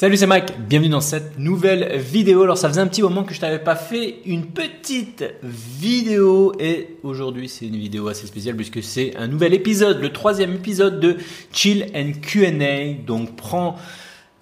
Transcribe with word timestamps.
Salut, 0.00 0.16
c'est 0.16 0.26
Mike. 0.26 0.58
Bienvenue 0.66 0.88
dans 0.88 1.02
cette 1.02 1.38
nouvelle 1.38 1.98
vidéo. 1.98 2.44
Alors, 2.44 2.56
ça 2.56 2.70
faisait 2.70 2.80
un 2.80 2.86
petit 2.86 3.02
moment 3.02 3.22
que 3.22 3.34
je 3.34 3.40
t'avais 3.40 3.58
pas 3.58 3.76
fait 3.76 4.20
une 4.24 4.46
petite 4.46 5.26
vidéo 5.42 6.54
et 6.58 6.96
aujourd'hui, 7.02 7.50
c'est 7.50 7.66
une 7.66 7.76
vidéo 7.76 8.08
assez 8.08 8.26
spéciale 8.26 8.56
puisque 8.56 8.82
c'est 8.82 9.14
un 9.18 9.28
nouvel 9.28 9.52
épisode, 9.52 10.00
le 10.00 10.10
troisième 10.10 10.54
épisode 10.54 11.00
de 11.00 11.18
Chill 11.52 11.84
and 11.94 12.12
Q&A. 12.22 12.94
Donc, 13.06 13.36
prends 13.36 13.76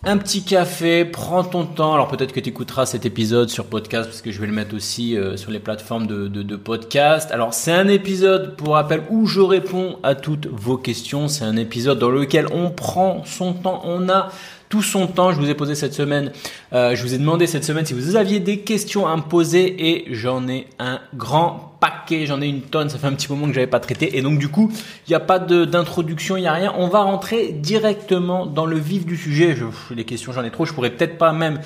un 0.05 0.16
petit 0.16 0.45
café, 0.45 1.05
prends 1.05 1.42
ton 1.42 1.64
temps. 1.64 1.92
Alors 1.92 2.06
peut-être 2.06 2.33
que 2.33 2.38
tu 2.38 2.50
écouteras 2.50 2.86
cet 2.86 3.05
épisode 3.05 3.48
sur 3.48 3.64
podcast 3.64 4.09
parce 4.09 4.22
que 4.22 4.30
je 4.30 4.41
vais 4.41 4.47
le 4.47 4.52
mettre 4.52 4.77
aussi 4.77 5.16
euh, 5.16 5.36
sur 5.36 5.50
les 5.50 5.59
plateformes 5.59 6.06
de, 6.06 6.28
de, 6.28 6.45
de 6.45 6.55
podcast. 6.55 7.33
Alors 7.33 7.52
c'est 7.52 7.72
un 7.72 7.88
épisode 7.88 8.55
pour 8.55 8.75
rappel 8.75 9.02
où 9.11 9.27
je 9.27 9.41
réponds 9.41 9.98
à 10.05 10.14
toutes 10.14 10.47
vos 10.47 10.77
questions. 10.77 11.27
C'est 11.27 11.45
un 11.45 11.56
épisode 11.56 11.98
dans 11.98 12.11
lequel 12.11 12.47
on 12.52 12.70
prend 12.70 13.25
son 13.25 13.55
temps. 13.55 13.83
On 13.84 14.09
a 14.09 14.28
tout 14.68 14.82
son 14.82 15.06
temps. 15.06 15.32
Je 15.32 15.38
vous 15.38 15.50
ai 15.50 15.54
posé 15.54 15.74
cette 15.74 15.95
semaine, 15.95 16.32
euh, 16.72 16.95
je 16.95 17.02
vous 17.02 17.14
ai 17.14 17.18
demandé 17.18 17.46
cette 17.46 17.64
semaine 17.64 17.86
si 17.86 17.95
vous 17.95 18.16
aviez 18.16 18.40
des 18.40 18.60
questions 18.60 19.06
à 19.06 19.16
me 19.16 19.22
poser 19.22 19.91
et 19.91 20.14
j'en 20.14 20.46
ai 20.48 20.66
un 20.78 21.00
grand 21.14 21.77
paquet, 21.80 22.27
j'en 22.27 22.41
ai 22.41 22.46
une 22.46 22.62
tonne. 22.62 22.88
Ça 22.88 22.98
fait 22.98 23.06
un 23.06 23.12
petit 23.12 23.30
moment 23.30 23.47
que 23.47 23.52
j'avais 23.52 23.66
pas 23.66 23.80
traité 23.80 24.16
et 24.16 24.22
donc 24.22 24.38
du 24.38 24.48
coup, 24.48 24.70
il 25.06 25.10
n'y 25.10 25.16
a 25.16 25.20
pas 25.20 25.38
d'introduction, 25.38 26.36
il 26.36 26.42
n'y 26.42 26.48
a 26.48 26.52
rien. 26.52 26.72
On 26.77 26.88
va 26.88 27.02
rentrer 27.02 27.52
directement 27.52 28.47
dans 28.47 28.66
le 28.66 28.78
vif 28.78 29.06
du 29.06 29.16
sujet. 29.16 29.56
Je, 29.56 29.94
les 29.94 30.05
questions, 30.05 30.33
j'en 30.33 30.44
ai 30.44 30.50
trop. 30.50 30.64
Je 30.64 30.72
pourrais 30.72 30.91
peut-être 30.91 31.19
pas 31.19 31.32
même 31.32 31.60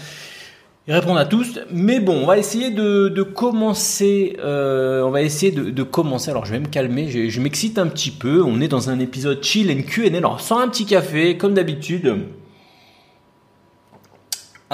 y 0.88 0.92
répondre 0.92 1.18
à 1.18 1.26
tous, 1.26 1.60
mais 1.70 2.00
bon, 2.00 2.22
on 2.22 2.26
va 2.26 2.38
essayer 2.38 2.70
de, 2.70 3.22
commencer. 3.22 4.36
Euh, 4.40 5.02
on 5.02 5.10
va 5.10 5.22
essayer 5.22 5.52
de, 5.52 5.82
commencer. 5.84 6.30
Alors, 6.30 6.44
je 6.44 6.52
vais 6.52 6.58
me 6.58 6.66
calmer. 6.66 7.08
Je, 7.08 7.28
je 7.28 7.40
m'excite 7.40 7.78
un 7.78 7.86
petit 7.86 8.10
peu. 8.10 8.42
On 8.42 8.60
est 8.60 8.68
dans 8.68 8.90
un 8.90 8.98
épisode 8.98 9.42
chill 9.44 9.70
and 9.70 9.82
Q&A. 9.82 10.16
Alors, 10.16 10.40
sans 10.40 10.58
un 10.58 10.68
petit 10.68 10.86
café, 10.86 11.36
comme 11.36 11.54
d'habitude. 11.54 12.16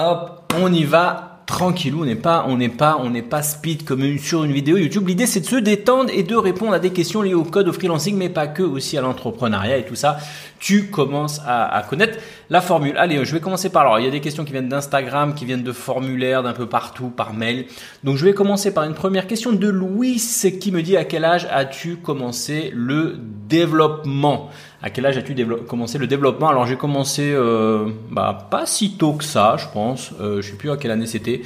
Hop, 0.01 0.53
on 0.55 0.71
y 0.71 0.85
va 0.85 1.43
tranquillou, 1.45 2.03
on 2.03 2.05
n'est 2.05 2.15
pas, 2.15 2.45
on 2.47 2.55
n'est 2.55 2.69
pas, 2.69 2.97
on 3.01 3.09
n'est 3.09 3.21
pas 3.21 3.41
speed 3.41 3.83
comme 3.83 4.17
sur 4.17 4.45
une 4.45 4.53
vidéo 4.53 4.77
YouTube. 4.77 5.05
L'idée 5.05 5.25
c'est 5.25 5.41
de 5.41 5.45
se 5.45 5.57
détendre 5.57 6.09
et 6.13 6.23
de 6.23 6.37
répondre 6.37 6.71
à 6.71 6.79
des 6.79 6.91
questions 6.91 7.21
liées 7.21 7.33
au 7.33 7.43
code, 7.43 7.67
au 7.67 7.73
freelancing, 7.73 8.15
mais 8.15 8.29
pas 8.29 8.47
que, 8.47 8.63
aussi 8.63 8.97
à 8.97 9.01
l'entrepreneuriat 9.01 9.77
et 9.77 9.85
tout 9.85 9.95
ça. 9.95 10.19
Tu 10.59 10.85
commences 10.85 11.41
à, 11.45 11.65
à, 11.65 11.83
connaître 11.83 12.17
la 12.49 12.61
formule. 12.61 12.95
Allez, 12.97 13.25
je 13.25 13.33
vais 13.33 13.41
commencer 13.41 13.69
par 13.69 13.81
alors, 13.81 13.99
il 13.99 14.05
y 14.05 14.07
a 14.07 14.11
des 14.11 14.21
questions 14.21 14.45
qui 14.45 14.53
viennent 14.53 14.69
d'Instagram, 14.69 15.33
qui 15.33 15.43
viennent 15.43 15.63
de 15.63 15.73
formulaires, 15.73 16.43
d'un 16.43 16.53
peu 16.53 16.67
partout, 16.67 17.09
par 17.09 17.33
mail. 17.33 17.65
Donc 18.05 18.15
je 18.15 18.23
vais 18.23 18.33
commencer 18.33 18.73
par 18.73 18.85
une 18.85 18.93
première 18.93 19.27
question 19.27 19.51
de 19.51 19.67
Louis 19.67 20.21
qui 20.61 20.71
me 20.71 20.81
dit 20.81 20.95
à 20.95 21.03
quel 21.03 21.25
âge 21.25 21.45
as-tu 21.51 21.97
commencé 21.97 22.71
le 22.73 23.17
développement? 23.49 24.49
À 24.81 24.89
quel 24.89 25.05
âge 25.05 25.17
as-tu 25.17 25.35
commencé 25.67 25.97
le 25.97 26.07
développement? 26.07 26.49
Alors 26.49 26.65
j'ai 26.65 26.77
commencé 26.77 27.31
euh, 27.33 27.89
bah, 28.09 28.47
pas 28.49 28.65
si 28.65 28.93
tôt 28.97 29.13
que 29.13 29.23
ça, 29.23 29.55
je 29.57 29.65
pense. 29.73 30.11
Euh, 30.19 30.41
je 30.41 30.51
sais 30.51 30.57
plus 30.57 30.71
à 30.71 30.77
quelle 30.77 30.91
année 30.91 31.07
c'était. 31.07 31.41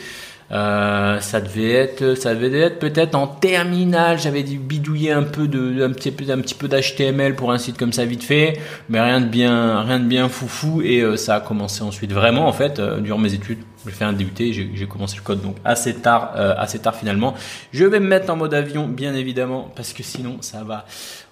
Euh, 0.52 1.20
ça 1.20 1.42
devait 1.42 1.72
être, 1.72 2.16
ça 2.16 2.36
devait 2.36 2.60
être 2.60 2.80
peut-être 2.80 3.16
en 3.16 3.28
terminale. 3.28 4.20
J'avais 4.20 4.44
bidouiller 4.44 5.12
un 5.12 5.24
peu 5.24 5.48
de, 5.48 5.84
un 5.84 5.92
petit 5.92 6.12
peu, 6.12 6.30
un 6.32 6.40
petit 6.40 6.54
peu 6.54 6.68
d'HTML 6.68 7.36
pour 7.36 7.52
un 7.52 7.58
site 7.58 7.78
comme 7.78 7.92
ça 7.92 8.06
vite 8.06 8.24
fait, 8.24 8.60
mais 8.88 9.02
rien 9.02 9.20
de 9.20 9.26
bien, 9.26 9.82
rien 9.82 10.00
de 10.00 10.06
bien 10.06 10.30
foufou. 10.30 10.82
Et 10.84 11.02
euh, 11.02 11.18
ça 11.18 11.36
a 11.36 11.40
commencé 11.40 11.82
ensuite 11.82 12.12
vraiment 12.12 12.48
en 12.48 12.54
fait 12.54 12.80
euh, 12.80 13.00
durant 13.00 13.20
mes 13.20 13.34
études. 13.34 13.60
J'ai 13.86 13.92
fait 13.92 14.06
un 14.06 14.14
DUT, 14.14 14.32
j'ai 14.38 14.88
commencé 14.88 15.18
le 15.18 15.24
code 15.24 15.42
donc 15.42 15.58
assez 15.66 15.96
tard, 15.96 16.34
euh, 16.38 16.54
assez 16.58 16.80
tard 16.80 16.96
finalement. 16.96 17.34
Je 17.74 17.84
vais 17.84 18.00
me 18.00 18.08
mettre 18.08 18.32
en 18.32 18.38
mode 18.38 18.54
avion 18.54 18.88
bien 18.88 19.14
évidemment 19.14 19.72
parce 19.76 19.92
que 19.92 20.04
sinon 20.04 20.38
ça 20.40 20.64
va, 20.64 20.86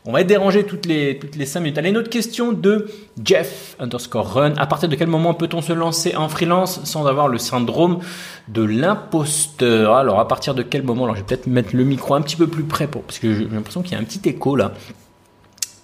on 0.06 0.12
va 0.12 0.22
être 0.22 0.28
dérangé 0.28 0.64
toutes 0.64 0.86
les 0.88 1.20
toutes 1.20 1.36
les 1.36 1.46
5 1.46 1.60
minutes. 1.60 1.78
Allez, 1.78 1.90
une 1.90 1.98
autre 1.98 2.10
question 2.10 2.54
de 2.54 2.88
Jeff 3.24 3.76
underscore 3.80 4.34
run. 4.34 4.54
À 4.58 4.66
partir 4.66 4.90
de 4.90 4.96
quel 4.96 5.08
moment 5.08 5.34
peut-on 5.34 5.62
se 5.62 5.74
lancer 5.74 6.16
en 6.16 6.28
freelance 6.28 6.84
sans 6.86 7.06
avoir 7.06 7.28
le 7.28 7.38
syndrome 7.38 8.00
de 8.48 8.64
l'imposteur? 8.64 9.96
Alors 9.96 10.20
à 10.20 10.28
partir 10.28 10.56
de 10.56 10.64
quel 10.64 10.84
moment? 10.84 11.04
Alors 11.04 11.16
je 11.16 11.22
vais 11.22 11.28
peut-être 11.28 11.48
mettre 11.48 11.76
le 11.76 11.84
micro 11.84 12.16
un 12.16 12.22
petit 12.22 12.36
peu 12.36 12.48
plus 12.48 12.64
près 12.64 12.88
pour 12.88 13.04
parce 13.04 13.20
que 13.20 13.34
j'ai 13.34 13.46
l'impression 13.46 13.84
qu'il 13.84 13.94
y 13.94 13.96
a 13.96 14.00
un 14.00 14.04
petit 14.04 14.28
écho 14.28 14.56
là. 14.56 14.74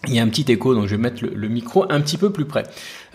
Il 0.07 0.15
y 0.15 0.19
a 0.19 0.23
un 0.23 0.29
petit 0.29 0.49
écho, 0.51 0.73
donc 0.73 0.85
je 0.85 0.91
vais 0.91 1.01
mettre 1.01 1.25
le, 1.25 1.47
micro 1.49 1.85
un 1.89 1.99
petit 1.99 2.17
peu 2.17 2.29
plus 2.29 2.45
près. 2.45 2.63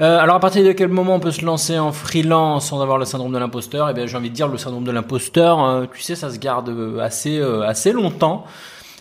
Euh, 0.01 0.19
alors 0.19 0.37
à 0.37 0.41
partir 0.41 0.63
de 0.63 0.73
quel 0.73 0.89
moment 0.89 1.15
on 1.15 1.21
peut 1.21 1.31
se 1.31 1.45
lancer 1.45 1.79
en 1.79 1.91
freelance 1.91 2.69
sans 2.69 2.83
avoir 2.83 2.99
le 2.99 3.07
syndrome 3.07 3.33
de 3.33 3.39
l'imposteur? 3.39 3.89
Eh 3.89 3.95
bien 3.95 4.07
j'ai 4.07 4.17
envie 4.17 4.31
de 4.31 4.35
dire 4.35 4.49
le 4.49 4.59
syndrome 4.59 4.85
de 4.85 4.91
l'imposteur, 4.91 5.65
euh, 5.65 5.87
tu 5.93 6.03
sais, 6.03 6.15
ça 6.15 6.31
se 6.31 6.39
garde 6.39 6.71
assez 7.01 7.39
euh, 7.39 7.63
assez 7.63 7.93
longtemps. 7.93 8.45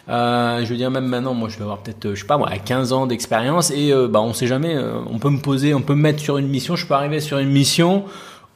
Euh, 0.09 0.63
je 0.63 0.69
veux 0.69 0.77
dire 0.77 0.91
même 0.91 1.05
maintenant, 1.05 1.33
moi 1.33 1.49
je 1.49 1.57
vais 1.57 1.63
avoir 1.63 1.79
peut-être, 1.79 2.13
je 2.13 2.19
sais 2.19 2.27
pas 2.27 2.37
moi, 2.37 2.49
15 2.49 2.93
ans 2.93 3.07
d'expérience 3.07 3.71
et 3.71 3.93
bah 4.09 4.21
on 4.21 4.33
sait 4.33 4.47
jamais. 4.47 4.75
on 5.09 5.19
peut 5.19 5.29
me 5.29 5.39
poser, 5.39 5.73
on 5.73 5.81
peut 5.81 5.95
me 5.95 6.01
mettre 6.01 6.19
sur 6.19 6.37
une 6.37 6.47
mission. 6.47 6.75
Je 6.75 6.85
peux 6.85 6.93
arriver 6.93 7.19
sur 7.19 7.37
une 7.37 7.49
mission 7.49 8.05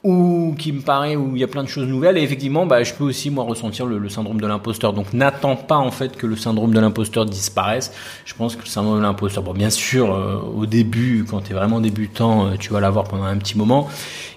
ou 0.06 0.54
qui 0.60 0.72
me 0.72 0.82
paraît 0.82 1.16
où 1.16 1.36
il 1.36 1.40
y 1.40 1.44
a 1.44 1.48
plein 1.48 1.64
de 1.64 1.68
choses 1.68 1.88
nouvelles 1.88 2.20
et 2.20 2.22
effectivement 2.22 2.68
bah, 2.68 2.84
je 2.84 2.94
peux 2.94 3.04
aussi 3.04 3.32
moi 3.32 3.44
ressentir 3.44 3.88
le, 3.88 4.08
syndrome 4.08 4.40
de 4.40 4.46
l'imposteur 4.46 4.94
donc 4.94 5.14
n'attends 5.14 5.56
pas 5.56 5.78
en 5.78 5.90
fait 5.90 6.16
que 6.16 6.28
le 6.28 6.36
syndrome 6.36 6.76
de 6.76 6.80
l'imposteur 6.80 7.26
disparaisse 7.26 7.92
je 8.24 8.36
pense 8.36 8.56
que 8.56 8.62
le 8.62 8.68
syndrome 8.68 8.98
de 8.98 9.02
l'imposteur 9.02 9.42
bon 9.42 9.54
bien 9.54 9.72
sûr 9.72 10.14
euh, 10.14 10.38
au 10.56 10.68
début 10.68 11.26
quand 11.28 11.42
tu 11.42 11.54
es 11.54 11.56
vraiment 11.56 11.80
débutant 11.80 12.46
euh, 12.46 12.56
tu 12.60 12.72
vas 12.72 12.80
l'avoir 12.82 13.06
pendant 13.06 13.24
un 13.24 13.38
petit 13.38 13.58
moment 13.58 13.90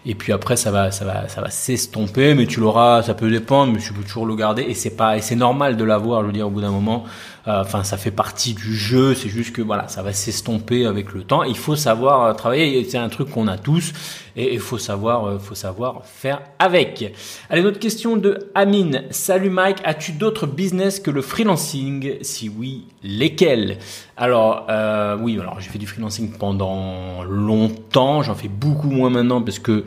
et 0.09 0.15
puis 0.15 0.33
après 0.33 0.57
ça 0.57 0.71
va 0.71 0.91
ça 0.91 1.05
va 1.05 1.29
ça 1.29 1.43
va 1.43 1.51
s'estomper 1.51 2.35
mais 2.35 2.47
tu 2.47 2.61
l'auras 2.61 3.03
ça 3.03 3.13
peut 3.13 3.31
dépendre 3.31 3.75
mais 3.75 3.79
tu 3.79 3.93
peux 3.93 4.03
toujours 4.03 4.25
le 4.25 4.35
garder. 4.35 4.63
Et 4.63 4.75
c'est 4.75 4.97
pas 4.97 5.19
et 5.19 5.21
c'est 5.21 5.37
normal 5.37 5.77
de 5.77 5.85
l'avoir 5.85 6.23
je 6.23 6.27
veux 6.29 6.33
dire 6.33 6.47
au 6.47 6.51
bout 6.51 6.63
d'un 6.63 6.71
moment. 6.71 7.05
Euh, 7.47 7.61
enfin 7.61 7.85
ça 7.85 7.97
fait 7.97 8.11
partie 8.11 8.55
du 8.55 8.75
jeu 8.75 9.15
c'est 9.15 9.29
juste 9.29 9.55
que 9.55 9.63
voilà 9.63 9.87
ça 9.89 10.03
va 10.03 10.15
s'estomper 10.15 10.87
avec 10.87 11.13
le 11.13 11.23
temps. 11.23 11.43
Il 11.43 11.59
faut 11.59 11.77
savoir 11.77 12.35
travailler 12.37 12.83
c'est 12.85 12.99
un 12.99 13.11
truc 13.11 13.31
qu'on 13.31 13.49
a 13.49 13.59
tous 13.59 13.93
et 14.35 14.55
il 14.55 14.61
faut 14.61 14.79
savoir 14.79 15.41
faut 15.43 15.55
savoir 15.55 16.03
faire 16.07 16.41
avec. 16.59 17.13
Allez, 17.51 17.65
autre 17.65 17.79
question 17.79 18.17
de 18.17 18.51
Amine. 18.55 19.03
Salut 19.11 19.51
Mike, 19.51 19.79
as-tu 19.85 20.13
d'autres 20.13 20.47
business 20.47 21.01
que 21.01 21.11
le 21.11 21.21
freelancing? 21.21 22.15
Si 22.23 22.49
oui, 22.49 22.85
lesquels? 23.03 23.79
Alors, 24.21 24.67
euh, 24.69 25.17
oui, 25.17 25.39
alors 25.39 25.61
j'ai 25.61 25.71
fait 25.71 25.79
du 25.79 25.87
freelancing 25.87 26.33
pendant 26.33 27.23
longtemps. 27.23 28.23
J'en 28.23 28.35
fais 28.35 28.49
beaucoup 28.49 28.91
moins 28.91 29.11
maintenant 29.11 29.41
parce 29.41 29.61
que 29.61 29.85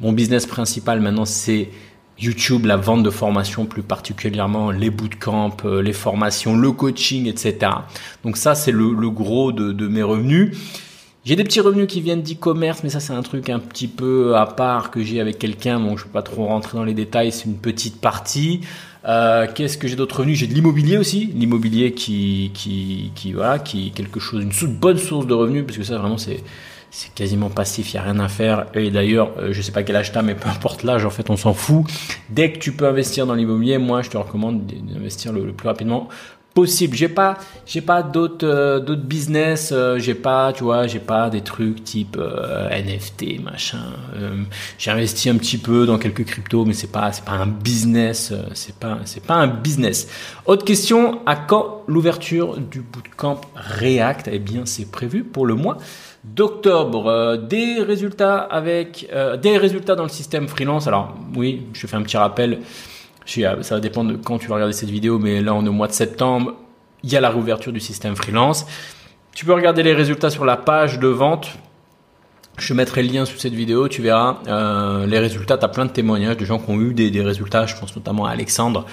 mon 0.00 0.12
business 0.12 0.46
principal 0.46 1.00
maintenant 1.00 1.26
c'est 1.26 1.68
YouTube, 2.18 2.64
la 2.64 2.76
vente 2.76 3.02
de 3.02 3.10
formation, 3.10 3.66
plus 3.66 3.82
particulièrement 3.82 4.70
les 4.70 4.88
bootcamps, 4.88 5.54
euh, 5.66 5.82
les 5.82 5.92
formations, 5.92 6.56
le 6.56 6.72
coaching, 6.72 7.26
etc. 7.26 7.72
Donc 8.24 8.38
ça, 8.38 8.54
c'est 8.54 8.72
le, 8.72 9.10
gros 9.10 9.52
de, 9.52 9.72
de 9.72 9.86
mes 9.86 10.02
revenus. 10.02 10.56
J'ai 11.26 11.36
des 11.36 11.44
petits 11.44 11.60
revenus 11.60 11.86
qui 11.86 12.00
viennent 12.00 12.22
d'e-commerce, 12.22 12.84
mais 12.84 12.90
ça 12.90 13.00
c'est 13.00 13.12
un 13.12 13.22
truc 13.22 13.50
un 13.50 13.58
petit 13.58 13.88
peu 13.88 14.36
à 14.36 14.46
part 14.46 14.90
que 14.90 15.02
j'ai 15.02 15.20
avec 15.20 15.38
quelqu'un, 15.38 15.80
donc 15.80 15.98
je 15.98 16.04
peux 16.04 16.10
pas 16.10 16.22
trop 16.22 16.46
rentrer 16.46 16.78
dans 16.78 16.84
les 16.84 16.94
détails, 16.94 17.32
c'est 17.32 17.46
une 17.46 17.56
petite 17.58 18.00
partie. 18.00 18.60
Euh, 19.06 19.46
Qu'est-ce 19.54 19.76
que 19.76 19.88
j'ai 19.88 19.96
d'autres 19.96 20.18
revenus 20.18 20.38
J'ai 20.38 20.46
de 20.46 20.54
l'immobilier 20.54 20.96
aussi, 20.96 21.26
l'immobilier 21.34 21.92
qui, 21.92 22.50
qui, 22.54 23.12
qui, 23.14 23.32
voilà, 23.32 23.58
qui 23.58 23.90
quelque 23.92 24.20
chose, 24.20 24.42
une 24.42 24.74
bonne 24.74 24.98
source 24.98 25.26
de 25.26 25.34
revenus, 25.34 25.64
parce 25.66 25.76
que 25.76 25.84
ça 25.84 25.98
vraiment 25.98 26.18
c'est 26.18 26.42
c'est 26.94 27.12
quasiment 27.12 27.50
passif, 27.50 27.92
il 27.92 27.96
n'y 27.96 28.00
a 28.00 28.02
rien 28.04 28.20
à 28.20 28.28
faire. 28.28 28.66
Et 28.74 28.92
d'ailleurs, 28.92 29.32
euh, 29.38 29.52
je 29.52 29.60
sais 29.62 29.72
pas 29.72 29.82
quel 29.82 29.96
âge 29.96 30.12
tu 30.12 30.18
as, 30.18 30.22
mais 30.22 30.36
peu 30.36 30.48
importe 30.48 30.84
l'âge, 30.84 31.04
en 31.04 31.10
fait, 31.10 31.28
on 31.28 31.36
s'en 31.36 31.52
fout. 31.52 31.84
Dès 32.30 32.52
que 32.52 32.58
tu 32.58 32.70
peux 32.70 32.86
investir 32.86 33.26
dans 33.26 33.34
l'immobilier, 33.34 33.78
moi, 33.78 34.02
je 34.02 34.10
te 34.10 34.16
recommande 34.16 34.64
d'investir 34.64 35.32
le, 35.32 35.52
plus 35.52 35.66
rapidement 35.66 36.08
possible. 36.54 36.96
J'ai 36.96 37.08
pas, 37.08 37.36
j'ai 37.66 37.80
pas 37.80 38.02
d'autres 38.02 38.46
euh, 38.46 38.80
d'autres 38.80 39.02
business. 39.02 39.70
Euh, 39.72 39.98
j'ai 39.98 40.14
pas, 40.14 40.52
tu 40.52 40.62
vois, 40.62 40.86
j'ai 40.86 41.00
pas 41.00 41.28
des 41.28 41.40
trucs 41.40 41.82
type 41.84 42.16
euh, 42.18 42.68
NFT, 42.70 43.42
machin. 43.42 43.82
j'ai 44.78 44.90
investi 44.90 45.28
un 45.28 45.36
petit 45.36 45.58
peu 45.58 45.84
dans 45.84 45.98
quelques 45.98 46.24
cryptos, 46.24 46.64
mais 46.64 46.72
c'est 46.72 46.92
pas, 46.92 47.12
c'est 47.12 47.24
pas 47.24 47.32
un 47.32 47.48
business. 47.48 48.32
c'est 48.54 48.76
pas, 48.76 48.98
c'est 49.04 49.24
pas 49.24 49.34
un 49.34 49.48
business. 49.48 50.08
Autre 50.46 50.64
question 50.64 51.20
à 51.26 51.36
quand 51.36 51.82
l'ouverture 51.88 52.58
du 52.58 52.80
bootcamp 52.80 53.40
React? 53.56 54.30
Eh 54.32 54.38
bien, 54.38 54.62
c'est 54.64 54.90
prévu 54.90 55.24
pour 55.24 55.46
le 55.46 55.54
mois 55.54 55.78
d'octobre. 56.22 57.36
des 57.36 57.82
résultats 57.82 58.38
avec 58.38 59.10
des 59.42 59.58
résultats 59.58 59.96
dans 59.96 60.04
le 60.04 60.08
système 60.08 60.48
freelance. 60.48 60.86
Alors 60.86 61.14
oui, 61.34 61.66
je 61.74 61.86
fais 61.86 61.96
un 61.96 62.02
petit 62.02 62.16
rappel. 62.16 62.60
Ça 63.26 63.74
va 63.74 63.80
dépendre 63.80 64.12
de 64.12 64.16
quand 64.16 64.38
tu 64.38 64.48
vas 64.48 64.56
regarder 64.56 64.74
cette 64.74 64.90
vidéo, 64.90 65.18
mais 65.18 65.40
là 65.40 65.54
on 65.54 65.64
est 65.64 65.68
au 65.68 65.72
mois 65.72 65.88
de 65.88 65.92
septembre. 65.92 66.54
Il 67.02 67.12
y 67.12 67.16
a 67.16 67.20
la 67.20 67.30
réouverture 67.30 67.72
du 67.72 67.80
système 67.80 68.16
freelance. 68.16 68.66
Tu 69.34 69.44
peux 69.44 69.52
regarder 69.52 69.82
les 69.82 69.94
résultats 69.94 70.30
sur 70.30 70.44
la 70.44 70.56
page 70.56 70.98
de 70.98 71.08
vente. 71.08 71.48
Je 72.56 72.72
mettrai 72.72 73.02
le 73.02 73.12
lien 73.12 73.24
sous 73.24 73.36
cette 73.36 73.52
vidéo, 73.52 73.88
tu 73.88 74.00
verras 74.00 74.38
euh, 74.46 75.06
les 75.06 75.18
résultats. 75.18 75.58
Tu 75.58 75.64
as 75.64 75.68
plein 75.68 75.86
de 75.86 75.90
témoignages 75.90 76.36
de 76.36 76.44
gens 76.44 76.58
qui 76.58 76.70
ont 76.70 76.80
eu 76.80 76.94
des, 76.94 77.10
des, 77.10 77.20
résultats. 77.20 77.66
Je 77.66 77.76
pense 77.76 77.96
notamment 77.96 78.26
à 78.26 78.30
Alexandre 78.30 78.86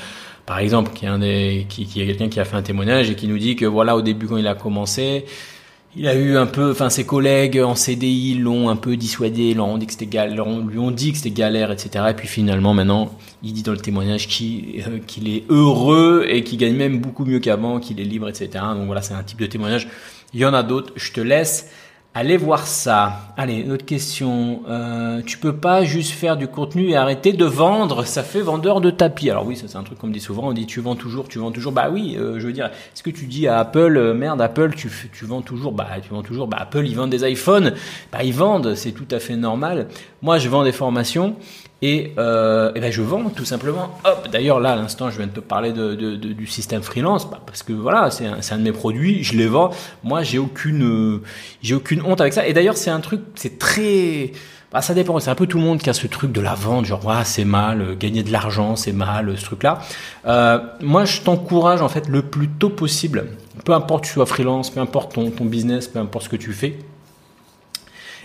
par 0.46 0.60
exemple, 0.60 0.92
qui, 0.94 1.06
des, 1.20 1.66
qui, 1.70 1.86
qui 1.86 2.02
est 2.02 2.08
quelqu'un 2.08 2.30
qui 2.30 2.40
a 2.40 2.46
fait 2.46 2.56
un 2.56 2.62
témoignage 2.62 3.10
et 3.10 3.16
qui 3.16 3.28
nous 3.28 3.38
dit 3.38 3.56
que 3.56 3.66
voilà, 3.66 3.96
au 3.96 4.02
début 4.02 4.28
quand 4.28 4.38
il 4.38 4.48
a 4.48 4.56
commencé, 4.56 5.26
il 5.96 6.08
a 6.08 6.16
eu 6.16 6.38
un 6.38 6.46
peu, 6.46 6.72
enfin 6.72 6.90
ses 6.90 7.06
collègues 7.06 7.60
en 7.60 7.76
CDI 7.76 8.36
l'ont 8.36 8.70
un 8.70 8.78
peu 8.78 8.96
dissuadé, 8.96 9.54
leur 9.54 9.68
ont 9.68 9.78
dit 9.78 9.88
que 9.88 9.92
c'était 9.92 10.06
galère, 10.06 10.46
lui 10.46 10.80
ont 10.80 10.92
dit 10.92 11.12
que 11.12 11.18
c'était 11.18 11.32
galère, 11.32 11.72
etc. 11.72 12.06
Et 12.10 12.14
puis 12.14 12.28
finalement, 12.28 12.74
maintenant, 12.74 13.14
il 13.44 13.54
dit 13.54 13.64
dans 13.64 13.74
le 13.74 13.78
témoignage 13.78 14.28
euh, 14.42 15.00
qu'il 15.06 15.28
est 15.28 15.44
heureux 15.50 16.26
et 16.30 16.44
qu'il 16.44 16.60
gagne 16.60 16.76
même 16.76 17.00
beaucoup 17.00 17.26
mieux 17.26 17.40
qu'avant, 17.40 17.80
qu'il 17.80 18.00
est 18.00 18.06
libre, 18.06 18.30
etc. 18.30 18.50
Donc 18.74 18.86
voilà, 18.86 19.02
c'est 19.02 19.14
un 19.14 19.24
type 19.24 19.40
de 19.40 19.48
témoignage. 19.48 19.90
Il 20.34 20.40
y 20.40 20.46
en 20.46 20.54
a 20.54 20.64
d'autres. 20.64 20.94
Je 20.96 21.12
te 21.12 21.20
laisse 21.20 21.70
Allez 22.14 22.36
voir 22.36 22.68
ça. 22.68 23.34
Allez, 23.38 23.70
autre 23.70 23.86
question. 23.86 24.64
Euh, 24.68 25.22
tu 25.26 25.38
peux 25.38 25.56
pas 25.56 25.86
juste 25.86 26.12
faire 26.12 26.36
du 26.36 26.46
contenu 26.46 26.90
et 26.90 26.98
arrêter 26.98 27.32
de 27.32 27.46
vendre. 27.46 28.04
Ça 28.04 28.22
fait 28.22 28.42
vendeur 28.42 28.82
de 28.82 28.92
tapis. 28.92 29.30
Alors 29.30 29.46
oui, 29.46 29.56
ça 29.56 29.70
c'est 29.70 29.78
un 29.78 29.84
truc 29.84 29.98
qu'on 29.98 30.08
me 30.08 30.14
dit 30.14 30.20
souvent. 30.20 30.50
On 30.50 30.52
dit 30.52 30.66
tu 30.66 30.82
vends 30.82 30.98
toujours, 30.98 31.30
tu 31.30 31.40
vends 31.40 31.52
toujours. 31.52 31.72
Bah 31.72 31.90
oui, 31.90 32.18
euh, 32.20 32.38
je 32.38 32.48
veux 32.48 32.52
dire, 32.52 32.66
est-ce 32.66 33.02
que 33.02 33.12
tu 33.12 33.28
dis 33.28 33.48
à 33.48 33.60
Apple, 33.60 33.96
euh, 33.96 34.14
merde 34.14 34.42
Apple, 34.42 34.74
tu, 34.76 34.92
tu 35.14 35.24
vends 35.24 35.42
toujours 35.42 35.72
Bah 35.72 35.88
tu 36.04 36.10
vends 36.10 36.22
toujours. 36.22 36.48
Bah 36.48 36.58
Apple, 36.60 36.86
ils 36.86 36.98
vendent 36.98 37.12
des 37.12 37.26
iPhones. 37.32 37.76
Bah 38.12 38.26
ils 38.26 38.34
vendent, 38.34 38.76
c'est 38.76 38.92
tout 38.92 39.08
à 39.10 39.20
fait 39.20 39.38
normal. 39.38 39.88
Moi, 40.22 40.38
je 40.38 40.50
vends 40.50 40.66
des 40.66 40.74
formations 40.74 41.38
et, 41.82 42.14
euh, 42.18 42.72
et 42.76 42.80
ben 42.80 42.92
je 42.92 43.02
vends 43.02 43.30
tout 43.30 43.46
simplement. 43.46 43.98
Hop. 44.06 44.28
D'ailleurs 44.32 44.60
là, 44.60 44.74
à 44.74 44.76
l'instant, 44.76 45.10
je 45.10 45.18
viens 45.18 45.28
de 45.28 45.32
te 45.32 45.40
parler 45.40 45.72
de, 45.72 45.96
de, 45.96 46.16
de 46.16 46.34
du 46.34 46.46
système 46.46 46.84
freelance, 46.84 47.30
bah, 47.30 47.42
parce 47.46 47.64
que 47.64 47.74
voilà, 47.74 48.12
c'est 48.12 48.28
un, 48.28 48.38
un, 48.50 48.58
de 48.58 48.64
mes 48.64 48.72
produits, 48.72 49.24
je 49.24 49.36
les 49.36 49.48
vends. 49.48 49.72
Moi, 50.04 50.22
j'ai 50.24 50.38
aucune, 50.38 51.22
j'ai 51.62 51.74
aucune 51.76 52.02
honte 52.04 52.22
avec 52.22 52.34
ça. 52.34 52.48
Et 52.48 52.54
d'ailleurs, 52.54 52.78
c'est 52.78 52.92
un 52.92 53.00
truc, 53.00 53.22
c'est 53.36 53.58
très, 53.58 54.32
bah, 54.72 54.82
ça 54.82 54.94
dépend. 54.94 55.20
C'est 55.20 55.32
un 55.32 55.36
peu 55.36 55.48
tout 55.48 55.58
le 55.58 55.64
monde 55.64 55.80
qui 55.80 55.90
a 55.90 55.94
ce 55.94 56.08
truc 56.08 56.32
de 56.32 56.42
la 56.42 56.54
vente, 56.54 56.86
genre 56.86 57.06
ouais, 57.06 57.24
c'est 57.26 57.46
mal, 57.46 57.82
euh, 57.82 57.96
gagner 57.96 58.24
de 58.24 58.32
l'argent, 58.32 58.76
c'est 58.76 58.94
mal, 58.94 59.36
ce 59.38 59.46
truc-là. 59.46 59.80
Euh, 60.28 60.60
moi, 60.82 61.06
je 61.06 61.22
t'encourage 61.22 61.82
en 61.82 61.90
fait 61.90 62.08
le 62.08 62.22
plus 62.22 62.48
tôt 62.48 62.70
possible. 62.70 63.26
Peu 63.66 63.74
importe 63.74 64.04
que 64.04 64.08
tu 64.08 64.14
sois 64.14 64.26
freelance, 64.26 64.70
peu 64.70 64.80
importe 64.80 65.14
ton, 65.14 65.32
ton 65.32 65.46
business, 65.46 65.88
peu 65.88 66.00
importe 66.00 66.26
ce 66.26 66.30
que 66.30 66.36
tu 66.36 66.54
fais. 66.54 66.78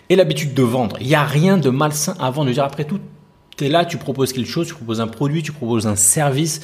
Et 0.09 0.15
l'habitude 0.15 0.55
de 0.55 0.63
vendre. 0.63 0.97
Il 1.01 1.09
n'y 1.09 1.17
a 1.17 1.25
rien 1.25 1.57
de 1.57 1.69
malsain 1.69 2.15
avant 2.21 2.45
de 2.45 2.53
dire 2.53 2.63
après 2.63 2.85
tout, 2.85 3.01
tu 3.57 3.67
es 3.67 3.69
là, 3.69 3.85
tu 3.85 3.97
proposes 3.97 4.33
quelque 4.33 4.51
chose, 4.51 4.67
tu 4.67 4.75
proposes 4.75 5.01
un 5.01 5.07
produit, 5.07 5.43
tu 5.43 5.53
proposes 5.53 5.87
un 5.87 5.97
service, 5.97 6.61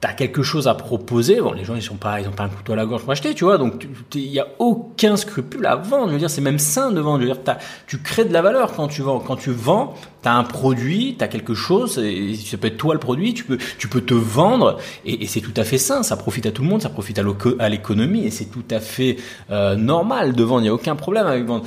tu 0.00 0.08
as 0.08 0.12
quelque 0.12 0.42
chose 0.42 0.68
à 0.68 0.74
proposer. 0.74 1.40
Bon, 1.40 1.52
les 1.52 1.64
gens, 1.64 1.74
ils 1.74 1.82
sont 1.82 1.96
pas, 1.96 2.20
ils 2.20 2.28
ont 2.28 2.32
pas 2.32 2.44
un 2.44 2.48
couteau 2.48 2.72
à 2.72 2.76
la 2.76 2.86
gorge 2.86 3.02
pour 3.02 3.12
acheter, 3.12 3.34
tu 3.34 3.44
vois. 3.44 3.58
Donc, 3.58 3.86
il 4.14 4.30
n'y 4.30 4.38
a 4.38 4.46
aucun 4.58 5.16
scrupule 5.16 5.66
à 5.66 5.76
vendre. 5.76 6.08
Je 6.08 6.12
veux 6.12 6.18
dire, 6.18 6.30
c'est 6.30 6.40
même 6.40 6.58
sain 6.58 6.90
de 6.90 7.00
vendre. 7.00 7.22
Je 7.22 7.28
veux 7.28 7.34
dire, 7.34 7.56
tu 7.86 7.98
crées 7.98 8.24
de 8.24 8.32
la 8.32 8.42
valeur 8.42 8.72
quand 8.72 8.88
tu 8.88 9.02
vends. 9.02 9.18
Quand 9.18 9.36
tu 9.36 9.50
vends, 9.50 9.94
tu 10.22 10.28
as 10.28 10.34
un 10.34 10.44
produit, 10.44 11.16
tu 11.18 11.24
as 11.24 11.28
quelque 11.28 11.54
chose, 11.54 11.98
et 11.98 12.34
ça 12.34 12.56
peut 12.56 12.68
être 12.68 12.76
toi 12.76 12.94
le 12.94 13.00
produit, 13.00 13.34
tu 13.34 13.44
peux, 13.44 13.58
tu 13.78 13.88
peux 13.88 14.00
te 14.00 14.14
vendre, 14.14 14.78
et, 15.04 15.26
c'est 15.26 15.40
tout 15.40 15.54
à 15.56 15.64
fait 15.64 15.78
sain. 15.78 16.02
Ça 16.02 16.16
profite 16.16 16.46
à 16.46 16.52
tout 16.52 16.62
le 16.62 16.68
monde, 16.68 16.82
ça 16.82 16.90
profite 16.90 17.18
à 17.18 17.68
l'économie, 17.68 18.24
et 18.24 18.30
c'est 18.30 18.46
tout 18.46 18.64
à 18.70 18.80
fait 18.80 19.16
euh, 19.50 19.74
normal 19.76 20.34
de 20.34 20.42
vendre. 20.42 20.60
Il 20.60 20.64
n'y 20.64 20.70
a 20.70 20.74
aucun 20.74 20.96
problème 20.96 21.26
avec 21.26 21.44
vendre. 21.44 21.64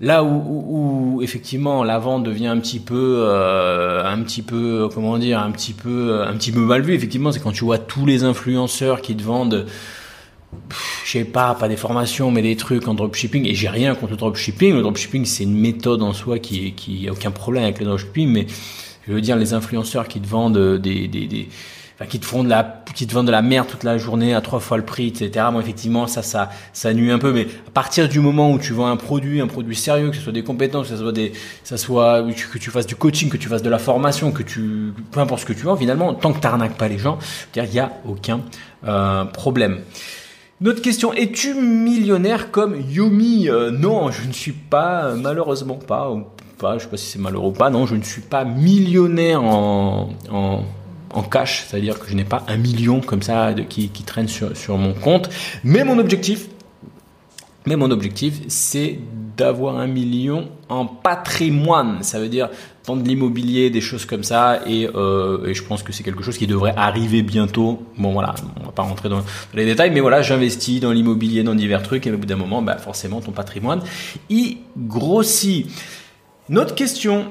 Là 0.00 0.22
où, 0.22 1.16
où, 1.16 1.22
effectivement 1.22 1.82
la 1.82 1.98
vente 1.98 2.22
devient 2.22 2.46
un 2.46 2.58
petit 2.60 2.78
peu, 2.78 3.24
euh, 3.26 4.04
un 4.04 4.22
petit 4.22 4.42
peu, 4.42 4.88
comment 4.94 5.18
dire, 5.18 5.40
un 5.40 5.50
petit 5.50 5.72
peu, 5.72 6.22
un 6.22 6.34
petit 6.34 6.52
peu 6.52 6.60
mal 6.60 6.82
vu. 6.82 6.94
Effectivement, 6.94 7.32
c'est 7.32 7.40
quand 7.40 7.52
tu 7.52 7.64
vois 7.64 7.78
tous 7.78 8.06
les 8.06 8.22
influenceurs 8.22 9.00
qui 9.02 9.16
te 9.16 9.22
vendent, 9.24 9.66
je 11.04 11.10
sais 11.10 11.24
pas, 11.24 11.54
pas 11.54 11.68
des 11.68 11.76
formations, 11.76 12.30
mais 12.30 12.42
des 12.42 12.54
trucs 12.54 12.86
en 12.86 12.94
dropshipping. 12.94 13.44
Et 13.46 13.54
j'ai 13.54 13.68
rien 13.68 13.96
contre 13.96 14.12
le 14.12 14.18
dropshipping. 14.18 14.74
Le 14.74 14.82
dropshipping, 14.82 15.24
c'est 15.24 15.42
une 15.42 15.58
méthode 15.58 16.02
en 16.02 16.12
soi 16.12 16.38
qui, 16.38 16.72
qui 16.74 17.08
a 17.08 17.12
aucun 17.12 17.32
problème 17.32 17.64
avec 17.64 17.80
le 17.80 17.86
dropshipping, 17.86 18.28
mais 18.28 18.46
je 19.08 19.12
veux 19.12 19.20
dire 19.20 19.36
les 19.36 19.52
influenceurs 19.52 20.06
qui 20.06 20.20
te 20.20 20.28
vendent 20.28 20.78
des, 20.78 21.08
des, 21.08 21.26
des 21.26 21.48
qui 22.06 22.20
te 22.20 22.26
font 22.26 22.44
de 22.44 22.48
la, 22.48 22.82
qui 22.94 23.06
te 23.06 23.14
vendent 23.14 23.26
de 23.26 23.32
la 23.32 23.42
merde 23.42 23.66
toute 23.66 23.82
la 23.82 23.98
journée 23.98 24.34
à 24.34 24.40
trois 24.40 24.60
fois 24.60 24.76
le 24.76 24.84
prix, 24.84 25.08
etc. 25.08 25.46
Bon, 25.52 25.60
effectivement, 25.60 26.06
ça, 26.06 26.22
ça, 26.22 26.48
ça 26.72 26.94
nuit 26.94 27.10
un 27.10 27.18
peu. 27.18 27.32
Mais 27.32 27.48
à 27.66 27.70
partir 27.70 28.08
du 28.08 28.20
moment 28.20 28.52
où 28.52 28.58
tu 28.58 28.72
vends 28.72 28.86
un 28.86 28.96
produit, 28.96 29.40
un 29.40 29.48
produit 29.48 29.74
sérieux, 29.74 30.10
que 30.10 30.16
ce 30.16 30.22
soit 30.22 30.32
des 30.32 30.44
compétences, 30.44 30.88
que 30.88 30.94
ce 30.94 31.02
soit 31.02 31.12
des, 31.12 31.32
ça 31.64 31.76
soit 31.76 32.24
que 32.52 32.58
tu 32.58 32.70
fasses 32.70 32.86
du 32.86 32.94
coaching, 32.94 33.28
que 33.28 33.36
tu 33.36 33.48
fasses 33.48 33.62
de 33.62 33.70
la 33.70 33.78
formation, 33.78 34.30
que 34.30 34.42
tu, 34.44 34.92
peu 35.10 35.20
importe 35.20 35.40
ce 35.40 35.46
que 35.46 35.52
tu 35.52 35.62
vends, 35.62 35.76
finalement, 35.76 36.14
tant 36.14 36.32
que 36.32 36.40
t'arnaques 36.40 36.76
pas 36.76 36.88
les 36.88 36.98
gens, 36.98 37.18
il 37.56 37.74
y 37.74 37.78
a 37.80 37.92
aucun 38.06 38.40
euh, 38.86 39.24
problème. 39.24 39.80
Notre 40.60 40.82
question, 40.82 41.12
es-tu 41.12 41.54
millionnaire 41.54 42.50
comme 42.50 42.76
Yomi? 42.90 43.48
Euh, 43.48 43.70
Non, 43.70 44.10
je 44.10 44.26
ne 44.26 44.32
suis 44.32 44.52
pas, 44.52 45.14
malheureusement 45.14 45.76
pas. 45.76 46.12
pas 46.58 46.78
je 46.78 46.84
sais 46.84 46.88
pas 46.88 46.96
si 46.96 47.06
c'est 47.06 47.20
malheureux 47.20 47.50
ou 47.50 47.52
pas. 47.52 47.70
Non, 47.70 47.86
je 47.86 47.94
ne 47.94 48.02
suis 48.02 48.22
pas 48.22 48.44
millionnaire 48.44 49.42
en, 49.42 50.10
en 50.32 50.62
en 51.12 51.22
cash, 51.22 51.64
c'est-à-dire 51.66 51.98
que 51.98 52.08
je 52.08 52.14
n'ai 52.14 52.24
pas 52.24 52.44
un 52.48 52.56
million 52.56 53.00
comme 53.00 53.22
ça 53.22 53.54
qui, 53.68 53.88
traîne 54.04 54.28
sur, 54.28 54.78
mon 54.78 54.92
compte. 54.92 55.28
Mais 55.64 55.84
mon 55.84 55.98
objectif, 55.98 56.48
mais 57.66 57.76
mon 57.76 57.90
objectif, 57.90 58.40
c'est 58.48 58.98
d'avoir 59.36 59.78
un 59.78 59.86
million 59.86 60.48
en 60.68 60.84
patrimoine. 60.86 62.02
Ça 62.02 62.18
veut 62.18 62.28
dire 62.28 62.48
vendre 62.86 63.02
de 63.02 63.08
l'immobilier, 63.08 63.70
des 63.70 63.80
choses 63.80 64.04
comme 64.04 64.24
ça. 64.24 64.60
Et, 64.66 64.88
euh, 64.94 65.46
et 65.46 65.54
je 65.54 65.62
pense 65.62 65.82
que 65.82 65.92
c'est 65.92 66.02
quelque 66.02 66.22
chose 66.22 66.38
qui 66.38 66.46
devrait 66.46 66.74
arriver 66.76 67.22
bientôt. 67.22 67.82
Bon 67.96 68.12
voilà, 68.12 68.34
on 68.60 68.64
va 68.64 68.72
pas 68.72 68.82
rentrer 68.82 69.08
dans, 69.08 69.22
les 69.54 69.64
détails, 69.64 69.90
mais 69.90 70.00
voilà, 70.00 70.22
j'investis 70.22 70.80
dans 70.80 70.92
l'immobilier, 70.92 71.42
dans 71.42 71.54
divers 71.54 71.82
trucs. 71.82 72.06
Et 72.06 72.12
au 72.12 72.18
bout 72.18 72.26
d'un 72.26 72.36
moment, 72.36 72.62
bah, 72.62 72.78
forcément, 72.78 73.20
ton 73.20 73.32
patrimoine, 73.32 73.82
il 74.28 74.58
grossit. 74.76 75.66
Notre 76.48 76.74
question, 76.74 77.26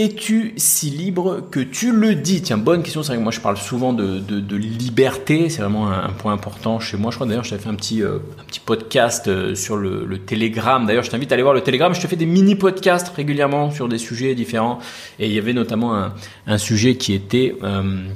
es-tu 0.00 0.54
si 0.56 0.90
libre 0.90 1.42
que 1.50 1.60
tu 1.60 1.92
le 1.92 2.14
dis? 2.14 2.42
Tiens, 2.42 2.58
bonne 2.58 2.82
question. 2.82 3.02
C'est 3.02 3.08
vrai 3.08 3.18
que 3.18 3.22
moi, 3.22 3.32
je 3.32 3.40
parle 3.40 3.56
souvent 3.56 3.92
de, 3.92 4.56
liberté. 4.56 5.48
C'est 5.48 5.62
vraiment 5.62 5.90
un, 5.90 6.10
point 6.10 6.32
important 6.32 6.80
chez 6.80 6.96
moi. 6.96 7.10
Je 7.10 7.16
crois 7.16 7.26
d'ailleurs, 7.26 7.44
je 7.44 7.50
t'avais 7.50 7.62
fait 7.62 7.68
un 7.68 7.74
petit, 7.74 8.02
euh, 8.02 8.18
un 8.38 8.44
petit 8.44 8.60
podcast 8.60 9.28
euh, 9.28 9.54
sur 9.54 9.76
le, 9.76 10.04
le 10.04 10.18
Telegram. 10.18 10.86
D'ailleurs, 10.86 11.02
je 11.02 11.10
t'invite 11.10 11.30
à 11.32 11.34
aller 11.34 11.42
voir 11.42 11.54
le 11.54 11.60
Telegram. 11.60 11.94
Je 11.94 12.00
te 12.00 12.06
fais 12.06 12.16
des 12.16 12.26
mini-podcasts 12.26 13.08
régulièrement 13.14 13.70
sur 13.70 13.88
des 13.88 13.98
sujets 13.98 14.34
différents. 14.34 14.78
Et 15.18 15.26
il 15.26 15.32
y 15.32 15.38
avait 15.38 15.52
notamment 15.52 16.10
un, 16.46 16.58
sujet 16.58 16.96
qui 16.96 17.12
était... 17.12 17.56
Euh, 17.62 18.06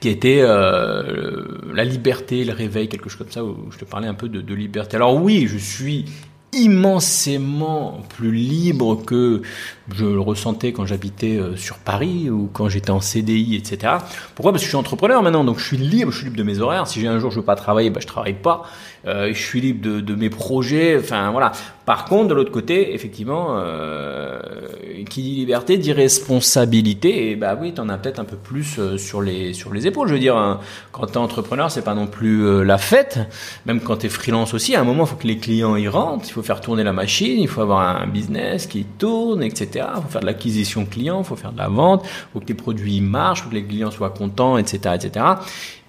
qui 0.00 0.10
était 0.10 0.42
la 0.42 1.84
liberté, 1.84 2.44
le 2.44 2.52
réveil, 2.52 2.88
quelque 2.88 3.08
chose 3.08 3.16
comme 3.16 3.30
ça, 3.30 3.42
où 3.42 3.56
je 3.72 3.78
te 3.78 3.86
parlais 3.86 4.06
un 4.06 4.12
peu 4.12 4.28
de 4.28 4.54
liberté. 4.54 4.96
Alors 4.96 5.16
oui, 5.16 5.48
je 5.48 5.56
suis 5.56 6.04
immensément 6.52 8.00
plus 8.08 8.32
libre 8.32 9.02
que 9.04 9.42
je 9.94 10.04
le 10.04 10.20
ressentais 10.20 10.72
quand 10.72 10.86
j'habitais 10.86 11.36
euh, 11.36 11.56
sur 11.56 11.76
Paris 11.76 12.30
ou 12.30 12.48
quand 12.52 12.68
j'étais 12.68 12.90
en 12.90 13.00
CDI, 13.00 13.54
etc. 13.54 13.94
Pourquoi? 14.34 14.52
Parce 14.52 14.62
que 14.62 14.66
je 14.66 14.70
suis 14.70 14.76
entrepreneur 14.76 15.22
maintenant, 15.22 15.44
donc 15.44 15.58
je 15.58 15.64
suis 15.64 15.76
libre, 15.76 16.10
je 16.10 16.18
suis 16.18 16.24
libre 16.24 16.36
de 16.36 16.42
mes 16.42 16.60
horaires. 16.60 16.86
Si 16.86 17.00
j'ai 17.00 17.06
un 17.06 17.18
jour 17.18 17.30
je 17.30 17.36
veux 17.36 17.44
pas 17.44 17.56
travailler, 17.56 17.90
ben 17.90 18.00
je 18.00 18.06
travaille 18.06 18.34
pas. 18.34 18.62
Euh, 19.08 19.32
je 19.32 19.40
suis 19.40 19.60
libre 19.60 19.80
de, 19.82 20.00
de, 20.00 20.14
mes 20.14 20.28
projets. 20.28 20.98
Enfin 20.98 21.30
voilà. 21.30 21.52
Par 21.86 22.04
contre, 22.04 22.28
de 22.28 22.34
l'autre 22.34 22.52
côté, 22.52 22.94
effectivement, 22.94 23.56
euh, 23.58 24.38
qui 25.08 25.22
dit 25.22 25.34
liberté 25.34 25.78
dit 25.78 25.92
responsabilité. 25.92 27.30
Et 27.30 27.36
bah 27.36 27.56
oui, 27.58 27.72
tu 27.72 27.80
en 27.80 27.88
as 27.88 27.96
peut-être 27.96 28.18
un 28.18 28.24
peu 28.24 28.36
plus 28.36 28.78
euh, 28.78 28.98
sur 28.98 29.22
les 29.22 29.54
sur 29.54 29.72
les 29.72 29.86
épaules. 29.86 30.08
Je 30.08 30.12
veux 30.12 30.20
dire, 30.20 30.36
hein, 30.36 30.60
quand 30.92 31.06
tu 31.06 31.14
es 31.14 31.16
entrepreneur, 31.16 31.70
c'est 31.70 31.82
pas 31.82 31.94
non 31.94 32.06
plus 32.06 32.64
la 32.64 32.76
fête. 32.76 33.18
Même 33.64 33.80
quand 33.80 33.98
tu 33.98 34.06
es 34.06 34.08
freelance 34.10 34.52
aussi, 34.52 34.74
à 34.74 34.80
un 34.80 34.84
moment, 34.84 35.04
il 35.04 35.08
faut 35.08 35.16
que 35.16 35.26
les 35.26 35.38
clients 35.38 35.76
y 35.76 35.88
rentrent. 35.88 36.26
Il 36.28 36.32
faut 36.32 36.42
faire 36.42 36.60
tourner 36.60 36.82
la 36.82 36.92
machine. 36.92 37.40
Il 37.40 37.48
faut 37.48 37.62
avoir 37.62 38.02
un 38.02 38.06
business 38.06 38.66
qui 38.66 38.84
tourne, 38.84 39.42
etc. 39.42 39.86
Il 39.96 40.02
faut 40.02 40.08
faire 40.08 40.20
de 40.20 40.26
l'acquisition 40.26 40.84
client. 40.84 41.20
Il 41.20 41.24
faut 41.24 41.36
faire 41.36 41.52
de 41.52 41.58
la 41.58 41.68
vente. 41.68 42.04
Il 42.04 42.32
faut 42.34 42.40
que 42.40 42.44
tes 42.44 42.54
produits 42.54 43.00
marchent. 43.00 43.40
Il 43.40 43.42
faut 43.44 43.50
que 43.50 43.54
les 43.54 43.64
clients 43.64 43.90
soient 43.90 44.10
contents, 44.10 44.58
etc., 44.58 44.96
etc. 44.96 45.24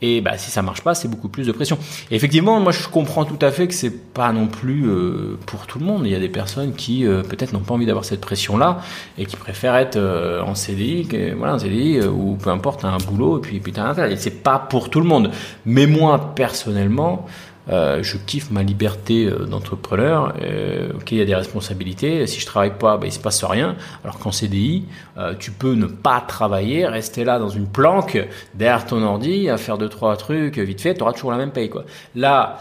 Et 0.01 0.21
bah, 0.21 0.37
si 0.37 0.49
ça 0.51 0.61
marche 0.61 0.81
pas, 0.81 0.95
c'est 0.95 1.07
beaucoup 1.07 1.29
plus 1.29 1.47
de 1.47 1.51
pression. 1.51 1.77
Effectivement, 2.11 2.59
moi, 2.59 2.71
je 2.71 2.87
comprends 2.87 3.25
tout 3.25 3.39
à 3.41 3.51
fait 3.51 3.67
que 3.67 3.73
c'est 3.73 4.13
pas 4.13 4.31
non 4.31 4.47
plus 4.47 4.87
euh, 4.87 5.37
pour 5.45 5.67
tout 5.67 5.79
le 5.79 5.85
monde. 5.85 6.03
Il 6.05 6.11
y 6.11 6.15
a 6.15 6.19
des 6.19 6.29
personnes 6.29 6.73
qui 6.73 7.05
euh, 7.05 7.21
peut-être 7.21 7.53
n'ont 7.53 7.59
pas 7.59 7.73
envie 7.73 7.85
d'avoir 7.85 8.05
cette 8.05 8.21
pression-là 8.21 8.79
et 9.17 9.25
qui 9.25 9.35
préfèrent 9.35 9.75
être 9.75 9.97
euh, 9.97 10.41
en 10.41 10.55
CDI, 10.55 11.07
voilà, 11.37 11.55
en 11.55 11.59
CDI 11.59 12.01
ou 12.01 12.37
peu 12.41 12.49
importe, 12.49 12.85
un 12.85 12.97
boulot 12.97 13.39
et 13.39 13.41
puis, 13.41 13.57
Et 13.57 14.15
c'est 14.17 14.43
pas 14.43 14.59
pour 14.59 14.89
tout 14.89 14.99
le 14.99 15.05
monde. 15.05 15.31
Mais 15.65 15.85
moi, 15.85 16.33
personnellement, 16.35 17.25
euh, 17.69 18.01
je 18.01 18.17
kiffe 18.17 18.51
ma 18.51 18.63
liberté 18.63 19.25
euh, 19.25 19.45
d'entrepreneur. 19.45 20.33
Euh, 20.41 20.93
ok, 20.95 21.11
il 21.11 21.17
y 21.17 21.21
a 21.21 21.25
des 21.25 21.35
responsabilités. 21.35 22.25
Si 22.27 22.39
je 22.39 22.45
travaille 22.45 22.77
pas, 22.77 22.97
ben, 22.97 23.07
il 23.07 23.11
se 23.11 23.19
passe 23.19 23.43
rien. 23.43 23.75
Alors 24.03 24.19
qu'en 24.19 24.31
CDI, 24.31 24.85
euh, 25.17 25.33
tu 25.37 25.51
peux 25.51 25.73
ne 25.73 25.85
pas 25.85 26.21
travailler, 26.21 26.87
rester 26.87 27.23
là 27.23 27.39
dans 27.39 27.49
une 27.49 27.67
planque 27.67 28.17
derrière 28.55 28.85
ton 28.85 29.01
ordi, 29.03 29.49
à 29.49 29.57
faire 29.57 29.77
deux 29.77 29.89
trois 29.89 30.15
trucs 30.17 30.57
vite 30.57 30.81
fait. 30.81 30.95
Tu 30.95 31.01
auras 31.01 31.13
toujours 31.13 31.31
la 31.31 31.37
même 31.37 31.51
paye 31.51 31.69
quoi. 31.69 31.83
Là, 32.15 32.59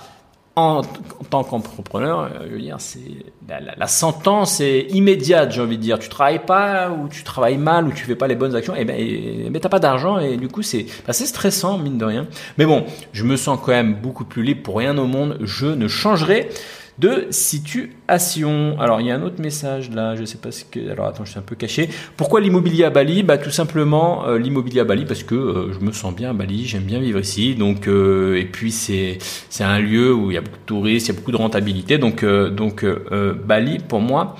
en, 0.58 0.82
tant 1.30 1.44
qu'entrepreneur, 1.44 2.30
euh, 2.40 2.58
je 2.58 2.74
c'est 2.78 3.00
la, 3.48 3.86
sentence 3.86 4.60
est 4.60 4.88
immédiate, 4.90 5.52
j'ai 5.52 5.60
envie 5.60 5.78
de 5.78 5.82
dire. 5.82 5.98
Tu 5.98 6.08
travailles 6.08 6.44
pas 6.44 6.90
ou 6.90 7.08
tu 7.08 7.24
travailles 7.24 7.56
mal 7.56 7.86
ou 7.86 7.92
tu 7.92 8.04
fais 8.04 8.14
pas 8.14 8.26
les 8.26 8.34
bonnes 8.34 8.54
actions, 8.54 8.74
et 8.74 8.80
eh 8.80 8.84
ben, 8.84 8.96
eh 8.98 9.50
ben 9.50 9.60
t'as 9.60 9.68
pas 9.68 9.78
d'argent 9.78 10.18
et 10.18 10.36
du 10.36 10.48
coup 10.48 10.62
c'est 10.62 10.86
c'est 11.10 11.26
stressant 11.26 11.78
mine 11.78 11.98
de 11.98 12.04
rien. 12.04 12.26
Mais 12.58 12.66
bon, 12.66 12.84
je 13.12 13.24
me 13.24 13.36
sens 13.36 13.58
quand 13.62 13.72
même 13.72 13.94
beaucoup 13.94 14.24
plus 14.24 14.42
libre 14.42 14.62
pour 14.62 14.78
rien 14.78 14.96
au 14.98 15.06
monde. 15.06 15.38
Je 15.40 15.66
ne 15.66 15.88
changerai 15.88 16.50
de 16.98 17.26
situation. 17.30 18.76
Alors, 18.80 19.00
il 19.00 19.06
y 19.06 19.10
a 19.10 19.14
un 19.14 19.22
autre 19.22 19.40
message 19.40 19.90
là, 19.90 20.16
je 20.16 20.24
sais 20.24 20.38
pas 20.38 20.50
ce 20.50 20.64
que. 20.64 20.90
Alors, 20.90 21.06
attends, 21.06 21.24
je 21.24 21.30
suis 21.30 21.38
un 21.38 21.42
peu 21.42 21.54
caché. 21.54 21.88
Pourquoi 22.16 22.40
l'immobilier 22.40 22.84
à 22.84 22.90
Bali? 22.90 23.22
Bah, 23.22 23.38
tout 23.38 23.50
simplement 23.50 24.26
euh, 24.26 24.38
l'immobilier 24.38 24.80
à 24.80 24.84
Bali 24.84 25.04
parce 25.04 25.22
que 25.22 25.34
euh, 25.34 25.72
je 25.72 25.78
me 25.78 25.92
sens 25.92 26.14
bien 26.14 26.30
à 26.30 26.32
Bali, 26.32 26.66
j'aime 26.66 26.82
bien 26.82 26.98
vivre 26.98 27.20
ici. 27.20 27.54
Donc, 27.54 27.86
euh, 27.86 28.36
et 28.36 28.44
puis 28.44 28.72
c'est 28.72 29.18
un 29.60 29.78
lieu 29.78 30.12
où 30.12 30.30
il 30.30 30.34
y 30.34 30.38
a 30.38 30.40
beaucoup 30.40 30.58
de 30.58 30.66
touristes, 30.66 31.08
il 31.08 31.12
y 31.12 31.16
a 31.16 31.18
beaucoup 31.18 31.32
de 31.32 31.36
rentabilité. 31.36 31.98
Donc, 31.98 32.24
donc 32.24 32.84
Bali 32.84 33.78
pour 33.78 34.00
moi, 34.00 34.36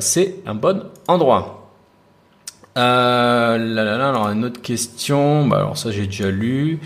c'est 0.00 0.36
un 0.46 0.54
bon 0.54 0.82
endroit. 1.06 1.64
Euh, 2.76 3.56
là, 3.56 3.84
là, 3.84 3.98
là, 3.98 4.08
alors 4.08 4.28
une 4.30 4.44
autre 4.44 4.60
question. 4.60 5.46
Bah, 5.46 5.58
alors 5.58 5.76
ça 5.76 5.90
j'ai 5.92 6.06
déjà 6.06 6.30
lu. 6.30 6.80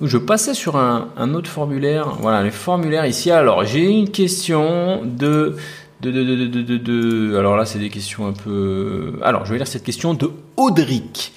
Je 0.00 0.18
passais 0.18 0.54
sur 0.54 0.76
un, 0.76 1.34
autre 1.34 1.48
formulaire. 1.48 2.16
Voilà, 2.20 2.42
les 2.42 2.50
formulaires 2.50 3.06
ici. 3.06 3.30
Alors 3.30 3.64
j'ai 3.64 3.84
une 3.84 4.10
question 4.10 5.02
de 5.04 5.56
de, 6.00 6.10
de, 6.10 6.46
de, 6.46 6.76
de, 6.76 7.36
alors 7.38 7.56
là 7.56 7.64
c'est 7.64 7.78
des 7.78 7.90
questions 7.90 8.26
un 8.26 8.32
peu. 8.32 9.18
Alors 9.22 9.46
je 9.46 9.52
vais 9.52 9.58
lire 9.58 9.66
cette 9.66 9.84
question 9.84 10.14
de 10.14 10.30
Audric. 10.56 11.32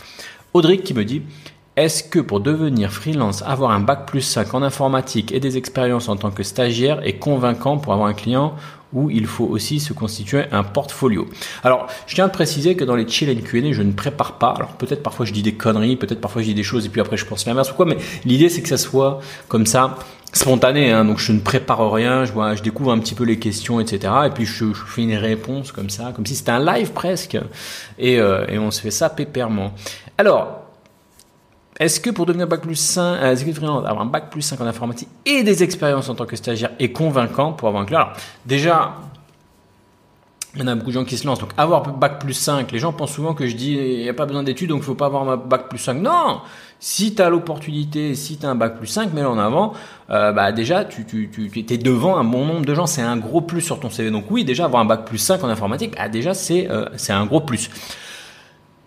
Audric 0.54 0.84
qui 0.84 0.94
me 0.94 1.06
dit 1.06 1.22
est-ce 1.78 2.04
que 2.04 2.18
pour 2.18 2.40
devenir 2.40 2.92
freelance, 2.92 3.44
avoir 3.44 3.70
un 3.70 3.80
bac 3.80 4.08
plus 4.08 4.22
5 4.22 4.56
en 4.56 4.64
informatique 4.64 5.32
et 5.32 5.40
des 5.40 5.58
expériences 5.58 6.10
en 6.10 6.16
tant 6.16 6.32
que 6.32 6.42
stagiaire 6.42 7.06
est 7.06 7.20
convaincant 7.20 7.78
pour 7.78 7.94
avoir 7.94 8.10
un 8.10 8.16
client 8.16 8.56
où 8.94 9.12
il 9.12 9.28
faut 9.28 9.46
aussi 9.46 9.80
se 9.80 9.94
constituer 9.94 10.46
un 10.52 10.64
portfolio? 10.64 11.28
Alors, 11.64 11.86
je 12.08 12.16
tiens 12.16 12.26
à 12.26 12.30
préciser 12.30 12.76
que 12.76 12.84
dans 12.84 12.96
les 12.96 13.08
chill 13.08 13.30
and 13.30 13.44
Q&A, 13.44 13.74
je 13.74 13.84
ne 13.84 13.92
prépare 13.92 14.40
pas. 14.40 14.56
Alors, 14.58 14.70
peut-être 14.70 15.04
parfois 15.04 15.28
je 15.28 15.34
dis 15.34 15.44
des 15.44 15.54
conneries, 15.54 15.98
peut-être 15.98 16.20
parfois 16.20 16.42
je 16.42 16.48
dis 16.48 16.56
des 16.56 16.64
choses 16.64 16.84
et 16.88 16.90
puis 16.90 17.00
après 17.00 17.16
je 17.16 17.26
pense 17.26 17.46
l'inverse 17.46 17.72
ou 17.72 17.76
quoi, 17.76 17.86
mais 17.86 17.98
l'idée 18.26 18.50
c'est 18.50 18.64
que 18.64 18.70
ça 18.70 18.78
soit 18.78 19.20
comme 19.48 19.68
ça, 19.68 19.98
spontané. 20.34 20.92
Hein, 20.92 21.06
donc, 21.06 21.20
je 21.20 21.32
ne 21.32 21.40
prépare 21.40 21.92
rien, 21.92 22.26
je, 22.26 22.32
vois, 22.32 22.56
je 22.56 22.64
découvre 22.64 22.92
un 22.92 22.98
petit 22.98 23.14
peu 23.14 23.24
les 23.24 23.38
questions, 23.38 23.80
etc. 23.80 24.12
Et 24.26 24.30
puis 24.32 24.48
je, 24.48 24.74
je 24.74 24.84
fais 24.88 25.04
une 25.04 25.14
réponse 25.14 25.72
comme 25.72 25.92
ça, 25.92 26.12
comme 26.16 26.26
si 26.26 26.34
c'était 26.34 26.50
un 26.50 26.74
live 26.74 26.92
presque. 26.94 27.38
Et, 28.00 28.20
euh, 28.20 28.48
et 28.48 28.58
on 28.58 28.72
se 28.72 28.82
fait 28.82 28.90
ça 28.90 29.12
pépèrement. 29.12 29.76
Alors, 30.18 30.67
est-ce 31.80 32.00
que 32.00 32.10
pour 32.10 32.26
devenir 32.26 32.48
bac 32.48 32.62
plus 32.62 32.76
5, 32.76 33.02
euh, 33.22 33.36
avoir 33.86 34.02
un 34.02 34.06
bac 34.06 34.30
plus 34.32 34.42
5 34.42 34.60
en 34.62 34.66
informatique 34.66 35.10
et 35.26 35.44
des 35.44 35.62
expériences 35.64 36.10
en 36.10 36.16
tant 36.16 36.26
que 36.26 36.36
stagiaire 36.36 36.72
est 36.80 36.92
convaincant 36.92 37.54
pour 37.54 37.68
avoir 37.68 37.84
un 37.84 37.86
client 37.86 38.02
Alors, 38.02 38.14
déjà, 38.46 38.96
il 40.56 40.62
y 40.62 40.64
en 40.64 40.68
a 40.68 40.76
beaucoup 40.76 40.88
de 40.90 40.94
gens 40.94 41.06
qui 41.06 41.18
se 41.18 41.28
lancent. 41.28 41.40
Donc, 41.40 41.52
avoir 41.56 41.84
bac 41.84 42.20
plus 42.20 42.34
5, 42.34 42.72
les 42.72 42.80
gens 42.80 42.94
pensent 42.94 43.12
souvent 43.12 43.36
que 43.36 43.46
je 43.46 43.56
dis, 43.56 43.74
il 43.74 44.02
n'y 44.02 44.10
a 44.10 44.14
pas 44.14 44.26
besoin 44.26 44.42
d'études, 44.42 44.70
donc 44.70 44.80
il 44.80 44.82
ne 44.82 44.86
faut 44.86 44.96
pas 44.96 45.06
avoir 45.06 45.30
un 45.30 45.38
bac 45.38 45.70
plus 45.70 45.78
5. 45.78 46.02
Non 46.02 46.42
Si 46.80 47.14
tu 47.14 47.22
as 47.22 47.30
l'opportunité, 47.30 48.16
si 48.16 48.38
tu 48.38 48.46
as 48.48 48.50
un 48.50 48.56
bac 48.56 48.76
plus 48.78 48.88
5, 48.88 49.14
mets-le 49.14 49.28
en 49.28 49.38
avant. 49.38 49.74
Euh, 50.10 50.32
bah 50.32 50.52
déjà, 50.52 50.84
tu, 50.84 51.06
tu, 51.06 51.30
tu 51.30 51.74
es 51.74 51.78
devant 51.78 52.18
un 52.18 52.24
bon 52.24 52.44
nombre 52.44 52.66
de 52.66 52.74
gens. 52.74 52.88
C'est 52.88 53.04
un 53.04 53.18
gros 53.18 53.42
plus 53.42 53.62
sur 53.62 53.80
ton 53.80 53.92
CV. 53.92 54.10
Donc 54.10 54.26
oui, 54.32 54.44
déjà, 54.44 54.66
avoir 54.66 54.82
un 54.82 54.86
bac 54.86 55.06
plus 55.06 55.20
5 55.20 55.44
en 55.44 55.50
informatique, 55.50 55.94
bah 55.96 56.10
déjà, 56.10 56.32
euh, 56.32 56.86
c'est 56.96 57.14
un 57.14 57.26
gros 57.28 57.42
plus. 57.42 57.70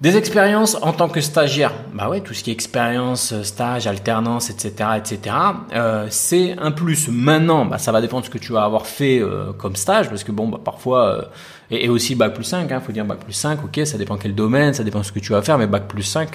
Des 0.00 0.16
expériences 0.16 0.78
en 0.80 0.94
tant 0.94 1.10
que 1.10 1.20
stagiaire, 1.20 1.74
bah 1.92 2.08
ouais, 2.08 2.22
tout 2.22 2.32
ce 2.32 2.42
qui 2.42 2.48
est 2.48 2.54
expérience, 2.54 3.34
stage, 3.42 3.86
alternance, 3.86 4.48
etc., 4.48 4.92
etc. 4.96 5.36
Euh, 5.74 6.06
c'est 6.08 6.56
un 6.58 6.70
plus. 6.70 7.08
Maintenant, 7.08 7.66
bah 7.66 7.76
ça 7.76 7.92
va 7.92 8.00
dépendre 8.00 8.22
de 8.22 8.26
ce 8.26 8.30
que 8.30 8.38
tu 8.38 8.52
vas 8.52 8.64
avoir 8.64 8.86
fait 8.86 9.20
euh, 9.20 9.52
comme 9.52 9.76
stage, 9.76 10.08
parce 10.08 10.24
que 10.24 10.32
bon, 10.32 10.48
bah 10.48 10.58
parfois 10.64 11.06
euh, 11.06 11.22
et, 11.70 11.90
aussi 11.90 12.14
bac 12.14 12.32
plus 12.32 12.44
5, 12.44 12.72
hein, 12.72 12.80
faut 12.80 12.92
dire 12.92 13.04
bac 13.04 13.18
plus 13.18 13.34
5, 13.34 13.62
ok, 13.62 13.80
ça 13.84 13.98
dépend 13.98 14.16
quel 14.16 14.34
domaine, 14.34 14.72
ça 14.72 14.84
dépend 14.84 15.00
de 15.00 15.04
ce 15.04 15.12
que 15.12 15.18
tu 15.18 15.32
vas 15.32 15.42
faire, 15.42 15.58
mais 15.58 15.66
bac 15.66 15.86
plus 15.86 16.02
5, 16.02 16.30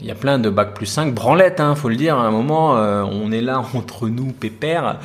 il 0.00 0.06
y 0.08 0.10
a 0.10 0.16
plein 0.16 0.40
de 0.40 0.50
bac 0.50 0.74
plus 0.74 0.86
5, 0.86 1.14
branlette, 1.14 1.60
hein, 1.60 1.76
faut 1.76 1.88
le 1.88 1.94
dire. 1.94 2.18
À 2.18 2.22
un 2.22 2.32
moment, 2.32 2.72
on 2.72 3.30
est 3.30 3.42
là 3.42 3.62
entre 3.74 4.08
nous, 4.08 4.32
pépère 4.32 4.98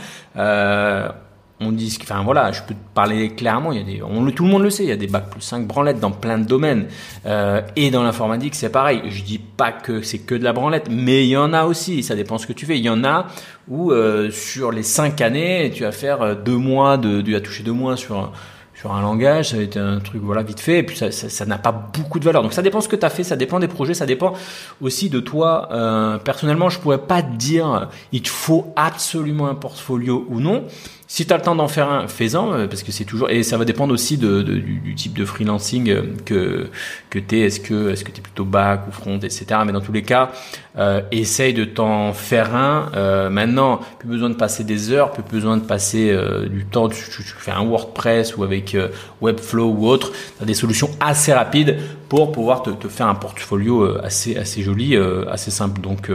on 1.60 1.72
dit, 1.72 1.98
enfin 2.02 2.22
voilà, 2.24 2.52
je 2.52 2.62
peux 2.62 2.76
te 2.76 2.94
parler 2.94 3.30
clairement. 3.30 3.72
Il 3.72 3.80
y 3.80 3.82
a 3.82 3.84
des, 3.84 4.04
on, 4.04 4.30
tout 4.32 4.46
le 4.46 4.50
monde 4.50 4.62
le 4.62 4.70
sait. 4.70 4.84
Il 4.84 4.90
y 4.90 4.92
a 4.92 4.98
des 4.98 5.08
bacs 5.08 5.30
plus 5.30 5.42
5 5.42 5.66
branlettes 5.66 6.00
dans 6.00 6.12
plein 6.12 6.38
de 6.38 6.46
domaines. 6.46 6.88
Euh, 7.26 7.62
et 7.76 7.90
dans 7.90 8.04
l'informatique, 8.04 8.54
c'est 8.54 8.70
pareil. 8.70 9.02
Je 9.10 9.24
dis 9.24 9.40
pas 9.40 9.72
que 9.72 10.02
c'est 10.02 10.20
que 10.20 10.36
de 10.36 10.44
la 10.44 10.54
branlette, 10.54 10.88
mais 10.92 11.26
il 11.26 11.30
y 11.30 11.38
en 11.38 11.54
a 11.54 11.66
aussi. 11.66 12.04
Ça 12.04 12.16
dépend 12.16 12.38
ce 12.38 12.46
que 12.46 12.54
tu 12.54 12.66
fais. 12.66 12.78
Il 12.78 12.84
y 12.84 12.90
en 12.90 13.04
a 13.04 13.28
où 13.68 13.92
euh, 13.92 14.30
sur 14.30 14.72
les 14.72 14.84
5 14.84 15.20
années, 15.22 15.72
tu 15.74 15.84
vas 15.84 15.92
faire 15.92 16.22
euh, 16.22 16.36
deux 16.36 16.58
mois 16.58 16.98
de, 16.98 17.22
tu 17.22 17.34
vas 17.34 17.42
toucher 17.42 17.64
deux 17.64 17.74
mois 17.74 17.98
sur 17.98 18.32
sur 18.80 18.94
un 18.94 19.02
langage, 19.02 19.50
ça 19.50 19.58
va 19.58 19.64
être 19.64 19.78
un 19.78 20.00
truc 20.00 20.22
voilà 20.22 20.44
vite 20.44 20.60
fait, 20.60 20.80
et 20.80 20.84
puis 20.84 20.96
ça 20.96 21.12
ça, 21.12 21.46
n'a 21.46 21.58
pas 21.58 21.72
beaucoup 21.72 22.20
de 22.20 22.26
valeur. 22.26 22.44
Donc 22.44 22.54
ça 22.54 22.62
dépend 22.62 22.80
ce 22.80 22.88
que 22.88 22.96
tu 22.96 23.06
as 23.06 23.10
fait, 23.10 23.24
ça 23.24 23.36
dépend 23.36 23.60
des 23.60 23.68
projets, 23.68 23.96
ça 23.96 24.06
dépend 24.06 24.34
aussi 24.82 25.10
de 25.10 25.20
toi. 25.20 25.70
Euh, 25.72 26.20
personnellement, 26.20 26.70
je 26.70 26.80
pourrais 26.80 27.00
pas 27.00 27.24
te 27.24 27.36
dire 27.36 27.90
il 28.12 28.22
te 28.22 28.30
faut 28.30 28.72
absolument 28.76 29.48
un 29.48 29.56
portfolio 29.56 30.28
ou 30.30 30.40
non. 30.40 30.66
Si 31.10 31.26
tu 31.26 31.32
as 31.34 31.38
le 31.38 31.44
temps 31.44 31.56
d'en 31.56 31.70
faire 31.70 31.90
un, 31.90 32.10
fais-en, 32.10 32.52
euh, 32.52 32.68
parce 32.68 32.84
que 32.84 32.92
c'est 32.92 33.06
toujours 33.06 33.30
et 33.30 33.42
ça 33.42 33.58
va 33.58 33.64
dépendre 33.64 33.94
aussi 33.94 34.18
de, 34.18 34.42
de 34.42 34.56
du, 34.56 34.94
type 34.94 35.18
de 35.18 35.24
freelancing 35.24 35.90
euh, 35.90 36.02
que 36.26 36.68
que 37.10 37.18
t'es. 37.18 37.40
Est-ce 37.40 37.62
que 37.62 37.92
est-ce 37.92 38.04
que 38.04 38.12
t'es 38.12 38.20
plutôt 38.20 38.44
back 38.44 38.82
ou 38.90 38.92
front, 38.92 39.18
etc. 39.18 39.46
Mais 39.66 39.72
dans 39.72 39.80
tous 39.80 39.94
les 39.94 40.02
cas, 40.02 40.32
euh, 40.78 41.02
essaye 41.12 41.54
de 41.54 41.64
t'en 41.64 42.12
faire 42.12 42.54
un. 42.54 42.92
Euh, 42.96 43.30
maintenant, 43.30 43.80
plus 44.00 44.10
besoin 44.10 44.30
de 44.30 44.36
passer 44.36 44.66
des 44.66 44.92
heures, 44.92 45.12
plus 45.12 45.24
besoin 45.24 45.56
de 45.56 45.64
passer 45.64 46.14
du 46.50 46.66
temps. 46.66 46.90
Tu, 46.90 47.02
tu, 47.10 47.24
fais 47.24 47.52
un 47.52 47.64
WordPress 47.64 48.36
ou 48.36 48.44
avec 48.44 48.76
Webflow 49.22 49.70
ou 49.70 49.88
autre. 49.88 50.12
Tu 50.12 50.44
as 50.44 50.46
des 50.46 50.54
solutions 50.54 50.90
assez 51.00 51.32
rapides 51.32 51.78
pour 52.10 52.34
pouvoir 52.34 52.64
te, 52.64 52.70
te 52.72 52.90
faire 52.90 53.08
un 53.08 53.16
portfolio 53.16 53.98
assez 54.04 54.36
assez 54.36 54.62
joli, 54.62 54.98
assez 55.32 55.52
simple. 55.52 55.80
Donc 55.80 56.12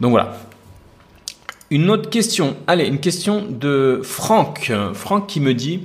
donc 0.00 0.10
voilà. 0.12 0.36
Une 1.70 1.90
autre 1.90 2.08
question. 2.08 2.56
Allez, 2.66 2.86
une 2.86 2.98
question 2.98 3.44
de 3.46 4.00
Franck. 4.02 4.72
Franck 4.94 5.26
qui 5.26 5.38
me 5.38 5.52
dit 5.52 5.82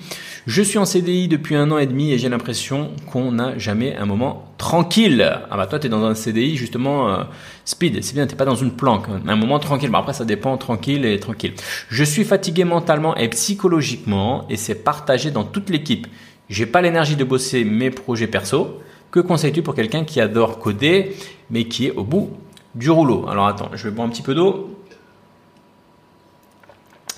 Je 0.48 0.62
suis 0.62 0.78
en 0.78 0.86
CDI 0.86 1.28
depuis 1.28 1.58
un 1.58 1.72
an 1.72 1.78
et 1.78 1.86
demi 1.86 2.13
et 2.13 2.18
j'ai 2.18 2.30
l'impression 2.30 2.92
qu'on 3.12 3.34
n'a 3.34 3.58
jamais 3.58 3.94
un 3.98 4.06
moment 4.06 4.48
tranquille. 4.58 5.30
Ah 5.52 5.58
bah 5.58 5.68
toi, 5.68 5.80
tu 5.80 5.88
es 5.88 5.90
dans 5.90 6.06
un 6.06 6.16
CDI 6.16 6.56
justement 6.56 7.10
euh, 7.10 7.24
speed. 7.66 8.02
C'est 8.02 8.13
bien, 8.13 8.25
tu 8.28 8.38
pas 8.38 8.46
dans 8.46 8.56
une 8.56 8.72
planque. 8.72 9.08
Un 9.28 9.36
moment 9.36 9.60
tranquille. 9.60 9.90
Bah 9.90 9.98
après, 10.00 10.13
ça 10.13 10.24
dépend 10.24 10.56
tranquille 10.56 11.04
et 11.04 11.20
tranquille. 11.20 11.54
Je 11.90 12.04
suis 12.06 12.24
fatigué 12.24 12.63
mentalement 12.63 13.13
et 13.18 13.28
psychologiquement 13.28 14.46
et 14.50 14.56
c'est 14.56 14.86
partagé 14.86 15.32
dans 15.32 15.44
toute 15.44 15.70
l'équipe. 15.70 16.08
J'ai 16.48 16.66
pas 16.66 16.82
l'énergie 16.82 17.18
de 17.18 17.25
bosser 17.25 17.66
mes 17.66 17.92
projets 17.92 18.28
perso. 18.28 18.80
Que 19.12 19.20
conseilles-tu 19.20 19.63
pour 19.63 19.75
quelqu'un 19.75 20.06
qui 20.06 20.22
adore 20.22 20.60
coder 20.60 21.13
mais 21.50 21.66
qui 21.66 21.88
est 21.88 21.92
au 21.92 22.06
bout 22.06 22.30
du 22.74 22.90
rouleau? 22.90 23.28
Alors 23.28 23.48
attends, 23.48 23.70
je 23.74 23.84
vais 23.84 23.94
boire 23.94 24.08
un 24.08 24.12
petit 24.12 24.22
peu 24.22 24.34
d'eau. 24.34 24.73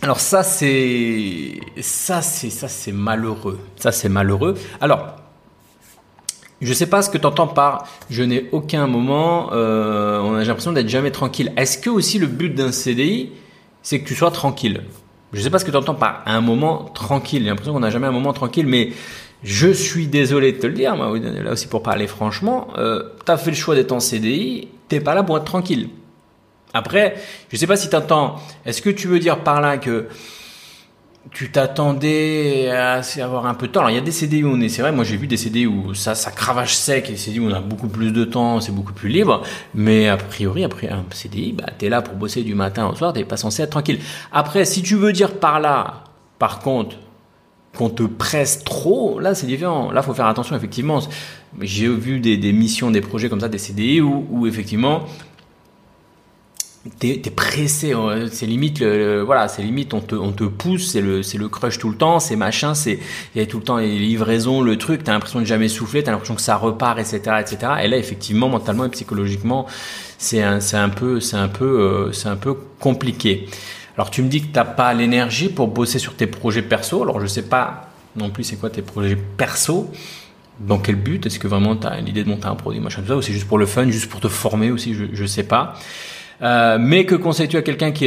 Alors 0.05 0.19
ça 0.19 0.43
c'est 0.43 1.61
ça 1.81 2.21
c'est 2.21 2.51
ça 2.51 2.67
c'est 2.67 2.91
malheureux. 2.91 3.57
Ça 3.75 3.91
c'est 3.91 4.07
malheureux. 4.07 4.53
Alors 4.79 5.15
je 6.61 6.71
sais 6.73 6.85
pas 6.85 7.01
ce 7.01 7.09
que 7.09 7.17
tu 7.17 7.25
entends 7.25 7.47
par 7.47 7.87
je 8.11 8.21
n'ai 8.21 8.47
aucun 8.51 8.85
moment, 8.85 9.49
euh, 9.53 10.19
on 10.19 10.35
a 10.35 10.43
l'impression 10.43 10.73
d'être 10.73 10.89
jamais 10.89 11.09
tranquille. 11.09 11.51
Est-ce 11.57 11.79
que 11.79 11.89
aussi 11.89 12.19
le 12.19 12.27
but 12.27 12.53
d'un 12.53 12.71
CDI, 12.71 13.31
c'est 13.81 13.99
que 13.99 14.07
tu 14.07 14.13
sois 14.13 14.29
tranquille? 14.29 14.83
Je 15.33 15.41
sais 15.41 15.49
pas 15.49 15.57
ce 15.57 15.65
que 15.65 15.71
tu 15.71 15.77
entends 15.77 15.95
par 15.95 16.21
un 16.27 16.39
moment 16.39 16.83
tranquille. 16.93 17.41
J'ai 17.41 17.49
l'impression 17.49 17.73
qu'on 17.73 17.79
n'a 17.79 17.89
jamais 17.89 18.05
un 18.05 18.11
moment 18.11 18.31
tranquille, 18.31 18.67
mais 18.67 18.91
je 19.41 19.69
suis 19.69 20.05
désolé 20.05 20.51
de 20.51 20.59
te 20.59 20.67
le 20.67 20.73
dire, 20.73 20.95
moi, 20.95 21.17
là 21.17 21.53
aussi 21.53 21.65
pour 21.65 21.81
parler 21.81 22.05
franchement, 22.05 22.67
euh, 22.77 23.09
tu 23.25 23.31
as 23.31 23.37
fait 23.37 23.49
le 23.49 23.57
choix 23.57 23.73
d'être 23.73 23.91
en 23.91 23.99
CDI, 23.99 24.67
t'es 24.87 24.99
pas 24.99 25.15
là 25.15 25.23
pour 25.23 25.35
être 25.35 25.45
tranquille. 25.45 25.89
Après, 26.75 27.15
je 27.49 27.55
ne 27.55 27.59
sais 27.59 27.67
pas 27.67 27.77
si 27.77 27.89
tu 27.89 27.95
attends. 27.95 28.35
Est-ce 28.65 28.81
que 28.81 28.89
tu 28.89 29.07
veux 29.07 29.19
dire 29.19 29.39
par 29.39 29.61
là 29.61 29.77
que 29.77 30.09
tu 31.31 31.49
t'attendais 31.49 32.69
à 32.69 33.01
avoir 33.23 33.45
un 33.45 33.53
peu 33.53 33.67
de 33.67 33.71
temps? 33.71 33.79
Alors 33.79 33.91
il 33.91 33.95
y 33.95 33.97
a 33.97 34.01
des 34.01 34.11
CDI 34.11 34.43
où 34.43 34.49
on 34.49 34.59
est, 34.59 34.67
c'est 34.67 34.81
vrai, 34.81 34.91
moi 34.91 35.05
j'ai 35.05 35.15
vu 35.15 35.25
des 35.25 35.37
CDI 35.37 35.67
où 35.67 35.93
ça, 35.93 36.15
ça 36.15 36.31
cravache 36.31 36.75
sec, 36.75 37.09
et 37.09 37.13
des 37.13 37.39
où 37.39 37.45
on 37.45 37.53
a 37.53 37.61
beaucoup 37.61 37.87
plus 37.87 38.11
de 38.11 38.25
temps, 38.25 38.59
c'est 38.59 38.73
beaucoup 38.73 38.91
plus 38.91 39.07
libre. 39.07 39.41
Mais 39.73 40.09
a 40.09 40.17
priori, 40.17 40.65
après 40.65 40.89
un 40.89 41.05
CDI, 41.11 41.53
bah 41.53 41.67
t'es 41.77 41.87
là 41.87 42.01
pour 42.01 42.15
bosser 42.15 42.43
du 42.43 42.55
matin 42.55 42.89
au 42.89 42.95
soir, 42.95 43.13
t'es 43.13 43.23
pas 43.23 43.37
censé 43.37 43.63
être 43.63 43.69
tranquille. 43.69 43.99
Après, 44.33 44.65
si 44.65 44.83
tu 44.83 44.95
veux 44.95 45.13
dire 45.13 45.35
par 45.35 45.61
là, 45.61 46.03
par 46.39 46.59
contre, 46.59 46.97
qu'on 47.77 47.89
te 47.89 48.03
presse 48.03 48.65
trop, 48.65 49.21
là 49.21 49.33
c'est 49.33 49.47
différent. 49.47 49.93
Là 49.93 50.01
faut 50.01 50.13
faire 50.13 50.27
attention 50.27 50.57
effectivement. 50.57 50.99
J'ai 51.61 51.87
vu 51.87 52.19
des, 52.19 52.51
missions, 52.51 52.91
des 52.91 52.99
projets 52.99 53.29
comme 53.29 53.39
ça, 53.39 53.47
des 53.47 53.59
CDI 53.59 54.01
où 54.01 54.45
effectivement 54.45 55.05
t'es 56.99 57.21
es 57.25 57.29
pressé 57.31 57.93
hein. 57.93 58.27
c'est 58.31 58.45
limite 58.45 58.79
le, 58.79 59.21
voilà 59.21 59.47
c'est 59.47 59.63
limite 59.63 59.93
on 59.93 60.01
te 60.01 60.13
on 60.15 60.31
te 60.31 60.43
pousse 60.43 60.91
c'est 60.91 61.01
le 61.01 61.23
c'est 61.23 61.39
le 61.39 61.49
crush 61.49 61.79
tout 61.79 61.89
le 61.89 61.97
temps 61.97 62.19
c'est 62.19 62.35
machin 62.35 62.75
c'est 62.75 62.99
il 63.33 63.39
y 63.39 63.43
a 63.43 63.47
tout 63.47 63.57
le 63.57 63.63
temps 63.63 63.77
les 63.77 63.97
livraisons 63.97 64.61
le 64.61 64.77
truc 64.77 65.03
t'as 65.03 65.13
l'impression 65.13 65.39
de 65.39 65.45
jamais 65.45 65.67
souffler 65.67 66.03
t'as 66.03 66.11
l'impression 66.11 66.35
que 66.35 66.41
ça 66.41 66.57
repart 66.57 66.99
etc 66.99 67.37
etc 67.39 67.57
et 67.83 67.87
là 67.87 67.97
effectivement 67.97 68.49
mentalement 68.49 68.85
et 68.85 68.89
psychologiquement 68.89 69.65
c'est 70.17 70.41
un 70.41 70.59
c'est 70.59 70.77
un 70.77 70.89
peu 70.89 71.19
c'est 71.19 71.37
un 71.37 71.47
peu 71.47 71.65
euh, 71.65 72.11
c'est 72.11 72.29
un 72.29 72.35
peu 72.35 72.55
compliqué. 72.79 73.47
Alors 73.95 74.09
tu 74.11 74.21
me 74.21 74.27
dis 74.27 74.41
que 74.41 74.47
t'as 74.47 74.65
pas 74.65 74.93
l'énergie 74.93 75.49
pour 75.49 75.67
bosser 75.67 75.99
sur 75.99 76.15
tes 76.15 76.27
projets 76.27 76.61
perso. 76.61 77.03
Alors 77.03 77.19
je 77.19 77.27
sais 77.27 77.43
pas 77.43 77.89
non 78.15 78.29
plus 78.29 78.43
c'est 78.43 78.55
quoi 78.55 78.69
tes 78.69 78.81
projets 78.81 79.15
perso. 79.15 79.91
Dans 80.59 80.79
quel 80.79 80.95
but? 80.95 81.25
Est-ce 81.25 81.37
que 81.37 81.49
vraiment 81.49 81.75
tu 81.75 81.85
as 81.85 81.99
l'idée 81.99 82.23
de 82.23 82.29
monter 82.29 82.47
un 82.47 82.55
produit, 82.55 82.79
machin, 82.79 83.01
tout 83.01 83.09
ça, 83.09 83.17
ou 83.17 83.21
c'est 83.21 83.33
juste 83.33 83.47
pour 83.47 83.57
le 83.57 83.65
fun, 83.65 83.89
juste 83.89 84.09
pour 84.09 84.21
te 84.21 84.29
former 84.29 84.71
aussi, 84.71 84.93
je, 84.93 85.03
je 85.11 85.25
sais 85.25 85.43
pas. 85.43 85.73
Euh, 86.41 86.77
mais 86.79 87.05
que 87.05 87.15
conseilles-tu 87.15 87.57
à 87.57 87.61
quelqu'un 87.61 87.91
qui, 87.91 88.05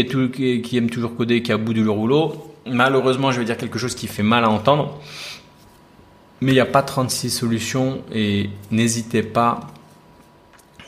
aime 0.77 0.91
toujours 0.91 1.17
coder, 1.17 1.43
qui 1.43 1.51
est 1.51 1.55
à 1.55 1.59
bout 1.59 1.73
du 1.73 1.89
rouleau? 1.89 2.53
Malheureusement, 2.67 3.31
je 3.31 3.39
vais 3.39 3.47
dire 3.47 3.57
quelque 3.57 3.79
chose 3.79 3.95
qui 3.95 4.07
fait 4.07 4.23
mal 4.23 4.45
à 4.45 4.51
entendre. 4.51 4.99
Mais 6.41 6.53
il 6.53 6.55
n'y 6.55 6.61
a 6.61 6.67
pas 6.67 6.83
36 6.83 7.31
solutions 7.31 8.03
et 8.13 8.51
n'hésitez 8.71 9.23
pas 9.23 9.61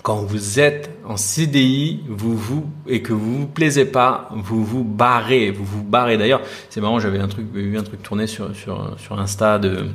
quand 0.03 0.17
vous 0.17 0.61
êtes 0.61 0.91
en 1.05 1.17
CDI, 1.17 2.05
vous 2.09 2.37
vous 2.37 2.67
et 2.87 3.03
que 3.03 3.13
vous 3.13 3.41
vous 3.41 3.47
plaisez 3.47 3.85
pas, 3.85 4.31
vous 4.33 4.65
vous 4.65 4.85
barrez, 4.85 5.51
vous 5.51 5.65
vous 5.65 5.83
barrez. 5.83 6.17
D'ailleurs, 6.17 6.41
c'est 6.71 6.81
marrant, 6.81 7.01
j'avais 7.01 7.19
un 7.19 7.29
truc, 7.29 7.47
vu 7.53 7.77
un 7.77 7.83
truc 7.83 8.03
tourné 8.03 8.27
sur 8.27 8.55
sur 8.55 8.95
sur 8.99 9.19
Insta 9.19 9.59
de 9.59 9.89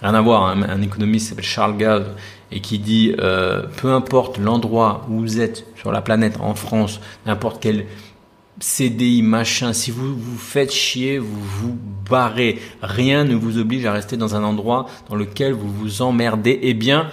rien 0.00 0.14
à 0.14 0.20
voir, 0.20 0.44
un, 0.44 0.62
un 0.62 0.82
économiste 0.82 1.30
s'appelle 1.30 1.44
Charles 1.44 1.76
Gave 1.76 2.14
et 2.52 2.60
qui 2.60 2.78
dit 2.78 3.14
euh, 3.18 3.62
peu 3.76 3.88
importe 3.88 4.38
l'endroit 4.38 5.06
où 5.08 5.20
vous 5.20 5.40
êtes 5.40 5.66
sur 5.76 5.92
la 5.92 6.02
planète, 6.02 6.38
en 6.40 6.54
France, 6.54 7.00
n'importe 7.26 7.62
quel 7.62 7.86
CDI, 8.60 9.22
machin, 9.22 9.72
si 9.72 9.90
vous 9.90 10.14
vous 10.14 10.38
faites 10.38 10.72
chier, 10.72 11.18
vous 11.18 11.40
vous 11.40 11.76
barrez. 12.08 12.60
Rien 12.82 13.24
ne 13.24 13.34
vous 13.34 13.58
oblige 13.58 13.86
à 13.86 13.92
rester 13.92 14.16
dans 14.16 14.36
un 14.36 14.44
endroit 14.44 14.86
dans 15.08 15.16
lequel 15.16 15.52
vous 15.52 15.72
vous 15.72 16.02
emmerdez. 16.02 16.60
Eh 16.62 16.74
bien, 16.74 17.08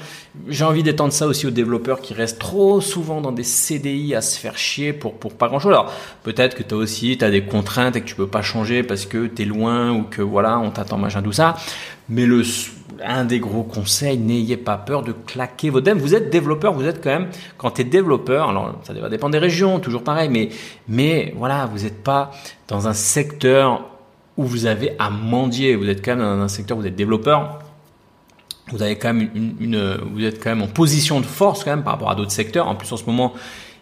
j'ai 0.48 0.64
envie 0.64 0.84
d'étendre 0.84 1.12
ça 1.12 1.28
aussi 1.28 1.48
aux 1.48 1.52
développeurs 1.52 2.02
qui 2.02 2.14
restent 2.14 2.40
trop 2.40 2.82
souvent 2.82 3.20
dans 3.20 3.32
des 3.32 3.44
CDI 3.44 4.14
à 4.16 4.22
se 4.22 4.40
faire 4.40 4.58
chier 4.58 4.94
pour, 4.94 5.16
pour 5.16 5.34
pas 5.34 5.48
grand 5.48 5.60
chose. 5.60 5.72
Alors, 5.72 5.92
peut-être 6.24 6.56
que 6.56 6.64
tu 6.64 6.74
as 6.74 6.78
aussi, 6.78 7.18
tu 7.18 7.30
des 7.30 7.44
contraintes 7.44 7.96
et 7.96 8.02
que 8.02 8.06
tu 8.06 8.16
peux 8.16 8.28
pas 8.28 8.42
changer 8.42 8.84
parce 8.84 9.06
que 9.06 9.28
tu 9.28 9.42
es 9.42 9.46
loin 9.46 9.92
ou 9.92 10.04
que 10.04 10.22
voilà, 10.22 10.60
on 10.60 10.70
t'attend, 10.70 10.98
machin, 10.98 11.22
tout 11.22 11.32
ça. 11.32 11.56
Mais 12.10 12.26
le, 12.26 12.44
un 13.04 13.26
des 13.26 13.40
gros 13.40 13.64
conseils, 13.64 14.18
n'ayez 14.18 14.58
pas 14.58 14.78
peur 14.78 15.02
de 15.02 15.12
claquer 15.12 15.70
vos 15.70 15.82
devs. 15.82 15.98
Vous 15.98 16.16
êtes 16.16 16.30
développeur, 16.30 16.74
vous 16.74 16.86
êtes 16.86 17.04
quand 17.04 17.10
même, 17.10 17.30
quand 17.58 17.72
tu 17.72 17.82
es 17.82 17.84
développeur, 17.84 18.50
alors 18.50 18.80
ça 18.84 18.94
va 18.94 19.10
dépendre 19.10 19.32
des 19.32 19.40
régions, 19.40 19.80
toujours 19.80 20.04
pareil, 20.04 20.30
mais, 20.30 20.50
mais 20.88 21.34
voilà, 21.38 21.66
vous 21.66 21.84
n'êtes 21.84 22.04
pas 22.04 22.32
dans 22.68 22.88
un 22.88 22.94
secteur 22.94 23.86
où 24.38 24.44
vous 24.44 24.66
avez 24.66 24.96
à 25.00 25.10
mendier. 25.10 25.76
Vous 25.76 25.90
êtes 25.90 26.04
quand 26.04 26.16
même 26.16 26.26
dans 26.26 26.44
un 26.44 26.48
secteur 26.48 26.78
où 26.78 26.82
vous 26.82 26.88
êtes 26.88 26.96
développeur. 26.96 27.60
Vous 28.72 28.82
avez 28.82 28.98
quand 28.98 29.14
même 29.14 29.30
une, 29.34 29.56
une, 29.60 29.98
vous 30.14 30.24
êtes 30.24 30.42
quand 30.44 30.50
même 30.50 30.62
en 30.62 30.68
position 30.68 31.20
de 31.20 31.26
force 31.26 31.64
quand 31.64 31.72
même 31.72 31.84
par 31.84 31.94
rapport 31.94 32.12
à 32.12 32.16
d'autres 32.16 32.32
secteurs. 32.32 32.68
En 32.68 32.76
plus, 32.76 32.92
en 32.92 32.98
ce 32.98 33.06
moment, 33.06 33.34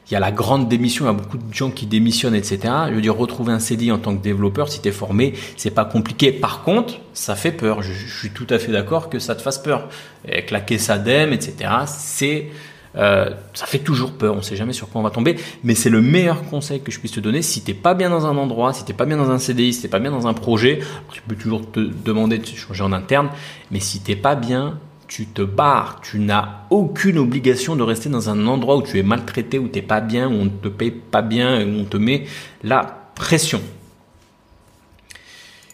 il 0.10 0.14
y 0.14 0.16
a 0.16 0.20
la 0.22 0.32
grande 0.32 0.70
démission, 0.70 1.06
il 1.06 1.08
y 1.08 1.12
a 1.12 1.14
beaucoup 1.14 1.38
de 1.38 1.54
gens 1.54 1.70
qui 1.70 1.86
démissionnent, 1.86 2.36
etc. 2.36 2.60
Je 2.90 2.94
veux 2.94 3.02
dire, 3.02 3.16
retrouver 3.16 3.52
un 3.52 3.60
CDI 3.60 3.92
en 3.92 3.98
tant 3.98 4.16
que 4.16 4.24
développeur, 4.24 4.70
si 4.70 4.82
tu 4.82 4.88
es 4.88 4.92
formé, 4.94 5.34
c'est 5.58 5.72
pas 5.72 5.84
compliqué. 5.84 6.32
Par 6.32 6.64
contre, 6.64 7.00
ça 7.14 7.36
fait 7.36 7.52
peur. 7.52 7.82
Je, 7.82 7.92
suis 7.92 8.30
tout 8.30 8.48
à 8.50 8.58
fait 8.58 8.72
d'accord 8.72 9.10
que 9.10 9.20
ça 9.20 9.36
te 9.36 9.42
fasse 9.42 9.58
peur. 9.58 9.90
Et 10.28 10.44
claquer 10.44 10.78
sa 10.78 10.96
etc. 10.96 11.54
C'est 11.88 12.48
euh, 12.96 13.30
ça 13.54 13.66
fait 13.66 13.80
toujours 13.80 14.14
peur, 14.14 14.36
on 14.36 14.42
sait 14.42 14.56
jamais 14.56 14.74
sur 14.74 14.90
quoi 14.90 15.02
on 15.02 15.04
va 15.04 15.10
tomber, 15.10 15.38
mais 15.64 15.76
c'est 15.76 15.90
le 15.90 16.02
meilleur 16.02 16.44
conseil 16.46 16.82
que 16.82 16.92
je 16.92 17.00
puisse 17.00 17.12
te 17.12 17.20
donner. 17.20 17.42
Si 17.42 17.62
t'es 17.62 17.74
pas 17.74 17.94
bien 17.94 18.10
dans 18.10 18.26
un 18.26 18.38
endroit, 18.38 18.74
si 18.74 18.86
t'es 18.86 18.94
pas 18.94 19.06
bien 19.06 19.18
dans 19.18 19.30
un 19.30 19.40
CDI, 19.40 19.74
si 19.74 19.82
t'es 19.82 19.88
pas 19.88 20.00
bien 20.00 20.12
dans 20.12 20.28
un 20.28 20.34
projet, 20.34 20.80
tu 21.12 21.22
peux 21.22 21.36
toujours 21.36 21.70
te 21.70 21.80
demander 21.80 22.38
de 22.38 22.46
changer 22.46 22.84
en 22.84 22.94
interne, 22.94 23.30
mais 23.72 23.80
si 23.80 24.00
t'es 24.00 24.16
pas 24.16 24.36
bien, 24.36 24.80
tu 25.08 25.26
te 25.26 25.42
barres, 25.42 26.02
tu 26.02 26.20
n'as 26.20 26.66
aucune 26.70 27.18
obligation 27.18 27.76
de 27.76 27.84
rester 27.84 28.10
dans 28.10 28.30
un 28.30 28.46
endroit 28.48 28.78
où 28.78 28.82
tu 28.82 29.00
es 29.00 29.04
maltraité, 29.04 29.58
où 29.58 29.68
tu 29.68 29.80
n'es 29.80 29.82
pas 29.82 30.02
bien, 30.02 30.28
où 30.28 30.34
on 30.34 30.46
ne 30.46 30.50
te 30.50 30.68
paye 30.68 30.92
pas 30.92 31.22
bien, 31.22 31.66
où 31.66 31.82
on 31.82 31.86
te 31.86 31.98
met 31.98 32.26
la 32.64 33.12
pression. 33.16 33.62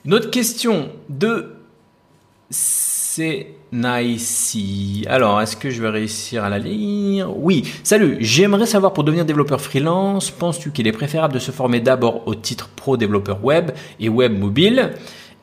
Une 0.06 0.14
autre 0.14 0.30
question 0.30 0.92
de 1.10 1.56
Senaisi. 3.74 5.04
Alors, 5.10 5.42
est-ce 5.42 5.58
que 5.58 5.72
je 5.72 5.82
vais 5.82 5.90
réussir 5.90 6.44
à 6.44 6.50
la 6.50 6.60
lire? 6.60 7.36
Oui. 7.36 7.74
Salut, 7.84 8.18
j'aimerais 8.20 8.68
savoir 8.68 8.94
pour 8.94 9.04
devenir 9.04 9.26
développeur 9.26 9.60
freelance, 9.60 10.30
penses-tu 10.30 10.72
qu'il 10.72 10.86
est 10.88 10.92
préférable 10.92 11.34
de 11.34 11.40
se 11.40 11.50
former 11.50 11.80
d'abord 11.80 12.28
au 12.28 12.36
titre 12.36 12.70
pro 12.76 12.98
développeur 12.98 13.44
web 13.44 13.72
et 14.00 14.10
web 14.10 14.38
mobile 14.38 14.92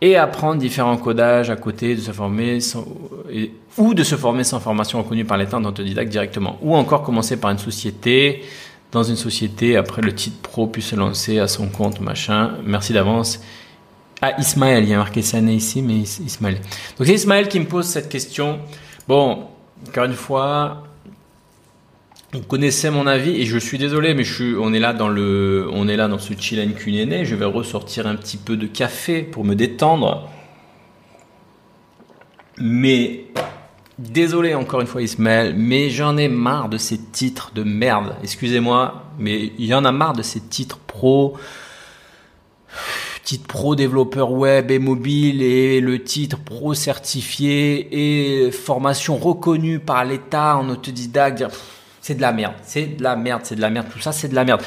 et 0.01 0.17
apprendre 0.17 0.61
différents 0.61 0.97
codages 0.97 1.51
à 1.51 1.57
côté, 1.57 1.97
de 1.97 2.01
se 2.01 2.13
former 2.13 2.61
sans, 2.61 2.87
ou 3.77 3.95
de 3.95 4.03
se 4.03 4.15
former 4.15 4.45
sans 4.45 4.61
formation 4.61 5.03
reconnue 5.03 5.25
par 5.25 5.37
l'État 5.37 5.59
en 5.59 5.65
autodidacte 5.65 6.11
directement, 6.11 6.57
ou 6.63 6.75
encore 6.75 7.03
commencer 7.03 7.37
par 7.37 7.51
une 7.51 7.59
société, 7.59 8.43
dans 8.93 9.03
une 9.03 9.17
société, 9.17 9.77
après 9.77 10.03
le 10.03 10.15
titre 10.15 10.39
pro 10.41 10.69
puis 10.69 10.83
se 10.83 10.97
lancer 10.97 11.39
à 11.39 11.49
son 11.49 11.69
compte, 11.69 12.01
machin? 12.01 12.53
Merci 12.65 12.93
d'avance. 12.93 13.41
Ah, 14.23 14.39
Ismaël, 14.39 14.85
il 14.85 14.91
y 14.91 14.95
a 14.95 14.99
marqué 14.99 15.23
Sané 15.23 15.55
ici, 15.55 15.81
mais 15.81 15.95
Ismaël. 16.01 16.61
Donc 16.99 17.07
c'est 17.07 17.15
Ismaël 17.15 17.49
qui 17.49 17.59
me 17.59 17.65
pose 17.65 17.87
cette 17.87 18.11
question. 18.11 18.61
Bon, 19.09 19.47
encore 19.89 20.05
une 20.05 20.15
fois, 20.15 20.85
on 22.35 22.41
connaissait 22.41 22.91
mon 22.91 23.07
avis 23.07 23.41
et 23.41 23.47
je 23.47 23.57
suis 23.57 23.79
désolé, 23.79 24.13
mais 24.13 24.25
je 24.25 24.35
suis, 24.35 24.55
on 24.57 24.75
est 24.75 24.79
là 24.79 24.93
dans 24.93 25.09
le, 25.09 25.69
on 25.73 25.89
est 25.89 25.97
là 25.97 26.07
dans 26.07 26.19
ce 26.19 26.35
chill 26.39 26.61
and 26.61 27.25
Je 27.25 27.35
vais 27.35 27.45
ressortir 27.47 28.07
un 28.07 28.15
petit 28.15 28.37
peu 28.37 28.59
de 28.59 28.67
café 28.67 29.23
pour 29.23 29.45
me 29.45 29.55
détendre. 29.55 30.29
Mais 32.59 33.25
désolé 33.99 34.55
encore 34.55 34.83
une 34.83 34.87
fois 34.87 35.01
Ismaël, 35.01 35.55
mais 35.57 35.89
j'en 35.89 36.19
ai 36.19 36.29
marre 36.29 36.69
de 36.69 36.77
ces 36.77 36.99
titres 36.99 37.53
de 37.55 37.63
merde. 37.63 38.15
Excusez-moi, 38.23 39.07
mais 39.19 39.53
il 39.59 39.65
y 39.65 39.73
en 39.73 39.87
a 39.87 39.93
marre 39.93 40.13
de 40.13 40.23
ces 40.23 40.41
titres 40.41 40.79
pro 40.79 41.39
titre 43.31 43.47
pro 43.47 43.77
développeur 43.77 44.33
web 44.33 44.73
et 44.73 44.81
mobile 44.81 45.41
et 45.41 45.81
le 45.81 46.03
titre 46.03 46.37
pro 46.37 46.75
certifié 46.75 48.47
et 48.47 48.51
formation 48.51 49.19
reconnue 49.19 49.79
par 49.79 50.05
l'État 50.05 50.57
en 50.57 50.69
autodidacte 50.69 51.45
c'est 52.01 52.17
de 52.17 52.23
la 52.23 52.33
merde, 52.33 52.55
c'est 52.65 52.97
de 52.97 53.03
la 53.05 53.15
merde, 53.15 53.43
c'est 53.45 53.55
de 53.55 53.61
la 53.61 53.71
merde, 53.71 53.87
tout 53.89 54.01
ça, 54.01 54.11
c'est 54.11 54.27
de 54.27 54.35
la 54.35 54.45
merde. 54.45 54.63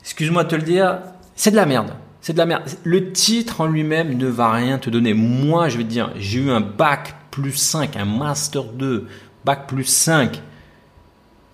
Excuse-moi 0.00 0.44
de 0.44 0.48
te 0.48 0.54
le 0.54 0.62
dire, 0.62 1.00
c'est 1.34 1.50
de 1.50 1.56
la 1.56 1.66
merde. 1.66 1.90
C'est 2.22 2.32
de 2.32 2.38
la 2.38 2.46
merde. 2.46 2.62
Le 2.84 3.12
titre 3.12 3.60
en 3.60 3.66
lui-même 3.66 4.16
ne 4.16 4.28
va 4.28 4.50
rien 4.50 4.78
te 4.78 4.88
donner. 4.88 5.12
Moi, 5.12 5.68
je 5.68 5.76
vais 5.76 5.84
te 5.84 5.88
dire, 5.90 6.10
j'ai 6.16 6.40
eu 6.40 6.50
un 6.50 6.62
bac 6.62 7.16
plus 7.30 7.52
5, 7.52 7.96
un 7.96 8.06
master 8.06 8.64
2, 8.64 9.08
bac 9.44 9.66
plus 9.66 9.84
5. 9.84 10.40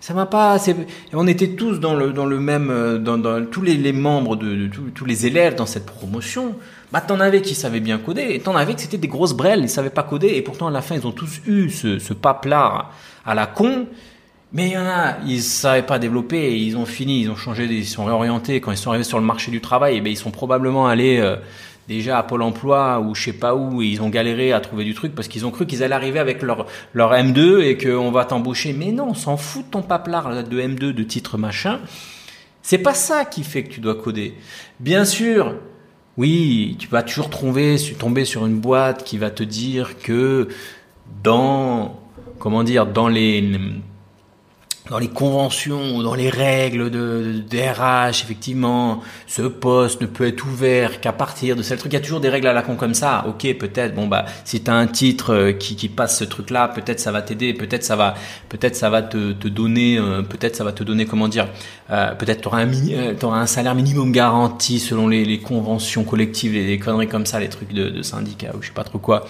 Ça 0.00 0.14
m'a 0.14 0.24
pas. 0.24 0.56
On 1.12 1.26
était 1.26 1.50
tous 1.50 1.78
dans 1.78 1.94
le 1.94 2.12
dans 2.12 2.24
le 2.24 2.40
même 2.40 2.70
euh, 2.70 2.98
dans, 2.98 3.44
tous 3.44 3.60
les, 3.60 3.92
membres 3.92 4.34
de, 4.34 4.68
tous, 4.94 5.04
les 5.04 5.26
élèves 5.26 5.56
dans 5.56 5.66
cette 5.66 5.84
promotion. 5.84 6.56
Bah 6.90 7.02
t'en 7.02 7.20
avais 7.20 7.42
qui 7.42 7.54
savaient 7.54 7.80
bien 7.80 7.98
coder 7.98 8.28
et 8.30 8.40
t'en 8.40 8.56
avais 8.56 8.74
que 8.74 8.80
c'était 8.80 8.96
des 8.96 9.08
grosses 9.08 9.34
brelles, 9.34 9.60
ils 9.60 9.68
savaient 9.68 9.90
pas 9.90 10.02
coder 10.02 10.28
et 10.28 10.42
pourtant 10.42 10.68
à 10.68 10.70
la 10.70 10.80
fin 10.80 10.96
ils 10.96 11.06
ont 11.06 11.12
tous 11.12 11.40
eu 11.46 11.68
ce, 11.70 11.98
ce 11.98 12.14
paplard 12.14 12.92
à 13.24 13.34
la 13.34 13.46
con 13.46 13.86
mais 14.52 14.68
il 14.68 14.72
y 14.72 14.78
en 14.78 14.86
a, 14.86 15.18
ils 15.26 15.42
savaient 15.42 15.86
pas 15.86 16.00
développer 16.00 16.58
ils 16.58 16.76
ont 16.76 16.86
fini, 16.86 17.20
ils 17.20 17.30
ont 17.30 17.36
changé, 17.36 17.66
ils 17.66 17.86
sont 17.86 18.04
réorientés. 18.04 18.60
Quand 18.60 18.72
ils 18.72 18.76
sont 18.76 18.90
arrivés 18.90 19.04
sur 19.04 19.20
le 19.20 19.24
marché 19.24 19.52
du 19.52 19.60
travail, 19.60 19.98
eh 19.98 20.00
ben, 20.00 20.10
ils 20.10 20.16
sont 20.16 20.32
probablement 20.32 20.88
allés 20.88 21.18
euh, 21.18 21.36
déjà 21.90 22.18
à 22.18 22.22
Pôle 22.22 22.42
emploi 22.42 23.00
ou 23.00 23.14
je 23.14 23.24
sais 23.24 23.32
pas 23.32 23.54
où 23.54 23.82
ils 23.82 24.00
ont 24.00 24.08
galéré 24.08 24.52
à 24.52 24.60
trouver 24.60 24.84
du 24.84 24.94
truc 24.94 25.14
parce 25.14 25.26
qu'ils 25.26 25.44
ont 25.44 25.50
cru 25.50 25.66
qu'ils 25.66 25.82
allaient 25.82 25.94
arriver 25.94 26.20
avec 26.20 26.40
leur, 26.40 26.66
leur 26.94 27.12
M2 27.12 27.62
et 27.62 27.76
qu'on 27.76 28.12
va 28.12 28.24
t'embaucher. 28.24 28.72
Mais 28.72 28.92
non, 28.92 29.08
on 29.08 29.14
s'en 29.14 29.36
fout 29.36 29.66
de 29.66 29.70
ton 29.72 29.82
paplard 29.82 30.44
de 30.44 30.60
M2 30.60 30.92
de 30.92 31.02
titre 31.02 31.36
machin. 31.36 31.80
C'est 32.62 32.78
pas 32.78 32.94
ça 32.94 33.24
qui 33.24 33.42
fait 33.42 33.64
que 33.64 33.70
tu 33.70 33.80
dois 33.80 33.96
coder. 33.96 34.34
Bien 34.78 35.04
sûr, 35.04 35.56
oui, 36.16 36.76
tu 36.78 36.86
vas 36.86 37.02
toujours 37.02 37.28
tomber, 37.28 37.76
tomber 37.98 38.24
sur 38.24 38.46
une 38.46 38.60
boîte 38.60 39.02
qui 39.02 39.18
va 39.18 39.30
te 39.30 39.42
dire 39.42 39.98
que 39.98 40.46
dans, 41.24 41.98
comment 42.38 42.62
dire, 42.62 42.86
dans 42.86 43.08
les, 43.08 43.42
dans 44.90 44.98
les 44.98 45.08
conventions 45.08 46.02
dans 46.02 46.14
les 46.14 46.28
règles 46.28 46.90
de, 46.90 47.42
de, 47.48 47.58
RH, 47.58 48.22
effectivement, 48.24 49.00
ce 49.28 49.42
poste 49.42 50.00
ne 50.00 50.06
peut 50.06 50.26
être 50.26 50.44
ouvert 50.44 51.00
qu'à 51.00 51.12
partir 51.12 51.54
de 51.54 51.62
ce 51.62 51.74
truc. 51.74 51.92
Il 51.92 51.94
y 51.94 51.98
a 51.98 52.00
toujours 52.00 52.20
des 52.20 52.28
règles 52.28 52.48
à 52.48 52.52
la 52.52 52.62
con 52.62 52.74
comme 52.74 52.94
ça. 52.94 53.24
Ok, 53.28 53.46
peut-être. 53.56 53.94
Bon 53.94 54.08
bah, 54.08 54.26
si 54.44 54.60
t'as 54.60 54.74
un 54.74 54.88
titre 54.88 55.32
euh, 55.32 55.52
qui, 55.52 55.76
qui 55.76 55.88
passe 55.88 56.18
ce 56.18 56.24
truc-là, 56.24 56.66
peut-être 56.68 56.98
ça 56.98 57.12
va 57.12 57.22
t'aider. 57.22 57.54
Peut-être 57.54 57.84
ça 57.84 57.94
va, 57.94 58.14
peut-être 58.48 58.74
ça 58.74 58.90
va 58.90 59.02
te, 59.02 59.32
te 59.32 59.46
donner, 59.46 59.96
euh, 59.96 60.22
peut-être 60.22 60.56
ça 60.56 60.64
va 60.64 60.72
te 60.72 60.82
donner 60.82 61.06
comment 61.06 61.28
dire. 61.28 61.46
Euh, 61.90 62.14
peut-être 62.16 62.42
t'auras 62.42 62.62
un, 62.62 62.68
euh, 62.90 63.14
auras 63.22 63.38
un 63.38 63.46
salaire 63.46 63.76
minimum 63.76 64.10
garanti 64.10 64.80
selon 64.80 65.06
les, 65.06 65.24
les 65.24 65.38
conventions 65.38 66.02
collectives, 66.02 66.52
les, 66.52 66.66
les, 66.66 66.78
conneries 66.80 67.08
comme 67.08 67.26
ça, 67.26 67.38
les 67.38 67.48
trucs 67.48 67.72
de, 67.72 67.90
de 67.90 68.02
syndicats 68.02 68.52
ou 68.56 68.62
je 68.62 68.68
sais 68.68 68.74
pas 68.74 68.84
trop 68.84 68.98
quoi. 68.98 69.24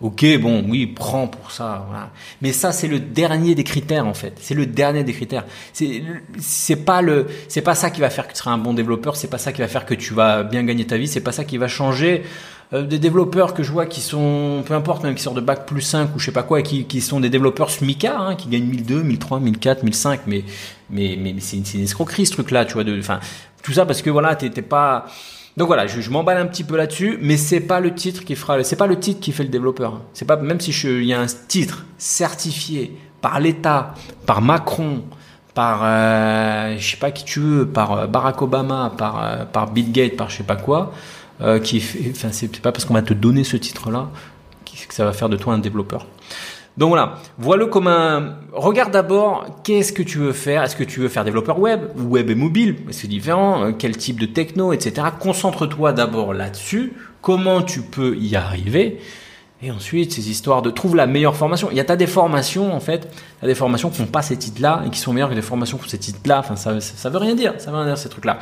Ok, 0.00 0.24
bon, 0.40 0.64
oui, 0.66 0.86
prends 0.86 1.26
pour 1.26 1.50
ça. 1.50 1.84
Voilà. 1.88 2.10
Mais 2.40 2.52
ça, 2.52 2.72
c'est 2.72 2.88
le 2.88 3.00
dernier 3.00 3.54
des 3.54 3.64
critères 3.64 4.06
en 4.06 4.14
fait. 4.14 4.32
C'est 4.40 4.54
le 4.54 4.64
dernier 4.64 5.04
des 5.04 5.12
critères. 5.12 5.44
C'est 5.74 6.76
pas 6.76 7.02
le 7.02 7.26
c'est 7.48 7.60
pas 7.60 7.74
ça 7.74 7.90
qui 7.90 8.00
va 8.00 8.08
faire 8.08 8.26
que 8.26 8.32
tu 8.32 8.38
seras 8.38 8.52
un 8.52 8.58
bon 8.58 8.72
développeur. 8.72 9.16
C'est 9.16 9.28
pas 9.28 9.38
ça 9.38 9.52
qui 9.52 9.60
va 9.60 9.68
faire 9.68 9.84
que 9.84 9.94
tu 9.94 10.14
vas 10.14 10.42
bien 10.42 10.64
gagner 10.64 10.86
ta 10.86 10.96
vie. 10.96 11.06
C'est 11.06 11.20
pas 11.20 11.32
ça 11.32 11.44
qui 11.44 11.58
va 11.58 11.68
changer. 11.68 12.22
Euh, 12.72 12.82
des 12.82 13.00
développeurs 13.00 13.52
que 13.52 13.64
je 13.64 13.72
vois 13.72 13.84
qui 13.86 14.00
sont, 14.00 14.62
peu 14.64 14.74
importe, 14.74 15.02
même 15.02 15.16
qui 15.16 15.22
sortent 15.22 15.36
de 15.36 15.40
bac 15.40 15.66
plus 15.66 15.80
5 15.80 16.14
ou 16.14 16.20
je 16.20 16.26
sais 16.26 16.32
pas 16.32 16.44
quoi, 16.44 16.60
et 16.60 16.62
qui, 16.62 16.84
qui 16.84 17.00
sont 17.00 17.18
des 17.18 17.28
développeurs 17.28 17.68
SMICA, 17.68 18.16
hein, 18.16 18.36
qui 18.36 18.48
gagnent 18.48 18.66
1002, 18.66 19.02
1003, 19.02 19.40
1004, 19.40 19.82
1005, 19.82 20.20
mais 20.26 20.44
mais 20.88 21.18
mais, 21.20 21.32
mais 21.32 21.40
c'est 21.40 21.56
une, 21.56 21.82
escroquerie 21.82 22.26
ce 22.26 22.32
truc-là, 22.32 22.64
tu 22.64 22.74
vois. 22.74 22.84
Enfin, 22.98 23.18
tout 23.62 23.72
ça 23.72 23.86
parce 23.86 24.02
que 24.02 24.10
voilà, 24.10 24.36
t'es 24.36 24.62
pas 24.62 25.06
donc 25.60 25.66
voilà, 25.66 25.86
je, 25.86 26.08
m'emballe 26.08 26.38
un 26.38 26.46
petit 26.46 26.64
peu 26.64 26.74
là-dessus, 26.74 27.18
mais 27.20 27.36
c'est 27.36 27.60
pas 27.60 27.80
le 27.80 27.94
titre 27.94 28.24
qui 28.24 28.34
fera, 28.34 28.64
c'est 28.64 28.76
pas 28.76 28.86
le 28.86 28.98
titre 28.98 29.20
qui 29.20 29.30
fait 29.30 29.42
le 29.42 29.50
développeur. 29.50 30.00
C'est 30.14 30.24
pas 30.24 30.36
même 30.36 30.58
si 30.58 30.70
il 30.70 31.04
y 31.04 31.12
a 31.12 31.20
un 31.20 31.26
titre 31.26 31.84
certifié 31.98 32.96
par 33.20 33.40
l'État, 33.40 33.94
par 34.24 34.40
Macron, 34.40 35.02
par 35.52 35.82
euh, 35.82 36.76
je 36.78 36.92
sais 36.92 36.96
pas 36.96 37.10
qui 37.10 37.26
tu 37.26 37.40
veux, 37.40 37.66
par 37.68 37.92
euh, 37.92 38.06
Barack 38.06 38.40
Obama, 38.40 38.90
par 38.96 39.22
euh, 39.22 39.44
par 39.44 39.70
Bill 39.70 39.92
Gates, 39.92 40.16
par 40.16 40.30
je 40.30 40.38
sais 40.38 40.44
pas 40.44 40.56
quoi. 40.56 40.94
euh, 41.42 41.58
qui 41.58 41.84
enfin 42.10 42.30
c'est 42.32 42.62
pas 42.62 42.72
parce 42.72 42.86
qu'on 42.86 42.94
va 42.94 43.02
te 43.02 43.12
donner 43.12 43.44
ce 43.44 43.58
titre-là 43.58 44.08
que 44.88 44.94
ça 44.94 45.04
va 45.04 45.12
faire 45.12 45.28
de 45.28 45.36
toi 45.36 45.52
un 45.52 45.58
développeur. 45.58 46.06
Donc 46.76 46.88
voilà, 46.90 47.14
vois-le 47.38 47.66
comme 47.66 47.88
un. 47.88 48.36
Regarde 48.52 48.92
d'abord 48.92 49.44
qu'est-ce 49.64 49.92
que 49.92 50.02
tu 50.02 50.18
veux 50.18 50.32
faire? 50.32 50.62
Est-ce 50.62 50.76
que 50.76 50.84
tu 50.84 51.00
veux 51.00 51.08
faire 51.08 51.24
développeur 51.24 51.58
web 51.58 51.80
ou 51.98 52.02
web 52.02 52.30
et 52.30 52.34
mobile? 52.34 52.76
C'est 52.90 53.08
différent. 53.08 53.64
Euh, 53.64 53.72
quel 53.76 53.96
type 53.96 54.18
de 54.18 54.26
techno, 54.26 54.72
etc. 54.72 55.08
Concentre-toi 55.18 55.92
d'abord 55.92 56.32
là-dessus. 56.32 56.92
Comment 57.20 57.62
tu 57.62 57.82
peux 57.82 58.16
y 58.16 58.36
arriver 58.36 59.00
et 59.62 59.70
ensuite, 59.70 60.12
ces 60.12 60.30
histoires 60.30 60.62
de 60.62 60.70
trouve 60.70 60.96
la 60.96 61.06
meilleure 61.06 61.36
formation. 61.36 61.68
Il 61.70 61.76
y 61.76 61.80
a 61.80 61.84
tas 61.84 61.96
des 61.96 62.06
formations, 62.06 62.74
en 62.74 62.80
fait, 62.80 63.12
a 63.42 63.46
des 63.46 63.54
formations 63.54 63.90
qui 63.90 64.00
n'ont 64.00 64.08
pas 64.08 64.22
ces 64.22 64.38
titres-là 64.38 64.84
et 64.86 64.90
qui 64.90 64.98
sont 64.98 65.12
meilleures 65.12 65.28
que 65.28 65.34
des 65.34 65.42
formations 65.42 65.76
ont 65.76 65.86
ces 65.86 65.98
titres-là. 65.98 66.38
Enfin, 66.38 66.56
ça, 66.56 66.80
ça, 66.80 67.10
veut 67.10 67.18
rien 67.18 67.34
dire, 67.34 67.52
ça 67.58 67.70
veut 67.70 67.76
rien 67.76 67.86
dire 67.86 67.98
ces 67.98 68.08
trucs-là. 68.08 68.38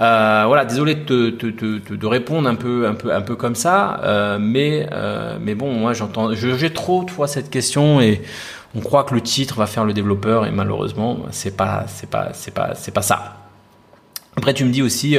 Euh, 0.00 0.44
voilà, 0.46 0.64
désolé 0.64 0.96
de, 0.96 1.30
te, 1.30 2.06
répondre 2.06 2.48
un 2.48 2.56
peu, 2.56 2.86
un 2.86 2.94
peu, 2.94 3.14
un 3.14 3.20
peu 3.20 3.36
comme 3.36 3.54
ça, 3.54 4.00
euh, 4.02 4.38
mais, 4.40 4.88
euh, 4.92 5.38
mais 5.40 5.54
bon, 5.54 5.72
moi, 5.72 5.92
j'entends, 5.92 6.34
j'ai 6.34 6.72
trop 6.72 7.04
de 7.04 7.10
fois 7.10 7.28
cette 7.28 7.48
question 7.48 8.00
et 8.00 8.22
on 8.74 8.80
croit 8.80 9.04
que 9.04 9.14
le 9.14 9.20
titre 9.20 9.56
va 9.56 9.66
faire 9.66 9.84
le 9.84 9.92
développeur 9.92 10.46
et 10.46 10.50
malheureusement, 10.50 11.18
c'est 11.30 11.56
pas, 11.56 11.84
c'est 11.86 12.10
pas, 12.10 12.30
c'est 12.32 12.52
pas, 12.52 12.74
c'est 12.74 12.92
pas 12.92 13.02
ça. 13.02 13.36
Après, 14.36 14.52
tu 14.52 14.64
me 14.64 14.70
dis 14.70 14.82
aussi. 14.82 15.16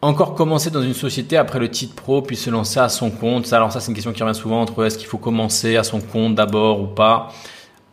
Encore 0.00 0.36
commencer 0.36 0.70
dans 0.70 0.82
une 0.82 0.94
société 0.94 1.36
après 1.36 1.58
le 1.58 1.68
titre 1.68 1.96
pro 1.96 2.22
puis 2.22 2.36
se 2.36 2.50
lancer 2.50 2.78
à 2.78 2.88
son 2.88 3.10
compte 3.10 3.46
ça, 3.46 3.56
Alors 3.56 3.72
ça 3.72 3.80
c'est 3.80 3.88
une 3.88 3.94
question 3.94 4.12
qui 4.12 4.22
revient 4.22 4.38
souvent 4.38 4.60
entre 4.60 4.84
est-ce 4.84 4.96
qu'il 4.96 5.08
faut 5.08 5.18
commencer 5.18 5.76
à 5.76 5.82
son 5.82 6.00
compte 6.00 6.36
d'abord 6.36 6.80
ou 6.80 6.86
pas. 6.86 7.32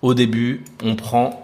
Au 0.04 0.14
début, 0.14 0.64
on 0.84 0.96
prend 0.96 1.44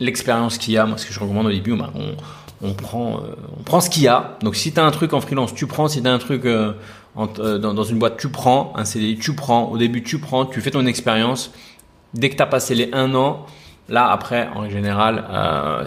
l'expérience 0.00 0.58
qu'il 0.58 0.74
y 0.74 0.76
a. 0.76 0.84
Moi 0.84 0.98
ce 0.98 1.06
que 1.06 1.14
je 1.14 1.18
recommande 1.18 1.46
au 1.46 1.50
début, 1.50 1.74
ben, 1.74 1.90
on, 1.94 2.14
on, 2.62 2.74
prend, 2.74 3.18
euh, 3.18 3.34
on 3.58 3.62
prend 3.62 3.80
ce 3.80 3.90
qu'il 3.90 4.04
y 4.04 4.08
a. 4.08 4.38
Donc 4.42 4.56
si 4.56 4.72
tu 4.72 4.80
as 4.80 4.84
un 4.84 4.90
truc 4.90 5.12
en 5.12 5.20
freelance, 5.20 5.54
tu 5.54 5.66
prends. 5.66 5.88
Si 5.88 6.00
tu 6.00 6.08
as 6.08 6.12
un 6.12 6.18
truc 6.18 6.44
euh, 6.44 6.72
euh, 7.18 7.58
dans, 7.58 7.84
une 7.84 7.98
boîte, 7.98 8.16
tu 8.16 8.28
prends. 8.28 8.72
Un 8.76 8.84
CDI, 8.84 9.18
tu 9.18 9.34
prends. 9.34 9.64
Au 9.64 9.78
début, 9.78 10.02
tu 10.02 10.18
prends. 10.18 10.46
Tu 10.46 10.60
fais 10.60 10.70
ton 10.70 10.86
expérience. 10.86 11.52
Dès 12.14 12.30
que 12.30 12.36
tu 12.36 12.42
as 12.42 12.46
passé 12.46 12.74
les 12.74 12.90
un 12.92 13.14
an, 13.14 13.46
Là, 13.88 14.08
après, 14.10 14.48
en 14.54 14.70
général, 14.70 15.24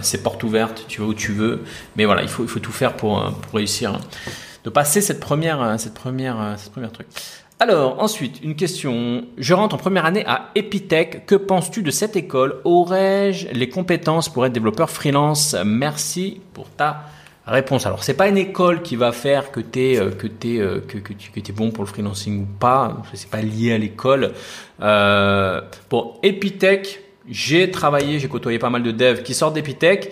c'est 0.02 0.22
porte 0.22 0.44
ouverte, 0.44 0.84
tu 0.88 1.00
vas 1.00 1.08
où 1.08 1.14
tu 1.14 1.32
veux. 1.32 1.64
Mais 1.96 2.04
voilà, 2.04 2.24
il 2.24 2.28
faut, 2.28 2.46
tout 2.46 2.72
faire 2.74 2.94
pour, 2.94 3.24
pour 3.32 3.54
réussir 3.54 3.96
hein. 3.96 4.02
de 4.66 4.70
passer 4.70 5.00
cette 5.00 5.22
première, 5.22 5.80
cette 5.80 5.94
première, 5.94 6.56
cette 6.58 6.74
première 6.74 6.92
truc. 6.92 7.08
Alors, 7.58 8.02
ensuite, 8.02 8.42
une 8.44 8.56
question. 8.56 9.26
Je 9.38 9.54
rentre 9.54 9.76
en 9.76 9.78
première 9.78 10.06
année 10.06 10.26
à 10.28 10.50
Epitech. 10.56 11.26
Que 11.26 11.36
penses-tu 11.36 11.84
de 11.84 11.92
cette 11.92 12.18
école? 12.18 12.60
Aurais-je 12.66 13.48
les 13.48 13.70
compétences 13.70 14.28
pour 14.28 14.46
être 14.46 14.52
développeur 14.52 14.90
freelance? 14.90 15.56
Merci 15.66 16.42
pour 16.54 16.70
ta 16.70 17.04
réponse. 17.48 17.86
Alors, 17.86 18.04
c'est 18.04 18.16
pas 18.16 18.28
une 18.28 18.38
école 18.38 18.82
qui 18.82 18.98
va 18.98 19.14
faire 19.14 19.52
que 19.52 19.62
tu 19.62 19.80
es, 19.80 19.96
que 20.18 20.28
t'es, 20.28 20.58
que, 20.86 20.98
que, 20.98 21.14
tu 21.14 21.52
es 21.52 21.54
bon 21.54 21.72
pour 21.72 21.86
le 21.86 21.90
freelancing 21.90 22.42
ou 22.42 22.46
pas. 22.46 22.98
C'est 23.14 23.30
pas 23.30 23.42
lié 23.42 23.72
à 23.72 23.78
l'école. 23.78 24.34
Euh, 24.82 25.62
pour 25.88 26.20
Epitech, 26.24 27.00
j'ai 27.30 27.72
travaillé, 27.72 28.20
j'ai 28.20 28.28
côtoyé 28.28 28.60
pas 28.60 28.70
mal 28.70 28.84
de 28.84 28.92
devs 28.92 29.24
qui 29.24 29.34
sortent 29.34 29.54
d'Epitech. 29.54 30.12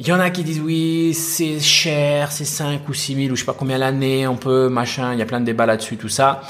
Il 0.00 0.06
y 0.06 0.12
en 0.12 0.20
a 0.20 0.30
qui 0.30 0.44
disent 0.44 0.60
oui, 0.60 1.12
c'est 1.12 1.58
cher, 1.58 2.30
c'est 2.30 2.44
5 2.44 2.88
ou 2.88 2.94
6 2.94 3.14
000 3.16 3.32
ou 3.32 3.36
je 3.36 3.40
sais 3.40 3.46
pas 3.46 3.56
combien 3.58 3.78
l'année, 3.78 4.28
on 4.28 4.36
peut, 4.36 4.68
machin, 4.68 5.12
il 5.12 5.18
y 5.18 5.22
a 5.22 5.26
plein 5.26 5.40
de 5.40 5.44
débats 5.44 5.66
là-dessus, 5.66 5.96
tout 5.96 6.08
ça. 6.08 6.42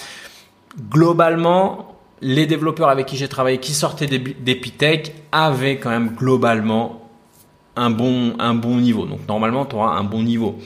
Globalement, 0.90 1.98
les 2.20 2.44
développeurs 2.44 2.90
avec 2.90 3.06
qui 3.06 3.16
j'ai 3.16 3.26
travaillé, 3.26 3.56
qui 3.58 3.72
sortaient 3.72 4.06
d'Epitech, 4.06 5.14
avaient 5.32 5.78
quand 5.78 5.88
même 5.88 6.10
globalement 6.14 7.08
un 7.74 7.88
bon, 7.88 8.34
un 8.38 8.54
bon 8.54 8.76
niveau. 8.76 9.06
Donc 9.06 9.20
normalement, 9.26 9.64
tu 9.64 9.76
auras 9.76 9.96
un 9.96 10.04
bon 10.04 10.22
niveau. 10.22 10.58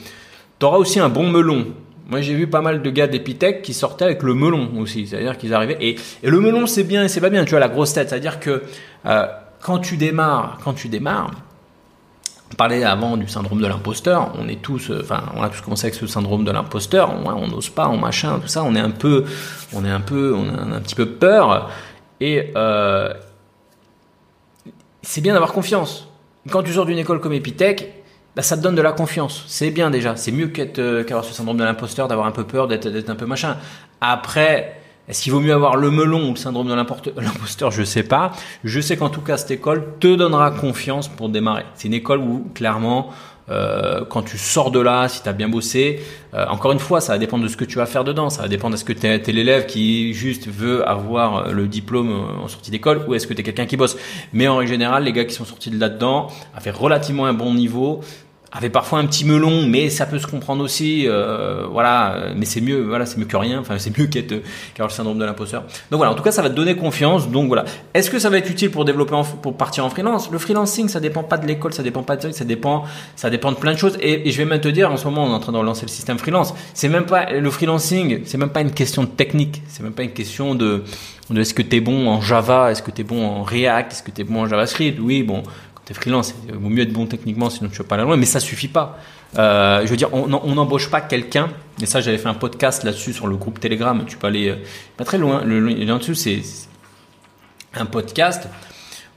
Tu 0.59 0.65
auras 0.65 0.77
aussi 0.77 0.99
un 0.99 1.09
bon 1.09 1.29
melon. 1.29 1.67
Moi, 2.09 2.19
j'ai 2.19 2.33
vu 2.33 2.47
pas 2.47 2.59
mal 2.59 2.81
de 2.81 2.89
gars 2.89 3.07
d'Epitech 3.07 3.61
qui 3.61 3.73
sortaient 3.73 4.03
avec 4.03 4.23
le 4.23 4.33
melon 4.33 4.69
aussi. 4.77 5.07
C'est-à-dire 5.07 5.37
qu'ils 5.37 5.53
arrivaient. 5.53 5.77
Et, 5.79 5.95
et, 6.21 6.29
le 6.29 6.41
melon, 6.41 6.67
c'est 6.67 6.83
bien 6.83 7.05
et 7.05 7.07
c'est 7.07 7.21
pas 7.21 7.29
bien. 7.29 7.45
Tu 7.45 7.51
vois, 7.51 7.61
la 7.61 7.69
grosse 7.69 7.93
tête. 7.93 8.09
C'est-à-dire 8.09 8.41
que 8.41 8.61
euh, 9.05 9.25
quand 9.61 9.79
tu 9.79 9.95
démarres, 9.95 10.59
quand 10.65 10.73
tu 10.73 10.89
démarres, 10.89 11.31
on 12.53 12.55
parlait 12.55 12.83
avant 12.83 13.17
du 13.17 13.27
syndrome 13.27 13.61
de 13.61 13.65
l'imposteur. 13.65 14.31
On 14.39 14.47
est 14.47 14.61
tous, 14.61 14.91
euh, 14.91 15.01
enfin, 15.01 15.23
on 15.35 15.41
a 15.41 15.49
tous 15.49 15.61
commencé 15.61 15.87
avec 15.87 15.95
ce 15.95 16.05
syndrome 16.05 16.45
de 16.45 16.51
l'imposteur. 16.51 17.11
On 17.25 17.47
n'ose 17.47 17.69
pas, 17.69 17.89
on 17.89 17.97
machin, 17.97 18.39
tout 18.39 18.47
ça. 18.47 18.63
On 18.63 18.75
est 18.75 18.79
un 18.79 18.91
peu, 18.91 19.25
on 19.73 19.83
est 19.83 19.89
un 19.89 19.99
peu, 19.99 20.35
on 20.35 20.47
a 20.49 20.75
un, 20.75 20.81
petit 20.81 20.93
peu 20.93 21.07
peur. 21.07 21.71
Et 22.19 22.51
euh, 22.55 23.11
c'est 25.01 25.21
bien 25.21 25.33
d'avoir 25.33 25.51
confiance. 25.51 26.07
Quand 26.51 26.61
tu 26.61 26.71
sors 26.73 26.85
d'une 26.85 26.99
école 26.99 27.19
comme 27.19 27.33
Epitech, 27.33 27.91
bah, 28.35 28.43
ça 28.43 28.55
te 28.55 28.61
donne 28.61 28.75
de 28.75 28.83
la 28.83 28.91
confiance. 28.91 29.45
C'est 29.47 29.71
bien 29.71 29.89
déjà. 29.89 30.15
C'est 30.15 30.31
mieux 30.31 30.51
euh, 30.77 31.03
qu'avoir 31.03 31.25
ce 31.25 31.33
syndrome 31.33 31.57
de 31.57 31.63
l'imposteur, 31.63 32.07
d'avoir 32.07 32.27
un 32.27 32.31
peu 32.31 32.43
peur, 32.43 32.67
d'être 32.67 33.09
un 33.09 33.15
peu 33.15 33.25
machin. 33.25 33.57
Après, 33.99 34.79
est-ce 35.09 35.23
qu'il 35.23 35.33
vaut 35.33 35.41
mieux 35.41 35.53
avoir 35.53 35.75
le 35.75 35.91
melon 35.91 36.29
ou 36.29 36.31
le 36.31 36.37
syndrome 36.37 36.67
de 36.67 36.73
l'imposteur? 37.21 37.71
Je 37.71 37.83
sais 37.83 38.03
pas. 38.03 38.31
Je 38.63 38.79
sais 38.79 38.95
qu'en 38.95 39.09
tout 39.09 39.21
cas, 39.21 39.37
cette 39.37 39.51
école 39.51 39.85
te 39.99 40.15
donnera 40.15 40.51
confiance 40.51 41.07
pour 41.07 41.29
démarrer. 41.29 41.65
C'est 41.75 41.87
une 41.87 41.93
école 41.93 42.19
où, 42.19 42.47
clairement, 42.53 43.11
euh, 43.49 44.05
quand 44.05 44.23
tu 44.23 44.37
sors 44.37 44.71
de 44.71 44.79
là, 44.79 45.09
si 45.09 45.21
tu 45.21 45.27
as 45.27 45.33
bien 45.33 45.49
bossé, 45.49 45.99
euh, 46.33 46.45
encore 46.47 46.71
une 46.71 46.79
fois, 46.79 47.01
ça 47.01 47.11
va 47.11 47.19
dépendre 47.19 47.43
de 47.43 47.49
ce 47.49 47.57
que 47.57 47.65
tu 47.65 47.77
vas 47.77 47.85
faire 47.85 48.05
dedans. 48.05 48.29
Ça 48.29 48.43
va 48.43 48.47
dépendre 48.47 48.75
de 48.75 48.79
ce 48.79 48.85
que 48.85 48.93
tu 48.93 49.05
es, 49.05 49.17
l'élève 49.33 49.65
qui 49.65 50.13
juste 50.13 50.47
veut 50.47 50.87
avoir 50.87 51.51
le 51.51 51.67
diplôme 51.67 52.11
en 52.41 52.47
sortie 52.47 52.71
d'école 52.71 53.03
ou 53.07 53.13
est-ce 53.13 53.27
que 53.27 53.33
tu 53.33 53.41
es 53.41 53.43
quelqu'un 53.43 53.65
qui 53.65 53.75
bosse? 53.75 53.97
Mais 54.31 54.47
en 54.47 54.57
règle 54.57 54.73
les 55.03 55.11
gars 55.11 55.25
qui 55.25 55.33
sont 55.33 55.45
sortis 55.45 55.69
de 55.69 55.79
là-dedans 55.79 56.27
avaient 56.55 56.71
relativement 56.71 57.25
un 57.25 57.33
bon 57.33 57.53
niveau 57.53 58.01
avait 58.53 58.69
parfois 58.69 58.99
un 58.99 59.05
petit 59.07 59.25
melon, 59.25 59.65
mais 59.67 59.89
ça 59.89 60.05
peut 60.05 60.19
se 60.19 60.27
comprendre 60.27 60.63
aussi. 60.63 61.07
Euh, 61.07 61.65
voilà, 61.71 62.27
mais 62.35 62.45
c'est 62.45 62.61
mieux, 62.61 62.83
voilà, 62.83 63.07
c'est 63.07 63.17
mieux 63.17 63.25
que 63.25 63.35
rien. 63.35 63.59
Enfin, 63.59 63.79
c'est 63.79 63.97
mieux 63.97 64.05
qu'être 64.05 64.43
qu'avoir 64.73 64.89
le 64.89 64.93
syndrome 64.93 65.17
de 65.17 65.25
l'imposteur. 65.25 65.63
Donc 65.89 65.97
voilà, 65.97 66.11
en 66.11 66.15
tout 66.15 66.21
cas, 66.21 66.31
ça 66.31 66.43
va 66.43 66.49
te 66.51 66.55
donner 66.55 66.75
confiance. 66.75 67.29
Donc 67.29 67.47
voilà, 67.47 67.65
est-ce 67.95 68.11
que 68.11 68.19
ça 68.19 68.29
va 68.29 68.37
être 68.37 68.49
utile 68.49 68.69
pour 68.69 68.85
développer, 68.85 69.15
pour 69.41 69.57
partir 69.57 69.83
en 69.85 69.89
freelance? 69.89 70.29
Le 70.31 70.37
freelancing, 70.37 70.87
ça 70.87 70.99
dépend 70.99 71.23
pas 71.23 71.37
de 71.37 71.47
l'école, 71.47 71.73
ça 71.73 71.81
dépend 71.81 72.03
pas 72.03 72.15
de 72.15 72.31
ça 72.31 72.45
dépend, 72.45 72.85
ça 73.15 73.31
dépend 73.31 73.51
de 73.51 73.57
plein 73.57 73.73
de 73.73 73.77
choses. 73.77 73.97
Et, 73.99 74.29
je 74.29 74.37
vais 74.37 74.45
même 74.45 74.61
te 74.61 74.67
dire, 74.67 74.91
en 74.91 74.97
ce 74.97 75.05
moment, 75.05 75.25
on 75.25 75.31
est 75.31 75.35
en 75.35 75.39
train 75.39 75.51
de 75.51 75.57
relancer 75.57 75.85
le 75.87 75.91
système 75.91 76.19
freelance. 76.19 76.53
C'est 76.75 76.89
même 76.89 77.05
pas 77.05 77.31
le 77.31 77.49
freelancing, 77.49 78.21
c'est 78.25 78.37
même 78.37 78.51
pas 78.51 78.61
une 78.61 78.71
question 78.71 79.03
de 79.03 79.09
technique, 79.09 79.63
c'est 79.67 79.81
même 79.81 79.93
pas 79.93 80.03
une 80.03 80.13
question 80.13 80.53
de, 80.53 80.83
de 81.31 81.41
est-ce 81.41 81.55
que 81.55 81.63
tu 81.63 81.77
es 81.77 81.81
bon 81.81 82.07
en 82.07 82.21
Java, 82.21 82.71
est-ce 82.71 82.83
que 82.83 82.91
tu 82.91 83.01
es 83.01 83.03
bon 83.03 83.25
en 83.25 83.43
React, 83.43 83.93
est-ce 83.93 84.03
que 84.03 84.11
tu 84.11 84.21
es 84.21 84.23
bon 84.23 84.41
en 84.41 84.47
JavaScript? 84.47 84.99
Oui, 85.01 85.23
bon, 85.23 85.41
t'es 85.85 85.93
freelance, 85.93 86.33
il 86.47 86.55
vaut 86.55 86.69
mieux 86.69 86.83
être 86.83 86.93
bon 86.93 87.05
techniquement, 87.05 87.49
sinon 87.49 87.69
tu 87.69 87.77
vas 87.77 87.83
pas 87.83 87.95
aller 87.95 88.03
loin, 88.03 88.17
mais 88.17 88.25
ça 88.25 88.39
suffit 88.39 88.67
pas. 88.67 88.99
Euh, 89.37 89.81
je 89.83 89.87
veux 89.87 89.97
dire, 89.97 90.13
on 90.13 90.27
n'embauche 90.27 90.89
pas 90.89 91.01
quelqu'un, 91.01 91.49
et 91.81 91.85
ça 91.85 92.01
j'avais 92.01 92.17
fait 92.17 92.29
un 92.29 92.33
podcast 92.35 92.83
là-dessus 92.83 93.13
sur 93.13 93.27
le 93.27 93.35
groupe 93.35 93.59
Telegram, 93.59 94.03
tu 94.05 94.17
peux 94.17 94.27
aller 94.27 94.49
euh, 94.49 94.55
pas 94.97 95.05
très 95.05 95.17
loin, 95.17 95.43
le 95.43 95.59
lien 95.59 95.97
dessus 95.97 96.15
c'est 96.15 96.41
un 97.75 97.85
podcast 97.85 98.47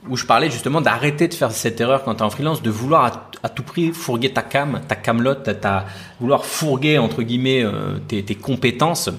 où 0.08 0.16
je 0.16 0.24
parlais 0.24 0.50
justement 0.50 0.80
d'arrêter 0.80 1.28
de 1.28 1.34
faire 1.34 1.50
cette 1.50 1.80
erreur 1.80 2.04
quand 2.04 2.14
tu 2.14 2.20
es 2.20 2.22
en 2.22 2.30
freelance, 2.30 2.62
de 2.62 2.70
vouloir 2.70 3.28
à, 3.42 3.48
tout 3.48 3.62
prix 3.62 3.92
fourguer 3.92 4.32
ta 4.32 4.42
cam, 4.42 4.80
ta 4.86 4.94
camelote, 4.96 5.60
ta, 5.60 5.86
vouloir 6.20 6.44
fourguer 6.44 6.98
entre 6.98 7.22
guillemets 7.22 7.64
euh, 7.64 7.98
tes 8.08 8.34
compétences. 8.34 9.10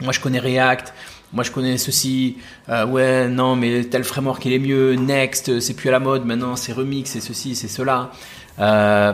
Moi 0.00 0.12
je 0.12 0.20
connais 0.20 0.38
React, 0.38 0.92
moi 1.34 1.42
je 1.42 1.50
connais 1.50 1.76
ceci, 1.76 2.36
euh, 2.68 2.86
ouais, 2.86 3.28
non, 3.28 3.56
mais 3.56 3.84
tel 3.84 4.04
framework 4.04 4.44
il 4.46 4.52
est 4.52 4.58
mieux, 4.58 4.94
Next, 4.94 5.60
c'est 5.60 5.74
plus 5.74 5.88
à 5.88 5.92
la 5.92 6.00
mode, 6.00 6.24
maintenant 6.24 6.56
c'est 6.56 6.72
Remix, 6.72 7.10
c'est 7.10 7.20
ceci, 7.20 7.56
c'est 7.56 7.68
cela. 7.68 8.12
Euh, 8.60 9.12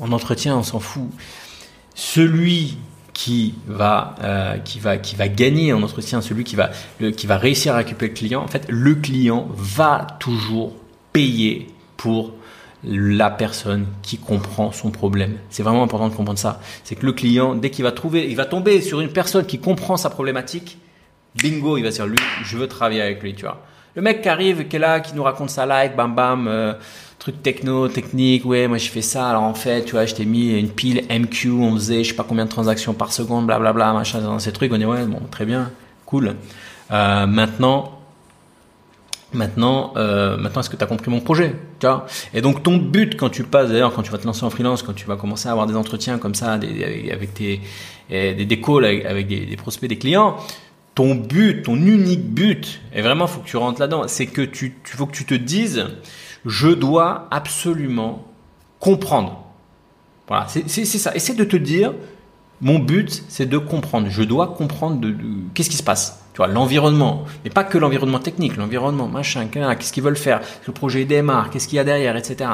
en 0.00 0.12
entretien, 0.12 0.56
on 0.56 0.62
s'en 0.62 0.78
fout. 0.78 1.10
Celui 1.94 2.78
qui 3.12 3.54
va, 3.66 4.14
euh, 4.22 4.58
qui 4.58 4.78
va, 4.78 4.96
qui 4.96 5.16
va 5.16 5.28
gagner 5.28 5.72
en 5.72 5.82
entretien, 5.82 6.22
celui 6.22 6.44
qui 6.44 6.54
va, 6.54 6.70
qui 7.16 7.26
va 7.26 7.36
réussir 7.36 7.74
à 7.74 7.78
récupérer 7.78 8.10
le 8.12 8.14
client, 8.16 8.42
en 8.42 8.48
fait, 8.48 8.66
le 8.68 8.94
client 8.94 9.48
va 9.52 10.06
toujours 10.20 10.74
payer 11.12 11.66
pour 11.96 12.32
la 12.84 13.28
personne 13.28 13.86
qui 14.02 14.16
comprend 14.16 14.72
son 14.72 14.90
problème. 14.90 15.36
C'est 15.50 15.62
vraiment 15.62 15.82
important 15.82 16.08
de 16.08 16.14
comprendre 16.14 16.38
ça. 16.38 16.60
C'est 16.84 16.94
que 16.94 17.04
le 17.04 17.12
client, 17.12 17.54
dès 17.56 17.70
qu'il 17.70 17.82
va 17.82 17.92
trouver, 17.92 18.30
il 18.30 18.36
va 18.36 18.46
tomber 18.46 18.80
sur 18.80 19.00
une 19.00 19.10
personne 19.10 19.44
qui 19.44 19.58
comprend 19.58 19.96
sa 19.96 20.08
problématique, 20.08 20.78
bingo, 21.34 21.76
il 21.76 21.82
va 21.82 21.90
dire 21.90 22.06
lui, 22.06 22.18
je 22.44 22.56
veux 22.56 22.66
travailler 22.66 23.02
avec 23.02 23.22
lui, 23.22 23.34
tu 23.34 23.42
vois. 23.42 23.62
Le 23.94 24.02
mec 24.02 24.22
qui 24.22 24.28
arrive, 24.28 24.68
qui 24.68 24.76
est 24.76 24.78
là, 24.78 25.00
qui 25.00 25.14
nous 25.14 25.22
raconte 25.22 25.50
sa 25.50 25.66
life, 25.66 25.96
bam 25.96 26.14
bam, 26.14 26.46
euh, 26.46 26.74
truc 27.18 27.42
techno, 27.42 27.88
technique, 27.88 28.44
ouais, 28.44 28.68
moi 28.68 28.78
je 28.78 28.88
fais 28.88 29.02
ça, 29.02 29.30
alors 29.30 29.42
en 29.42 29.54
fait, 29.54 29.84
tu 29.84 29.92
vois, 29.92 30.06
je 30.06 30.14
t'ai 30.14 30.24
mis 30.24 30.58
une 30.58 30.70
pile 30.70 31.04
MQ, 31.10 31.50
on 31.50 31.74
faisait 31.74 32.04
je 32.04 32.10
sais 32.10 32.14
pas 32.14 32.24
combien 32.26 32.44
de 32.44 32.50
transactions 32.50 32.94
par 32.94 33.12
seconde, 33.12 33.46
blablabla, 33.46 33.92
machin, 33.92 34.20
dans 34.20 34.38
ces 34.38 34.52
trucs, 34.52 34.72
on 34.72 34.78
dit 34.78 34.84
ouais, 34.84 35.04
bon, 35.06 35.20
très 35.30 35.44
bien, 35.44 35.70
cool. 36.06 36.36
Euh, 36.92 37.26
maintenant, 37.26 38.00
Maintenant, 39.32 39.92
euh, 39.96 40.36
maintenant, 40.36 40.60
est-ce 40.60 40.70
que 40.70 40.76
tu 40.76 40.82
as 40.82 40.88
compris 40.88 41.08
mon 41.10 41.20
projet 41.20 41.54
tu 41.78 41.86
vois? 41.86 42.06
Et 42.34 42.40
donc, 42.40 42.64
ton 42.64 42.76
but 42.78 43.16
quand 43.16 43.30
tu 43.30 43.44
passes, 43.44 43.68
d'ailleurs, 43.68 43.94
quand 43.94 44.02
tu 44.02 44.10
vas 44.10 44.18
te 44.18 44.26
lancer 44.26 44.44
en 44.44 44.50
freelance, 44.50 44.82
quand 44.82 44.92
tu 44.92 45.06
vas 45.06 45.16
commencer 45.16 45.48
à 45.48 45.52
avoir 45.52 45.66
des 45.66 45.76
entretiens 45.76 46.18
comme 46.18 46.34
ça, 46.34 46.58
des, 46.58 47.12
avec, 47.12 47.34
des, 47.34 47.60
des 48.10 48.60
calls 48.60 48.84
avec, 48.84 49.28
des, 49.28 49.56
prospects, 49.56 49.88
des 49.88 49.98
clients, 49.98 50.36
ton 50.94 51.14
but, 51.14 51.62
ton 51.62 51.76
unique 51.76 52.26
but, 52.32 52.80
et 52.92 53.02
vraiment, 53.02 53.26
faut 53.26 53.40
que 53.40 53.48
tu 53.48 53.56
rentres 53.56 53.80
là-dedans, 53.80 54.08
c'est 54.08 54.26
que 54.26 54.42
tu, 54.42 54.74
tu 54.82 54.96
faut 54.96 55.06
que 55.06 55.16
tu 55.16 55.24
te 55.24 55.34
dises, 55.34 55.86
je 56.44 56.68
dois 56.68 57.28
absolument 57.30 58.26
comprendre. 58.80 59.44
Voilà, 60.28 60.46
c'est 60.48 60.84
ça. 60.84 61.14
Essaie 61.14 61.34
de 61.34 61.44
te 61.44 61.56
dire, 61.56 61.92
mon 62.60 62.78
but, 62.78 63.24
c'est 63.28 63.46
de 63.46 63.58
comprendre. 63.58 64.08
Je 64.10 64.22
dois 64.22 64.48
comprendre 64.48 65.00
de, 65.00 65.14
qu'est-ce 65.54 65.70
qui 65.70 65.76
se 65.76 65.82
passe. 65.82 66.24
Tu 66.32 66.36
vois, 66.36 66.46
l'environnement, 66.46 67.24
mais 67.44 67.50
pas 67.50 67.64
que 67.64 67.78
l'environnement 67.78 68.20
technique, 68.20 68.56
l'environnement, 68.56 69.08
machin, 69.08 69.48
qu'est-ce 69.48 69.92
qu'ils 69.92 70.04
veulent 70.04 70.16
faire, 70.16 70.40
le 70.66 70.72
projet 70.72 71.04
démarre, 71.04 71.50
qu'est-ce 71.50 71.66
qu'il 71.66 71.76
y 71.76 71.80
a 71.80 71.84
derrière, 71.84 72.16
etc. 72.16 72.50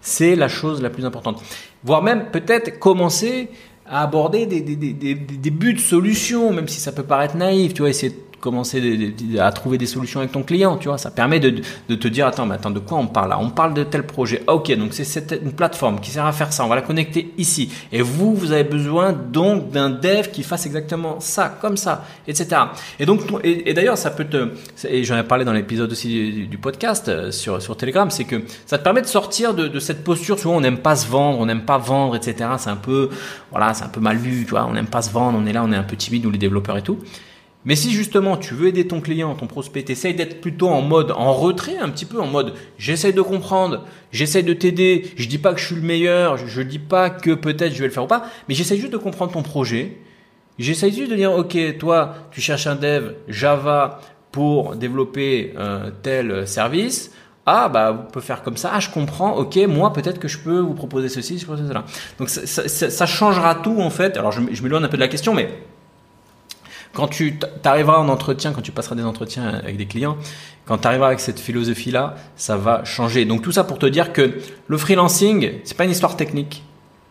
C'est 0.00 0.34
la 0.34 0.48
chose 0.48 0.82
la 0.82 0.90
plus 0.90 1.04
importante. 1.04 1.40
Voire 1.84 2.02
même 2.02 2.30
peut-être 2.32 2.78
commencer 2.78 3.50
à 3.90 4.02
aborder 4.02 4.46
des, 4.46 4.60
des, 4.60 4.76
des, 4.76 5.14
des, 5.14 5.50
buts, 5.50 5.78
solutions, 5.78 6.52
même 6.52 6.68
si 6.68 6.80
ça 6.80 6.92
peut 6.92 7.02
paraître 7.02 7.36
naïf, 7.36 7.74
tu 7.74 7.82
vois, 7.82 7.90
essayer 7.90 8.14
commencer 8.40 9.14
à 9.38 9.52
trouver 9.52 9.78
des 9.78 9.86
solutions 9.86 10.20
avec 10.20 10.32
ton 10.32 10.42
client, 10.42 10.76
tu 10.76 10.88
vois. 10.88 10.98
Ça 10.98 11.10
permet 11.10 11.40
de, 11.40 11.50
te 11.94 12.08
dire, 12.08 12.26
attends, 12.26 12.46
mais 12.46 12.54
attends, 12.54 12.70
de 12.70 12.78
quoi 12.78 12.98
on 12.98 13.06
parle 13.06 13.30
là? 13.30 13.38
On 13.40 13.50
parle 13.50 13.74
de 13.74 13.84
tel 13.84 14.04
projet. 14.04 14.42
Ok, 14.46 14.74
donc 14.76 14.92
c'est 14.92 15.32
une 15.42 15.52
plateforme 15.52 16.00
qui 16.00 16.10
sert 16.10 16.24
à 16.24 16.32
faire 16.32 16.52
ça. 16.52 16.64
On 16.64 16.68
va 16.68 16.76
la 16.76 16.82
connecter 16.82 17.32
ici. 17.38 17.70
Et 17.92 18.02
vous, 18.02 18.34
vous 18.34 18.52
avez 18.52 18.64
besoin 18.64 19.12
donc 19.12 19.70
d'un 19.70 19.90
dev 19.90 20.30
qui 20.30 20.42
fasse 20.42 20.66
exactement 20.66 21.20
ça, 21.20 21.56
comme 21.60 21.76
ça, 21.76 22.04
etc. 22.26 22.62
Et 22.98 23.06
donc, 23.06 23.20
et, 23.44 23.74
d'ailleurs, 23.74 23.98
ça 23.98 24.10
peut 24.10 24.24
te, 24.24 24.50
et 24.88 25.04
j'en 25.04 25.18
ai 25.18 25.22
parlé 25.22 25.44
dans 25.44 25.52
l'épisode 25.52 25.92
aussi 25.92 26.46
du, 26.48 26.58
podcast 26.58 27.08
euh, 27.08 27.30
sur, 27.30 27.60
sur 27.62 27.76
Telegram, 27.76 28.10
c'est 28.10 28.24
que 28.24 28.42
ça 28.66 28.78
te 28.78 28.84
permet 28.84 29.02
de 29.02 29.06
sortir 29.06 29.54
de, 29.54 29.78
cette 29.78 30.04
posture. 30.04 30.38
Souvent, 30.38 30.56
on 30.56 30.60
n'aime 30.60 30.78
pas 30.78 30.96
se 30.96 31.06
vendre, 31.06 31.38
on 31.38 31.46
n'aime 31.46 31.64
pas 31.64 31.78
vendre, 31.78 32.16
etc. 32.16 32.50
C'est 32.58 32.70
un 32.70 32.76
peu, 32.76 33.10
voilà, 33.50 33.74
c'est 33.74 33.84
un 33.84 33.88
peu 33.88 34.00
mal 34.00 34.16
vu, 34.16 34.44
tu 34.44 34.50
vois. 34.50 34.66
On 34.66 34.72
n'aime 34.72 34.86
pas 34.86 35.02
se 35.02 35.10
vendre, 35.10 35.38
on 35.40 35.46
est 35.46 35.52
là, 35.52 35.62
on 35.64 35.72
est 35.72 35.76
un 35.76 35.82
peu 35.82 35.96
timide, 35.96 36.26
ou 36.26 36.30
les 36.30 36.38
développeurs 36.38 36.76
et 36.76 36.82
tout. 36.82 36.98
Mais 37.64 37.76
si 37.76 37.90
justement 37.92 38.38
tu 38.38 38.54
veux 38.54 38.68
aider 38.68 38.86
ton 38.86 39.00
client, 39.00 39.34
ton 39.34 39.46
prospect, 39.46 39.84
essaye 39.88 40.14
d'être 40.14 40.40
plutôt 40.40 40.68
en 40.68 40.80
mode 40.80 41.10
en 41.10 41.32
retrait, 41.34 41.76
un 41.76 41.90
petit 41.90 42.06
peu 42.06 42.18
en 42.18 42.26
mode 42.26 42.54
j'essaye 42.78 43.12
de 43.12 43.20
comprendre, 43.20 43.84
j'essaye 44.12 44.42
de 44.42 44.54
t'aider, 44.54 45.10
je 45.16 45.28
dis 45.28 45.38
pas 45.38 45.52
que 45.52 45.60
je 45.60 45.66
suis 45.66 45.74
le 45.74 45.82
meilleur, 45.82 46.38
je, 46.38 46.62
dis 46.62 46.78
pas 46.78 47.10
que 47.10 47.32
peut-être 47.32 47.74
je 47.74 47.80
vais 47.80 47.88
le 47.88 47.92
faire 47.92 48.04
ou 48.04 48.08
pas, 48.08 48.24
mais 48.48 48.54
j'essaye 48.54 48.80
juste 48.80 48.92
de 48.92 48.98
comprendre 48.98 49.32
ton 49.32 49.42
projet. 49.42 49.98
J'essaye 50.58 50.92
juste 50.92 51.10
de 51.10 51.16
dire 51.16 51.32
ok, 51.32 51.56
toi 51.78 52.14
tu 52.30 52.40
cherches 52.40 52.66
un 52.66 52.76
dev 52.76 53.12
Java 53.28 54.00
pour 54.32 54.76
développer 54.76 55.52
euh, 55.58 55.90
tel 56.02 56.46
service. 56.48 57.12
Ah 57.44 57.68
bah 57.68 57.92
vous 57.92 58.02
pouvez 58.10 58.24
faire 58.24 58.42
comme 58.42 58.56
ça. 58.56 58.70
Ah 58.72 58.80
je 58.80 58.88
comprends. 58.88 59.34
Ok 59.36 59.56
moi 59.68 59.92
peut-être 59.92 60.18
que 60.18 60.28
je 60.28 60.38
peux 60.38 60.60
vous 60.60 60.74
proposer 60.74 61.10
ceci, 61.10 61.38
ce 61.38 61.46
cela. 61.46 61.84
Donc 62.18 62.30
ça, 62.30 62.46
ça, 62.46 62.90
ça, 62.90 63.06
changera 63.06 63.54
tout 63.54 63.80
en 63.80 63.90
fait. 63.90 64.16
Alors 64.16 64.32
je, 64.32 64.40
je 64.50 64.62
m'éloigne 64.62 64.84
un 64.84 64.88
peu 64.88 64.96
de 64.96 65.02
la 65.02 65.08
question, 65.08 65.34
mais 65.34 65.50
quand 66.92 67.08
tu 67.08 67.38
arriveras 67.64 67.98
en 67.98 68.08
entretien, 68.08 68.52
quand 68.52 68.62
tu 68.62 68.72
passeras 68.72 68.96
des 68.96 69.04
entretiens 69.04 69.48
avec 69.48 69.76
des 69.76 69.86
clients, 69.86 70.16
quand 70.66 70.78
tu 70.78 70.88
arriveras 70.88 71.08
avec 71.08 71.20
cette 71.20 71.40
philosophie-là, 71.40 72.16
ça 72.36 72.56
va 72.56 72.84
changer. 72.84 73.24
Donc 73.24 73.42
tout 73.42 73.52
ça 73.52 73.64
pour 73.64 73.78
te 73.78 73.86
dire 73.86 74.12
que 74.12 74.38
le 74.66 74.78
freelancing, 74.78 75.52
c'est 75.64 75.76
pas 75.76 75.84
une 75.84 75.90
histoire 75.90 76.16
technique. 76.16 76.62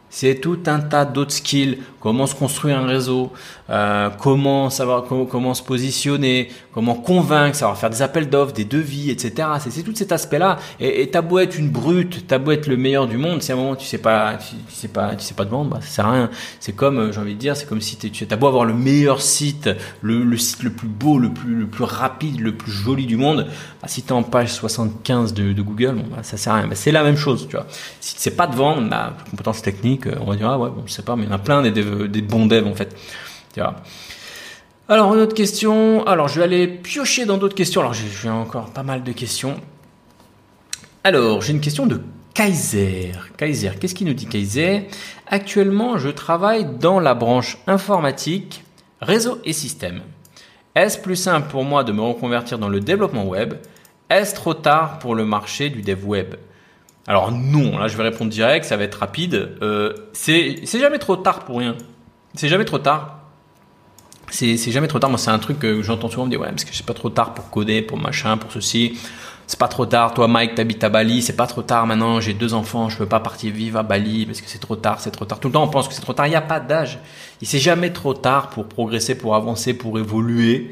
C'est 0.10 0.36
tout 0.36 0.60
un 0.66 0.80
tas 0.80 1.06
d'autres 1.06 1.34
skills, 1.34 1.80
comment 2.00 2.26
se 2.26 2.36
construire 2.36 2.80
un 2.80 2.86
réseau, 2.86 3.32
euh, 3.70 4.10
comment 4.20 4.70
savoir 4.70 5.04
comment, 5.06 5.54
se 5.54 5.62
positionner, 5.62 6.50
comment 6.74 6.96
convaincre, 6.96 7.56
savoir 7.56 7.78
faire 7.78 7.90
des 7.90 8.02
appels 8.02 8.30
d'offres, 8.30 8.54
des 8.54 8.66
devis, 8.66 9.12
etc. 9.12 9.48
C'est 9.70 9.84
tout 9.84 9.94
cet 9.94 10.12
aspect-là. 10.12 10.58
Et 10.80 11.10
t'as 11.12 11.22
beau 11.22 11.40
être 11.40 11.58
une 11.58 11.70
brute, 11.70 12.26
t'as 12.28 12.40
beau 12.40 12.52
être 12.52 12.68
le 12.68 12.78
meilleur 12.78 13.08
du 13.08 13.18
monde, 13.18 13.42
si 13.42 13.52
à 13.52 13.56
un 13.56 13.58
moment 13.58 13.76
tu 13.76 13.86
sais 13.86 13.98
pas, 13.98 14.38
tu, 14.38 14.56
sais 14.74 14.88
pas, 14.88 15.16
tu 15.16 15.24
sais 15.24 15.34
pas 15.34 15.46
de 15.46 15.50
vendre, 15.52 15.70
bah, 15.70 15.80
ça 15.82 15.88
sert 15.88 16.06
à 16.08 16.12
rien. 16.14 16.30
C'est 16.60 16.74
comme, 16.74 16.98
euh, 16.98 17.12
j'ai 17.12 17.20
envie 17.20 17.36
de 17.36 17.40
dire, 17.40 17.56
c'est 17.56 17.68
comme 17.68 17.82
si 17.82 17.98
tu 17.98 18.26
as 18.30 18.36
beau 18.36 18.48
avoir 18.48 18.66
le 18.66 18.74
meilleur 18.74 19.22
site, 19.22 19.70
le, 20.02 20.24
le, 20.24 20.38
site 20.38 20.64
le 20.64 20.72
plus 20.72 20.88
beau, 20.88 21.20
le 21.20 21.32
plus, 21.32 21.54
le 21.56 21.68
plus 21.68 21.84
rapide, 21.84 22.40
le 22.40 22.56
plus 22.56 22.72
joli 22.72 23.06
du 23.06 23.18
monde, 23.18 23.48
bah, 23.82 23.88
si 23.88 24.02
t'es 24.02 24.12
en 24.12 24.24
page 24.24 24.52
75 24.54 25.34
de, 25.34 25.62
Google, 25.62 25.96
bon, 25.96 26.06
bah, 26.16 26.24
ça 26.24 26.38
sert 26.38 26.54
à 26.54 26.58
rien. 26.58 26.68
Bah, 26.68 26.76
c'est 26.76 26.92
la 26.92 27.04
même 27.04 27.18
chose, 27.18 27.48
tu 27.48 27.56
vois. 27.56 27.68
Si 28.00 28.16
tu 28.16 28.22
sais 28.22 28.32
pas 28.32 28.48
de 28.48 28.56
vendre, 28.56 28.90
bah, 28.90 29.16
compétences 29.30 29.62
techniques, 29.62 29.99
on 30.20 30.26
va 30.26 30.36
dire, 30.36 30.50
ah 30.50 30.58
ouais, 30.58 30.70
bon, 30.70 30.84
je 30.86 30.92
sais 30.92 31.02
pas, 31.02 31.16
mais 31.16 31.24
il 31.24 31.30
y 31.30 31.32
en 31.32 31.36
a 31.36 31.40
plein 31.40 31.62
des, 31.62 32.22
bons 32.22 32.46
devs 32.46 32.68
en 32.68 32.76
fait. 32.76 32.96
Alors, 34.88 35.14
une 35.14 35.22
autre 35.22 35.36
question. 35.36 36.06
Alors, 36.08 36.28
je 36.28 36.40
vais 36.40 36.46
aller 36.46 36.68
piocher 36.68 37.26
dans 37.26 37.38
d'autres 37.38 37.56
questions. 37.56 37.82
Alors, 37.82 37.94
j'ai 37.94 38.30
encore 38.30 38.72
pas 38.72 38.84
mal 38.84 39.04
de 39.04 39.12
questions. 39.12 39.60
Alors, 41.04 41.42
j'ai 41.42 41.54
une 41.54 41.62
question 41.62 41.86
de 41.86 42.02
Kaiser. 42.34 43.12
Kaiser, 43.38 43.72
qu'est-ce 43.80 43.94
qu'il 43.94 44.08
nous 44.08 44.14
dit 44.14 44.26
Kaiser? 44.26 44.88
Actuellement, 45.28 45.98
je 45.98 46.10
travaille 46.10 46.66
dans 46.80 47.00
la 47.00 47.14
branche 47.14 47.58
informatique, 47.68 48.64
réseau 49.02 49.40
et 49.46 49.54
système. 49.54 50.02
Est-ce 50.76 50.98
plus 50.98 51.16
simple 51.16 51.50
pour 51.50 51.64
moi 51.64 51.84
de 51.84 51.92
me 51.92 52.02
reconvertir 52.02 52.58
dans 52.60 52.70
le 52.70 52.80
développement 52.80 53.26
web? 53.26 53.56
Est-ce 54.10 54.36
trop 54.36 54.54
tard 54.54 55.00
pour 55.00 55.16
le 55.16 55.26
marché 55.26 55.70
du 55.70 55.82
dev 55.82 56.06
web? 56.06 56.36
Alors 57.10 57.34
non, 57.34 57.78
là 57.78 57.90
je 57.90 57.98
vais 57.98 58.04
répondre 58.04 58.32
direct, 58.32 58.64
ça 58.64 58.78
va 58.78 58.86
être 58.86 58.96
rapide. 58.96 59.58
Euh, 59.62 59.94
c'est 60.14 60.64
jamais 60.72 61.00
trop 61.00 61.18
tard 61.18 61.44
pour 61.44 61.58
rien. 61.58 61.76
C'est 62.36 62.48
jamais 62.48 62.66
trop 62.66 62.80
tard 62.80 63.20
c'est 64.32 64.72
jamais 64.72 64.88
trop 64.88 65.00
tard. 65.00 65.10
Moi, 65.10 65.20
c'est 65.20 65.32
un 65.32 65.40
truc 65.40 65.60
que 65.60 65.82
j'entends 65.82 66.10
souvent 66.10 66.26
me 66.26 66.30
dire, 66.30 66.40
ouais, 66.40 66.50
parce 66.50 66.64
que 66.64 66.74
c'est 66.74 66.86
pas 66.86 66.94
trop 66.94 67.10
tard 67.10 67.34
pour 67.34 67.50
coder, 67.50 67.82
pour 67.82 67.98
machin, 67.98 68.38
pour 68.38 68.52
ceci. 68.52 68.98
C'est 69.48 69.60
pas 69.60 69.68
trop 69.68 69.88
tard. 69.88 70.14
Toi, 70.14 70.28
Mike, 70.28 70.54
t'habites 70.54 70.84
à 70.84 70.90
Bali. 70.90 71.24
C'est 71.24 71.36
pas 71.36 71.48
trop 71.48 71.64
tard 71.64 71.88
maintenant. 71.88 72.20
J'ai 72.20 72.34
deux 72.34 72.54
enfants. 72.54 72.88
Je 72.90 72.98
peux 72.98 73.08
pas 73.08 73.20
partir 73.20 73.52
vivre 73.52 73.80
à 73.80 73.84
Bali 73.84 74.28
parce 74.28 74.42
que 74.42 74.48
c'est 74.48 74.60
trop 74.60 74.76
tard. 74.76 75.02
C'est 75.02 75.10
trop 75.10 75.26
tard. 75.26 75.40
Tout 75.40 75.48
le 75.48 75.54
temps, 75.54 75.64
on 75.64 75.70
pense 75.70 75.88
que 75.88 75.96
c'est 75.96 76.02
trop 76.02 76.14
tard. 76.14 76.28
Il 76.28 76.32
n'y 76.32 76.36
a 76.36 76.42
pas 76.42 76.60
d'âge. 76.60 77.00
Il 77.42 77.48
c'est 77.48 77.58
jamais 77.58 77.92
trop 77.92 78.14
tard 78.14 78.52
pour 78.52 78.68
progresser, 78.68 79.16
pour 79.16 79.36
avancer, 79.36 79.74
pour 79.74 79.98
évoluer. 79.98 80.70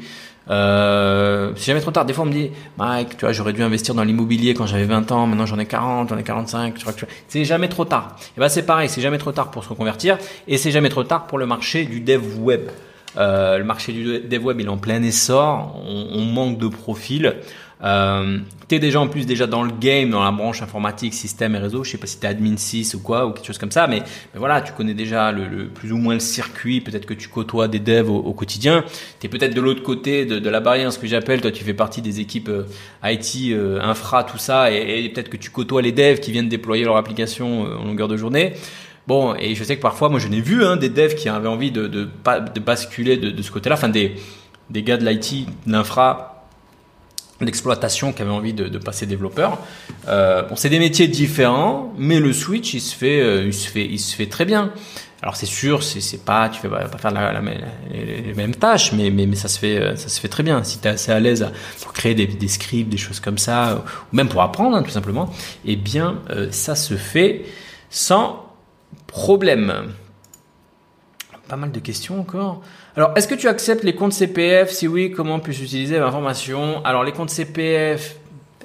Euh, 0.50 1.52
c'est 1.56 1.66
jamais 1.66 1.80
trop 1.80 1.90
tard. 1.90 2.04
Des 2.04 2.12
fois, 2.12 2.24
on 2.24 2.28
me 2.28 2.32
dit, 2.32 2.50
Mike, 2.78 3.16
tu 3.16 3.20
vois, 3.20 3.32
j'aurais 3.32 3.52
dû 3.52 3.62
investir 3.62 3.94
dans 3.94 4.04
l'immobilier 4.04 4.54
quand 4.54 4.66
j'avais 4.66 4.84
20 4.84 5.12
ans. 5.12 5.26
Maintenant, 5.26 5.46
j'en 5.46 5.58
ai 5.58 5.66
40, 5.66 6.08
j'en 6.08 6.18
ai 6.18 6.22
45. 6.22 6.74
Tu 6.74 6.84
vois, 6.84 6.94
c'est 7.28 7.44
jamais 7.44 7.68
trop 7.68 7.84
tard. 7.84 8.16
Et 8.36 8.40
ben, 8.40 8.48
c'est 8.48 8.64
pareil. 8.64 8.88
C'est 8.88 9.02
jamais 9.02 9.18
trop 9.18 9.32
tard 9.32 9.50
pour 9.50 9.64
se 9.64 9.68
reconvertir 9.68 10.18
et 10.46 10.56
c'est 10.56 10.70
jamais 10.70 10.88
trop 10.88 11.04
tard 11.04 11.26
pour 11.26 11.38
le 11.38 11.46
marché 11.46 11.84
du 11.84 12.00
dev 12.00 12.22
web. 12.38 12.70
Euh, 13.16 13.58
le 13.58 13.64
marché 13.64 13.92
du 13.92 14.20
dev 14.20 14.44
web 14.44 14.60
il 14.60 14.66
est 14.66 14.70
en 14.70 14.76
plein 14.76 15.02
essor, 15.02 15.82
on, 15.86 16.24
manque 16.24 16.58
de 16.58 16.68
profils. 16.68 17.36
Euh, 17.84 18.38
tu 18.68 18.74
es 18.74 18.78
déjà 18.78 19.00
en 19.00 19.06
plus 19.06 19.24
déjà 19.24 19.46
dans 19.46 19.62
le 19.62 19.70
game, 19.70 20.10
dans 20.10 20.22
la 20.22 20.32
branche 20.32 20.62
informatique, 20.62 21.14
système 21.14 21.54
et 21.54 21.58
réseau. 21.58 21.84
Je 21.84 21.92
sais 21.92 21.98
pas 21.98 22.06
si 22.06 22.18
tu 22.18 22.26
es 22.26 22.28
admin 22.28 22.56
6 22.56 22.94
ou 22.94 23.00
quoi, 23.00 23.26
ou 23.26 23.32
quelque 23.32 23.46
chose 23.46 23.58
comme 23.58 23.70
ça, 23.70 23.86
mais, 23.86 24.02
voilà, 24.34 24.60
tu 24.60 24.72
connais 24.72 24.94
déjà 24.94 25.32
le, 25.32 25.68
plus 25.68 25.92
ou 25.92 25.96
moins 25.96 26.14
le 26.14 26.20
circuit. 26.20 26.80
Peut-être 26.80 27.06
que 27.06 27.14
tu 27.14 27.28
côtoies 27.28 27.68
des 27.68 27.78
devs 27.78 28.10
au, 28.10 28.32
quotidien. 28.32 28.84
Tu 29.20 29.26
es 29.26 29.28
peut-être 29.28 29.54
de 29.54 29.60
l'autre 29.60 29.82
côté 29.82 30.26
de, 30.26 30.50
la 30.50 30.60
barrière, 30.60 30.92
ce 30.92 30.98
que 30.98 31.06
j'appelle. 31.06 31.40
Toi, 31.40 31.50
tu 31.50 31.64
fais 31.64 31.74
partie 31.74 32.02
des 32.02 32.20
équipes 32.20 32.48
euh, 32.48 32.64
IT, 33.04 33.52
euh, 33.52 33.80
infra, 33.80 34.24
tout 34.24 34.38
ça, 34.38 34.72
et, 34.72 35.04
et 35.04 35.08
peut-être 35.08 35.28
que 35.28 35.36
tu 35.36 35.50
côtoies 35.50 35.82
les 35.82 35.92
devs 35.92 36.20
qui 36.20 36.32
viennent 36.32 36.48
déployer 36.48 36.84
leur 36.84 36.96
application 36.96 37.62
en 37.62 37.84
longueur 37.84 38.08
de 38.08 38.16
journée. 38.16 38.54
Bon, 39.06 39.34
et 39.38 39.54
je 39.54 39.64
sais 39.64 39.76
que 39.76 39.80
parfois, 39.80 40.10
moi, 40.10 40.18
je 40.18 40.28
n'ai 40.28 40.42
vu 40.42 40.62
hein, 40.64 40.76
des 40.76 40.90
devs 40.90 41.14
qui 41.14 41.30
avaient 41.30 41.48
envie 41.48 41.70
de, 41.70 41.86
de, 41.86 42.08
de 42.54 42.60
basculer 42.60 43.16
de, 43.16 43.30
de 43.30 43.42
ce 43.42 43.50
côté-là, 43.50 43.76
enfin 43.76 43.88
des, 43.88 44.16
des 44.68 44.82
gars 44.82 44.98
de 44.98 45.08
l'IT, 45.08 45.48
l'infra, 45.66 46.37
l'exploitation 47.40 48.12
qui 48.12 48.22
avaient 48.22 48.30
envie 48.30 48.52
de, 48.52 48.78
passer 48.78 49.06
développeur. 49.06 49.58
Euh, 50.08 50.42
bon, 50.42 50.56
c'est 50.56 50.70
des 50.70 50.78
métiers 50.78 51.08
différents, 51.08 51.92
mais 51.98 52.20
le 52.20 52.32
switch, 52.32 52.74
il 52.74 52.80
se 52.80 52.94
fait, 52.94 53.20
euh, 53.20 53.46
il 53.46 53.54
se 53.54 53.68
fait, 53.68 53.84
il 53.84 53.98
se 53.98 54.14
fait 54.14 54.26
très 54.26 54.44
bien. 54.44 54.72
Alors 55.20 55.34
c'est 55.34 55.46
sûr, 55.46 55.82
c'est, 55.82 56.24
pas, 56.24 56.48
tu 56.48 56.60
fais 56.60 56.68
pas, 56.68 56.86
faire 56.86 57.10
la, 57.10 57.32
la, 57.32 57.40
les, 57.90 58.34
mêmes 58.34 58.54
tâches, 58.54 58.92
mais, 58.92 59.10
mais, 59.10 59.26
mais 59.26 59.34
ça 59.34 59.48
se 59.48 59.58
fait, 59.58 59.96
ça 59.96 60.08
se 60.08 60.20
fait 60.20 60.28
très 60.28 60.44
bien. 60.44 60.62
Si 60.62 60.78
tu 60.78 60.86
es 60.86 60.90
assez 60.92 61.10
à 61.10 61.18
l'aise 61.18 61.50
pour 61.80 61.92
créer 61.92 62.14
des, 62.14 62.48
scripts, 62.48 62.88
des 62.88 62.98
choses 62.98 63.18
comme 63.18 63.38
ça, 63.38 63.82
ou 64.12 64.16
même 64.16 64.28
pour 64.28 64.42
apprendre, 64.42 64.76
hein, 64.76 64.82
tout 64.84 64.90
simplement, 64.90 65.28
eh 65.64 65.74
bien, 65.74 66.20
euh, 66.30 66.48
ça 66.52 66.76
se 66.76 66.94
fait 66.94 67.46
sans 67.90 68.48
Problème. 69.08 69.94
Pas 71.48 71.56
mal 71.56 71.72
de 71.72 71.80
questions 71.80 72.20
encore. 72.20 72.62
Alors, 72.98 73.12
est-ce 73.14 73.28
que 73.28 73.36
tu 73.36 73.46
acceptes 73.46 73.84
les 73.84 73.94
comptes 73.94 74.12
CPF 74.12 74.72
Si 74.72 74.88
oui, 74.88 75.12
comment 75.12 75.38
puis-je 75.38 75.62
utiliser 75.62 76.00
l'information 76.00 76.84
Alors, 76.84 77.04
les 77.04 77.12
comptes 77.12 77.30
CPF, 77.30 78.16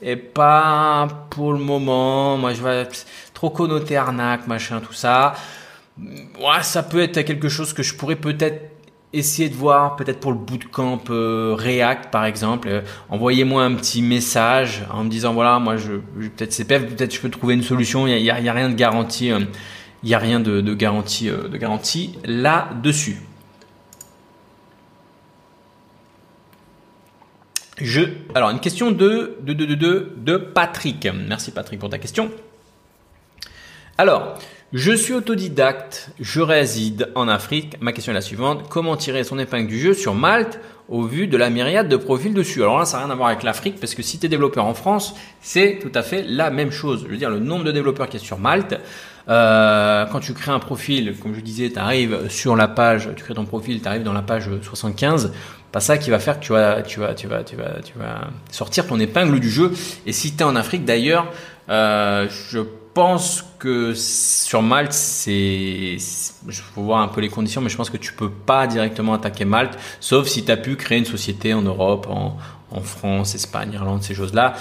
et 0.01 0.15
pas 0.15 1.07
pour 1.29 1.53
le 1.53 1.59
moment. 1.59 2.35
Moi, 2.35 2.55
je 2.55 2.63
vais 2.63 2.87
trop 3.35 3.51
connoter 3.51 3.95
arnaque, 3.95 4.47
machin, 4.47 4.79
tout 4.79 4.91
ça. 4.91 5.35
Ouais, 5.99 6.63
ça 6.63 6.81
peut 6.81 7.03
être 7.03 7.21
quelque 7.21 7.47
chose 7.47 7.73
que 7.73 7.83
je 7.83 7.93
pourrais 7.93 8.15
peut-être 8.15 8.71
essayer 9.13 9.49
de 9.49 9.55
voir, 9.55 9.97
peut-être 9.97 10.19
pour 10.19 10.31
le 10.31 10.39
bootcamp 10.39 11.03
euh, 11.11 11.55
React, 11.55 12.09
par 12.09 12.25
exemple. 12.25 12.69
Euh, 12.69 12.81
envoyez-moi 13.11 13.63
un 13.63 13.75
petit 13.75 14.01
message 14.01 14.83
en 14.91 15.03
me 15.03 15.11
disant, 15.11 15.35
voilà, 15.35 15.59
moi, 15.59 15.77
je, 15.77 15.91
peut-être 16.35 16.53
CPF, 16.53 16.87
peut-être 16.87 17.13
je 17.13 17.21
peux 17.21 17.29
trouver 17.29 17.53
une 17.53 17.61
solution. 17.61 18.07
Il 18.07 18.19
n'y 18.19 18.31
a, 18.31 18.53
rien 18.53 18.71
de 18.71 18.73
garanti. 18.73 19.31
Euh, 19.31 19.41
il 20.01 20.11
a 20.11 20.17
rien 20.17 20.39
de 20.39 20.73
garantie 20.73 21.29
là-dessus. 22.25 23.17
Je, 27.81 28.01
alors, 28.35 28.49
une 28.51 28.59
question 28.59 28.91
de, 28.91 29.37
de, 29.41 29.53
de, 29.53 29.65
de, 29.65 30.11
de 30.17 30.37
Patrick. 30.37 31.07
Merci 31.27 31.51
Patrick 31.51 31.79
pour 31.79 31.89
ta 31.89 31.97
question. 31.97 32.29
Alors, 33.97 34.37
je 34.73 34.91
suis 34.91 35.13
autodidacte, 35.13 36.09
je 36.19 36.41
réside 36.41 37.09
en 37.15 37.27
Afrique. 37.27 37.77
Ma 37.81 37.91
question 37.91 38.11
est 38.11 38.15
la 38.15 38.21
suivante. 38.21 38.69
Comment 38.69 38.95
tirer 38.97 39.23
son 39.23 39.39
épingle 39.39 39.67
du 39.67 39.79
jeu 39.79 39.93
sur 39.93 40.13
Malte 40.15 40.59
au 40.89 41.03
vu 41.03 41.27
de 41.27 41.37
la 41.37 41.49
myriade 41.49 41.89
de 41.89 41.97
profils 41.97 42.33
dessus? 42.33 42.61
Alors 42.61 42.79
là, 42.79 42.85
ça 42.85 42.97
n'a 42.97 43.05
rien 43.05 43.13
à 43.13 43.15
voir 43.15 43.29
avec 43.29 43.43
l'Afrique 43.43 43.79
parce 43.79 43.95
que 43.95 44.01
si 44.03 44.19
tu 44.19 44.25
es 44.25 44.29
développeur 44.29 44.65
en 44.65 44.73
France, 44.73 45.15
c'est 45.41 45.79
tout 45.81 45.91
à 45.93 46.01
fait 46.03 46.23
la 46.27 46.49
même 46.49 46.71
chose. 46.71 47.03
Je 47.05 47.11
veux 47.11 47.17
dire, 47.17 47.29
le 47.29 47.39
nombre 47.39 47.63
de 47.65 47.71
développeurs 47.71 48.07
qui 48.09 48.17
est 48.17 48.19
sur 48.19 48.39
Malte, 48.39 48.75
Euh, 49.29 50.05
quand 50.11 50.19
tu 50.19 50.33
crées 50.33 50.51
un 50.51 50.59
profil, 50.59 51.15
comme 51.21 51.33
je 51.33 51.39
disais, 51.39 51.69
tu 51.71 51.79
arrives 51.79 52.27
sur 52.29 52.57
la 52.57 52.67
page, 52.67 53.09
tu 53.15 53.23
crées 53.23 53.33
ton 53.33 53.45
profil, 53.45 53.81
tu 53.81 53.87
arrives 53.87 54.03
dans 54.03 54.11
la 54.11 54.21
page 54.21 54.49
75, 54.61 55.31
pas 55.73 55.79
ça 55.79 55.97
qui 55.97 56.11
va 56.11 56.19
faire 56.19 56.39
que 56.39 56.45
tu 56.45 56.53
vas, 56.53 56.83
tu 56.83 56.99
vas, 56.99 57.15
tu 57.15 57.27
vas, 57.27 57.43
tu 57.43 57.55
vas, 57.55 57.81
tu 57.83 57.97
vas 57.97 58.27
sortir 58.51 58.85
ton 58.85 58.99
épingle 58.99 59.39
du 59.39 59.49
jeu. 59.49 59.73
Et 60.05 60.13
si 60.13 60.35
tu 60.35 60.41
es 60.41 60.43
en 60.43 60.55
Afrique 60.55 60.85
d'ailleurs, 60.85 61.25
euh, 61.67 62.29
je 62.29 62.59
pense 62.93 63.43
que 63.57 63.95
sur 63.95 64.61
Malte, 64.61 64.93
c'est, 64.93 65.97
je 66.47 66.61
faut 66.61 66.83
voir 66.83 67.01
un 67.01 67.07
peu 67.07 67.21
les 67.21 67.29
conditions, 67.29 67.59
mais 67.59 67.69
je 67.69 67.75
pense 67.75 67.89
que 67.89 67.97
tu 67.97 68.13
peux 68.13 68.29
pas 68.29 68.67
directement 68.67 69.15
attaquer 69.15 69.45
Malte, 69.45 69.79
sauf 69.99 70.27
si 70.27 70.45
tu 70.45 70.51
as 70.51 70.57
pu 70.57 70.75
créer 70.75 70.99
une 70.99 71.05
société 71.05 71.55
en 71.55 71.63
Europe, 71.63 72.05
en, 72.07 72.37
en 72.69 72.81
France, 72.81 73.33
Espagne, 73.33 73.73
Irlande, 73.73 74.03
ces 74.03 74.13
choses-là 74.13 74.53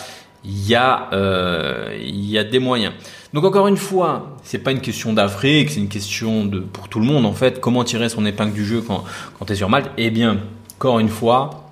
il 0.45 0.67
y 0.67 0.75
a 0.75 1.09
euh, 1.13 1.97
il 2.01 2.29
y 2.29 2.37
a 2.37 2.43
des 2.43 2.59
moyens. 2.59 2.93
Donc 3.33 3.45
encore 3.45 3.69
une 3.69 3.77
fois, 3.77 4.37
c'est 4.43 4.59
pas 4.59 4.73
une 4.73 4.81
question 4.81 5.13
d'Afrique, 5.13 5.71
c'est 5.71 5.79
une 5.79 5.89
question 5.89 6.45
de 6.45 6.59
pour 6.59 6.89
tout 6.89 6.99
le 6.99 7.07
monde 7.07 7.27
en 7.27 7.33
fait. 7.33 7.61
Comment 7.61 7.85
tirer 7.85 8.09
son 8.09 8.27
épingle 8.27 8.53
du 8.53 8.65
jeu 8.65 8.83
quand 8.85 9.05
quand 9.39 9.45
tu 9.45 9.53
es 9.53 9.57
sur 9.57 9.69
Malte? 9.69 9.91
Eh 9.99 10.11
bien, 10.11 10.39
encore 10.83 10.99
une 10.99 11.09
fois, 11.09 11.71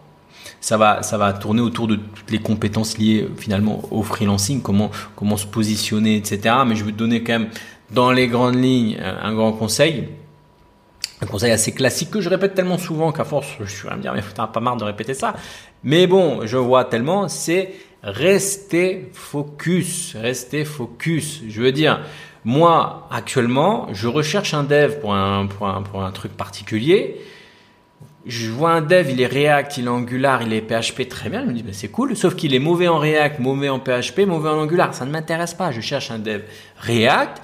ça 0.60 0.76
va 0.76 1.02
ça 1.02 1.18
va 1.18 1.32
tourner 1.32 1.60
autour 1.60 1.88
de 1.88 1.96
toutes 1.96 2.30
les 2.30 2.38
compétences 2.38 2.96
liées 2.96 3.26
finalement 3.38 3.82
au 3.90 4.04
freelancing, 4.04 4.62
comment 4.62 4.92
comment 5.16 5.36
se 5.36 5.48
positionner, 5.48 6.14
etc. 6.14 6.54
Mais 6.64 6.76
je 6.76 6.84
vais 6.84 6.92
te 6.92 6.96
donner 6.96 7.24
quand 7.24 7.40
même 7.40 7.48
dans 7.90 8.12
les 8.12 8.28
grandes 8.28 8.54
lignes 8.54 9.00
un 9.00 9.34
grand 9.34 9.50
conseil. 9.50 10.10
Un 11.20 11.26
conseil 11.26 11.50
assez 11.50 11.72
classique 11.72 12.12
que 12.12 12.20
je 12.20 12.28
répète 12.28 12.54
tellement 12.54 12.78
souvent 12.78 13.10
qu'à 13.10 13.24
force, 13.24 13.48
je 13.60 13.74
suis 13.74 13.88
à 13.88 13.96
me 13.96 14.00
dire, 14.00 14.14
mais 14.14 14.22
t'as 14.32 14.46
pas 14.46 14.60
marre 14.60 14.76
de 14.76 14.84
répéter 14.84 15.12
ça. 15.12 15.34
Mais 15.82 16.06
bon, 16.06 16.46
je 16.46 16.56
vois 16.56 16.84
tellement, 16.84 17.26
c'est 17.26 17.74
restez 18.04 19.10
focus, 19.12 20.14
restez 20.14 20.64
focus. 20.64 21.42
Je 21.48 21.60
veux 21.60 21.72
dire, 21.72 22.00
moi, 22.44 23.08
actuellement, 23.10 23.88
je 23.92 24.06
recherche 24.06 24.54
un 24.54 24.62
dev 24.62 25.00
pour 25.00 25.14
un, 25.14 25.46
pour 25.46 25.66
un, 25.66 25.82
pour 25.82 26.04
un 26.04 26.12
truc 26.12 26.36
particulier. 26.36 27.20
Je 28.26 28.50
vois 28.50 28.72
un 28.72 28.82
dev, 28.82 29.10
il 29.10 29.20
est 29.20 29.26
React, 29.26 29.78
il 29.78 29.86
est 29.86 29.88
Angular, 29.88 30.42
il 30.42 30.52
est 30.52 30.60
PHP, 30.60 31.08
très 31.08 31.30
bien. 31.30 31.42
Je 31.42 31.46
me 31.46 31.52
dis, 31.52 31.62
ben, 31.62 31.72
c'est 31.72 31.88
cool. 31.88 32.14
Sauf 32.16 32.36
qu'il 32.36 32.54
est 32.54 32.58
mauvais 32.58 32.86
en 32.86 32.98
React, 32.98 33.38
mauvais 33.38 33.70
en 33.70 33.78
PHP, 33.78 34.20
mauvais 34.26 34.50
en 34.50 34.58
Angular. 34.58 34.92
Ça 34.94 35.06
ne 35.06 35.10
m'intéresse 35.10 35.54
pas. 35.54 35.72
Je 35.72 35.80
cherche 35.80 36.10
un 36.10 36.18
dev 36.18 36.42
React. 36.80 37.42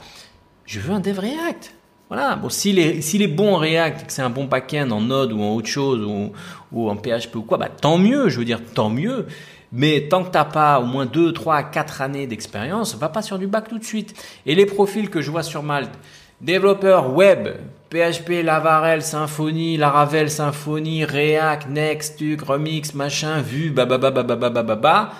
Je 0.66 0.80
veux 0.80 0.92
un 0.92 1.00
dev 1.00 1.18
React. 1.18 1.72
Voilà. 2.08 2.36
Bon, 2.36 2.50
s'il 2.50 2.78
est, 2.78 3.00
s'il 3.00 3.22
est 3.22 3.28
bon 3.28 3.54
en 3.54 3.58
React, 3.58 4.06
que 4.06 4.12
c'est 4.12 4.22
un 4.22 4.30
bon 4.30 4.44
backend 4.44 4.90
en 4.92 5.00
Node 5.00 5.32
ou 5.32 5.40
en 5.40 5.54
autre 5.54 5.68
chose 5.68 6.04
ou, 6.04 6.32
ou 6.72 6.90
en 6.90 6.96
PHP 6.96 7.36
ou 7.36 7.42
quoi, 7.42 7.56
bah, 7.56 7.70
tant 7.70 7.96
mieux. 7.96 8.28
Je 8.28 8.38
veux 8.38 8.44
dire, 8.44 8.60
tant 8.74 8.90
mieux. 8.90 9.26
Mais 9.72 10.08
tant 10.08 10.24
que 10.24 10.30
t'as 10.30 10.44
pas 10.44 10.78
au 10.80 10.84
moins 10.84 11.06
2, 11.06 11.32
3, 11.32 11.64
4 11.64 12.02
années 12.02 12.26
d'expérience, 12.26 12.96
va 12.96 13.08
pas 13.08 13.22
sur 13.22 13.38
du 13.38 13.46
bac 13.46 13.68
tout 13.68 13.78
de 13.78 13.84
suite. 13.84 14.14
Et 14.44 14.54
les 14.54 14.66
profils 14.66 15.10
que 15.10 15.20
je 15.20 15.30
vois 15.30 15.42
sur 15.42 15.62
Malte, 15.62 15.92
développeur 16.40 17.12
web, 17.14 17.48
PHP, 17.90 18.42
Laravel, 18.42 19.02
Symfony, 19.02 19.76
Laravel, 19.76 20.30
Symfony, 20.30 21.04
React, 21.04 21.68
Next, 21.70 22.22
Remix, 22.46 22.94
machin, 22.94 23.40
Vue, 23.40 23.70
babababababababa, 23.70 25.12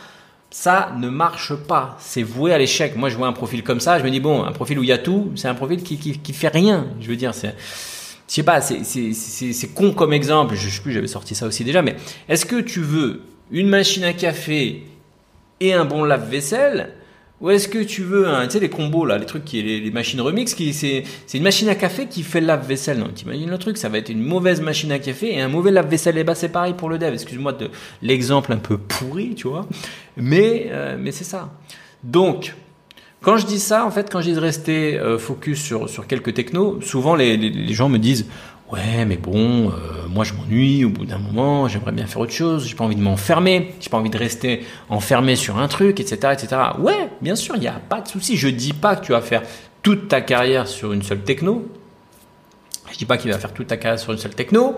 ça 0.50 0.92
ne 0.98 1.09
marche 1.09 1.55
pas. 1.55 1.96
C'est 2.00 2.22
voué 2.22 2.52
à 2.52 2.59
l'échec. 2.59 2.96
Moi, 2.96 3.09
je 3.09 3.16
vois 3.16 3.29
un 3.29 3.33
profil 3.33 3.62
comme 3.62 3.81
ça, 3.81 3.98
je 3.98 4.05
me 4.05 4.11
dis 4.11 4.20
bon, 4.20 4.44
un 4.44 4.52
profil 4.52 4.79
où 4.79 4.83
il 4.83 4.88
y 4.88 4.92
a 4.92 4.98
tout, 4.98 5.33
c'est 5.37 5.48
un 5.48 5.55
profil 5.55 5.83
qui, 5.83 5.96
qui, 5.98 6.33
fait 6.33 6.48
rien. 6.48 6.87
Je 7.00 7.09
veux 7.09 7.16
dire, 7.16 7.35
c'est 7.35 7.55
je 8.29 8.35
sais 8.35 8.42
pas, 8.42 8.61
c'est 8.61 9.74
con 9.74 9.92
comme 9.92 10.12
exemple, 10.12 10.57
je 10.57 10.68
sais 10.68 10.81
plus, 10.81 10.92
j'avais 10.92 11.07
sorti 11.07 11.37
ça 11.37 11.46
aussi 11.46 11.62
déjà, 11.62 11.83
mais 11.83 11.94
est-ce 12.29 12.44
que 12.44 12.61
tu 12.61 12.81
veux 12.81 13.22
une 13.52 13.68
machine 13.68 14.02
à 14.02 14.12
café 14.12 14.83
et 15.61 15.72
un 15.72 15.85
bon 15.85 16.02
lave-vaisselle 16.02 16.92
ou 17.40 17.51
est-ce 17.51 17.68
que 17.68 17.79
tu 17.79 18.03
veux, 18.03 18.27
un, 18.27 18.46
tu 18.46 18.55
sais, 18.55 18.61
les 18.61 18.70
combos, 18.70 19.05
là, 19.05 19.18
les 19.18 19.27
trucs 19.27 19.44
qui, 19.44 19.62
les, 19.62 19.79
les 19.81 19.90
machines 19.90 20.20
remix, 20.20 20.55
qui, 20.55 20.72
c'est, 20.72 21.05
c'est 21.27 21.37
une 21.37 21.44
machine 21.44 21.68
à 21.68 21.75
café 21.75 22.07
qui 22.07 22.22
fait 22.22 22.40
le 22.40 22.46
lave-vaisselle. 22.46 22.99
Non, 22.99 23.09
t'imagines 23.09 23.51
le 23.51 23.59
truc, 23.59 23.77
ça 23.77 23.90
va 23.90 23.99
être 23.99 24.09
une 24.09 24.22
mauvaise 24.22 24.62
machine 24.62 24.90
à 24.90 24.99
café 24.99 25.35
et 25.35 25.40
un 25.40 25.49
mauvais 25.49 25.70
lave-vaisselle. 25.70 26.16
Et 26.16 26.25
bah, 26.25 26.35
c'est 26.35 26.49
pareil 26.49 26.72
pour 26.75 26.88
le 26.88 26.99
dev. 26.99 27.12
Excuse-moi 27.12 27.53
de 27.53 27.68
l'exemple 28.01 28.53
un 28.53 28.57
peu 28.57 28.79
pourri, 28.79 29.35
tu 29.35 29.49
vois. 29.49 29.66
Mais, 30.16 30.68
euh, 30.70 30.96
mais 30.99 31.12
c'est 31.12 31.25
ça. 31.25 31.53
Donc, 32.03 32.55
quand 33.20 33.37
je 33.37 33.44
dis 33.44 33.59
ça, 33.59 33.85
en 33.85 33.90
fait, 33.90 34.09
quand 34.11 34.20
je 34.20 34.29
dis 34.29 34.35
de 34.35 34.40
rester 34.40 34.99
euh, 34.99 35.18
focus 35.18 35.61
sur, 35.61 35.90
sur 35.90 36.07
quelques 36.07 36.33
technos, 36.33 36.81
souvent 36.81 37.14
les, 37.16 37.37
les 37.37 37.75
gens 37.75 37.88
me 37.88 37.99
disent, 37.99 38.27
ouais 38.72 39.05
mais 39.05 39.16
bon 39.16 39.68
euh, 39.68 39.72
moi 40.09 40.24
je 40.24 40.33
m'ennuie 40.35 40.85
au 40.85 40.90
bout 40.90 41.07
d'un 41.07 41.18
moment 41.18 41.68
j'aimerais 41.68 41.92
bien 41.92 42.07
faire 42.07 42.20
autre 42.20 42.33
chose 42.33 42.66
j'ai 42.66 42.74
pas 42.74 42.85
envie 42.85 42.96
de 42.96 43.00
m'enfermer 43.00 43.74
j'ai 43.81 43.90
pas 43.90 43.98
envie 43.98 44.11
de 44.11 44.18
rester 44.18 44.64
enfermé 44.88 45.37
sur 45.37 45.59
un 45.59 45.68
truc 45.68 46.00
etc 46.00 46.33
etc 46.33 46.62
ouais 46.79 47.09
bien 47.20 47.37
sûr 47.37 47.55
il 47.55 47.61
n'y 47.61 47.68
a 47.68 47.81
pas 47.88 48.00
de 48.00 48.09
souci 48.09 48.37
je 48.37 48.48
dis 48.48 48.72
pas 48.72 48.96
que 48.96 49.07
tu 49.07 49.12
vas 49.12 49.20
faire 49.20 49.42
toute 49.87 50.09
ta 50.09 50.20
carrière 50.20 50.66
sur 50.66 50.92
une 50.92 51.02
seule 51.02 51.22
techno. 51.22 51.64
Je 52.90 52.98
dis 52.98 53.05
pas 53.05 53.18
qu'il 53.18 53.31
va 53.31 53.38
faire 53.38 53.55
toute 53.55 53.68
ta 53.68 53.76
carrière 53.76 54.00
sur 54.00 54.11
une 54.11 54.18
seule 54.18 54.35
techno. 54.35 54.74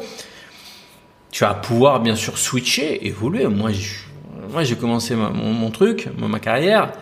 Tu 1.31 1.44
vas 1.44 1.55
pouvoir 1.55 2.01
bien 2.01 2.14
sûr 2.14 2.37
switcher 2.37 3.07
évoluer. 3.07 3.46
Moi 3.46 3.70
j'ai 3.72 4.77
commencé 4.77 5.14
mon, 5.14 5.33
mon, 5.33 5.70
truc 5.70 6.11
ma 6.18 6.38
carrière. 6.40 6.92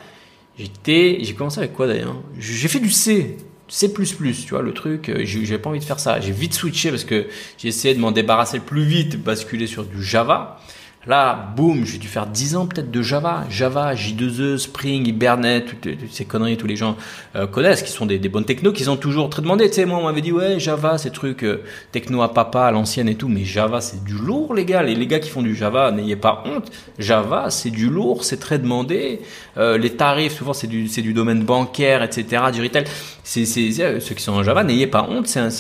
J'étais 0.57 1.19
j'ai 1.21 1.35
commencé 1.35 1.59
avec 1.59 1.73
quoi 1.73 1.89
d'ailleurs? 1.89 2.15
J'ai 2.39 2.69
fait 2.69 2.79
du 2.79 2.93
C 2.93 3.39
C++, 3.69 3.93
tu 3.93 4.49
vois, 4.51 4.63
le 4.63 4.73
truc, 4.73 5.09
euh, 5.09 5.25
j'ai 5.25 5.59
pas 5.59 5.71
envie 5.71 5.81
de 5.81 5.85
faire 5.85 5.99
ça. 6.01 6.21
J'ai 6.21 6.33
vite 6.33 6.55
switché 6.55 6.91
parce 6.91 7.05
que 7.05 7.27
j'ai 7.59 7.69
essayé 7.69 7.95
de 7.95 8.01
m'en 8.01 8.13
débarrasser 8.13 8.59
le 8.59 8.63
plus 8.63 8.85
vite, 8.85 9.23
basculer 9.23 9.67
sur 9.67 9.85
du 9.85 10.03
Java. 10.03 10.61
Là, 11.07 11.53
boum, 11.57 11.87
j'ai 11.87 11.99
dû 11.99 12.09
faire 12.09 12.27
10 12.27 12.57
ans 12.57 12.67
peut-être 12.67 12.91
de 12.91 13.01
Java. 13.01 13.45
Java, 13.49 13.95
J2E, 13.95 14.59
Spring, 14.59 15.07
Hibernate, 15.07 15.67
toutes, 15.67 15.89
ces 16.11 16.25
conneries, 16.25 16.57
tous 16.57 16.67
les 16.67 16.75
gens 16.75 16.97
euh, 17.37 17.47
connaissent, 17.47 17.83
qui 17.83 17.93
sont 17.93 18.07
des, 18.07 18.19
bonnes 18.19 18.45
technos, 18.45 18.73
qui 18.73 18.89
ont 18.89 18.97
toujours 18.97 19.31
très 19.31 19.41
demandé. 19.41 19.69
Tu 19.69 19.77
sais, 19.77 19.85
moi, 19.85 19.99
on 19.99 20.05
m'avait 20.05 20.21
dit, 20.21 20.33
ouais, 20.33 20.59
Java, 20.59 20.99
ces 20.99 21.11
trucs 21.11 21.45
euh, 21.45 21.63
techno 21.93 22.23
à 22.23 22.35
papa, 22.35 22.63
à 22.63 22.71
l'ancienne 22.73 23.09
et 23.09 23.15
tout, 23.15 23.29
mais 23.29 23.45
Java, 23.45 23.81
c'est 23.81 24.03
du 24.03 24.15
lourd, 24.15 24.53
les 24.53 24.65
gars. 24.65 24.83
Et 24.83 24.97
les 24.97 25.07
gars 25.07 25.21
qui 25.21 25.31
font 25.31 25.43
du 25.43 25.55
Java, 25.55 25.93
n'ayez 25.93 26.17
pas 26.17 26.43
honte. 26.45 26.73
Java, 26.99 27.51
c'est 27.51 27.71
du 27.71 27.89
lourd, 27.89 28.25
c'est 28.25 28.41
très 28.41 28.59
demandé. 28.59 29.21
Euh, 29.59 29.79
les 29.79 29.91
tarifs, 29.91 30.33
souvent, 30.39 30.55
c'est 30.55 30.67
du, 30.67 31.13
domaine 31.15 31.45
bancaire, 31.45 32.03
etc., 32.03 32.47
du 32.53 32.63
retail. 32.63 32.85
C'est, 33.23 33.45
ceux 33.45 34.15
qui 34.15 34.23
sont 34.23 34.33
en 34.33 34.43
Java, 34.43 34.65
n'ayez 34.65 34.89
pas 34.89 35.07
honte, 35.09 35.29
c'est, 35.29 35.51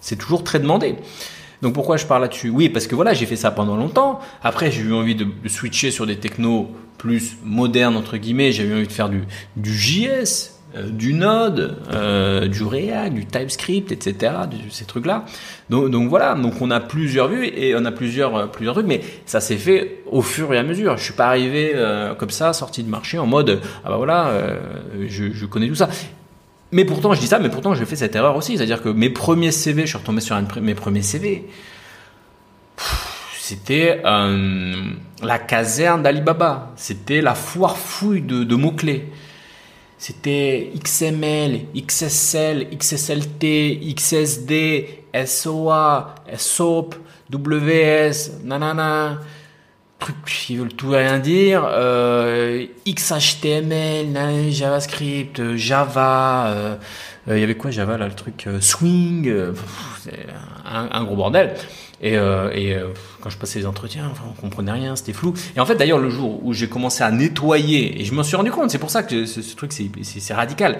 c'est 0.00 0.16
toujours 0.16 0.42
très 0.42 0.58
demandé. 0.58 0.96
Donc 1.62 1.74
pourquoi 1.74 1.96
je 1.96 2.06
parle 2.06 2.22
là-dessus? 2.22 2.50
Oui, 2.50 2.68
parce 2.68 2.86
que 2.86 2.94
voilà, 2.94 3.14
j'ai 3.14 3.26
fait 3.26 3.36
ça 3.36 3.50
pendant 3.50 3.76
longtemps. 3.76 4.20
Après, 4.42 4.70
j'ai 4.70 4.82
eu 4.82 4.92
envie 4.92 5.14
de, 5.14 5.26
switcher 5.46 5.90
sur 5.90 6.06
des 6.06 6.16
technos 6.16 6.70
plus 6.98 7.36
modernes 7.44 7.96
entre 7.96 8.16
guillemets. 8.16 8.52
J'ai 8.52 8.64
eu 8.64 8.74
envie 8.74 8.86
de 8.86 8.92
faire 8.92 9.08
du, 9.08 9.24
du 9.56 9.72
JS, 9.72 10.58
euh, 10.76 10.90
du 10.90 11.14
Node, 11.14 11.78
euh, 11.92 12.46
du 12.46 12.62
React, 12.62 13.14
du 13.14 13.24
TypeScript, 13.24 13.90
etc. 13.90 14.34
ces 14.70 14.84
trucs-là. 14.84 15.24
Donc, 15.70 16.08
voilà, 16.08 16.34
donc 16.34 16.60
on 16.60 16.70
a 16.70 16.78
plusieurs 16.78 17.28
vues 17.28 17.46
et 17.46 17.74
on 17.74 17.84
a 17.86 17.92
plusieurs 17.92 18.36
euh, 18.36 18.46
plusieurs 18.46 18.74
trucs, 18.74 18.86
mais 18.86 19.00
ça 19.24 19.40
s'est 19.40 19.56
fait 19.56 20.02
au 20.06 20.20
fur 20.20 20.52
et 20.52 20.58
à 20.58 20.62
mesure. 20.62 20.98
Je 20.98 21.04
suis 21.04 21.14
pas 21.14 21.26
arrivé 21.26 21.72
comme 22.18 22.30
ça, 22.30 22.52
sorti 22.52 22.82
de 22.82 22.90
marché 22.90 23.18
en 23.18 23.26
mode 23.26 23.60
ah 23.84 23.88
bah 23.88 23.96
voilà, 23.96 24.32
je 25.06 25.46
connais 25.46 25.68
tout 25.68 25.74
ça. 25.74 25.88
Mais 26.70 26.84
pourtant, 26.84 27.14
je 27.14 27.20
dis 27.20 27.26
ça, 27.26 27.38
mais 27.38 27.48
pourtant, 27.48 27.74
j'ai 27.74 27.86
fait 27.86 27.96
cette 27.96 28.14
erreur 28.14 28.36
aussi. 28.36 28.56
C'est-à-dire 28.56 28.82
que 28.82 28.90
mes 28.90 29.10
premiers 29.10 29.52
CV, 29.52 29.82
je 29.82 29.88
suis 29.88 29.98
retombé 29.98 30.20
sur 30.20 30.38
mes 30.60 30.74
premiers 30.74 31.02
CV. 31.02 31.48
C'était 33.40 34.02
euh, 34.04 34.74
la 35.22 35.38
caserne 35.38 36.02
d'Alibaba. 36.02 36.72
C'était 36.76 37.22
la 37.22 37.34
foire 37.34 37.78
fouille 37.78 38.20
de, 38.20 38.44
de 38.44 38.54
mots-clés. 38.54 39.10
C'était 39.96 40.70
XML, 40.78 41.60
XSL, 41.74 42.68
XSLT, 42.76 43.94
XSD, 43.96 45.04
SOA, 45.24 46.14
SOAP, 46.36 46.94
WS, 47.32 48.42
nanana 48.44 49.18
trucs 49.98 50.24
qui 50.24 50.56
veulent 50.56 50.72
tout 50.72 50.90
rien 50.90 51.18
dire, 51.18 51.66
euh, 51.68 52.66
XHTML, 52.86 54.50
JavaScript, 54.50 55.56
Java, 55.56 56.46
euh, 56.48 56.76
euh, 57.28 57.36
il 57.36 57.40
y 57.40 57.44
avait 57.44 57.56
quoi 57.56 57.70
Java 57.70 57.98
là, 57.98 58.06
le 58.06 58.14
truc 58.14 58.46
euh, 58.46 58.60
Swing, 58.60 59.32
c'est 60.02 60.26
un, 60.64 61.04
gros 61.04 61.16
bordel. 61.16 61.54
Et, 62.00 62.14
et 62.14 62.76
quand 63.20 63.28
je 63.28 63.36
passais 63.38 63.58
les 63.58 63.66
entretiens, 63.66 64.08
enfin, 64.12 64.22
on 64.28 64.40
comprenait 64.40 64.70
rien, 64.70 64.94
c'était 64.94 65.12
flou. 65.12 65.34
Et 65.56 65.60
en 65.60 65.66
fait, 65.66 65.74
d'ailleurs, 65.74 65.98
le 65.98 66.10
jour 66.10 66.44
où 66.44 66.52
j'ai 66.52 66.68
commencé 66.68 67.02
à 67.02 67.10
nettoyer, 67.10 68.00
et 68.00 68.04
je 68.04 68.14
m'en 68.14 68.22
suis 68.22 68.36
rendu 68.36 68.52
compte, 68.52 68.70
c'est 68.70 68.78
pour 68.78 68.90
ça 68.90 69.02
que 69.02 69.26
ce 69.26 69.56
truc, 69.56 69.72
c'est 69.72 70.34
radical. 70.34 70.78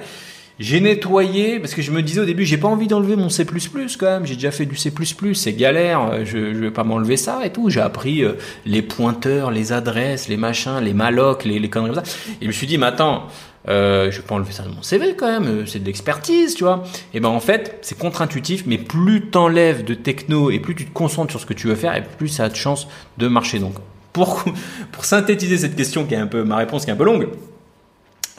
J'ai 0.59 0.80
nettoyé 0.80 1.61
parce 1.61 1.72
que 1.72 1.82
je 1.82 1.92
me 1.92 2.02
disais 2.02 2.20
au 2.20 2.24
début, 2.24 2.44
j'ai 2.44 2.56
pas 2.56 2.66
envie 2.66 2.88
d'enlever 2.88 3.14
mon 3.14 3.28
C++ 3.28 3.46
quand 3.46 4.06
même. 4.06 4.26
J'ai 4.26 4.34
déjà 4.34 4.50
fait 4.50 4.66
du 4.66 4.76
C++, 4.76 4.92
c'est 5.34 5.52
galère. 5.52 6.24
Je, 6.24 6.52
je 6.52 6.59
vais 6.59 6.70
pas 6.72 6.82
m'enlever 6.82 7.16
ça 7.16 7.40
et 7.44 7.50
tout. 7.50 7.70
J'ai 7.70 7.80
appris 7.80 8.24
euh, 8.24 8.32
les 8.66 8.82
pointeurs, 8.82 9.52
les 9.52 9.72
adresses, 9.72 10.28
les 10.28 10.36
machins, 10.36 10.80
les 10.82 10.94
mallocs, 10.94 11.44
les, 11.44 11.61
les 11.61 11.70
conneries 11.70 11.94
comme 11.94 12.04
ça. 12.04 12.11
Et 12.40 12.42
je 12.42 12.46
me 12.48 12.52
suis 12.52 12.66
dit, 12.66 12.76
mais 12.76 12.86
attends, 12.86 13.28
euh, 13.68 14.11
je 14.11 14.20
vais 14.20 14.26
pas 14.26 14.34
enlever 14.34 14.52
ça 14.52 14.62
de 14.62 14.68
mon 14.68 14.82
CV 14.82 15.14
quand 15.14 15.30
même. 15.30 15.46
Euh, 15.46 15.66
c'est 15.66 15.78
de 15.78 15.84
l'expertise, 15.84 16.54
tu 16.54 16.64
vois. 16.64 16.82
Et 17.12 17.20
ben 17.20 17.28
en 17.28 17.40
fait, 17.40 17.78
c'est 17.82 17.98
contre-intuitif, 17.98 18.64
mais 18.66 18.78
plus 18.78 19.26
t'enlèves 19.26 19.84
de 19.84 19.94
techno 19.94 20.50
et 20.50 20.59
plus 20.59 20.74
tu 20.74 20.86
te 20.86 20.92
concentres 20.92 21.30
sur 21.30 21.40
ce 21.40 21.46
que 21.46 21.54
tu 21.54 21.66
veux 21.66 21.74
faire, 21.74 21.94
et 21.94 22.02
plus 22.02 22.28
ça 22.28 22.44
a 22.44 22.48
de 22.48 22.56
chance 22.56 22.88
de 23.18 23.28
marcher. 23.28 23.59
Donc, 23.59 23.74
pour 24.12 24.44
pour 24.92 25.04
synthétiser 25.04 25.59
cette 25.59 25.76
question 25.76 26.04
qui 26.04 26.14
est 26.14 26.18
un 26.18 26.26
peu 26.26 26.44
ma 26.44 26.56
réponse 26.56 26.84
qui 26.84 26.90
est 26.90 26.94
un 26.94 26.96
peu 26.96 27.04
longue 27.04 27.28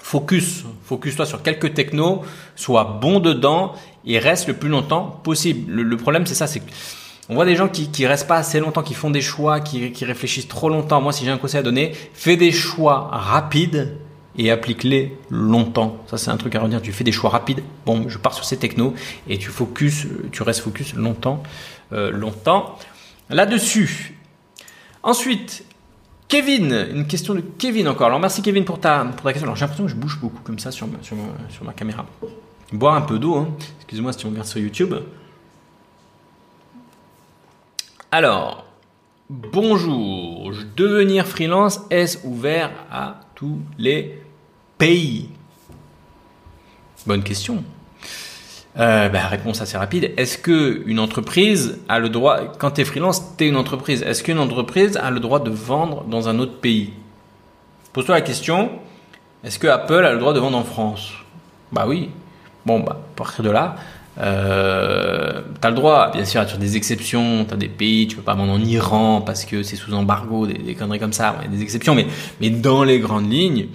focus, 0.02 0.64
focus-toi 0.86 1.26
sur 1.26 1.44
quelques 1.44 1.74
technos, 1.74 2.24
sois 2.56 3.00
bon 3.02 3.20
dedans 3.20 3.74
et 4.06 4.20
reste 4.20 4.48
le 4.48 4.54
plus 4.56 4.70
longtemps 4.70 5.20
possible. 5.24 5.72
Le, 5.72 5.98
problème, 5.98 6.26
c'est 6.26 6.36
ça, 6.36 6.48
c'est 6.48 6.62
on 7.30 7.36
voit 7.36 7.46
des 7.46 7.56
gens 7.56 7.68
qui, 7.68 7.90
qui 7.90 8.08
restent 8.08 8.28
pas 8.28 8.38
assez 8.38 8.60
longtemps, 8.60 8.82
qui 8.82 8.96
font 8.96 9.12
des 9.12 9.22
choix, 9.22 9.60
qui, 9.60 9.92
qui 9.92 10.04
réfléchissent 10.04 10.48
trop 10.48 10.68
longtemps. 10.68 11.00
Moi, 11.00 11.14
si 11.14 11.26
j'ai 11.26 11.32
un 11.32 11.38
conseil 11.38 11.60
à 11.60 11.64
donner, 11.64 11.94
fais 12.14 12.38
des 12.38 12.52
choix 12.52 13.10
rapides 13.12 13.96
et 14.36 14.50
applique-les 14.50 15.16
longtemps. 15.30 15.98
Ça, 16.08 16.18
c'est 16.18 16.32
un 16.32 16.38
truc 16.38 16.56
à 16.56 16.62
redire. 16.62 16.82
Tu 16.82 16.92
fais 16.92 17.04
des 17.04 17.12
choix 17.12 17.30
rapides. 17.30 17.62
Bon, 17.86 18.10
je 18.10 18.18
pars 18.18 18.34
sur 18.34 18.46
ces 18.46 18.58
technos 18.58 18.96
et 19.28 19.38
tu 19.38 19.50
focus, 19.50 20.08
tu 20.32 20.42
restes 20.42 20.62
focus 20.62 20.96
longtemps, 20.96 21.44
euh, 21.94 22.10
longtemps 22.10 22.80
là-dessus. 23.30 24.16
Ensuite, 25.04 25.66
Kevin, 26.30 26.88
une 26.94 27.08
question 27.08 27.34
de 27.34 27.42
Kevin 27.42 27.88
encore. 27.88 28.08
Alors 28.08 28.20
merci 28.20 28.44
Kevin 28.44 28.64
pour 28.64 28.80
ta, 28.80 29.04
pour 29.04 29.24
ta 29.24 29.34
question. 29.34 29.48
Alors 29.48 29.56
j'ai 29.56 29.62
l'impression 29.62 29.86
que 29.86 29.92
je 29.92 29.96
bouge 29.96 30.20
beaucoup 30.20 30.42
comme 30.44 30.60
ça 30.60 30.72
sur 30.72 30.88
ma, 30.88 31.02
sur 31.02 31.18
sur 31.50 31.66
ma 31.66 31.74
caméra. 31.74 32.06
Boire 32.72 32.94
un 32.94 33.02
peu 33.02 33.18
d'eau, 33.18 33.36
hein. 33.36 33.50
excusez-moi 33.80 34.14
si 34.14 34.26
on 34.28 34.30
regarde 34.30 34.48
sur 34.48 34.62
YouTube. 34.62 34.94
Alors, 38.12 38.66
bonjour, 39.30 40.52
devenir 40.76 41.26
freelance, 41.26 41.82
est-ce 41.90 42.26
ouvert 42.26 42.72
à 42.92 43.22
tous 43.34 43.60
les 43.80 44.22
pays? 44.78 45.30
Bonne 47.08 47.24
question. 47.24 47.64
Euh, 48.78 49.10
bah, 49.10 49.26
réponse 49.28 49.62
assez 49.62 49.78
rapide. 49.78 50.14
Est-ce 50.16 50.38
que 50.38 50.84
une 50.86 51.00
entreprise 51.00 51.80
a 51.90 52.00
le 52.00 52.10
droit, 52.10 52.40
quand 52.60 52.72
tu 52.72 52.82
es 52.82 52.86
freelance, 52.86 53.36
tu 53.38 53.46
es 53.46 53.48
une 53.48 53.58
entreprise, 53.58 54.04
est-ce 54.04 54.24
qu'une 54.24 54.40
entreprise 54.40 54.96
a 54.98 55.10
le 55.10 55.20
droit 55.20 55.40
de 55.40 55.50
vendre 55.50 56.04
dans 56.04 56.30
un 56.30 56.38
autre 56.38 56.60
pays? 56.60 56.94
Pose-toi 57.94 58.16
la 58.16 58.22
question, 58.22 58.70
est-ce 59.44 59.58
que 59.58 59.68
Apple 59.68 60.06
a 60.06 60.14
le 60.14 60.20
droit 60.20 60.34
de 60.34 60.40
vendre 60.40 60.58
en 60.58 60.64
France? 60.64 61.14
Bah 61.72 61.86
oui. 61.88 62.10
Bon, 62.66 62.80
bah, 62.80 63.00
à 63.00 63.18
partir 63.18 63.44
de 63.44 63.50
là, 63.50 63.76
euh, 64.20 65.42
tu 65.60 65.68
as 65.68 65.70
le 65.72 65.76
droit, 65.76 66.12
bien 66.12 66.26
sûr, 66.26 66.48
sur 66.48 66.60
des 66.60 66.78
exceptions, 66.78 67.46
tu 67.46 67.54
as 67.54 67.58
des 67.58 67.70
pays, 67.70 68.08
tu 68.08 68.18
peux 68.18 68.22
pas 68.22 68.36
vendre 68.36 68.54
en 68.54 68.60
Iran 68.60 69.22
parce 69.22 69.46
que 69.46 69.64
c'est 69.64 69.78
sous 69.78 69.94
embargo, 69.94 70.46
des, 70.46 70.76
conneries 70.76 71.00
comme 71.00 71.14
ça, 71.14 71.36
des 71.50 71.64
exceptions, 71.64 71.96
mais, 71.96 72.06
mais 72.40 72.52
dans 72.52 72.84
les 72.84 73.00
grandes 73.00 73.32
lignes, 73.32 73.68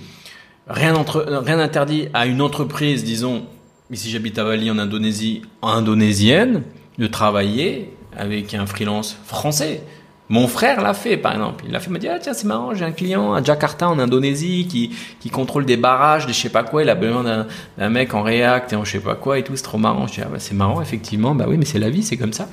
rien, 0.68 0.94
rien 1.26 1.56
n'interdit 1.56 2.08
à 2.14 2.26
une 2.26 2.40
entreprise, 2.40 3.02
disons, 3.02 3.46
ici 3.90 4.10
j'habite 4.10 4.38
à 4.38 4.44
Bali 4.44 4.70
en 4.70 4.78
Indonésie, 4.78 5.42
indonésienne, 5.62 6.62
de 6.98 7.06
travailler 7.06 7.90
avec 8.16 8.54
un 8.54 8.66
freelance 8.66 9.16
français. 9.24 9.82
Mon 10.30 10.48
frère 10.48 10.80
l'a 10.80 10.94
fait, 10.94 11.18
par 11.18 11.32
exemple. 11.32 11.64
Il 11.66 11.72
l'a 11.72 11.80
fait, 11.80 11.90
il 11.90 11.92
m'a 11.92 11.98
dit, 11.98 12.08
ah, 12.08 12.18
tiens, 12.18 12.32
c'est 12.32 12.46
marrant, 12.46 12.74
j'ai 12.74 12.84
un 12.84 12.92
client 12.92 13.34
à 13.34 13.42
Jakarta, 13.42 13.88
en 13.90 13.98
Indonésie, 13.98 14.66
qui, 14.68 14.90
qui 15.20 15.28
contrôle 15.28 15.66
des 15.66 15.76
barrages, 15.76 16.26
des 16.26 16.32
je 16.32 16.40
sais 16.40 16.48
pas 16.48 16.62
quoi, 16.62 16.82
il 16.82 16.88
a 16.88 16.94
besoin 16.94 17.46
d'un 17.76 17.88
mec 17.90 18.14
en 18.14 18.22
React 18.22 18.72
et 18.72 18.76
en 18.76 18.84
je 18.84 18.92
sais 18.92 19.00
pas 19.00 19.16
quoi 19.16 19.38
et 19.38 19.44
tout, 19.44 19.54
c'est 19.54 19.62
trop 19.62 19.76
marrant. 19.76 20.06
Je 20.06 20.14
dis, 20.14 20.20
ah, 20.22 20.28
bah, 20.30 20.38
c'est 20.38 20.54
marrant, 20.54 20.80
effectivement, 20.80 21.34
bah 21.34 21.44
oui, 21.46 21.58
mais 21.58 21.66
c'est 21.66 21.78
la 21.78 21.90
vie, 21.90 22.02
c'est 22.02 22.16
comme 22.16 22.32
ça. 22.32 22.48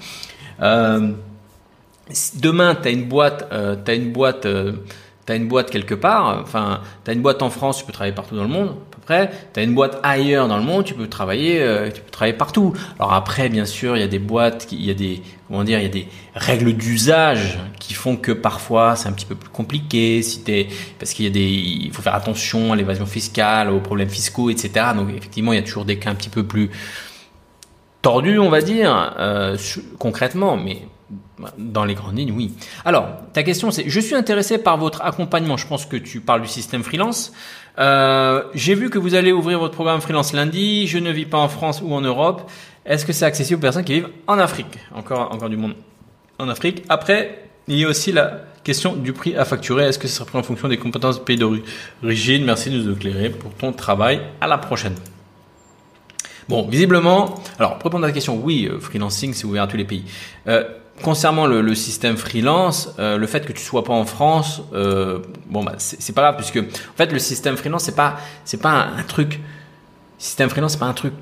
Euh, 0.61 1.11
demain, 2.35 2.75
tu 2.75 2.89
une 2.89 3.05
boîte, 3.05 3.47
euh, 3.53 3.77
une 3.87 4.11
boîte, 4.11 4.45
euh, 4.45 4.73
as 5.29 5.35
une 5.35 5.47
boîte 5.47 5.71
quelque 5.71 5.95
part, 5.95 6.41
enfin, 6.41 6.81
tu 7.05 7.11
as 7.11 7.13
une 7.13 7.21
boîte 7.21 7.41
en 7.41 7.49
France, 7.49 7.77
tu 7.77 7.85
peux 7.85 7.93
travailler 7.93 8.13
partout 8.13 8.35
dans 8.35 8.43
le 8.43 8.49
monde, 8.49 8.75
après, 9.11 9.31
tu 9.53 9.59
as 9.59 9.63
une 9.63 9.75
boîte 9.75 9.99
ailleurs 10.03 10.47
dans 10.47 10.57
le 10.57 10.63
monde, 10.63 10.85
tu 10.85 10.93
peux 10.93 11.07
travailler, 11.07 11.61
euh, 11.61 11.89
tu 11.91 12.01
peux 12.01 12.09
travailler 12.09 12.37
partout. 12.37 12.73
Alors 12.97 13.13
après, 13.13 13.49
bien 13.49 13.65
sûr, 13.65 13.97
il 13.97 13.99
y 13.99 14.03
a 14.03 14.07
des 14.07 14.19
boîtes, 14.19 14.67
il 14.71 14.85
y 14.85 14.89
a 14.89 14.93
des, 14.93 15.21
comment 15.47 15.63
dire, 15.63 15.79
il 15.79 15.83
y 15.83 15.85
a 15.85 15.89
des 15.89 16.07
règles 16.33 16.73
d'usage 16.73 17.59
qui 17.79 17.93
font 17.93 18.15
que 18.15 18.31
parfois 18.31 18.95
c'est 18.95 19.09
un 19.09 19.11
petit 19.11 19.25
peu 19.25 19.35
plus 19.35 19.49
compliqué. 19.49 20.21
Si 20.21 20.43
parce 20.97 21.11
qu'il 21.13 21.25
y 21.25 21.27
a 21.27 21.31
des, 21.31 21.49
il 21.49 21.91
faut 21.91 22.01
faire 22.01 22.15
attention 22.15 22.71
à 22.71 22.75
l'évasion 22.77 23.05
fiscale, 23.05 23.69
aux 23.69 23.81
problèmes 23.81 24.09
fiscaux, 24.09 24.49
etc. 24.49 24.87
Donc 24.95 25.09
effectivement, 25.09 25.51
il 25.51 25.57
y 25.57 25.59
a 25.59 25.63
toujours 25.63 25.85
des 25.85 25.97
cas 25.97 26.09
un 26.09 26.15
petit 26.15 26.29
peu 26.29 26.43
plus 26.43 26.69
tordus, 28.01 28.39
on 28.39 28.49
va 28.49 28.61
dire, 28.61 29.13
euh, 29.19 29.57
concrètement, 29.99 30.55
mais 30.55 30.83
dans 31.57 31.85
les 31.85 31.95
grandes 31.95 32.17
lignes, 32.17 32.31
oui. 32.31 32.53
Alors, 32.85 33.07
ta 33.33 33.43
question 33.43 33.71
c'est, 33.71 33.89
je 33.89 33.99
suis 33.99 34.15
intéressé 34.15 34.57
par 34.57 34.77
votre 34.77 35.01
accompagnement. 35.01 35.57
Je 35.57 35.67
pense 35.67 35.85
que 35.85 35.97
tu 35.97 36.21
parles 36.21 36.41
du 36.41 36.47
système 36.47 36.83
freelance. 36.83 37.33
Euh, 37.81 38.43
j'ai 38.53 38.75
vu 38.75 38.89
que 38.89 38.99
vous 38.99 39.15
allez 39.15 39.31
ouvrir 39.31 39.59
votre 39.59 39.73
programme 39.73 40.01
freelance 40.01 40.33
lundi. 40.33 40.87
Je 40.87 40.99
ne 40.99 41.11
vis 41.11 41.25
pas 41.25 41.39
en 41.39 41.49
France 41.49 41.81
ou 41.83 41.93
en 41.93 42.01
Europe. 42.01 42.49
Est-ce 42.85 43.05
que 43.05 43.13
c'est 43.13 43.25
accessible 43.25 43.57
aux 43.57 43.61
personnes 43.61 43.83
qui 43.83 43.93
vivent 43.93 44.09
en 44.27 44.37
Afrique 44.37 44.77
Encore, 44.93 45.31
encore 45.31 45.49
du 45.49 45.57
monde 45.57 45.73
en 46.37 46.47
Afrique? 46.47 46.83
Après, 46.89 47.45
il 47.67 47.77
y 47.77 47.85
a 47.85 47.87
aussi 47.87 48.11
la 48.11 48.41
question 48.63 48.95
du 48.95 49.13
prix 49.13 49.35
à 49.35 49.45
facturer. 49.45 49.85
Est-ce 49.85 49.97
que 49.97 50.07
ce 50.07 50.15
sera 50.15 50.25
pris 50.25 50.37
en 50.37 50.43
fonction 50.43 50.67
des 50.67 50.77
compétences 50.77 51.19
du 51.19 51.25
pays 51.25 51.37
d'origine? 51.37 52.45
Merci 52.45 52.69
de 52.69 52.77
nous 52.77 52.93
éclairer 52.93 53.29
pour 53.29 53.53
ton 53.53 53.71
travail. 53.71 54.21
À 54.39 54.47
la 54.47 54.57
prochaine. 54.57 54.95
Bon, 56.49 56.67
visiblement, 56.67 57.35
alors 57.59 57.77
pour 57.77 57.85
répondre 57.85 58.03
à 58.03 58.07
la 58.07 58.13
question, 58.13 58.39
oui, 58.43 58.67
euh, 58.69 58.79
freelancing, 58.79 59.33
c'est 59.33 59.45
ouvert 59.45 59.63
à 59.63 59.67
tous 59.67 59.77
les 59.77 59.85
pays. 59.85 60.03
Euh, 60.47 60.63
concernant 61.01 61.47
le, 61.47 61.75
système 61.75 62.17
freelance, 62.17 62.93
euh, 62.99 63.17
le 63.17 63.27
fait 63.27 63.45
que 63.45 63.53
tu 63.53 63.63
sois 63.63 63.83
pas 63.83 63.93
en 63.93 64.05
France, 64.05 64.61
euh, 64.73 65.19
bon 65.47 65.63
bah 65.63 65.75
c'est 65.77 66.13
pas 66.13 66.21
grave 66.21 66.35
puisque 66.37 66.57
en 66.57 66.95
fait 66.95 67.11
le 67.11 67.19
système 67.19 67.57
freelance 67.57 67.83
c'est 67.83 67.95
pas 67.95 68.17
c'est 68.45 68.61
pas 68.61 68.89
un, 68.97 69.03
truc 69.03 69.39
système 70.17 70.49
freelance 70.49 70.73
c'est 70.73 70.79
pas 70.79 70.85
un 70.85 70.93
truc 70.93 71.13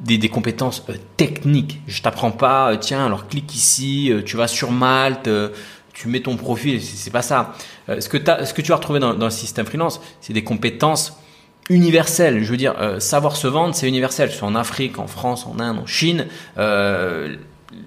des, 0.00 0.28
compétences 0.28 0.84
euh, 0.88 0.94
techniques. 1.16 1.80
Je 1.86 2.02
t'apprends 2.02 2.30
pas 2.30 2.76
tiens 2.76 3.06
alors 3.06 3.28
clique 3.28 3.54
ici, 3.54 4.12
tu 4.24 4.36
vas 4.36 4.48
sur 4.48 4.70
Malte, 4.70 5.28
tu 5.92 6.08
mets 6.08 6.20
ton 6.20 6.36
profil, 6.36 6.82
c'est 6.82 7.12
pas 7.12 7.22
ça. 7.22 7.54
ce 7.88 8.08
que 8.08 8.18
ce 8.44 8.54
que 8.54 8.62
tu 8.62 8.68
vas 8.70 8.76
retrouver 8.76 9.00
dans, 9.00 9.12
le 9.12 9.30
système 9.30 9.66
freelance, 9.66 10.00
c'est 10.20 10.32
des 10.32 10.44
compétences 10.44 11.18
universelles. 11.70 12.42
Je 12.42 12.50
veux 12.50 12.56
dire 12.56 12.74
savoir 12.98 13.36
se 13.36 13.46
vendre 13.46 13.74
c'est 13.74 13.88
universel, 13.88 14.30
soit 14.30 14.48
en 14.48 14.54
Afrique, 14.54 14.98
en 14.98 15.06
France, 15.06 15.46
en 15.46 15.60
Inde, 15.60 15.78
en 15.78 15.86
Chine 15.86 16.26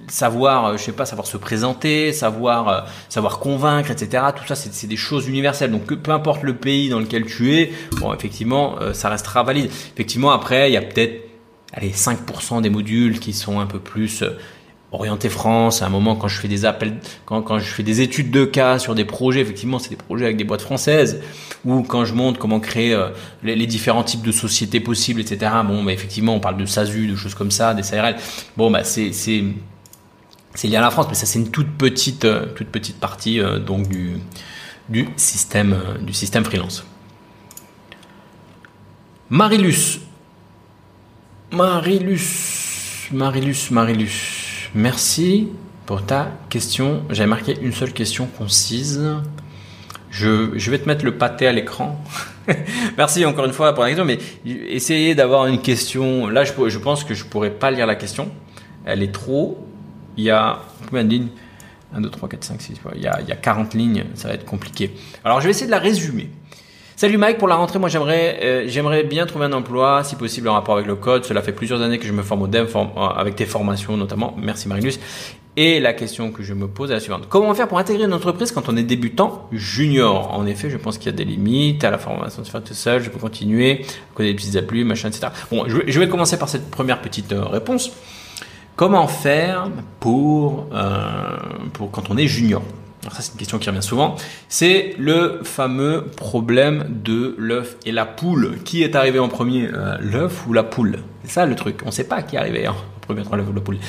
savoir, 0.07 0.65
euh, 0.65 0.77
je 0.77 0.83
sais 0.83 0.91
pas, 0.91 1.05
savoir 1.05 1.27
se 1.27 1.37
présenter, 1.37 2.13
savoir, 2.13 2.69
euh, 2.69 2.81
savoir 3.09 3.39
convaincre, 3.39 3.91
etc. 3.91 4.23
Tout 4.35 4.45
ça, 4.47 4.55
c'est 4.55 4.87
des 4.87 4.97
choses 4.97 5.27
universelles. 5.27 5.71
Donc, 5.71 5.85
peu 5.85 6.11
importe 6.11 6.43
le 6.43 6.55
pays 6.55 6.89
dans 6.89 6.99
lequel 6.99 7.25
tu 7.25 7.55
es, 7.55 7.71
bon, 7.99 8.13
effectivement, 8.13 8.75
euh, 8.81 8.93
ça 8.93 9.09
restera 9.09 9.43
valide. 9.43 9.65
Effectivement, 9.65 10.31
après, 10.31 10.69
il 10.69 10.73
y 10.73 10.77
a 10.77 10.81
peut-être, 10.81 11.29
allez, 11.73 11.91
5% 11.91 12.61
des 12.61 12.69
modules 12.69 13.19
qui 13.19 13.33
sont 13.33 13.59
un 13.59 13.65
peu 13.65 13.79
plus 13.79 14.23
orientés 14.93 15.29
France. 15.29 15.81
À 15.81 15.87
un 15.87 15.89
moment, 15.89 16.15
quand 16.15 16.29
je 16.29 16.39
fais 16.39 16.47
des 16.47 16.63
appels, 16.63 16.95
quand, 17.25 17.41
quand 17.41 17.59
je 17.59 17.65
fais 17.65 17.83
des 17.83 17.99
études 17.99 18.31
de 18.31 18.45
cas 18.45 18.79
sur 18.79 18.95
des 18.95 19.03
projets, 19.03 19.41
effectivement, 19.41 19.79
c'est 19.79 19.89
des 19.89 19.97
projets 19.97 20.25
avec 20.25 20.37
des 20.37 20.45
boîtes 20.45 20.61
françaises. 20.61 21.21
Ou 21.65 21.81
quand 21.81 22.05
je 22.05 22.13
montre 22.13 22.39
comment 22.39 22.61
créer 22.61 22.97
les, 23.43 23.67
différents 23.67 24.03
types 24.03 24.21
de 24.21 24.31
sociétés 24.31 24.79
possibles, 24.79 25.19
etc. 25.19 25.51
Bon, 25.65 25.83
bah, 25.83 25.91
effectivement, 25.91 26.33
on 26.35 26.39
parle 26.39 26.55
de 26.55 26.65
SASU, 26.65 27.07
de 27.07 27.15
choses 27.17 27.35
comme 27.35 27.51
ça, 27.51 27.73
des 27.73 27.83
SARL. 27.83 28.15
Bon, 28.55 28.71
bah, 28.71 28.85
c'est, 28.85 29.11
c'est, 29.11 29.43
c'est 30.57 30.67
lié 30.67 30.77
à 30.77 30.81
la 30.81 30.89
France, 30.89 31.05
mais 31.07 31.13
ça 31.13 31.27
c'est 31.27 31.37
une 31.37 31.51
toute 31.51 31.77
petite, 31.77 32.25
euh, 32.25 32.47
toute 32.55 32.69
petite 32.69 32.99
partie 32.99 33.39
euh, 33.39 33.59
donc 33.59 33.87
du, 33.87 34.17
du, 34.89 35.07
système, 35.15 35.73
euh, 35.73 35.99
du 35.99 36.13
système 36.13 36.43
freelance. 36.43 36.83
Marilus. 39.29 39.99
Marilus. 41.51 43.09
Marilus, 43.11 43.69
Marilus. 43.69 44.71
Merci 44.73 45.49
pour 45.85 46.03
ta 46.03 46.31
question. 46.49 47.03
J'avais 47.11 47.29
marqué 47.29 47.55
une 47.61 47.71
seule 47.71 47.93
question 47.93 48.25
concise. 48.25 48.99
Je, 50.09 50.57
je 50.57 50.71
vais 50.71 50.79
te 50.79 50.87
mettre 50.87 51.05
le 51.05 51.19
pâté 51.19 51.45
à 51.45 51.51
l'écran. 51.51 52.03
Merci 52.97 53.23
encore 53.25 53.45
une 53.45 53.53
fois 53.53 53.73
pour 53.73 53.83
la 53.83 53.89
question, 53.89 54.05
mais 54.05 54.17
essayez 54.43 55.13
d'avoir 55.13 55.45
une 55.45 55.61
question. 55.61 56.29
Là, 56.29 56.45
je, 56.45 56.53
je 56.67 56.79
pense 56.79 57.03
que 57.03 57.13
je 57.13 57.25
pourrais 57.25 57.51
pas 57.51 57.69
lire 57.69 57.85
la 57.85 57.95
question. 57.95 58.31
Elle 58.85 59.03
est 59.03 59.13
trop 59.13 59.66
il 60.17 60.23
y 60.23 60.31
a 60.31 60.59
combien 60.85 61.03
de 61.03 61.09
lignes? 61.09 61.29
1, 61.95 62.01
2, 62.01 62.09
3, 62.09 62.29
4, 62.29 62.43
5, 62.43 62.61
6. 62.61 62.81
Il 62.95 63.01
y, 63.01 63.07
a, 63.07 63.21
il 63.21 63.27
y 63.27 63.31
a 63.31 63.35
40 63.35 63.73
lignes, 63.73 64.03
ça 64.15 64.27
va 64.27 64.33
être 64.33 64.45
compliqué. 64.45 64.91
Alors 65.23 65.39
je 65.39 65.45
vais 65.45 65.51
essayer 65.51 65.67
de 65.67 65.71
la 65.71 65.79
résumer. 65.79 66.29
Salut 66.95 67.17
Mike, 67.17 67.37
pour 67.37 67.47
la 67.47 67.55
rentrée, 67.55 67.77
moi 67.77 67.89
j'aimerais 67.89 68.39
euh, 68.41 68.63
j'aimerais 68.67 69.03
bien 69.03 69.27
trouver 69.27 69.45
un 69.45 69.53
emploi, 69.53 70.03
si 70.03 70.15
possible 70.15 70.49
en 70.49 70.53
rapport 70.53 70.73
avec 70.73 70.87
le 70.87 70.95
code. 70.95 71.25
Cela 71.25 71.43
fait 71.43 71.51
plusieurs 71.51 71.81
années 71.81 71.99
que 71.99 72.07
je 72.07 72.11
me 72.11 72.23
forme 72.23 72.41
au 72.41 72.47
dev, 72.47 72.67
euh, 72.75 73.07
avec 73.15 73.35
tes 73.35 73.45
formations 73.45 73.95
notamment. 73.95 74.35
Merci 74.37 74.67
Marinus. 74.67 74.99
Et 75.55 75.79
la 75.79 75.93
question 75.93 76.31
que 76.31 76.43
je 76.43 76.53
me 76.53 76.67
pose 76.67 76.91
est 76.91 76.93
la 76.93 76.99
suivante. 76.99 77.27
Comment 77.29 77.53
faire 77.55 77.67
pour 77.67 77.79
intégrer 77.79 78.05
une 78.05 78.13
entreprise 78.13 78.51
quand 78.51 78.69
on 78.69 78.77
est 78.77 78.83
débutant 78.83 79.47
junior? 79.51 80.31
En 80.33 80.45
effet, 80.45 80.69
je 80.69 80.77
pense 80.77 80.99
qu'il 80.99 81.07
y 81.07 81.13
a 81.13 81.17
des 81.17 81.25
limites 81.25 81.83
à 81.83 81.89
la 81.89 81.97
formation 81.97 82.43
de 82.43 82.47
faire 82.47 82.63
tout 82.63 82.75
seul. 82.75 83.01
Je 83.01 83.09
peux 83.09 83.17
continuer, 83.19 83.83
coder 84.13 84.29
des 84.29 84.35
petites 84.35 84.55
applis, 84.55 84.83
machin, 84.83 85.09
etc. 85.09 85.27
Bon, 85.49 85.65
je 85.67 85.99
vais 85.99 86.07
commencer 86.07 86.37
par 86.37 86.47
cette 86.47 86.69
première 86.69 87.01
petite 87.01 87.31
euh, 87.31 87.43
réponse. 87.43 87.91
Comment 88.77 89.07
faire 89.07 89.71
pour, 89.99 90.67
euh, 90.71 91.35
pour 91.73 91.89
quand 91.89 92.11
on 92.11 92.17
est 92.17 92.27
junior? 92.27 92.61
Alors 93.01 93.13
ça 93.13 93.23
c'est 93.23 93.31
une 93.31 93.39
question 93.39 93.57
qui 93.57 93.67
revient 93.67 93.81
souvent. 93.81 94.15
C'est 94.49 94.93
le 94.99 95.39
fameux 95.41 96.03
problème 96.15 96.85
de 96.87 97.33
l'œuf 97.39 97.75
et 97.87 97.91
la 97.91 98.05
poule. 98.05 98.59
Qui 98.65 98.83
est 98.83 98.95
arrivé 98.95 99.17
en 99.17 99.29
premier, 99.29 99.67
euh, 99.73 99.97
l'œuf 99.99 100.45
ou 100.45 100.53
la 100.53 100.61
poule? 100.61 100.99
C'est 101.23 101.31
ça 101.31 101.47
le 101.47 101.55
truc. 101.55 101.79
On 101.85 101.87
ne 101.87 101.91
sait 101.91 102.03
pas 102.03 102.21
qui 102.21 102.35
est 102.35 102.39
arrivé 102.39 102.67
en 102.67 102.75
premier 103.01 103.23
l'œuf 103.23 103.49
ou 103.49 103.53
la 103.53 103.61
poule. 103.61 103.77
Et 103.77 103.79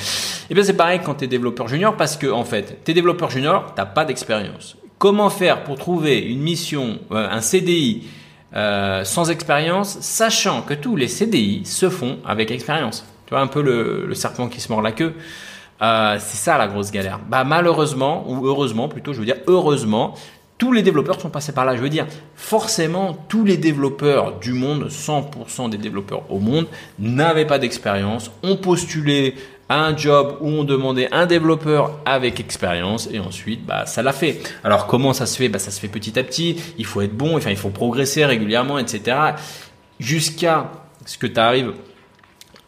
eh 0.49 0.53
bien 0.55 0.63
c'est 0.63 0.73
pareil 0.73 1.01
quand 1.05 1.13
tu 1.13 1.27
développeur 1.27 1.67
junior 1.67 1.95
parce 1.95 2.17
que 2.17 2.25
en 2.25 2.43
fait, 2.43 2.79
tu 2.83 2.89
es 2.89 2.93
développeur 2.95 3.29
junior, 3.29 3.75
tu 3.75 3.83
pas 3.93 4.05
d'expérience. 4.05 4.75
Comment 4.97 5.29
faire 5.29 5.65
pour 5.65 5.77
trouver 5.77 6.17
une 6.17 6.41
mission, 6.41 6.97
euh, 7.11 7.29
un 7.29 7.41
CDI 7.41 8.07
sans 9.03 9.29
expérience, 9.29 9.99
sachant 10.01 10.63
que 10.63 10.73
tous 10.73 10.95
les 10.95 11.07
CDI 11.07 11.63
se 11.65 11.91
font 11.91 12.17
avec 12.25 12.49
expérience? 12.49 13.05
Tu 13.29 13.35
vois 13.35 13.43
un 13.43 13.47
peu 13.47 13.61
le, 13.61 14.11
serpent 14.15 14.47
qui 14.47 14.59
se 14.59 14.71
mord 14.71 14.81
la 14.81 14.91
queue. 14.91 15.13
Euh, 15.83 16.17
c'est 16.19 16.37
ça 16.37 16.57
la 16.57 16.67
grosse 16.67 16.89
galère. 16.89 17.19
Bah 17.29 17.43
malheureusement 17.43 18.25
ou 18.27 18.47
heureusement 18.47 18.87
plutôt, 18.87 19.13
je 19.13 19.19
veux 19.19 19.25
dire 19.25 19.37
heureusement, 19.45 20.15
tous 20.57 20.71
les 20.71 20.81
développeurs 20.81 21.21
sont 21.21 21.29
passés 21.29 21.51
par 21.51 21.63
là. 21.63 21.75
Je 21.75 21.81
veux 21.81 21.89
dire, 21.89 22.07
forcément, 22.35 23.15
tous 23.29 23.45
les 23.45 23.57
développeurs 23.57 24.39
du 24.39 24.53
monde, 24.53 24.87
100% 24.89 25.69
des 25.69 25.77
développeurs 25.77 26.23
au 26.31 26.39
monde, 26.39 26.65
n'avaient 26.97 27.45
pas 27.45 27.59
d'expérience, 27.59 28.31
ont 28.41 28.55
postulé 28.55 29.35
un 29.69 29.95
job 29.95 30.37
où 30.41 30.47
on 30.47 30.63
demandait 30.63 31.07
un 31.11 31.27
développeur 31.27 31.99
avec 32.05 32.39
expérience 32.39 33.07
et 33.13 33.19
ensuite 33.19 33.63
bah 33.63 33.85
ça 33.85 34.01
l'a 34.01 34.11
fait. 34.11 34.41
Alors 34.63 34.87
comment 34.87 35.13
ça 35.13 35.27
se 35.27 35.37
fait? 35.37 35.49
Bah 35.49 35.59
ça 35.59 35.69
se 35.69 35.79
fait 35.79 35.87
petit 35.87 36.17
à 36.17 36.23
petit. 36.23 36.59
Il 36.79 36.85
faut 36.87 37.01
être 37.01 37.15
bon, 37.15 37.37
il 37.37 37.55
faut 37.57 37.69
progresser 37.69 38.25
régulièrement, 38.25 38.79
etc. 38.79 39.17
Jusqu'à 39.99 40.71
ce 41.05 41.19
que 41.19 41.27
tu 41.27 41.39
arrives 41.39 41.73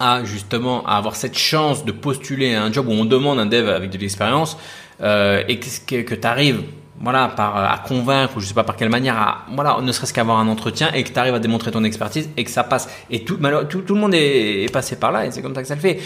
à 0.01 0.23
justement 0.23 0.85
à 0.85 0.97
avoir 0.97 1.15
cette 1.15 1.37
chance 1.37 1.85
de 1.85 1.91
postuler 1.91 2.55
à 2.55 2.63
un 2.63 2.71
job 2.71 2.87
où 2.87 2.91
on 2.91 3.05
demande 3.05 3.39
un 3.39 3.45
dev 3.45 3.69
avec 3.69 3.89
de 3.89 3.97
l'expérience 3.97 4.57
euh, 5.01 5.43
et 5.47 5.59
que, 5.59 6.01
que 6.01 6.15
tu 6.15 6.27
arrives 6.27 6.63
voilà 6.99 7.29
par 7.29 7.57
à 7.57 7.77
convaincre 7.79 8.37
ou 8.37 8.39
je 8.39 8.47
sais 8.47 8.53
pas 8.53 8.63
par 8.63 8.75
quelle 8.75 8.89
manière 8.89 9.17
à 9.17 9.45
voilà 9.53 9.79
ne 9.81 9.91
serait-ce 9.91 10.13
qu'avoir 10.13 10.39
un 10.39 10.47
entretien 10.47 10.91
et 10.93 11.03
que 11.03 11.09
tu 11.11 11.19
arrives 11.19 11.33
à 11.33 11.39
démontrer 11.39 11.71
ton 11.71 11.83
expertise 11.83 12.29
et 12.37 12.43
que 12.43 12.51
ça 12.51 12.63
passe 12.63 12.89
et 13.09 13.23
tout 13.23 13.39
tout, 13.69 13.81
tout 13.81 13.95
le 13.95 13.99
monde 13.99 14.13
est, 14.13 14.63
est 14.63 14.71
passé 14.71 14.95
par 14.95 15.11
là 15.11 15.25
et 15.25 15.31
c'est 15.31 15.41
comme 15.41 15.55
ça 15.55 15.61
que 15.61 15.67
ça 15.67 15.75
le 15.75 15.81
fait 15.81 15.99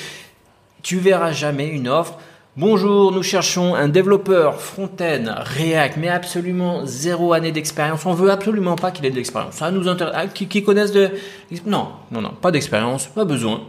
tu 0.86 1.00
verras 1.00 1.32
jamais 1.32 1.68
une 1.68 1.88
offre. 1.90 2.14
Bonjour, 2.58 3.12
nous 3.12 3.22
cherchons 3.22 3.76
un 3.76 3.90
développeur 3.90 4.62
front-end 4.62 5.26
React, 5.58 5.98
mais 5.98 6.08
absolument 6.08 6.86
zéro 6.86 7.34
année 7.34 7.52
d'expérience. 7.52 8.06
On 8.06 8.14
veut 8.14 8.32
absolument 8.32 8.78
pas 8.78 8.92
qu'il 8.92 9.06
ait 9.06 9.10
de 9.10 9.18
l'expérience. 9.18 9.56
Ça 9.56 9.72
nous 9.72 9.90
intéresse. 9.90 10.16
Ah, 10.16 10.28
qui, 10.28 10.64
connaissent 10.64 10.94
de 10.94 11.10
non, 11.66 11.90
non, 12.12 12.22
non, 12.22 12.32
pas 12.42 12.52
d'expérience, 12.52 13.08
pas 13.08 13.26
besoin. 13.26 13.60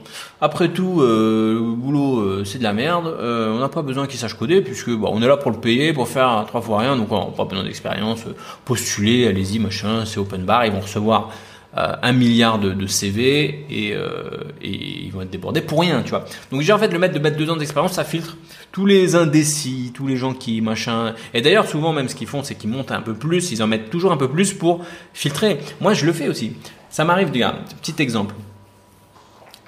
Après 0.41 0.69
tout, 0.69 1.01
euh, 1.01 1.55
le 1.55 1.75
boulot 1.75 2.21
euh, 2.21 2.45
c'est 2.45 2.59
de 2.59 2.63
la 2.63 2.73
merde. 2.73 3.09
Euh, 3.09 3.57
on 3.57 3.59
n'a 3.59 3.69
pas 3.69 3.83
besoin 3.83 4.07
qu'il 4.07 4.21
sache 4.21 4.35
coder 4.35 4.61
puisque 4.61 4.91
bon, 4.91 5.11
on 5.13 5.21
est 5.21 5.27
là 5.27 5.37
pour 5.37 5.51
le 5.51 5.59
payer, 5.59 5.93
pour 5.93 6.07
faire 6.07 6.45
trois 6.47 6.61
fois 6.61 6.79
rien. 6.79 6.97
Donc 6.97 7.11
on 7.11 7.19
n'a 7.19 7.33
pas 7.37 7.45
besoin 7.45 7.65
d'expérience. 7.65 8.21
Postuler, 8.65 9.27
allez-y, 9.27 9.59
machin, 9.59 10.05
c'est 10.07 10.19
open 10.19 10.45
bar. 10.45 10.65
Ils 10.65 10.71
vont 10.71 10.79
recevoir 10.79 11.31
euh, 11.31 11.33
un 11.77 12.13
milliard 12.13 12.59
de, 12.59 12.87
CV 12.87 13.67
euh, 13.71 14.31
et, 14.63 15.05
ils 15.05 15.11
vont 15.13 15.23
être 15.23 15.31
débordés 15.31 15.61
pour 15.61 15.81
rien, 15.81 16.03
tu 16.03 16.11
vois. 16.11 16.25
Donc 16.51 16.63
j'ai 16.63 16.73
en 16.73 16.79
fait 16.79 16.89
le 16.89 16.99
mettre 16.99 17.15
de 17.15 17.19
mettre 17.19 17.37
deux 17.37 17.51
ans 17.51 17.57
d'expérience, 17.57 17.93
ça 17.93 18.05
filtre 18.05 18.37
tous 18.73 18.87
les 18.87 19.15
indécis, 19.15 19.93
tous 19.95 20.07
les 20.07 20.17
gens 20.17 20.33
qui 20.33 20.61
machin. 20.63 21.15
Et 21.35 21.43
d'ailleurs 21.43 21.67
souvent 21.67 21.93
même 21.93 22.09
ce 22.09 22.15
qu'ils 22.15 22.29
font, 22.29 22.43
c'est 22.43 22.55
qu'ils 22.55 22.71
montent 22.71 22.93
un 22.93 23.03
peu 23.03 23.13
plus, 23.13 23.53
ils 23.53 23.63
en 23.63 23.67
mettent 23.67 23.91
toujours 23.91 24.13
un 24.13 24.17
peu 24.17 24.29
plus 24.29 24.55
pour 24.55 24.85
filtrer. 25.13 25.59
Moi 25.81 25.93
je 25.93 26.07
le 26.07 26.13
fais 26.13 26.29
aussi. 26.29 26.55
Ça 26.89 27.05
m'arrive, 27.05 27.31
regarde, 27.31 27.57
petit 27.83 28.01
exemple. 28.03 28.35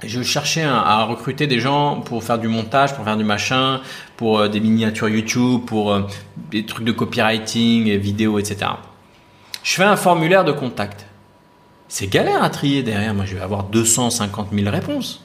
Je 0.02 0.22
cherchais 0.22 0.62
à 0.62 1.04
recruter 1.04 1.46
des 1.46 1.58
gens 1.58 2.00
pour 2.00 2.22
faire 2.22 2.38
du 2.38 2.48
montage, 2.48 2.94
pour 2.94 3.04
faire 3.04 3.16
du 3.16 3.24
machin, 3.24 3.80
pour 4.16 4.38
euh, 4.38 4.48
des 4.48 4.60
miniatures 4.60 5.08
YouTube, 5.08 5.62
pour 5.66 6.00
des 6.52 6.64
trucs 6.64 6.86
de 6.86 6.92
copywriting, 6.92 7.96
vidéo, 7.96 8.38
etc. 8.38 8.70
Je 9.64 9.74
fais 9.74 9.82
un 9.82 9.96
formulaire 9.96 10.44
de 10.44 10.52
contact 10.52 11.07
c'est 11.88 12.06
galère 12.06 12.42
à 12.42 12.50
trier 12.50 12.82
derrière. 12.82 13.14
Moi, 13.14 13.24
je 13.24 13.34
vais 13.34 13.40
avoir 13.40 13.64
250 13.64 14.48
000 14.52 14.70
réponses. 14.70 15.22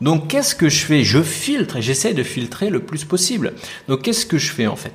Donc, 0.00 0.28
qu'est-ce 0.28 0.54
que 0.54 0.68
je 0.68 0.84
fais? 0.84 1.04
Je 1.04 1.22
filtre 1.22 1.76
et 1.76 1.82
j'essaie 1.82 2.14
de 2.14 2.22
filtrer 2.22 2.70
le 2.70 2.80
plus 2.80 3.04
possible. 3.04 3.54
Donc, 3.88 4.02
qu'est-ce 4.02 4.26
que 4.26 4.38
je 4.38 4.50
fais 4.50 4.66
en 4.66 4.76
fait? 4.76 4.92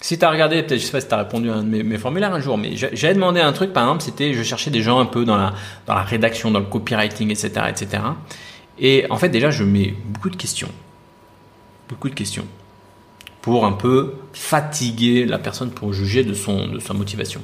Si 0.00 0.18
tu 0.18 0.24
as 0.24 0.30
regardé, 0.30 0.62
peut-être, 0.62 0.78
je 0.78 0.84
sais 0.84 0.92
pas 0.92 1.00
si 1.00 1.08
tu 1.08 1.14
as 1.14 1.18
répondu 1.18 1.50
à 1.50 1.54
un 1.54 1.62
de 1.62 1.82
mes, 1.82 1.98
formulaires 1.98 2.34
un 2.34 2.40
jour, 2.40 2.58
mais 2.58 2.76
j'avais 2.76 3.14
demandé 3.14 3.40
un 3.40 3.52
truc, 3.52 3.72
par 3.72 3.84
exemple, 3.84 4.02
c'était 4.02 4.34
je 4.34 4.42
cherchais 4.42 4.70
des 4.70 4.82
gens 4.82 5.00
un 5.00 5.06
peu 5.06 5.24
dans 5.24 5.38
la, 5.38 5.54
dans 5.86 5.94
la 5.94 6.02
rédaction, 6.02 6.50
dans 6.50 6.60
le 6.60 6.66
copywriting, 6.66 7.30
etc., 7.30 7.50
etc. 7.68 8.02
Et 8.78 9.06
en 9.08 9.16
fait, 9.16 9.30
déjà, 9.30 9.50
je 9.50 9.64
mets 9.64 9.94
beaucoup 10.04 10.28
de 10.28 10.36
questions. 10.36 10.68
Beaucoup 11.88 12.10
de 12.10 12.14
questions. 12.14 12.44
Pour 13.40 13.64
un 13.64 13.72
peu 13.72 14.14
fatiguer 14.34 15.24
la 15.24 15.38
personne 15.38 15.70
pour 15.70 15.94
juger 15.94 16.24
de, 16.24 16.34
son, 16.34 16.66
de 16.66 16.78
sa 16.78 16.92
motivation. 16.92 17.40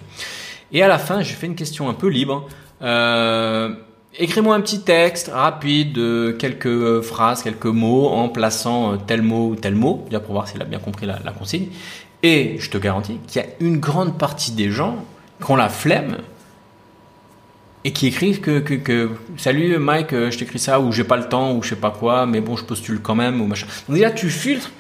Et 0.73 0.83
à 0.83 0.89
la 0.89 0.99
fin, 0.99 1.23
j'ai 1.23 1.35
fait 1.35 1.47
une 1.47 1.55
question 1.55 1.89
un 1.89 1.95
peu 1.95 2.09
libre. 2.09 2.49
Euh, 2.83 3.75
Écris-moi 4.19 4.55
un 4.55 4.61
petit 4.61 4.83
texte 4.83 5.31
rapide 5.33 5.95
de 5.95 6.37
quelques 6.39 7.01
phrases, 7.01 7.43
quelques 7.43 7.65
mots 7.65 8.09
en 8.09 8.29
plaçant 8.29 8.93
euh, 8.93 8.97
tel 9.07 9.23
mot 9.23 9.49
ou 9.51 9.57
tel 9.57 9.75
mot, 9.75 10.05
déjà 10.05 10.21
pour 10.21 10.35
voir 10.35 10.47
s'il 10.47 10.61
a 10.61 10.67
bien 10.67 10.79
compris 10.79 11.07
la, 11.07 11.17
consigne. 11.33 11.69
Et 12.23 12.57
je 12.59 12.69
te 12.69 12.77
garantis 12.77 13.19
qu'il 13.27 13.41
y 13.41 13.45
a 13.45 13.49
une 13.61 13.79
grande 13.79 14.19
partie 14.19 14.53
des 14.53 14.71
gens 14.71 14.97
qui 15.43 15.51
ont 15.51 15.57
la 15.57 15.71
flemme 15.71 16.19
et 17.85 17.93
qui 17.93 18.07
écrivent 18.07 18.41
que, 18.41 18.61
que, 18.61 18.75
que 18.75 19.11
salut 19.39 19.79
Mike, 19.79 20.13
euh, 20.13 20.31
je 20.31 20.39
t'écris 20.39 20.59
ça 20.59 20.79
ou 20.79 20.93
j'ai 20.93 21.05
pas 21.05 21.17
le 21.17 21.29
temps 21.29 21.55
ou 21.55 21.63
je 21.63 21.71
sais 21.71 21.77
pas 21.77 21.91
quoi, 21.91 22.27
mais 22.27 22.43
bon 22.43 22.55
je 22.55 22.65
postule 22.65 23.01
quand 23.01 23.15
même 23.15 23.41
ou 23.41 23.47
machin. 23.47 23.67
Donc 23.89 23.97
déjà 23.97 24.11
tu 24.11 24.29
filtres 24.29 24.71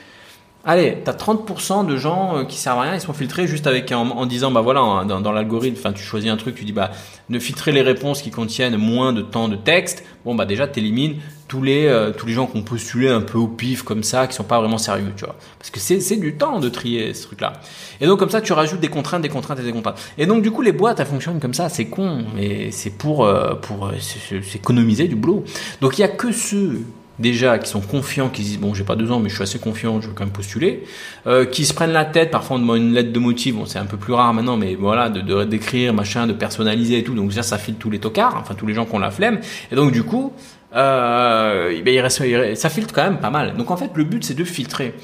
Allez, 0.64 0.98
tu 1.04 1.10
as 1.10 1.14
30% 1.14 1.86
de 1.86 1.96
gens 1.96 2.36
euh, 2.36 2.44
qui 2.44 2.56
servent 2.56 2.78
à 2.78 2.82
rien, 2.82 2.94
ils 2.94 3.00
sont 3.00 3.12
filtrés 3.12 3.48
juste 3.48 3.68
en, 3.92 4.26
disant 4.26 4.52
bah 4.52 4.60
voilà 4.60 5.04
dans, 5.04 5.20
dans 5.20 5.32
l'algorithme, 5.32 5.76
enfin 5.76 5.92
tu 5.92 6.04
choisis 6.04 6.30
un 6.30 6.36
truc, 6.36 6.54
tu 6.54 6.64
dis 6.64 6.72
bah 6.72 6.92
ne 7.30 7.40
filtrer 7.40 7.72
les 7.72 7.82
réponses 7.82 8.22
qui 8.22 8.30
contiennent 8.30 8.76
moins 8.76 9.12
de 9.12 9.22
temps 9.22 9.48
de 9.48 9.56
texte. 9.56 10.04
Bon 10.24 10.36
bah 10.36 10.44
déjà 10.44 10.68
t'élimines 10.68 11.16
tous 11.48 11.62
les 11.62 11.86
euh, 11.86 12.12
tous 12.12 12.26
les 12.26 12.32
gens 12.32 12.46
qui 12.46 12.58
ont 12.58 12.62
postulé 12.62 13.08
un 13.08 13.22
peu 13.22 13.38
au 13.38 13.48
pif 13.48 13.82
comme 13.82 14.04
ça, 14.04 14.28
qui 14.28 14.36
sont 14.36 14.44
pas 14.44 14.60
vraiment 14.60 14.78
sérieux, 14.78 15.12
tu 15.16 15.24
vois. 15.24 15.34
Parce 15.58 15.70
que 15.70 15.80
c'est 15.80 16.16
du 16.16 16.36
temps 16.36 16.60
de 16.60 16.68
trier 16.68 17.12
ce 17.12 17.26
truc 17.26 17.40
là. 17.40 17.54
Et 18.00 18.06
donc 18.06 18.20
comme 18.20 18.30
ça 18.30 18.40
tu 18.40 18.52
rajoutes 18.52 18.80
des 18.80 18.88
contraintes, 18.88 19.22
des 19.22 19.28
contraintes 19.28 19.58
et 19.58 19.64
des 19.64 19.72
contraintes. 19.72 20.00
Et 20.16 20.26
donc 20.26 20.42
du 20.42 20.52
coup 20.52 20.62
les 20.62 20.72
boîtes 20.72 21.00
elles 21.00 21.06
fonctionnent 21.06 21.40
comme 21.40 21.54
ça, 21.54 21.70
c'est 21.70 21.86
con, 21.86 22.24
mais 22.36 22.70
c'est 22.70 22.96
pour 22.96 23.24
euh, 23.24 23.54
pour 23.56 23.90
s'économiser 23.98 25.08
du 25.08 25.16
boulot. 25.16 25.42
Donc 25.80 25.98
il 25.98 26.02
y 26.02 26.04
a 26.04 26.08
que 26.08 26.30
ceux 26.30 26.82
déjà 27.18 27.58
qui 27.58 27.68
sont 27.68 27.80
confiants, 27.80 28.28
qui 28.28 28.42
disent 28.42 28.58
bon 28.58 28.74
j'ai 28.74 28.84
pas 28.84 28.96
deux 28.96 29.10
ans 29.10 29.20
mais 29.20 29.28
je 29.28 29.34
suis 29.34 29.42
assez 29.42 29.58
confiant, 29.58 30.00
je 30.00 30.08
veux 30.08 30.14
quand 30.14 30.24
même 30.24 30.32
postuler, 30.32 30.84
euh, 31.26 31.44
qui 31.44 31.64
se 31.64 31.74
prennent 31.74 31.92
la 31.92 32.04
tête, 32.04 32.30
parfois 32.30 32.56
on 32.56 32.60
demande 32.60 32.78
une 32.78 32.92
lettre 32.94 33.12
de 33.12 33.18
motif, 33.18 33.54
bon 33.54 33.66
c'est 33.66 33.78
un 33.78 33.86
peu 33.86 33.96
plus 33.96 34.12
rare 34.12 34.32
maintenant 34.32 34.56
mais 34.56 34.74
voilà 34.74 35.10
de 35.10 35.44
d'écrire 35.44 35.92
machin, 35.92 36.26
de 36.26 36.32
personnaliser 36.32 36.98
et 36.98 37.04
tout, 37.04 37.14
donc 37.14 37.32
ça 37.32 37.42
ça 37.42 37.58
file 37.58 37.74
tous 37.74 37.90
les 37.90 37.98
tocards, 37.98 38.36
enfin 38.40 38.54
tous 38.54 38.66
les 38.66 38.74
gens 38.74 38.86
qui 38.86 38.94
ont 38.94 38.98
la 38.98 39.10
flemme 39.10 39.40
et 39.70 39.74
donc 39.74 39.92
du 39.92 40.02
coup 40.02 40.32
euh, 40.74 41.82
ben, 41.82 41.94
il 41.94 42.00
reste, 42.00 42.22
ça 42.56 42.70
filtre 42.70 42.94
quand 42.94 43.04
même 43.04 43.18
pas 43.18 43.30
mal. 43.30 43.56
Donc 43.56 43.70
en 43.70 43.76
fait 43.76 43.90
le 43.94 44.04
but 44.04 44.24
c'est 44.24 44.34
de 44.34 44.44
filtrer. 44.44 44.94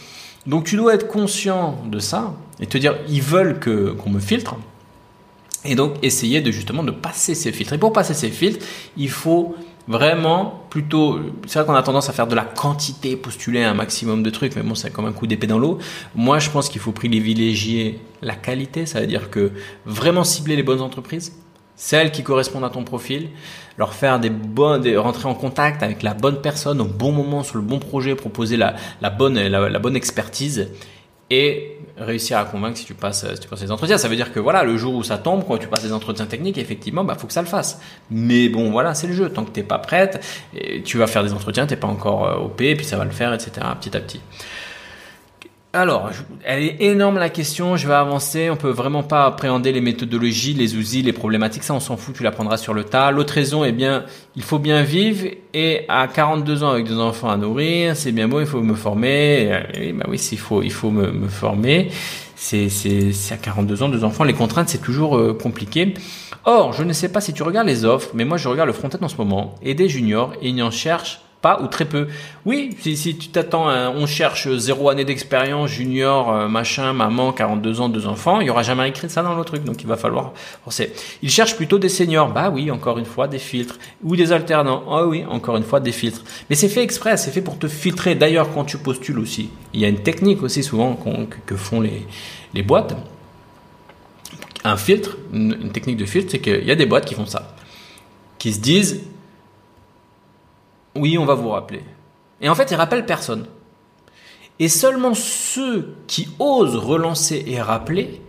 Donc 0.47 0.65
tu 0.65 0.77
dois 0.77 0.95
être 0.95 1.09
conscient 1.09 1.79
de 1.87 1.99
ça 1.99 2.35
et 2.61 2.67
te 2.67 2.79
dire 2.79 2.97
ils 3.09 3.23
veulent 3.23 3.59
que 3.59 3.91
qu'on 3.91 4.11
me 4.11 4.21
filtre. 4.21 4.57
Et 5.65 5.75
donc 5.75 5.95
essayer 6.03 6.41
de 6.41 6.51
justement 6.51 6.83
de 6.83 6.91
passer 6.91 7.35
ces 7.35 7.53
filtres. 7.53 7.75
Et 7.75 7.79
pour 7.79 7.93
passer 7.93 8.15
ces 8.15 8.31
filtres, 8.31 8.65
il 8.97 9.11
faut 9.11 9.57
Vraiment, 9.89 10.66
plutôt, 10.68 11.18
c'est 11.47 11.59
vrai 11.59 11.66
qu'on 11.66 11.74
a 11.74 11.82
tendance 11.82 12.11
à 12.11 12.12
faire 12.12 12.26
de 12.26 12.34
la 12.34 12.45
quantité, 12.45 13.16
postuler 13.16 13.62
un 13.62 13.72
maximum 13.72 14.22
de 14.22 14.28
trucs, 14.28 14.55
mais 14.55 14.62
bon, 14.62 14.74
c'est 14.74 14.91
comme 14.91 15.07
un 15.07 15.12
coup 15.12 15.26
d'épée 15.26 15.47
dans 15.47 15.59
l'eau. 15.59 15.78
Moi, 16.14 16.39
je 16.41 16.51
pense 16.51 16.68
qu'il 16.68 16.82
faut 16.82 16.93
privilégier 16.93 17.99
la 18.20 18.34
qualité, 18.34 18.84
ça 18.84 19.01
veut 19.01 19.07
dire 19.07 19.30
que 19.30 19.51
vraiment 19.86 20.24
cibler 20.24 20.57
les 20.57 20.62
bonnes 20.62 20.82
entreprises, 20.82 21.32
celles 21.74 22.12
qui 22.12 22.22
correspondent 22.22 22.64
à 22.64 22.70
ton 22.70 22.84
profil, 22.84 23.30
leur 23.78 23.95
faire 23.95 24.20
des 24.20 24.28
bonnes, 24.28 24.86
rentrer 24.99 25.26
en 25.26 25.34
contact 25.34 25.82
avec 25.82 26.03
la 26.03 26.12
bonne 26.12 26.43
personne 26.43 26.82
au 26.82 26.84
bon 26.84 27.12
moment 27.12 27.43
sur 27.43 27.57
le 27.57 27.62
bon 27.62 27.78
projet, 27.78 28.14
proposer 28.14 28.59
la 28.59 28.74
bonne, 29.11 29.39
la 29.39 29.78
bonne 29.78 29.97
expertise 29.97 30.68
et 31.31 31.76
réussir 31.99 32.39
à 32.39 32.45
convaincre 32.45 32.79
si 32.79 32.85
tu 32.85 32.95
passes 32.95 33.26
si 33.35 33.41
tu 33.41 33.49
passes 33.49 33.61
les 33.61 33.70
entretiens. 33.70 33.99
Ça 33.99 34.09
veut 34.09 34.16
dire 34.16 34.33
que 34.33 34.41
voilà 34.41 34.62
le 34.64 34.76
jour 34.76 34.95
où 34.95 35.03
ça 35.03 35.18
tombe 35.18 35.45
quand 35.47 35.59
tu 35.59 35.66
passes 35.66 35.85
les 35.85 35.93
entretiens 35.93 36.26
techniques 36.26 36.59
effectivement 36.59 37.05
bah 37.05 37.16
faut 37.18 37.26
que 37.26 37.33
ça 37.33 37.43
le 37.43 37.49
fasse. 37.49 37.81
Mais 38.11 38.49
bon 38.49 38.70
voilà 38.70 38.95
c'est 38.95 39.07
le 39.07 39.14
jeu. 39.14 39.29
Tant 39.29 39.45
que 39.45 39.51
t'es 39.51 39.62
pas 39.62 39.79
prête 39.79 40.24
tu 40.85 40.99
vas 40.99 41.07
faire 41.07 41.24
des 41.24 41.33
entretiens 41.33 41.66
t'es 41.66 41.76
pas 41.76 41.89
encore 41.89 42.26
euh, 42.26 42.45
OP 42.45 42.57
puis 42.57 42.85
ça 42.85 42.97
va 42.97 43.05
le 43.05 43.11
faire 43.11 43.33
etc 43.33 43.66
petit 43.79 43.97
à 43.97 44.01
petit 44.01 44.20
alors, 45.75 46.11
elle 46.45 46.62
est 46.62 46.77
énorme 46.81 47.19
la 47.19 47.29
question, 47.29 47.77
je 47.77 47.87
vais 47.87 47.95
avancer, 47.95 48.49
on 48.49 48.57
peut 48.57 48.71
vraiment 48.71 49.03
pas 49.03 49.27
appréhender 49.27 49.71
les 49.71 49.83
méthodologies, 49.83 50.55
les 50.55 50.77
outils, 50.77 51.03
les 51.03 51.12
problématiques, 51.12 51.62
ça 51.62 51.75
on 51.75 51.81
s'en 51.81 51.99
fout, 51.99 52.14
tu 52.16 52.23
l'apprendras 52.23 52.57
sur 52.57 52.73
le 52.73 52.85
tas. 52.85 53.11
L'autre 53.11 53.35
raison, 53.35 53.64
eh 53.64 53.73
bien, 53.73 54.05
il 54.35 54.43
faut 54.43 54.59
bien 54.59 54.83
vivre 54.83 55.27
et 55.53 55.85
à 55.91 56.09
42 56.09 56.62
ans 56.62 56.71
avec 56.71 56.87
deux 56.87 56.99
enfants 56.99 57.29
à 57.29 57.37
nourrir, 57.37 57.95
c'est 57.97 58.12
bien 58.12 58.29
beau, 58.29 58.41
il 58.41 58.47
faut 58.47 58.62
me 58.62 58.75
former. 58.75 59.61
Et, 59.75 59.93
bah 59.93 60.07
oui, 60.09 60.19
s'il 60.19 60.39
faut, 60.39 60.62
il 60.62 60.73
faut 60.73 60.91
me, 60.91 61.12
me 61.12 61.29
former. 61.29 61.91
C'est, 62.35 62.71
c'est, 62.71 63.12
c'est 63.12 63.35
à 63.35 63.37
42 63.37 63.83
ans, 63.83 63.89
deux 63.91 64.05
enfants, 64.05 64.25
les 64.25 64.33
contraintes 64.33 64.71
c'est 64.71 64.81
toujours 64.81 65.19
euh, 65.19 65.35
compliqué. 65.35 65.93
Or, 66.47 66.73
je 66.73 66.83
ne 66.83 66.95
sais 66.95 67.11
pas 67.11 67.21
si 67.21 67.35
tu 67.35 67.43
regardes 67.43 67.66
les 67.66 67.85
offres, 67.85 68.11
mais 68.14 68.25
moi 68.25 68.39
je 68.39 68.49
regarde 68.49 68.69
le 68.69 68.73
front-end 68.73 69.05
en 69.05 69.09
ce 69.09 69.16
moment 69.16 69.55
et 69.61 69.75
des 69.75 69.91
juniors 69.91 70.33
ils 70.41 70.62
en 70.62 70.71
cherchent 70.71 71.21
pas 71.41 71.61
ou 71.62 71.66
très 71.66 71.84
peu. 71.84 72.09
Oui, 72.47 72.76
si, 72.80 73.16
tu 73.16 73.28
t'attends, 73.28 73.68
on 73.68 74.07
cherche 74.07 74.49
zéro 74.57 74.91
année 74.91 75.05
d'expérience, 75.05 75.70
junior, 75.70 76.32
euh, 76.32 76.49
machin, 76.49 76.93
maman, 76.93 77.32
42 77.32 77.80
ans, 77.80 77.89
deux 77.89 78.07
enfants, 78.07 78.41
il 78.41 78.47
y 78.47 78.51
aura 78.51 78.62
jamais 78.62 78.89
écrit 78.89 79.09
ça 79.09 79.22
dans 79.22 79.34
le 79.34 79.45
truc, 79.45 79.64
donc 79.64 79.80
il 79.82 79.86
va 79.86 79.97
falloir 79.97 80.32
forcer. 80.64 80.93
Ils 81.22 81.30
cherchent 81.30 81.57
plutôt 81.57 81.78
des 81.78 81.89
seniors, 81.89 82.32
bah 82.32 82.51
oui, 82.51 82.70
encore 82.70 82.99
une 82.99 83.05
fois 83.05 83.28
des 83.28 83.39
filtres, 83.39 83.78
ou 84.03 84.16
des 84.16 84.32
alternants, 84.32 84.82
ah 84.91 85.07
oui, 85.07 85.24
encore 85.28 85.57
une 85.57 85.64
fois 85.64 85.80
des 85.80 85.93
filtres. 85.93 86.24
Mais 86.51 86.57
c'est 86.57 86.68
fait 86.68 86.82
exprès, 86.82 87.16
c'est 87.16 87.30
fait 87.30 87.43
pour 87.43 87.59
te 87.59 87.68
filtrer. 87.68 88.14
D'ailleurs, 88.14 88.53
quand 88.53 88.64
tu 88.64 88.78
postules 88.78 89.18
aussi, 89.18 89.51
il 89.74 89.80
y 89.80 89.84
a 89.84 89.89
une 89.89 90.03
technique 90.03 90.43
aussi 90.43 90.62
souvent 90.62 90.99
que 91.47 91.57
font 91.57 91.80
les, 91.80 92.07
les 92.55 92.62
boîtes 92.62 92.97
un 94.64 94.76
filtre, 94.76 95.16
une, 95.32 95.70
technique 95.70 95.97
de 95.97 96.05
filtre, 96.05 96.30
c'est 96.32 96.41
qu'il 96.41 96.64
y 96.64 96.70
a 96.70 96.74
des 96.74 96.86
boîtes 96.86 97.05
qui 97.05 97.14
font 97.14 97.26
ça, 97.26 97.55
qui 98.39 98.53
se 98.53 98.61
disent 98.61 99.03
oui, 100.99 101.18
on 101.18 101.24
va 101.24 101.34
vous 101.34 101.51
rappeler. 101.51 101.82
Et 102.40 102.49
en 102.49 102.55
fait, 102.55 102.70
ils 102.70 102.76
rappellent 102.76 103.07
personne. 103.07 103.46
Et 104.59 104.68
seulement 104.68 105.14
ceux 105.14 105.94
qui 106.07 106.28
osent 106.38 106.76
relancer 106.76 107.44
et 107.46 107.61
rappeler 107.61 108.20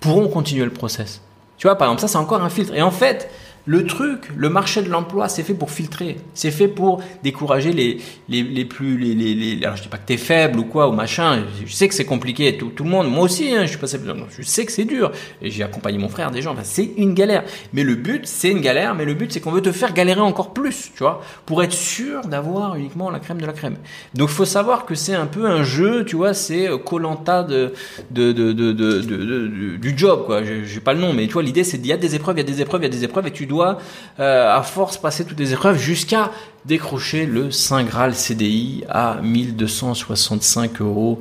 pourront 0.00 0.28
continuer 0.28 0.64
le 0.64 0.72
process. 0.72 1.22
Tu 1.56 1.66
vois, 1.66 1.76
par 1.76 1.88
exemple, 1.88 2.02
ça, 2.02 2.08
c'est 2.08 2.18
encore 2.18 2.42
un 2.42 2.50
filtre. 2.50 2.74
Et 2.74 2.82
en 2.82 2.90
fait, 2.90 3.30
le 3.68 3.84
truc, 3.84 4.30
le 4.34 4.48
marché 4.48 4.80
de 4.80 4.88
l'emploi, 4.88 5.28
c'est 5.28 5.42
fait 5.42 5.52
pour 5.52 5.70
filtrer. 5.70 6.16
C'est 6.32 6.50
fait 6.50 6.68
pour 6.68 7.02
décourager 7.22 7.74
les, 7.74 7.98
les, 8.30 8.42
les 8.42 8.64
plus, 8.64 8.96
les, 8.96 9.14
les, 9.14 9.34
les, 9.34 9.62
alors 9.62 9.76
je 9.76 9.82
dis 9.82 9.88
pas 9.88 9.98
que 9.98 10.06
t'es 10.06 10.16
faible 10.16 10.58
ou 10.58 10.64
quoi, 10.64 10.88
ou 10.88 10.92
machin. 10.92 11.44
Je 11.66 11.70
sais 11.70 11.86
que 11.86 11.94
c'est 11.94 12.06
compliqué. 12.06 12.56
Tout, 12.56 12.70
tout 12.74 12.84
le 12.84 12.88
monde, 12.88 13.10
moi 13.10 13.24
aussi, 13.24 13.54
hein, 13.54 13.64
je 13.64 13.68
suis 13.68 13.76
passé, 13.76 14.00
je 14.30 14.42
sais 14.42 14.64
que 14.64 14.72
c'est 14.72 14.86
dur. 14.86 15.12
J'ai 15.42 15.62
accompagné 15.62 15.98
mon 15.98 16.08
frère, 16.08 16.30
des 16.30 16.40
gens. 16.40 16.52
Enfin, 16.52 16.62
c'est 16.64 16.92
une 16.96 17.12
galère. 17.12 17.44
Mais 17.74 17.82
le 17.82 17.94
but, 17.94 18.26
c'est 18.26 18.48
une 18.48 18.62
galère. 18.62 18.94
Mais 18.94 19.04
le 19.04 19.12
but, 19.12 19.30
c'est 19.30 19.40
qu'on 19.40 19.52
veut 19.52 19.60
te 19.60 19.70
faire 19.70 19.92
galérer 19.92 20.22
encore 20.22 20.54
plus, 20.54 20.90
tu 20.96 21.00
vois, 21.00 21.20
pour 21.44 21.62
être 21.62 21.74
sûr 21.74 22.22
d'avoir 22.22 22.76
uniquement 22.76 23.10
la 23.10 23.18
crème 23.18 23.38
de 23.38 23.46
la 23.46 23.52
crème. 23.52 23.76
Donc, 24.14 24.30
faut 24.30 24.46
savoir 24.46 24.86
que 24.86 24.94
c'est 24.94 25.14
un 25.14 25.26
peu 25.26 25.44
un 25.44 25.62
jeu, 25.62 26.06
tu 26.06 26.16
vois, 26.16 26.32
c'est 26.32 26.70
Colanta 26.86 27.42
de, 27.42 27.74
de, 28.10 28.32
de, 28.32 28.52
de, 28.52 29.76
du 29.76 29.92
job, 29.94 30.24
quoi. 30.24 30.40
J'ai 30.42 30.80
pas 30.80 30.94
le 30.94 31.00
nom, 31.00 31.12
mais 31.12 31.26
tu 31.26 31.34
vois, 31.34 31.42
l'idée, 31.42 31.64
c'est 31.64 31.76
qu'il 31.76 31.88
y 31.88 31.92
a 31.92 31.98
des 31.98 32.14
épreuves, 32.14 32.36
il 32.36 32.40
y 32.40 32.48
a 32.50 32.50
des 32.50 32.62
épreuves, 32.62 32.80
il 32.80 32.84
y 32.84 32.86
a 32.86 32.90
des 32.90 33.04
épreuves, 33.04 33.26
et 33.26 33.30
tu 33.30 33.44
dois 33.44 33.57
euh, 33.62 34.56
à 34.56 34.62
force 34.62 34.96
passer 34.98 35.24
toutes 35.24 35.38
les 35.38 35.52
épreuves 35.52 35.78
jusqu'à 35.78 36.30
décrocher 36.64 37.26
le 37.26 37.50
Saint 37.50 37.82
Graal 37.84 38.14
CDI 38.14 38.84
à 38.88 39.18
1265 39.22 40.80
euros 40.80 41.18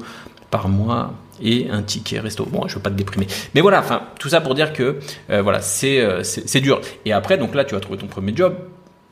par 0.50 0.70
mois 0.70 1.14
et 1.42 1.70
un 1.70 1.84
ticket 1.84 2.20
resto. 2.20 2.46
Bon, 2.46 2.68
je 2.68 2.76
veux 2.76 2.82
pas 2.82 2.90
te 2.90 2.96
déprimer, 2.96 3.28
mais 3.54 3.62
voilà. 3.62 3.80
Enfin, 3.80 4.02
tout 4.20 4.30
ça 4.30 4.42
pour 4.42 4.56
dire 4.56 4.74
que 4.74 5.00
euh, 5.30 5.42
voilà, 5.42 5.60
euh, 5.84 6.24
c'est 6.24 6.62
dur. 6.62 6.82
Et 7.06 7.14
après, 7.14 7.38
donc 7.38 7.56
là, 7.56 7.64
tu 7.64 7.76
vas 7.76 7.82
trouver 7.82 8.00
ton 8.00 8.08
premier 8.08 8.36
job 8.36 8.56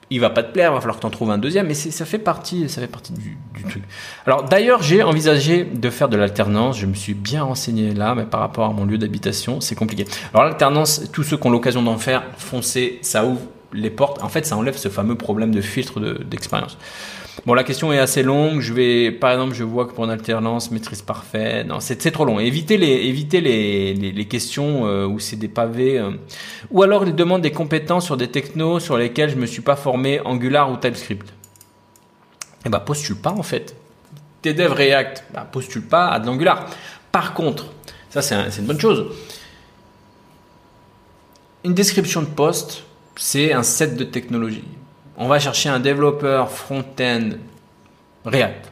il 0.09 0.19
va 0.19 0.29
pas 0.29 0.43
te 0.43 0.51
plaire, 0.51 0.71
il 0.71 0.75
va 0.75 0.81
falloir 0.81 0.97
que 0.97 1.01
tu 1.01 1.07
en 1.07 1.09
trouves 1.09 1.31
un 1.31 1.37
deuxième, 1.37 1.67
mais 1.67 1.73
ça 1.73 2.05
fait 2.05 2.19
partie, 2.19 2.69
ça 2.69 2.81
fait 2.81 2.87
partie 2.87 3.13
du, 3.13 3.37
truc. 3.67 3.83
Alors 4.25 4.43
d'ailleurs, 4.43 4.83
j'ai 4.83 5.01
envisagé 5.01 5.63
de 5.63 5.89
faire 5.89 6.09
de 6.09 6.17
l'alternance. 6.17 6.77
Je 6.77 6.85
me 6.85 6.93
suis 6.93 7.13
bien 7.13 7.43
renseigné 7.43 7.93
là, 7.93 8.13
mais 8.13 8.25
par 8.25 8.39
rapport 8.39 8.65
à 8.65 8.73
mon 8.73 8.85
lieu 8.85 8.97
d'habitation, 8.97 9.61
c'est 9.61 9.75
compliqué. 9.75 10.05
Alors 10.33 10.45
l'alternance, 10.45 11.09
tous 11.11 11.23
ceux 11.23 11.37
qui 11.37 11.47
ont 11.47 11.49
l'occasion 11.49 11.81
d'en 11.81 11.97
faire, 11.97 12.23
foncez, 12.37 12.99
ça 13.01 13.25
ouvre 13.25 13.41
les 13.73 13.89
portes. 13.89 14.21
En 14.21 14.29
fait, 14.29 14.45
ça 14.45 14.55
enlève 14.55 14.77
ce 14.77 14.89
fameux 14.89 15.15
problème 15.15 15.53
de 15.53 15.61
filtre 15.61 15.99
d'expérience. 15.99 16.77
Bon, 17.45 17.53
la 17.53 17.63
question 17.63 17.91
est 17.91 17.99
assez 17.99 18.23
longue. 18.23 18.61
Je 18.61 18.73
vais, 18.73 19.11
par 19.11 19.31
exemple, 19.31 19.53
je 19.53 19.63
vois 19.63 19.85
que 19.85 19.93
pour 19.93 20.05
une 20.05 20.11
alternance, 20.11 20.71
maîtrise 20.71 21.01
parfaite, 21.01 21.67
non, 21.67 21.79
c'est 21.79 22.11
trop 22.11 22.25
long. 22.25 22.39
Évitez 22.39 22.77
les, 22.77 22.87
évitez 22.87 23.41
les, 23.41 23.93
les, 23.93 24.25
questions 24.25 24.87
euh, 24.87 25.05
où 25.05 25.19
c'est 25.19 25.35
des 25.35 25.47
pavés. 25.47 25.99
Euh. 25.99 26.11
Ou 26.71 26.81
alors, 26.81 27.05
ils 27.05 27.15
demandent 27.15 27.41
des 27.41 27.51
compétences 27.51 28.05
sur 28.05 28.17
des 28.17 28.29
technos 28.29 28.79
sur 28.79 28.97
lesquels 28.97 29.29
je 29.29 29.35
me 29.35 29.45
suis 29.45 29.61
pas 29.61 29.75
formé 29.75 30.21
Angular 30.21 30.71
ou 30.71 30.77
TypeScript. 30.77 31.33
Eh 32.65 32.69
ben, 32.69 32.79
postule 32.79 33.17
pas 33.17 33.31
en 33.31 33.43
fait. 33.43 33.75
T'es 34.41 34.53
React, 34.65 35.25
bah, 35.33 35.47
postule 35.51 35.83
pas 35.83 36.07
à 36.07 36.19
de 36.19 36.25
l'Angular. 36.25 36.67
Par 37.11 37.33
contre, 37.33 37.67
ça 38.09 38.21
c'est 38.21 38.59
une 38.59 38.65
bonne 38.65 38.79
chose. 38.79 39.07
Une 41.63 41.73
description 41.73 42.21
de 42.21 42.27
poste, 42.27 42.83
c'est 43.15 43.53
un 43.53 43.63
set 43.63 43.95
de 43.95 44.03
technologies 44.03 44.63
on 45.17 45.27
va 45.27 45.39
chercher 45.39 45.69
un 45.69 45.79
développeur 45.79 46.51
front-end 46.51 47.31
React 48.25 48.71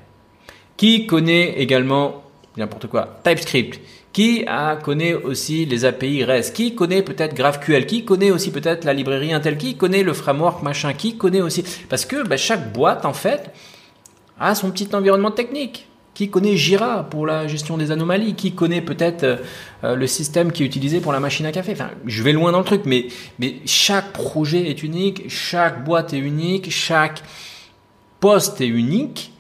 qui 0.78 1.06
connaît 1.08 1.60
également 1.60 2.24
n'importe 2.58 2.88
quoi 2.88 3.20
TypeScript 3.24 3.80
qui 4.14 4.46
connaît 4.84 5.16
aussi 5.16 5.66
les 5.66 5.86
API 5.86 6.24
REST, 6.24 6.56
qui 6.56 6.76
connaît 6.76 7.02
peut-être 7.02 7.34
GraphQL, 7.34 7.88
qui 7.88 8.06
connaît 8.06 8.30
aussi 8.30 8.52
peut-être 8.52 8.86
la 8.86 8.94
librairie 8.94 9.34
Intel, 9.34 9.58
qui 9.58 9.76
connaît 9.76 10.04
le 10.04 10.14
framework 10.14 10.62
machin, 10.62 10.94
qui 10.94 11.18
connaît 11.18 11.41
aussi 11.41 11.66
parce 11.89 12.06
que 12.06 12.26
bah, 12.28 12.38
chaque 12.38 12.72
boîte 12.72 13.06
en 13.06 13.14
fait 13.14 13.50
a 14.39 14.54
son 14.54 14.70
petit 14.70 14.88
environnement 14.94 15.32
technique. 15.32 15.88
Qui 16.14 16.30
connaît 16.30 16.55
Jira 16.55 17.03
pour 17.09 17.26
la 17.26 17.47
gestion 17.47 17.76
des 17.78 17.89
anomalies? 17.89 18.36
Qui 18.36 18.53
connaît 18.53 18.82
peut-être 18.82 19.24
euh, 19.24 19.38
euh, 19.84 19.95
le 19.95 20.05
système 20.05 20.51
qui 20.51 20.61
est 20.61 20.66
utilisé 20.66 20.99
pour 20.99 21.11
la 21.11 21.20
machine 21.20 21.45
à 21.47 21.51
café? 21.51 21.72
Enfin, 21.72 21.89
je 22.05 22.22
vais 22.22 22.34
loin 22.34 22.51
dans 22.51 22.59
le 22.59 22.66
truc, 22.66 22.84
mais, 22.86 23.07
mais 23.39 23.55
chaque 23.66 24.14
projet 24.14 24.70
est 24.70 24.84
unique, 24.84 25.24
chaque 25.28 25.84
boîte 25.84 26.14
est 26.14 26.20
unique, 26.20 26.70
chaque 26.70 27.24
poste 28.20 28.61
est 28.61 28.68
unique, 28.68 29.34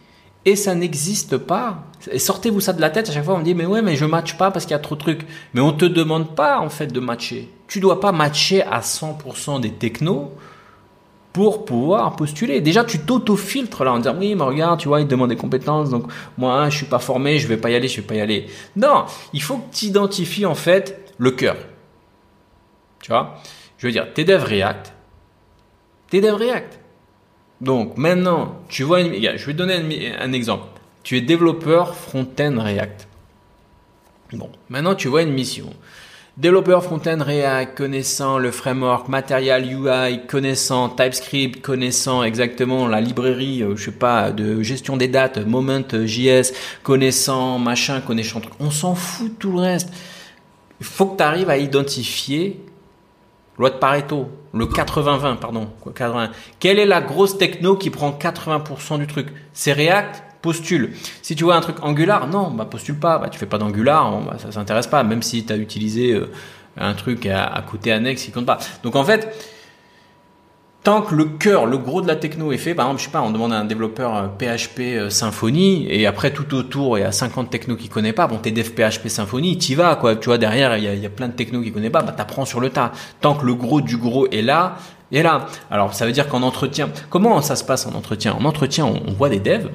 et 0.45 0.55
ça 0.55 0.73
n'existe 0.73 1.37
pas. 1.37 1.83
Et 2.11 2.17
sortez-vous 2.17 2.59
ça 2.59 2.73
de 2.73 2.81
la 2.81 2.89
tête, 2.89 3.07
à 3.07 3.11
chaque 3.11 3.23
fois 3.23 3.35
on 3.35 3.39
me 3.39 3.43
dit, 3.43 3.53
mais 3.53 3.67
ouais, 3.67 3.83
mais 3.83 3.95
je 3.95 4.05
matche 4.05 4.35
pas 4.37 4.49
parce 4.49 4.65
qu'il 4.65 4.73
y 4.73 4.75
a 4.75 4.79
trop 4.79 4.95
de 4.95 4.99
trucs. 4.99 5.27
Mais 5.53 5.61
on 5.61 5.73
te 5.73 5.85
demande 5.85 6.35
pas, 6.35 6.59
en 6.59 6.69
fait, 6.69 6.87
de 6.87 6.99
matcher. 6.99 7.49
Tu 7.67 7.81
dois 7.81 7.99
pas 7.99 8.11
matcher 8.11 8.63
à 8.63 8.79
100% 8.79 9.61
des 9.61 9.71
technos 9.71 10.31
pour 11.33 11.65
pouvoir 11.65 12.15
postuler. 12.15 12.61
Déjà, 12.61 12.83
tu 12.83 12.99
t'auto-filtres 12.99 13.83
là 13.83 13.93
en 13.93 13.97
disant 13.97 14.15
oui, 14.17 14.35
mais 14.35 14.43
regarde, 14.43 14.79
tu 14.79 14.87
vois, 14.87 15.01
il 15.01 15.07
demande 15.07 15.29
des 15.29 15.35
compétences, 15.35 15.89
donc 15.89 16.05
moi, 16.37 16.69
je 16.69 16.77
suis 16.77 16.85
pas 16.85 16.99
formé, 16.99 17.39
je 17.39 17.47
vais 17.47 17.57
pas 17.57 17.71
y 17.71 17.75
aller, 17.75 17.87
je 17.87 17.97
vais 17.97 18.07
pas 18.07 18.15
y 18.15 18.21
aller. 18.21 18.45
Non, 18.75 19.05
il 19.33 19.41
faut 19.41 19.57
que 19.57 19.75
tu 19.75 19.85
identifies 19.85 20.45
en 20.45 20.53
fait 20.53 21.11
le 21.17 21.31
cœur. 21.31 21.57
Tu 23.01 23.11
vois, 23.11 23.35
je 23.77 23.87
veux 23.87 23.91
dire, 23.91 24.07
t'es 24.13 24.23
dev 24.23 24.43
React, 24.43 24.93
t'es 26.09 26.21
dev 26.21 26.35
React. 26.35 26.79
Donc 27.59 27.97
maintenant, 27.97 28.59
tu 28.69 28.83
vois, 28.83 29.01
une, 29.01 29.13
je 29.13 29.45
vais 29.45 29.53
te 29.53 29.57
donner 29.57 30.13
un 30.15 30.33
exemple. 30.33 30.67
Tu 31.01 31.17
es 31.17 31.21
développeur 31.21 31.95
front-end 31.95 32.55
React. 32.59 33.07
Bon, 34.33 34.49
maintenant 34.69 34.95
tu 34.95 35.07
vois 35.07 35.23
une 35.23 35.33
mission. 35.33 35.73
Développeur 36.35 36.83
front-end 36.83 37.19
React, 37.19 37.77
connaissant 37.77 38.39
le 38.39 38.49
framework 38.49 39.07
Material 39.07 39.67
UI, 39.71 40.25
connaissant 40.25 40.89
TypeScript, 40.89 41.61
connaissant 41.61 42.23
exactement 42.23 42.87
la 42.87 43.01
librairie, 43.01 43.61
euh, 43.61 43.75
je 43.75 43.85
sais 43.85 43.91
pas, 43.91 44.31
de 44.31 44.63
gestion 44.63 44.97
des 44.97 45.07
dates, 45.07 45.37
Moment.js, 45.37 46.51
connaissant 46.81 47.59
machin, 47.59 48.01
connaissant 48.01 48.39
truc. 48.39 48.55
On 48.59 48.71
s'en 48.71 48.95
fout 48.95 49.29
de 49.31 49.35
tout 49.35 49.51
le 49.51 49.59
reste. 49.59 49.93
Il 50.79 50.87
faut 50.87 51.05
que 51.05 51.17
tu 51.17 51.23
arrives 51.23 51.51
à 51.51 51.57
identifier 51.57 52.65
loi 53.59 53.69
de 53.69 53.75
Pareto, 53.75 54.31
le 54.55 54.65
80-20, 54.65 55.37
pardon, 55.37 55.69
80. 55.85 56.31
Quelle 56.59 56.79
est 56.79 56.87
la 56.87 57.01
grosse 57.01 57.37
techno 57.37 57.75
qui 57.75 57.91
prend 57.91 58.09
80% 58.09 58.97
du 58.97 59.05
truc? 59.05 59.27
C'est 59.53 59.73
React 59.73 60.23
postule. 60.43 60.91
Si 61.23 61.35
tu 61.35 61.45
vois 61.45 61.55
un 61.55 61.61
truc 61.61 61.77
Angular, 61.81 62.27
non, 62.27 62.51
bah 62.51 62.65
postule 62.65 62.99
pas, 62.99 63.17
bah 63.17 63.29
tu 63.29 63.39
fais 63.39 63.47
pas 63.47 63.57
d'Angular, 63.57 64.19
bah, 64.21 64.35
ça 64.37 64.51
s'intéresse 64.51 64.85
pas, 64.85 65.01
même 65.03 65.23
si 65.23 65.43
tu 65.43 65.53
as 65.53 65.57
utilisé 65.57 66.11
euh, 66.11 66.29
un 66.77 66.93
truc 66.93 67.25
à, 67.25 67.63
côté 67.67 67.91
annexe, 67.91 68.27
il 68.27 68.31
compte 68.31 68.45
pas. 68.45 68.59
Donc 68.83 68.95
en 68.95 69.05
fait, 69.05 69.33
tant 70.83 71.01
que 71.01 71.15
le 71.15 71.25
cœur, 71.25 71.65
le 71.65 71.77
gros 71.77 72.01
de 72.01 72.07
la 72.07 72.17
techno 72.17 72.51
est 72.51 72.57
fait, 72.57 72.75
par 72.75 72.87
exemple, 72.87 72.99
je 72.99 73.05
sais 73.05 73.11
pas, 73.11 73.21
on 73.21 73.31
demande 73.31 73.53
à 73.53 73.57
un 73.57 73.63
développeur 73.63 74.31
PHP 74.37 74.79
euh, 74.79 75.05
euh, 75.05 75.09
Symfony 75.09 75.87
et 75.89 76.05
après 76.07 76.31
tout 76.31 76.53
autour, 76.53 76.97
il 76.97 77.01
y 77.01 77.05
a 77.05 77.13
50 77.13 77.49
technos 77.49 77.77
qu'il 77.77 77.89
connaît 77.89 78.13
pas. 78.13 78.27
Bon, 78.27 78.37
t'es 78.37 78.51
dev 78.51 78.69
PHP 78.69 79.07
Symfony, 79.07 79.57
t'y 79.57 79.75
vas, 79.75 79.95
quoi. 79.95 80.17
Tu 80.17 80.25
vois, 80.25 80.37
derrière, 80.37 80.77
il 80.77 80.83
y 80.83 81.05
a, 81.05 81.09
plein 81.09 81.29
de 81.29 81.33
technos 81.33 81.61
qu'il 81.61 81.71
connaît 81.71 81.89
pas, 81.89 82.01
bah 82.01 82.11
t'apprends 82.11 82.43
sur 82.43 82.59
le 82.59 82.69
tas. 82.69 82.91
Tant 83.21 83.33
que 83.33 83.45
le 83.45 83.53
gros 83.53 83.79
du 83.79 83.95
gros 83.95 84.27
est 84.27 84.41
là, 84.41 84.75
est 85.13 85.23
là. 85.23 85.45
Alors, 85.71 85.93
ça 85.93 86.05
veut 86.05 86.11
dire 86.11 86.27
qu'en 86.27 86.41
entretien, 86.41 86.89
comment 87.09 87.41
ça 87.41 87.55
se 87.55 87.63
passe 87.63 87.87
en 87.87 87.93
entretien? 87.93 88.35
En 88.37 88.43
entretien, 88.43 88.85
on 88.85 89.13
voit 89.13 89.29
des 89.29 89.39
devs, 89.39 89.69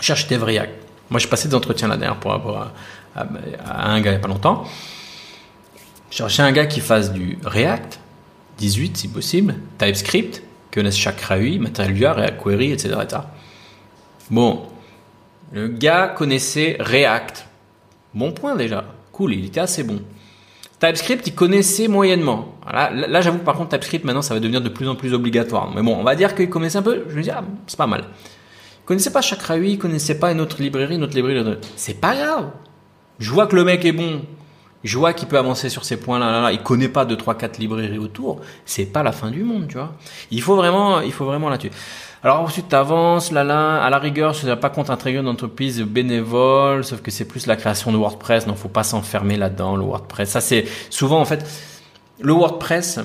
cherche 0.00 0.26
Dev 0.28 0.42
React. 0.42 0.72
Moi, 1.10 1.18
je 1.18 1.28
passais 1.28 1.48
des 1.48 1.54
entretiens 1.54 1.88
là 1.88 1.96
derrière 1.96 2.18
pour 2.18 2.32
avoir 2.32 2.72
à, 3.16 3.92
un 3.92 4.00
gars 4.00 4.10
il 4.10 4.14
n'y 4.14 4.18
a 4.18 4.20
pas 4.20 4.28
longtemps. 4.28 4.64
Chercher 6.10 6.42
un 6.42 6.52
gars 6.52 6.66
qui 6.66 6.80
fasse 6.80 7.12
du 7.12 7.38
React, 7.44 8.00
18 8.58 8.96
si 8.96 9.08
possible, 9.08 9.56
TypeScript, 9.78 10.42
qui 10.70 10.78
connaisse 10.78 10.96
chaque 10.96 11.22
UI, 11.30 11.58
Material 11.58 11.96
UI, 11.96 12.06
React 12.06 12.42
Query, 12.42 12.72
etc., 12.72 12.96
Bon, 14.30 14.62
le 15.52 15.66
gars 15.66 16.06
connaissait 16.06 16.76
React. 16.78 17.46
Bon 18.14 18.30
point 18.30 18.54
déjà. 18.54 18.84
Cool, 19.10 19.34
il 19.34 19.46
était 19.46 19.58
assez 19.58 19.82
bon. 19.82 20.00
TypeScript, 20.78 21.26
il 21.26 21.34
connaissait 21.34 21.88
moyennement. 21.88 22.54
Là, 22.72 22.90
là 22.90 23.20
j'avoue 23.20 23.38
par 23.38 23.56
contre, 23.56 23.70
TypeScript, 23.70 24.04
maintenant, 24.04 24.22
ça 24.22 24.34
va 24.34 24.40
devenir 24.40 24.60
de 24.60 24.68
plus 24.68 24.88
en 24.88 24.94
plus 24.94 25.12
obligatoire. 25.12 25.72
Mais 25.74 25.82
bon, 25.82 25.96
on 25.96 26.04
va 26.04 26.14
dire 26.14 26.36
qu'il 26.36 26.48
connaissait 26.48 26.78
un 26.78 26.82
peu. 26.82 27.04
Je 27.08 27.16
me 27.16 27.22
dis, 27.22 27.30
ah, 27.30 27.42
c'est 27.66 27.76
pas 27.76 27.88
mal 27.88 28.04
connaissait 28.90 29.12
pas 29.12 29.22
chaque 29.22 29.48
UI, 29.50 29.74
il 29.74 29.78
connaissait 29.78 30.18
pas 30.18 30.32
une 30.32 30.40
autre 30.40 30.60
librairie, 30.60 30.96
une 30.96 31.04
autre 31.04 31.14
librairie. 31.14 31.44
C'est 31.76 32.00
pas 32.00 32.16
grave. 32.16 32.50
Je 33.20 33.30
vois 33.30 33.46
que 33.46 33.54
le 33.54 33.62
mec 33.62 33.84
est 33.84 33.92
bon. 33.92 34.22
Je 34.82 34.98
vois 34.98 35.12
qu'il 35.12 35.28
peut 35.28 35.38
avancer 35.38 35.68
sur 35.68 35.84
ces 35.84 35.96
points-là. 35.96 36.32
Là, 36.32 36.40
là. 36.40 36.52
Il 36.52 36.60
connaît 36.60 36.88
pas 36.88 37.04
deux, 37.04 37.16
trois, 37.16 37.36
quatre 37.36 37.58
librairies 37.58 37.98
autour. 37.98 38.40
C'est 38.64 38.86
pas 38.86 39.04
la 39.04 39.12
fin 39.12 39.30
du 39.30 39.44
monde, 39.44 39.68
tu 39.68 39.74
vois. 39.74 39.92
Il 40.32 40.42
faut 40.42 40.56
vraiment, 40.56 41.02
il 41.02 41.12
faut 41.12 41.24
vraiment 41.24 41.48
là-dessus. 41.48 41.70
Alors 42.24 42.40
ensuite, 42.40 42.68
tu 42.68 42.74
avances, 42.74 43.30
là, 43.30 43.44
là, 43.44 43.80
à 43.80 43.90
la 43.90 44.00
rigueur, 44.00 44.32
je 44.32 44.44
ne 44.44 44.56
pas 44.56 44.70
contre 44.70 44.90
intégrer 44.90 45.20
une 45.20 45.28
entreprise 45.28 45.80
bénévole, 45.82 46.82
sauf 46.82 47.00
que 47.00 47.12
c'est 47.12 47.26
plus 47.26 47.46
la 47.46 47.54
création 47.54 47.92
de 47.92 47.96
WordPress, 47.96 48.44
donc 48.44 48.56
faut 48.56 48.68
pas 48.68 48.82
s'enfermer 48.82 49.36
là-dedans, 49.36 49.76
le 49.76 49.84
WordPress. 49.84 50.30
Ça, 50.30 50.40
c'est 50.40 50.64
souvent, 50.90 51.20
en 51.20 51.24
fait, 51.24 51.46
le 52.18 52.32
WordPress, 52.32 52.98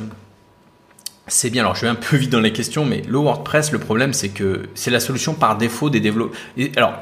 c'est 1.28 1.50
bien. 1.50 1.64
Alors, 1.64 1.76
je 1.76 1.82
vais 1.82 1.88
un 1.88 1.96
peu 1.96 2.18
vite 2.18 2.32
dans 2.32 2.40
les 2.40 2.54
questions, 2.54 2.86
mais 2.86 3.02
le 3.08 3.18
WordPress, 3.18 3.72
le 3.72 3.80
problème, 3.80 4.14
c'est 4.14 4.30
que 4.30 4.70
c'est 4.76 4.92
la 4.92 5.00
solution 5.00 5.34
par 5.34 5.58
défaut 5.58 5.90
des 5.90 6.00
développeurs. 6.00 6.38
Alors, 6.76 6.94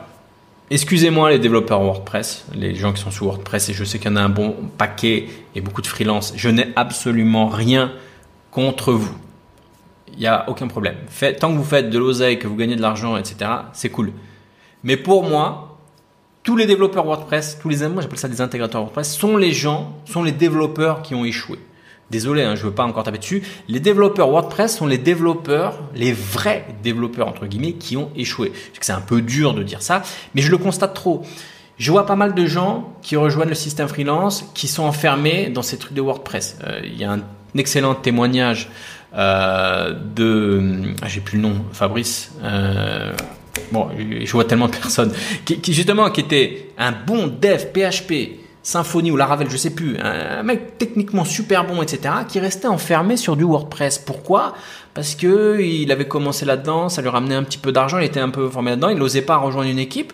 Excusez-moi 0.69 1.30
les 1.30 1.39
développeurs 1.39 1.84
WordPress, 1.84 2.45
les 2.55 2.74
gens 2.74 2.93
qui 2.93 3.01
sont 3.01 3.11
sous 3.11 3.26
WordPress, 3.26 3.69
et 3.69 3.74
je 3.74 3.84
sais 3.84 3.99
qu'il 3.99 4.09
y 4.09 4.13
en 4.13 4.15
a 4.15 4.21
un 4.21 4.30
bon 4.30 4.55
paquet 4.78 5.28
et 5.53 5.61
beaucoup 5.61 5.84
de 5.84 5.88
freelance. 5.88 6.34
Je 6.36 6.49
n'ai 6.49 6.74
absolument 6.76 7.47
rien 7.47 7.91
contre 8.49 8.93
vous. 8.93 9.15
Il 10.13 10.19
n'y 10.19 10.26
a 10.26 10.49
aucun 10.49 10.67
problème. 10.67 10.95
tant 11.39 11.51
que 11.51 11.57
vous 11.57 11.63
faites 11.63 11.89
de 11.89 11.99
l'oseille, 11.99 12.39
que 12.39 12.47
vous 12.47 12.55
gagnez 12.55 12.76
de 12.76 12.82
l'argent, 12.82 13.17
etc., 13.17 13.51
c'est 13.74 13.89
cool. 13.89 14.13
Mais 14.84 14.97
pour 14.97 15.24
moi, 15.24 15.78
tous 16.43 16.55
les 16.55 16.65
développeurs 16.65 17.05
WordPress, 17.05 17.59
tous 17.61 17.69
les 17.69 17.88
moi 17.89 18.01
j'appelle 18.01 18.17
ça 18.17 18.28
des 18.28 18.41
intégrateurs 18.41 18.82
WordPress, 18.82 19.15
sont 19.15 19.38
les 19.38 19.51
gens, 19.51 19.95
sont 20.05 20.24
les 20.24 20.32
développeurs 20.32 21.01
qui 21.01 21.13
ont 21.13 21.24
échoué. 21.24 21.59
Désolé, 22.14 22.43
hein, 22.43 22.53
je 22.53 22.61
ne 22.61 22.68
veux 22.68 22.76
pas 22.76 22.84
encore 22.84 23.01
taper 23.01 23.18
dessus. 23.18 23.41
Les 23.68 23.80
développeurs 23.80 24.30
WordPress 24.30 24.78
sont 24.78 24.86
les 24.86 24.99
développeurs, 24.99 25.80
les 25.95 26.14
vrais 26.14 26.68
développeurs 26.84 27.28
entre 27.28 27.47
guillemets, 27.47 27.74
qui 27.74 27.97
ont 27.97 28.11
échoué. 28.16 28.53
C'est 28.80 28.93
un 28.93 29.01
peu 29.01 29.24
dur 29.24 29.55
de 29.55 29.64
dire 29.64 29.82
ça, 29.82 30.03
mais 30.36 30.43
je 30.43 30.51
le 30.51 30.59
constate 30.59 30.93
trop. 30.93 31.24
Je 31.80 31.91
vois 31.91 32.05
pas 32.05 32.16
mal 32.16 32.36
de 32.36 32.45
gens 32.45 32.93
qui 33.01 33.16
rejoignent 33.16 33.49
le 33.49 33.55
système 33.55 33.88
freelance, 33.88 34.45
qui 34.53 34.68
sont 34.68 34.84
enfermés 34.84 35.49
dans 35.49 35.64
ces 35.64 35.78
trucs 35.78 35.95
de 35.95 36.01
WordPress. 36.01 36.59
Euh, 36.64 36.82
il 36.84 36.95
y 36.95 37.03
a 37.03 37.14
un 37.14 37.22
excellent 37.57 37.95
témoignage 37.95 38.70
euh, 39.16 39.95
de, 40.16 40.93
ah, 41.01 41.07
j'ai 41.07 41.20
plus 41.20 41.38
le 41.38 41.47
nom, 41.47 41.66
Fabrice. 41.72 42.32
Euh, 42.43 43.11
bon, 43.72 43.89
je 43.97 44.32
vois 44.32 44.45
tellement 44.45 44.68
de 44.68 44.76
personnes 44.84 45.14
qui, 45.45 45.59
qui 45.61 45.74
justement 45.74 46.11
qui 46.11 46.22
était 46.22 46.70
un 46.78 46.91
bon 46.91 47.26
dev 47.26 47.66
PHP 47.74 48.43
Symfony 48.64 49.11
ou 49.11 49.18
Laravel, 49.18 49.49
je 49.49 49.57
sais 49.57 49.70
plus, 49.70 49.97
un, 49.99 50.41
mec 50.41 50.78
techniquement 50.78 51.26
super 51.26 51.68
bon, 51.68 51.82
etc., 51.82 52.16
qui 52.28 52.39
restait 52.39 52.68
enfermé 52.68 53.18
sur 53.18 53.36
du 53.36 53.43
WordPress. 53.43 53.99
Pourquoi? 53.99 54.53
Parce 54.93 55.16
que 55.16 55.59
il 55.59 55.91
avait 55.91 56.07
commencé 56.07 56.45
là-dedans, 56.45 56.88
ça 56.88 57.01
lui 57.01 57.09
ramenait 57.09 57.36
un 57.36 57.43
petit 57.43 57.57
peu 57.57 57.74
d'argent, 57.74 57.99
il 57.99 58.05
était 58.05 58.22
un 58.22 58.30
peu 58.30 58.49
formé 58.49 58.72
là-dedans, 58.72 58.89
il 58.89 58.97
n'osait 58.97 59.22
pas 59.22 59.36
rejoindre 59.36 59.70
une 59.70 59.80
équipe, 59.80 60.14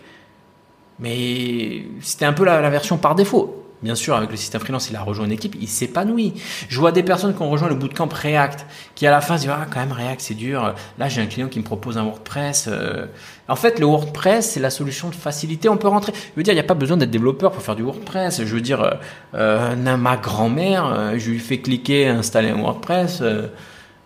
mais 0.99 1.83
c'était 2.01 2.25
un 2.25 2.33
peu 2.33 2.43
la 2.43 2.69
version 2.69 2.97
par 2.97 3.13
défaut. 3.13 3.58
Bien 3.81 3.95
sûr, 3.95 4.13
avec 4.13 4.29
le 4.29 4.35
système 4.35 4.59
freelance, 4.59 4.89
il 4.89 4.95
a 4.97 5.01
rejoint 5.01 5.25
une 5.25 5.31
équipe, 5.31 5.55
il 5.59 5.67
s'épanouit. 5.69 6.33
Je 6.67 6.77
vois 6.81 6.91
des 6.91 7.01
personnes 7.01 7.33
qui 7.33 7.41
ont 7.41 7.49
rejoint 7.49 7.69
le 7.69 7.75
bootcamp 7.75 8.09
React, 8.11 8.65
qui 8.93 9.07
à 9.07 9.11
la 9.11 9.21
fin 9.21 9.37
se 9.37 9.43
disent, 9.43 9.53
ah, 9.55 9.67
quand 9.71 9.79
même, 9.79 9.93
React, 9.93 10.19
c'est 10.19 10.33
dur. 10.33 10.75
Là, 10.97 11.07
j'ai 11.07 11.21
un 11.21 11.27
client 11.27 11.47
qui 11.47 11.59
me 11.59 11.63
propose 11.63 11.97
un 11.97 12.03
WordPress. 12.03 12.67
Euh. 12.67 13.05
En 13.47 13.55
fait, 13.55 13.79
le 13.79 13.85
WordPress, 13.85 14.51
c'est 14.51 14.59
la 14.59 14.69
solution 14.69 15.07
de 15.07 15.15
facilité. 15.15 15.69
On 15.69 15.77
peut 15.77 15.87
rentrer. 15.87 16.11
Je 16.13 16.35
veux 16.35 16.43
dire, 16.43 16.51
il 16.51 16.57
n'y 16.57 16.61
a 16.61 16.65
pas 16.65 16.73
besoin 16.73 16.97
d'être 16.97 17.09
développeur 17.09 17.53
pour 17.53 17.63
faire 17.63 17.77
du 17.77 17.83
WordPress. 17.83 18.43
Je 18.43 18.53
veux 18.53 18.59
dire, 18.59 18.81
euh, 18.81 18.91
euh 19.35 19.97
ma 19.97 20.17
grand-mère, 20.17 20.85
euh, 20.85 21.13
je 21.17 21.31
lui 21.31 21.39
fais 21.39 21.59
cliquer, 21.59 22.07
installer 22.07 22.49
un 22.49 22.57
WordPress. 22.61 23.23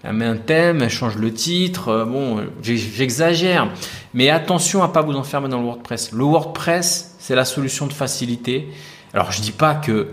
elle 0.04 0.14
met 0.14 0.26
un 0.26 0.38
thème, 0.38 0.84
elle 0.84 0.90
change 0.92 1.18
le 1.18 1.34
titre. 1.34 2.06
bon, 2.08 2.46
j'exagère. 2.62 3.70
Mais 4.14 4.30
attention 4.30 4.84
à 4.84 4.90
pas 4.90 5.02
vous 5.02 5.16
enfermer 5.16 5.50
dans 5.50 5.58
le 5.58 5.66
WordPress. 5.66 6.12
Le 6.12 6.24
WordPress, 6.24 7.16
c'est 7.18 7.36
la 7.36 7.46
solution 7.46 7.88
de 7.88 7.94
facilité. 7.94 8.70
Alors 9.14 9.32
je 9.32 9.42
dis 9.42 9.52
pas 9.52 9.76
que 9.76 10.08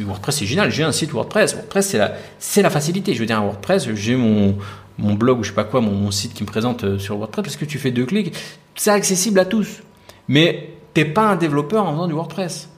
WordPress 0.00 0.38
c'est 0.38 0.46
génial, 0.46 0.70
j'ai 0.70 0.82
un 0.82 0.92
site 0.92 1.12
WordPress. 1.12 1.54
WordPress 1.54 1.96
c'est 2.38 2.62
la, 2.62 2.70
facilité. 2.70 3.14
Je 3.14 3.20
veux 3.20 3.26
dire, 3.26 3.42
WordPress, 3.42 3.92
j'ai 3.94 4.16
mon, 4.16 4.56
mon 4.98 5.14
blog 5.14 5.40
ou 5.40 5.42
je 5.42 5.48
sais 5.48 5.54
pas 5.54 5.64
quoi, 5.64 5.80
mon, 5.80 6.10
site 6.10 6.34
qui 6.34 6.42
me 6.42 6.48
présente 6.48 6.84
euh, 6.84 6.98
sur 6.98 7.16
WordPress 7.16 7.44
parce 7.44 7.56
que 7.56 7.64
tu 7.64 7.78
fais 7.78 7.90
deux 7.90 8.06
clics. 8.06 8.34
C'est 8.74 8.90
accessible 8.90 9.38
à 9.38 9.44
tous. 9.44 9.82
Mais 10.28 10.70
t'es 10.94 11.04
pas 11.04 11.28
un 11.28 11.36
développeur 11.36 11.86
en 11.86 11.92
faisant 11.92 12.06
du 12.06 12.14
WordPress. 12.14 12.68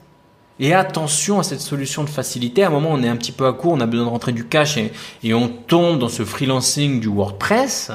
Et 0.59 0.73
attention 0.73 1.39
à 1.39 1.43
cette 1.43 1.61
solution 1.61 2.03
de 2.03 2.09
facilité. 2.09 2.63
À 2.63 2.67
un 2.67 2.71
moment, 2.71 2.89
on 2.91 3.03
est 3.03 3.07
un 3.07 3.15
petit 3.15 3.31
peu 3.31 3.45
à 3.45 3.53
court, 3.53 3.73
on 3.73 3.79
a 3.79 3.85
besoin 3.85 4.05
de 4.05 4.11
rentrer 4.11 4.31
du 4.31 4.45
cash 4.45 4.77
et, 4.77 4.91
et 5.23 5.35
on 5.35 5.47
tombe 5.49 5.99
dans 5.99 6.09
ce 6.09 6.25
freelancing 6.25 6.99
du 6.99 7.07
WordPress. 7.07 7.91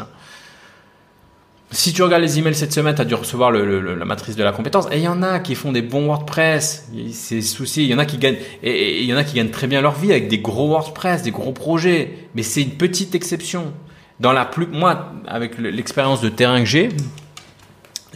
Si 1.74 1.94
tu 1.94 2.02
regardes 2.02 2.22
les 2.22 2.38
emails 2.38 2.54
cette 2.54 2.72
semaine, 2.72 2.94
tu 2.94 3.00
as 3.00 3.06
dû 3.06 3.14
recevoir 3.14 3.50
la 3.50 4.04
matrice 4.04 4.36
de 4.36 4.44
la 4.44 4.52
compétence. 4.52 4.86
Et 4.92 4.98
il 4.98 5.02
y 5.02 5.08
en 5.08 5.22
a 5.22 5.38
qui 5.40 5.54
font 5.54 5.72
des 5.72 5.80
bons 5.80 6.06
WordPress. 6.06 6.90
C'est 7.12 7.40
souci. 7.40 7.84
Il 7.84 7.90
y 7.90 7.94
en 7.94 7.98
a 7.98 8.04
qui 8.04 8.18
gagnent, 8.18 8.36
et 8.62 9.00
il 9.00 9.06
y 9.06 9.14
en 9.14 9.16
a 9.16 9.24
qui 9.24 9.36
gagnent 9.36 9.50
très 9.50 9.66
bien 9.66 9.80
leur 9.80 9.94
vie 9.94 10.10
avec 10.10 10.28
des 10.28 10.38
gros 10.38 10.68
WordPress, 10.68 11.22
des 11.22 11.30
gros 11.30 11.52
projets. 11.52 12.28
Mais 12.34 12.42
c'est 12.42 12.60
une 12.60 12.76
petite 12.76 13.14
exception. 13.14 13.72
Dans 14.20 14.32
la 14.32 14.44
plus, 14.44 14.66
moi, 14.66 15.12
avec 15.26 15.58
l'expérience 15.58 16.20
de 16.20 16.28
terrain 16.28 16.60
que 16.60 16.66
j'ai, 16.66 16.90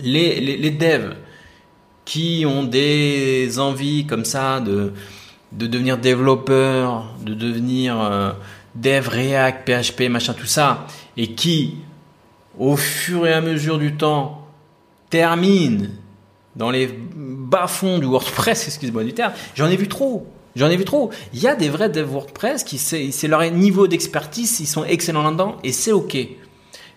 les, 0.03 0.71
devs 0.71 1.15
qui 2.05 2.45
ont 2.47 2.63
des 2.63 3.59
envies 3.59 4.07
comme 4.07 4.27
ça 4.27 4.61
de, 4.61 4.93
de 5.53 5.67
devenir 5.67 5.97
développeur, 5.97 7.15
de 7.25 7.33
devenir 7.33 7.99
euh, 8.01 8.33
dev 8.75 9.09
React, 9.09 9.67
PHP, 9.67 10.11
machin, 10.11 10.35
tout 10.35 10.47
ça, 10.47 10.87
et 11.17 11.29
qui 11.29 11.77
au 12.59 12.77
fur 12.77 13.27
et 13.27 13.33
à 13.33 13.41
mesure 13.41 13.79
du 13.79 13.97
temps, 13.97 14.47
termine 15.11 15.91
dans 16.57 16.71
les 16.71 16.89
bas-fonds 16.89 17.99
du 17.99 18.07
WordPress, 18.07 18.67
excuse-moi 18.67 19.05
du 19.05 19.13
terme, 19.13 19.33
j'en 19.55 19.67
ai 19.67 19.77
vu 19.77 19.89
trop. 19.89 20.27
J'en 20.57 20.71
ai 20.71 20.77
vu 20.77 20.87
trop. 20.87 21.11
Il 21.35 21.41
y 21.41 21.49
a 21.49 21.55
des 21.55 21.69
vrais 21.69 21.91
devs 21.91 22.11
WordPress 22.11 22.65
qui, 22.65 22.79
c'est 22.79 23.29
leur 23.29 23.43
niveau 23.51 23.87
d'expertise, 23.87 24.59
ils 24.61 24.67
sont 24.67 24.85
excellents 24.85 25.23
là-dedans 25.23 25.57
et 25.63 25.73
c'est 25.73 25.93
OK. 25.93 26.17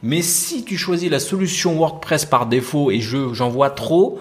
Mais 0.02 0.22
si 0.22 0.64
tu 0.64 0.78
choisis 0.78 1.10
la 1.12 1.20
solution 1.20 1.76
WordPress 1.76 2.24
par 2.24 2.46
défaut 2.46 2.90
et 2.90 3.02
je, 3.02 3.34
j'en 3.34 3.50
vois 3.50 3.70
trop, 3.70 4.20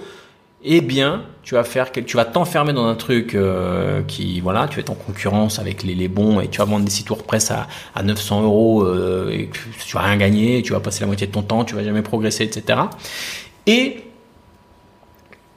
eh 0.64 0.80
bien, 0.80 1.24
tu 1.42 1.54
vas 1.54 1.64
faire, 1.64 1.92
tu 1.92 2.16
vas 2.16 2.24
t'enfermer 2.24 2.72
dans 2.72 2.86
un 2.86 2.96
truc 2.96 3.34
euh, 3.34 4.02
qui, 4.02 4.40
voilà, 4.40 4.66
tu 4.66 4.80
es 4.80 4.90
en 4.90 4.94
concurrence 4.94 5.58
avec 5.58 5.84
les, 5.84 5.94
les, 5.94 6.08
bons 6.08 6.40
et 6.40 6.48
tu 6.48 6.58
vas 6.58 6.64
vendre 6.64 6.84
des 6.84 6.90
sites 6.90 7.08
WordPress 7.08 7.52
à, 7.52 7.68
à 7.94 8.02
900 8.02 8.42
euros 8.42 8.82
euh, 8.82 9.30
et 9.30 9.50
tu 9.50 9.94
vas 9.94 10.02
rien 10.02 10.16
gagner, 10.16 10.62
tu 10.62 10.72
vas 10.72 10.80
passer 10.80 11.00
la 11.00 11.06
moitié 11.06 11.28
de 11.28 11.32
ton 11.32 11.42
temps, 11.42 11.64
tu 11.64 11.76
vas 11.76 11.84
jamais 11.84 12.02
progresser, 12.02 12.44
etc. 12.44 12.80
Et, 13.66 14.04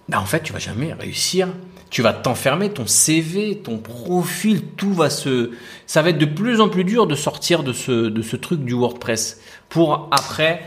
ben, 0.08 0.20
en 0.20 0.26
fait, 0.26 0.44
tu 0.44 0.54
vas 0.54 0.60
jamais 0.60 0.94
réussir. 0.94 1.48
Tu 1.90 2.02
vas 2.02 2.14
t'enfermer, 2.14 2.70
ton 2.70 2.88
CV, 2.88 3.58
ton 3.58 3.78
profil, 3.78 4.62
tout 4.78 4.94
va 4.94 5.10
se, 5.10 5.52
ça 5.88 6.02
va 6.02 6.12
être 6.12 6.18
de 6.18 6.26
plus 6.26 6.62
en 6.62 6.70
plus 6.70 6.86
dur 6.86 7.06
de 7.06 7.16
sortir 7.16 7.64
de 7.64 7.74
ce, 7.74 7.92
de 7.92 8.22
ce 8.22 8.38
truc 8.38 8.64
du 8.64 8.74
WordPress 8.74 9.42
pour 9.68 10.08
après 10.12 10.62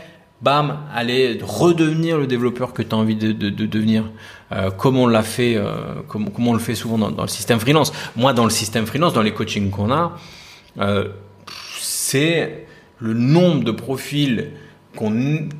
bam, 0.45 0.77
aller 0.93 1.39
redevenir 1.41 2.19
le 2.19 2.27
développeur 2.27 2.71
que 2.71 2.83
tu 2.83 2.93
as 2.93 2.97
envie 2.97 3.15
de, 3.15 3.31
devenir, 3.49 4.03
euh, 4.51 4.69
comme 4.69 4.95
on 4.95 5.07
l'a 5.07 5.23
fait, 5.23 5.55
euh, 5.57 6.03
comme, 6.07 6.29
on 6.37 6.53
le 6.53 6.59
fait 6.59 6.75
souvent 6.75 6.99
dans, 6.99 7.23
le 7.23 7.27
système 7.27 7.59
freelance. 7.59 7.91
Moi, 8.15 8.31
dans 8.31 8.43
le 8.43 8.51
système 8.51 8.85
freelance, 8.85 9.13
dans 9.13 9.23
les 9.23 9.33
coachings 9.33 9.71
qu'on 9.71 9.91
a, 9.91 10.15
euh, 10.79 11.09
c'est 11.79 12.67
le 12.99 13.15
nombre 13.15 13.63
de 13.63 13.71
profils 13.71 14.51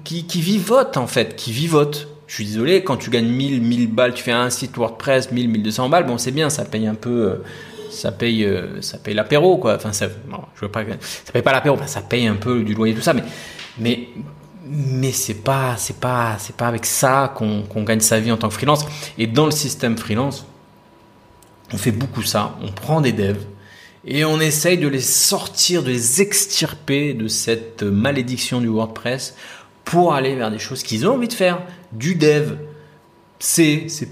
qui, 0.03 0.27
qui 0.27 0.41
vivotent 0.41 0.97
en 0.97 1.07
fait, 1.07 1.35
qui 1.35 1.51
vivotent. 1.51 2.07
Je 2.27 2.35
suis 2.35 2.45
désolé, 2.45 2.83
quand 2.83 2.97
tu 2.97 3.09
gagnes 3.09 3.27
1000, 3.27 3.61
1000 3.61 3.91
balles, 3.91 4.13
tu 4.13 4.23
fais 4.23 4.31
un 4.31 4.51
site 4.51 4.77
WordPress, 4.77 5.31
1000, 5.31 5.49
1200 5.49 5.89
balles, 5.89 6.05
bon, 6.05 6.19
c'est 6.19 6.31
bien, 6.31 6.51
ça 6.51 6.63
paye 6.63 6.85
un 6.85 6.95
peu, 6.95 7.41
ça 7.89 8.11
paye, 8.11 8.47
ça 8.81 8.99
paye 8.99 9.15
l'apéro, 9.15 9.57
quoi. 9.57 9.75
Enfin, 9.75 9.93
ça, 9.93 10.07
je 10.55 10.61
veux 10.61 10.71
pas, 10.71 10.83
ça 11.01 11.31
paye 11.33 11.41
pas 11.41 11.51
l'apéro, 11.51 11.77
ça 11.87 12.01
paye 12.01 12.27
un 12.27 12.35
peu 12.35 12.63
du 12.63 12.73
loyer, 12.73 12.95
tout 12.95 13.01
ça, 13.01 13.13
mais, 13.13 13.23
mais 13.77 14.09
mais 14.65 15.11
c'est 15.11 15.43
pas 15.43 15.75
c'est 15.77 15.97
pas 15.97 16.37
c'est 16.39 16.55
pas 16.55 16.67
avec 16.67 16.85
ça 16.85 17.33
qu'on 17.35 17.83
gagne 17.83 17.99
sa 17.99 18.19
vie 18.19 18.31
en 18.31 18.37
tant 18.37 18.47
que 18.47 18.53
freelance. 18.53 18.85
Et 19.17 19.27
dans 19.27 19.45
le 19.45 19.51
système 19.51 19.97
freelance 19.97 20.45
on 21.73 21.77
fait 21.77 21.91
beaucoup 21.91 22.23
ça. 22.23 22.57
On 22.61 22.71
prend 22.71 23.01
des 23.01 23.11
devs 23.11 23.45
et 24.05 24.23
on 24.23 24.39
essaye 24.39 24.77
de 24.77 24.87
les 24.87 25.01
sortir 25.01 25.83
de 25.83 25.89
les 25.89 26.21
extirper 26.21 27.13
de 27.13 27.27
cette 27.27 27.83
malédiction 27.83 28.61
du 28.61 28.67
WordPress 28.67 29.35
pour 29.83 30.13
aller 30.13 30.35
vers 30.35 30.51
des 30.51 30.59
choses 30.59 30.83
qu'ils 30.83 31.07
ont 31.07 31.13
envie 31.13 31.27
de 31.27 31.33
faire. 31.33 31.61
Du 31.91 32.15
dev 32.15 32.55
C 33.39 33.85
C++ 33.87 34.07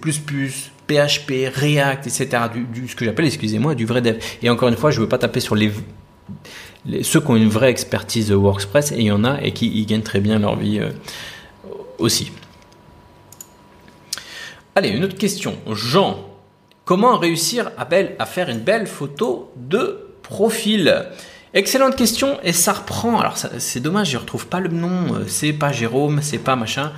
PHP 0.85 1.49
React 1.53 2.07
etc 2.07 2.43
du, 2.53 2.65
du 2.65 2.87
ce 2.89 2.95
que 2.95 3.05
j'appelle 3.05 3.25
excusez-moi 3.25 3.73
du 3.73 3.85
vrai 3.85 4.01
dev. 4.01 4.17
Et 4.41 4.49
encore 4.49 4.69
une 4.69 4.77
fois 4.77 4.91
je 4.91 4.99
veux 4.99 5.09
pas 5.09 5.17
taper 5.17 5.39
sur 5.39 5.55
les 5.55 5.71
ceux 7.01 7.21
qui 7.21 7.29
ont 7.29 7.35
une 7.35 7.49
vraie 7.49 7.69
expertise 7.69 8.29
de 8.29 8.35
WordPress, 8.35 8.91
et 8.91 8.97
il 8.97 9.05
y 9.05 9.11
en 9.11 9.23
a, 9.23 9.41
et 9.41 9.53
qui 9.53 9.67
y 9.67 9.85
gagnent 9.85 10.01
très 10.01 10.19
bien 10.19 10.39
leur 10.39 10.55
vie 10.55 10.79
euh, 10.79 10.91
aussi. 11.97 12.31
Allez, 14.75 14.89
une 14.89 15.03
autre 15.03 15.17
question. 15.17 15.55
Jean, 15.71 16.19
comment 16.85 17.17
réussir 17.17 17.71
à, 17.77 17.87
à 18.19 18.25
faire 18.25 18.49
une 18.49 18.59
belle 18.59 18.87
photo 18.87 19.51
de 19.55 20.15
profil? 20.23 21.05
Excellente 21.53 21.95
question, 21.95 22.39
et 22.41 22.51
ça 22.51 22.73
reprend. 22.73 23.19
Alors, 23.19 23.37
c'est 23.37 23.79
dommage, 23.79 24.09
je 24.09 24.17
ne 24.17 24.21
retrouve 24.21 24.47
pas 24.47 24.59
le 24.59 24.69
nom, 24.69 25.13
euh, 25.13 25.27
c'est 25.27 25.53
pas 25.53 25.71
Jérôme, 25.71 26.21
c'est 26.23 26.39
pas 26.39 26.55
machin. 26.55 26.91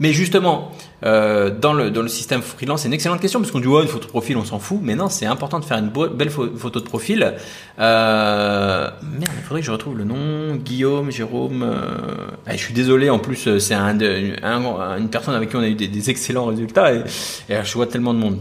Mais 0.00 0.14
justement, 0.14 0.72
euh, 1.04 1.50
dans, 1.50 1.74
le, 1.74 2.08
système 2.08 2.40
freelance, 2.40 2.82
c'est 2.82 2.88
une 2.88 2.94
excellente 2.94 3.20
question 3.20 3.38
parce 3.38 3.52
qu'on 3.52 3.60
dit 3.60 3.66
ouais, 3.66 3.82
une 3.82 3.88
photo 3.88 4.06
de 4.06 4.10
profil, 4.10 4.38
on 4.38 4.44
s'en 4.46 4.58
fout. 4.58 4.78
Mais 4.82 4.94
non, 4.94 5.10
c'est 5.10 5.26
important 5.26 5.60
de 5.60 5.64
faire 5.64 5.76
une 5.76 5.90
belle 5.90 6.30
photo 6.30 6.80
de 6.80 6.84
profil. 6.84 7.34
Euh, 7.78 8.90
merde, 9.02 9.32
il 9.36 9.42
faudrait 9.42 9.60
que 9.60 9.66
je 9.66 9.72
retrouve 9.72 9.98
le 9.98 10.04
nom. 10.04 10.56
Guillaume, 10.56 11.10
Jérôme. 11.10 11.62
Euh, 11.62 12.28
eh, 12.48 12.52
je 12.52 12.64
suis 12.64 12.72
désolé, 12.72 13.10
en 13.10 13.18
plus, 13.18 13.58
c'est 13.58 13.74
un, 13.74 13.98
un, 14.42 14.96
une 14.96 15.10
personne 15.10 15.34
avec 15.34 15.50
qui 15.50 15.56
on 15.56 15.60
a 15.60 15.68
eu 15.68 15.74
des, 15.74 16.10
excellents 16.10 16.46
résultats 16.46 16.94
et, 16.94 17.02
je 17.48 17.74
vois 17.74 17.86
tellement 17.86 18.14
de 18.14 18.18
monde. 18.18 18.38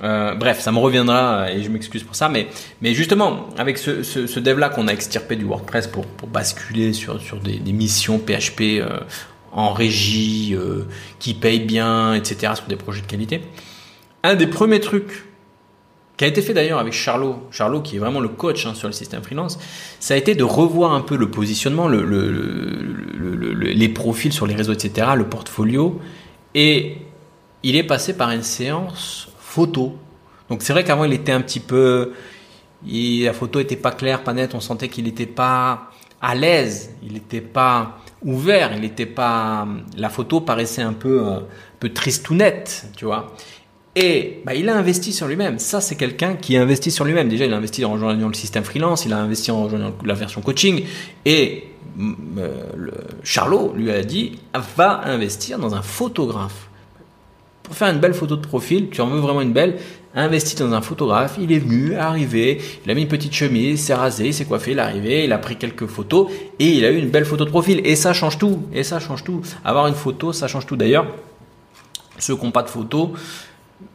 Bref, 0.00 0.60
ça 0.60 0.70
me 0.72 0.78
reviendra 0.78 1.50
et 1.50 1.62
je 1.62 1.70
m'excuse 1.70 2.04
pour 2.04 2.16
ça, 2.16 2.28
mais, 2.28 2.48
justement, 2.94 3.48
avec 3.56 3.78
ce, 3.78 4.02
ce, 4.02 4.40
dev-là 4.40 4.68
qu'on 4.68 4.88
a 4.88 4.92
extirpé 4.92 5.36
du 5.36 5.46
WordPress 5.46 5.86
pour, 5.86 6.04
basculer 6.30 6.92
sur, 6.92 7.18
des 7.42 7.72
missions 7.72 8.18
PHP 8.18 8.82
en 9.52 9.72
régie, 9.72 10.54
euh, 10.54 10.84
qui 11.18 11.34
payent 11.34 11.64
bien, 11.64 12.14
etc., 12.14 12.52
sur 12.54 12.66
des 12.66 12.76
projets 12.76 13.02
de 13.02 13.06
qualité. 13.06 13.42
Un 14.22 14.34
des 14.34 14.46
premiers 14.46 14.80
trucs 14.80 15.24
qui 16.16 16.24
a 16.24 16.28
été 16.28 16.42
fait 16.42 16.52
d'ailleurs 16.52 16.80
avec 16.80 16.92
Charlot, 16.92 17.36
Charlot 17.52 17.80
qui 17.80 17.96
est 17.96 17.98
vraiment 18.00 18.18
le 18.20 18.28
coach 18.28 18.66
hein, 18.66 18.74
sur 18.74 18.88
le 18.88 18.92
système 18.92 19.22
freelance, 19.22 19.56
ça 20.00 20.14
a 20.14 20.16
été 20.16 20.34
de 20.34 20.42
revoir 20.42 20.92
un 20.92 21.00
peu 21.00 21.16
le 21.16 21.30
positionnement, 21.30 21.86
le, 21.86 22.02
les 23.54 23.88
profils 23.88 24.32
sur 24.32 24.46
les 24.46 24.56
réseaux, 24.56 24.72
etc., 24.72 25.10
le 25.14 25.28
portfolio, 25.28 26.00
et 26.56 26.98
il 27.62 27.76
est 27.76 27.84
passé 27.84 28.16
par 28.16 28.32
une 28.32 28.42
séance 28.42 29.28
photo. 29.38 29.96
Donc 30.50 30.62
c'est 30.62 30.72
vrai 30.72 30.82
qu'avant 30.82 31.04
il 31.04 31.12
était 31.12 31.30
un 31.30 31.40
petit 31.40 31.60
peu, 31.60 32.12
la 32.84 33.32
photo 33.32 33.60
était 33.60 33.76
pas 33.76 33.92
claire, 33.92 34.24
pas 34.24 34.32
nette, 34.32 34.56
on 34.56 34.60
sentait 34.60 34.88
qu'il 34.88 35.04
n'était 35.04 35.26
pas 35.26 35.90
à 36.20 36.34
l'aise, 36.34 36.90
il 37.02 37.12
n'était 37.12 37.40
pas 37.40 37.98
ouvert, 38.24 38.72
il 38.74 38.80
n'était 38.80 39.06
pas, 39.06 39.66
la 39.96 40.08
photo 40.08 40.40
paraissait 40.40 40.82
un 40.82 40.92
peu, 40.92 41.24
un 41.24 41.42
peu 41.78 41.90
tristounette, 41.90 42.86
tu 42.96 43.04
vois. 43.04 43.34
Et 44.00 44.42
bah, 44.44 44.54
il 44.54 44.68
a 44.68 44.76
investi 44.76 45.12
sur 45.12 45.26
lui-même. 45.26 45.58
Ça, 45.58 45.80
c'est 45.80 45.96
quelqu'un 45.96 46.34
qui 46.34 46.56
investit 46.56 46.90
sur 46.90 47.04
lui-même. 47.04 47.28
Déjà, 47.28 47.46
il 47.46 47.52
a 47.52 47.56
investi 47.56 47.84
en 47.84 47.92
rejoignant 47.92 48.28
le 48.28 48.34
système 48.34 48.62
freelance, 48.62 49.04
il 49.04 49.12
a 49.12 49.18
investi 49.18 49.50
en 49.50 49.64
rejoignant 49.64 49.92
la 50.04 50.14
version 50.14 50.40
coaching. 50.40 50.84
Et 51.24 51.64
mm, 51.96 52.14
euh, 52.38 52.62
Charlot 53.24 53.72
lui 53.74 53.90
a 53.90 54.04
dit 54.04 54.38
va 54.76 55.00
investir 55.04 55.58
dans 55.58 55.74
un 55.74 55.82
photographe. 55.82 56.68
Pour 57.64 57.74
faire 57.74 57.88
une 57.88 57.98
belle 57.98 58.14
photo 58.14 58.36
de 58.36 58.46
profil, 58.46 58.88
tu 58.90 59.00
en 59.00 59.08
veux 59.08 59.18
vraiment 59.18 59.42
une 59.42 59.52
belle, 59.52 59.78
investis 60.18 60.56
dans 60.56 60.72
un 60.72 60.80
photographe. 60.80 61.36
Il 61.40 61.52
est 61.52 61.58
venu, 61.58 61.94
arrivé, 61.94 62.60
il 62.84 62.90
a 62.90 62.94
mis 62.94 63.02
une 63.02 63.08
petite 63.08 63.34
chemise, 63.34 63.80
s'est 63.80 63.94
rasé, 63.94 64.32
s'est 64.32 64.44
coiffé, 64.44 64.72
il 64.72 64.78
est 64.78 64.82
arrivé, 64.82 65.24
il 65.24 65.32
a 65.32 65.38
pris 65.38 65.56
quelques 65.56 65.86
photos 65.86 66.30
et 66.58 66.66
il 66.66 66.84
a 66.84 66.90
eu 66.90 66.98
une 66.98 67.10
belle 67.10 67.24
photo 67.24 67.44
de 67.44 67.50
profil. 67.50 67.80
Et 67.84 67.96
ça 67.96 68.12
change 68.12 68.38
tout. 68.38 68.60
Et 68.72 68.82
ça 68.82 69.00
change 69.00 69.24
tout. 69.24 69.40
Avoir 69.64 69.86
une 69.86 69.94
photo, 69.94 70.32
ça 70.32 70.48
change 70.48 70.66
tout. 70.66 70.76
D'ailleurs, 70.76 71.06
ceux 72.18 72.36
qui 72.36 72.44
n'ont 72.44 72.50
pas 72.50 72.62
de 72.62 72.70
photo, 72.70 73.12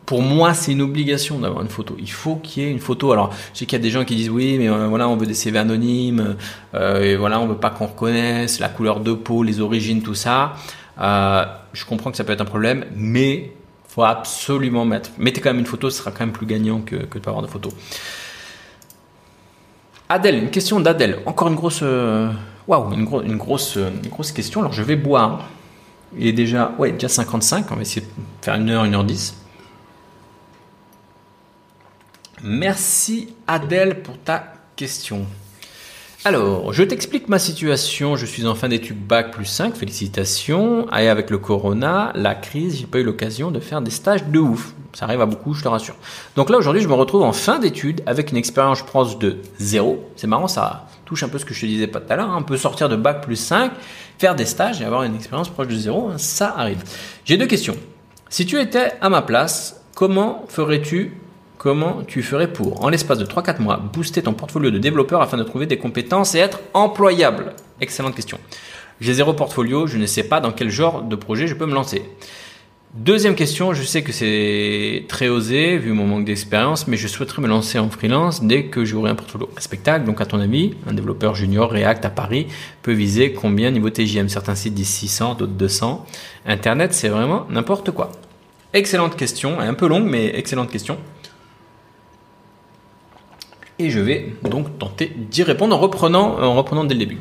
pour 0.05 0.21
moi, 0.21 0.53
c'est 0.53 0.71
une 0.71 0.82
obligation 0.82 1.39
d'avoir 1.39 1.61
une 1.61 1.69
photo. 1.69 1.95
Il 1.99 2.11
faut 2.11 2.36
qu'il 2.36 2.63
y 2.63 2.65
ait 2.65 2.71
une 2.71 2.80
photo. 2.80 3.11
Alors, 3.11 3.34
je 3.53 3.59
sais 3.59 3.65
qu'il 3.65 3.78
y 3.78 3.82
a 3.82 3.84
des 3.84 3.89
gens 3.89 4.05
qui 4.05 4.15
disent 4.15 4.30
oui, 4.30 4.57
mais 4.57 4.69
euh, 4.69 4.88
voilà, 4.88 5.07
on 5.07 5.15
veut 5.15 5.26
des 5.26 5.34
CV 5.34 5.59
anonymes, 5.59 6.36
euh, 6.74 7.01
et 7.01 7.15
voilà, 7.15 7.39
on 7.39 7.47
veut 7.47 7.57
pas 7.57 7.69
qu'on 7.69 7.88
reconnaisse 7.88 8.59
la 8.59 8.69
couleur 8.69 8.99
de 8.99 9.13
peau, 9.13 9.43
les 9.43 9.59
origines, 9.59 10.01
tout 10.01 10.15
ça. 10.15 10.53
Euh, 10.99 11.45
je 11.74 11.86
comprends 11.86 12.11
que 12.11 12.17
ça 12.17 12.24
peut 12.24 12.34
être 12.34 12.41
un 12.41 12.45
problème, 12.45 12.86
mais 12.95 13.51
faut 13.93 14.03
absolument 14.03 14.85
mettre. 14.85 15.11
Mettez 15.19 15.39
quand 15.39 15.51
même 15.51 15.59
une 15.59 15.67
photo, 15.67 15.91
ce 15.91 15.99
sera 15.99 16.11
quand 16.11 16.21
même 16.21 16.31
plus 16.31 16.47
gagnant 16.47 16.81
que, 16.81 16.95
que 16.95 17.19
de 17.19 17.23
pas 17.23 17.29
avoir 17.29 17.45
de 17.45 17.51
photo. 17.51 17.69
Adèle, 20.09 20.35
une 20.43 20.49
question 20.49 20.79
d'Adèle. 20.79 21.19
Encore 21.27 21.47
une 21.49 21.55
grosse, 21.55 21.83
waouh, 22.67 22.91
une, 22.93 23.01
une, 23.01 23.37
grosse, 23.37 23.75
une 23.75 24.09
grosse 24.09 24.31
question. 24.31 24.61
Alors, 24.61 24.73
je 24.73 24.81
vais 24.81 24.95
boire. 24.95 25.47
Il 26.17 26.25
est 26.25 26.33
déjà, 26.33 26.73
ouais, 26.79 26.91
déjà 26.91 27.07
55. 27.07 27.67
On 27.71 27.75
va 27.75 27.81
essayer 27.81 28.01
de 28.01 28.11
faire 28.41 28.55
une 28.55 28.69
heure, 28.71 28.85
une 28.85 28.95
heure 28.95 29.03
10. 29.03 29.35
Merci 32.43 33.35
Adèle 33.47 34.01
pour 34.01 34.17
ta 34.17 34.53
question. 34.75 35.25
Alors, 36.26 36.71
je 36.71 36.84
t'explique 36.84 37.28
ma 37.28 37.38
situation. 37.38 38.15
Je 38.15 38.26
suis 38.26 38.47
en 38.47 38.55
fin 38.55 38.69
d'études 38.69 38.97
bac 38.97 39.32
plus 39.32 39.43
5, 39.43 39.76
félicitations. 39.76 40.88
Avec 40.88 41.30
le 41.30 41.38
corona, 41.38 42.13
la 42.15 42.34
crise, 42.34 42.78
j'ai 42.78 42.86
pas 42.86 42.99
eu 42.99 43.03
l'occasion 43.03 43.51
de 43.51 43.59
faire 43.59 43.82
des 43.82 43.91
stages 43.91 44.24
de 44.24 44.39
ouf. 44.39 44.74
Ça 44.93 45.03
arrive 45.03 45.19
à 45.19 45.26
beaucoup, 45.26 45.53
je 45.53 45.61
te 45.61 45.67
rassure. 45.67 45.95
Donc 46.38 46.49
là, 46.49 46.57
aujourd'hui, 46.57 46.82
je 46.82 46.88
me 46.88 46.93
retrouve 46.93 47.24
en 47.24 47.34
fin 47.34 47.59
d'études 47.59 48.01
avec 48.05 48.32
une 48.32 48.38
expérience 48.38 48.84
proche 48.84 49.17
de 49.17 49.39
zéro. 49.57 50.09
C'est 50.15 50.28
marrant, 50.28 50.47
ça 50.47 50.88
touche 51.03 51.24
un 51.24 51.28
peu 51.28 51.39
ce 51.39 51.43
que 51.43 51.53
je 51.53 51.59
te 51.59 51.65
disais 51.65 51.88
pas 51.88 51.99
tout 51.99 52.13
à 52.13 52.15
l'heure. 52.15 52.30
Hein. 52.30 52.38
On 52.39 52.43
peut 52.43 52.55
sortir 52.55 52.88
de 52.88 52.95
bac 52.95 53.21
plus 53.21 53.36
5, 53.36 53.74
faire 54.17 54.36
des 54.36 54.45
stages 54.45 54.82
et 54.82 54.86
avoir 54.86 55.03
une 55.03 55.15
expérience 55.15 55.49
proche 55.49 55.67
de 55.67 55.76
zéro. 55.76 56.07
Hein. 56.07 56.17
Ça 56.17 56.55
arrive. 56.57 56.84
J'ai 57.26 57.36
deux 57.36 57.47
questions. 57.47 57.76
Si 58.30 58.45
tu 58.45 58.61
étais 58.61 58.93
à 59.01 59.09
ma 59.09 59.24
place, 59.24 59.82
comment 59.93 60.45
ferais-tu 60.47 61.17
Comment 61.64 62.03
tu 62.05 62.24
ferais 62.24 62.51
pour, 62.51 62.84
en 62.84 62.89
l'espace 62.89 63.18
de 63.18 63.26
3-4 63.26 63.61
mois, 63.61 63.78
booster 63.78 64.22
ton 64.22 64.34
portfolio 64.34 64.70
de 64.70 64.80
développeur 64.80 65.22
afin 65.22 65.38
de 65.38 65.43
trouver 65.43 65.66
des 65.66 65.78
compétences 65.78 66.36
et 66.36 66.39
être 66.39 66.59
employable? 66.74 67.53
Excellente 67.80 68.16
question. 68.16 68.38
J'ai 68.99 69.14
zéro 69.14 69.32
portfolio, 69.32 69.88
je 69.88 69.97
ne 69.97 70.05
sais 70.05 70.24
pas 70.24 70.41
dans 70.41 70.51
quel 70.51 70.70
genre 70.70 71.03
de 71.03 71.16
projet 71.16 71.47
je 71.47 71.53
peux 71.53 71.66
me 71.66 71.74
lancer. 71.74 72.01
Deuxième 72.95 73.34
question, 73.34 73.74
je 73.74 73.82
sais 73.82 74.01
que 74.01 74.11
c'est 74.11 75.05
très 75.07 75.30
osé 75.30 75.78
vu 75.78 75.93
mon 75.93 76.05
manque 76.05 76.26
d'expérience, 76.26 76.86
mais 76.86 76.97
je 76.97 77.07
souhaiterais 77.07 77.41
me 77.41 77.47
lancer 77.47 77.80
en 77.80 77.89
freelance 77.89 78.43
dès 78.43 78.66
que 78.66 78.84
j'aurai 78.84 79.11
un 79.11 79.16
portfolio 79.16 79.49
respectable. 79.55 80.03
Donc 80.03 80.20
à 80.20 80.26
ton 80.26 80.41
avis, 80.41 80.74
un 80.86 80.93
développeur 80.93 81.34
junior 81.34 81.72
React 81.72 82.03
à 82.03 82.09
Paris 82.09 82.47
peut 82.82 82.91
viser 82.91 83.32
combien 83.32 83.72
niveau 83.72 83.89
TJM 83.89 84.28
Certains 84.28 84.55
sites 84.55 84.74
disent 84.74 84.89
600, 84.89 85.36
d'autres 85.36 85.53
200. 85.53 86.05
Internet, 86.45 86.93
c'est 86.93 87.07
vraiment 87.07 87.47
n'importe 87.49 87.91
quoi. 87.91 88.11
Excellente 88.74 89.16
question, 89.16 89.61
un 89.61 89.74
peu 89.74 89.88
longue, 89.88 90.09
mais 90.09 90.38
excellente 90.38 90.70
question. 90.70 90.97
Et 93.80 93.89
je 93.89 93.99
vais 93.99 94.34
donc 94.43 94.78
tenter 94.78 95.11
d'y 95.15 95.43
répondre 95.43 95.76
en 95.76 95.80
reprenant, 95.80 96.39
en 96.39 96.55
reprenant 96.55 96.84
dès 96.84 96.93
le 96.93 96.99
début. 96.99 97.19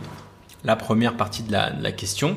La 0.65 0.77
première 0.77 1.17
partie 1.17 1.43
de 1.43 1.53
la, 1.53 1.93
question. 1.93 2.37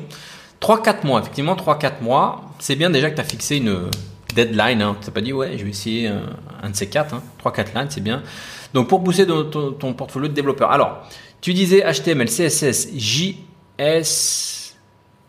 3-4 0.60 1.06
mois, 1.06 1.20
effectivement, 1.20 1.54
3-4 1.54 2.02
mois. 2.02 2.44
C'est 2.58 2.76
bien 2.76 2.90
déjà 2.90 3.10
que 3.10 3.14
tu 3.14 3.20
as 3.20 3.24
fixé 3.24 3.58
une 3.58 3.90
deadline. 4.34 4.82
Hein. 4.82 4.96
Tu 5.00 5.06
n'as 5.06 5.12
pas 5.12 5.20
dit, 5.20 5.32
ouais, 5.32 5.56
je 5.58 5.64
vais 5.64 5.70
essayer 5.70 6.08
un, 6.08 6.70
de 6.70 6.74
ces 6.74 6.88
4. 6.88 7.14
Hein. 7.14 7.22
3-4 7.44 7.74
lines, 7.74 7.86
c'est 7.90 8.02
bien. 8.02 8.22
Donc, 8.74 8.88
pour 8.88 9.04
pousser 9.04 9.26
ton, 9.26 9.44
ton, 9.44 9.92
portfolio 9.92 10.28
de 10.28 10.34
développeur. 10.34 10.72
Alors, 10.72 11.06
tu 11.40 11.52
disais 11.52 11.84
HTML, 11.84 12.28
CSS, 12.28 12.88
JS, 12.96 14.74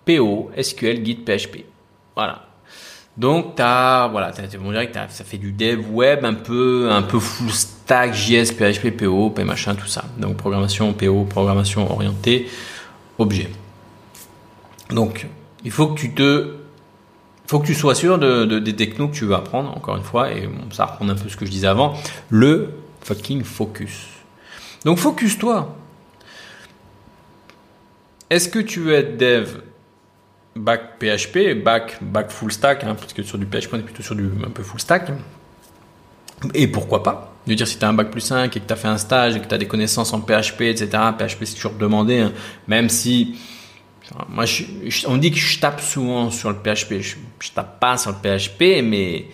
PO, 0.06 0.52
SQL, 0.60 1.06
Git, 1.06 1.16
PHP. 1.18 1.66
Voilà. 2.16 2.47
Donc, 3.18 3.56
tu 3.56 3.64
as, 3.64 4.08
voilà, 4.12 4.32
on 4.64 4.72
dirait 4.72 4.92
que 4.92 4.94
ça 4.94 5.24
fait 5.24 5.40
du 5.40 5.52
dev 5.52 5.80
web 5.92 6.24
un 6.24 6.36
peu, 6.36 6.90
un 6.92 7.02
peu 7.02 7.20
full 7.20 7.50
stack, 7.50 8.14
JS, 8.14 8.52
PHP, 8.52 8.92
PO, 8.96 9.32
P 9.32 9.44
machin, 9.44 9.74
tout 9.74 9.88
ça. 9.88 10.06
Donc, 10.20 10.38
programmation 10.38 10.94
PO, 10.94 11.24
programmation 11.24 11.92
orientée, 11.92 12.48
objet. 13.18 13.50
Donc, 14.92 15.26
il 15.64 15.72
faut 15.72 15.88
que 15.88 16.00
tu 16.00 16.14
te, 16.14 16.58
faut 17.48 17.60
que 17.60 17.66
tu 17.66 17.74
sois 17.74 17.96
sûr 17.96 18.20
de, 18.20 18.60
des 18.60 18.76
technos 18.76 19.08
que 19.08 19.16
tu 19.16 19.26
veux 19.26 19.36
apprendre, 19.36 19.76
encore 19.76 19.98
une 19.98 20.04
fois, 20.04 20.32
et 20.32 20.48
ça 20.72 20.86
reprend 20.86 21.10
un 21.10 21.16
peu 21.16 21.28
ce 21.28 21.36
que 21.36 21.46
je 21.46 21.52
disais 21.52 21.68
avant, 21.68 21.94
le 22.30 22.70
fucking 23.02 23.44
focus. 23.44 24.06
Donc, 24.86 25.00
focus-toi. 25.00 25.76
Est-ce 28.30 28.48
que 28.50 28.60
tu 28.60 28.82
veux 28.82 28.94
être 28.94 29.18
dev 29.18 29.62
bac 30.58 31.00
PHP, 31.00 31.64
bac, 31.64 31.98
bac 32.02 32.32
full 32.32 32.52
stack, 32.52 32.84
hein, 32.84 32.96
parce 32.96 33.14
que 33.14 33.24
sur 33.24 33.38
du 33.38 33.46
PHP 33.46 33.74
on 33.74 33.80
est 33.80 33.84
plutôt 33.84 34.04
sur 34.04 34.16
du 34.16 34.30
un 34.46 34.50
peu 34.50 34.64
full 34.64 34.80
stack. 34.80 35.12
Et 36.54 36.68
pourquoi 36.68 37.04
pas 37.04 37.34
veux 37.48 37.56
dire, 37.56 37.68
si 37.68 37.78
tu 37.78 37.86
as 37.86 37.90
un 37.90 37.94
bac 37.94 38.12
plus 38.12 38.22
5 38.22 38.56
et 38.56 38.60
que 38.60 38.66
tu 38.66 38.74
as 38.74 38.76
fait 38.76 38.88
un 38.88 38.98
stage 38.98 39.36
et 39.36 39.40
que 39.40 39.48
tu 39.48 39.54
as 39.54 39.58
des 39.58 39.68
connaissances 39.68 40.14
en 40.14 40.22
PHP, 40.22 40.62
etc., 40.64 40.90
PHP 41.18 41.46
c'est 41.46 41.56
toujours 41.56 41.74
demandé, 41.74 42.20
hein. 42.20 42.34
même 42.68 42.90
si 42.90 43.38
moi, 44.30 44.46
on 45.08 45.18
dit 45.18 45.32
que 45.32 45.38
je 45.38 45.60
tape 45.60 45.82
souvent 45.82 46.32
sur 46.32 46.50
le 46.50 46.56
PHP. 46.56 47.02
Je, 47.02 47.16
je 47.40 47.52
tape 47.52 47.80
pas 47.80 47.98
sur 47.98 48.12
le 48.12 48.18
PHP, 48.18 48.82
mais 48.82 49.26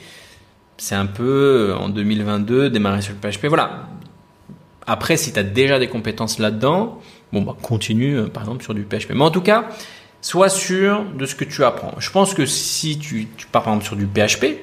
c'est 0.77 0.95
un 0.95 1.05
peu 1.05 1.75
en 1.77 1.89
2022 1.89 2.71
démarrer 2.71 3.01
sur 3.01 3.13
le 3.13 3.19
PHP. 3.19 3.45
Voilà. 3.45 3.87
Après, 4.87 5.15
si 5.15 5.31
tu 5.31 5.39
as 5.39 5.43
déjà 5.43 5.77
des 5.77 5.87
compétences 5.87 6.39
là-dedans, 6.39 6.99
bon, 7.31 7.43
bah, 7.43 7.55
continue 7.61 8.17
euh, 8.17 8.27
par 8.27 8.43
exemple 8.43 8.63
sur 8.63 8.73
du 8.73 8.83
PHP. 8.83 9.11
Mais 9.13 9.23
en 9.23 9.31
tout 9.31 9.41
cas, 9.41 9.69
sois 10.23 10.49
sûr 10.49 11.03
de 11.15 11.25
ce 11.25 11.35
que 11.35 11.43
tu 11.43 11.63
apprends. 11.63 11.93
Je 11.99 12.09
pense 12.09 12.33
que 12.33 12.45
si 12.47 12.97
tu, 12.97 13.27
pars 13.51 13.61
par 13.61 13.73
exemple 13.73 13.85
sur 13.85 13.95
du 13.95 14.07
PHP, 14.07 14.57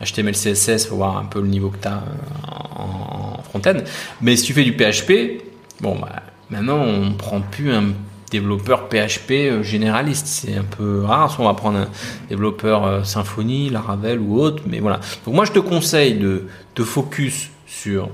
HTML, 0.00 0.34
CSS, 0.34 0.86
faut 0.86 0.96
voir 0.96 1.18
un 1.18 1.24
peu 1.24 1.40
le 1.40 1.48
niveau 1.48 1.68
que 1.68 1.78
tu 1.78 1.88
as 1.88 1.96
euh, 1.96 2.78
en, 2.78 3.42
front-end. 3.42 3.78
Mais 4.22 4.36
si 4.36 4.44
tu 4.44 4.52
fais 4.54 4.64
du 4.64 4.72
PHP, 4.72 5.42
bon, 5.80 5.98
bah, 5.98 6.22
maintenant 6.48 6.78
on 6.78 7.10
ne 7.10 7.14
prend 7.14 7.40
plus 7.40 7.72
un 7.72 7.92
développeur 8.30 8.88
PHP 8.88 9.30
euh, 9.32 9.62
généraliste. 9.62 10.26
C'est 10.26 10.56
un 10.56 10.64
peu 10.64 11.02
rare. 11.02 11.30
Soit 11.30 11.44
on 11.44 11.48
va 11.48 11.54
prendre 11.54 11.78
un 11.78 11.88
développeur 12.28 12.84
euh, 12.84 13.02
Symfony, 13.02 13.70
Laravel 13.70 14.20
ou 14.20 14.40
autre. 14.40 14.62
Mais 14.66 14.78
voilà. 14.78 15.00
Donc 15.24 15.34
moi 15.34 15.44
je 15.44 15.52
te 15.52 15.58
conseille 15.58 16.14
de 16.14 16.46
te 16.74 16.84
focus 16.84 17.50
sur 17.66 18.10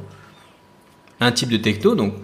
un 1.20 1.33
type 1.33 1.51
de 1.51 1.59
techno. 1.59 1.95
Donc 1.95 2.14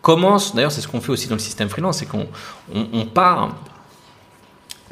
commence, 0.00 0.56
d'ailleurs 0.56 0.72
c'est 0.72 0.80
ce 0.80 0.88
qu'on 0.88 1.00
fait 1.00 1.12
aussi 1.12 1.28
dans 1.28 1.36
le 1.36 1.40
système 1.40 1.68
freelance, 1.68 1.98
c'est 1.98 2.06
qu'on 2.06 2.26
on 2.74 3.06
part 3.06 3.54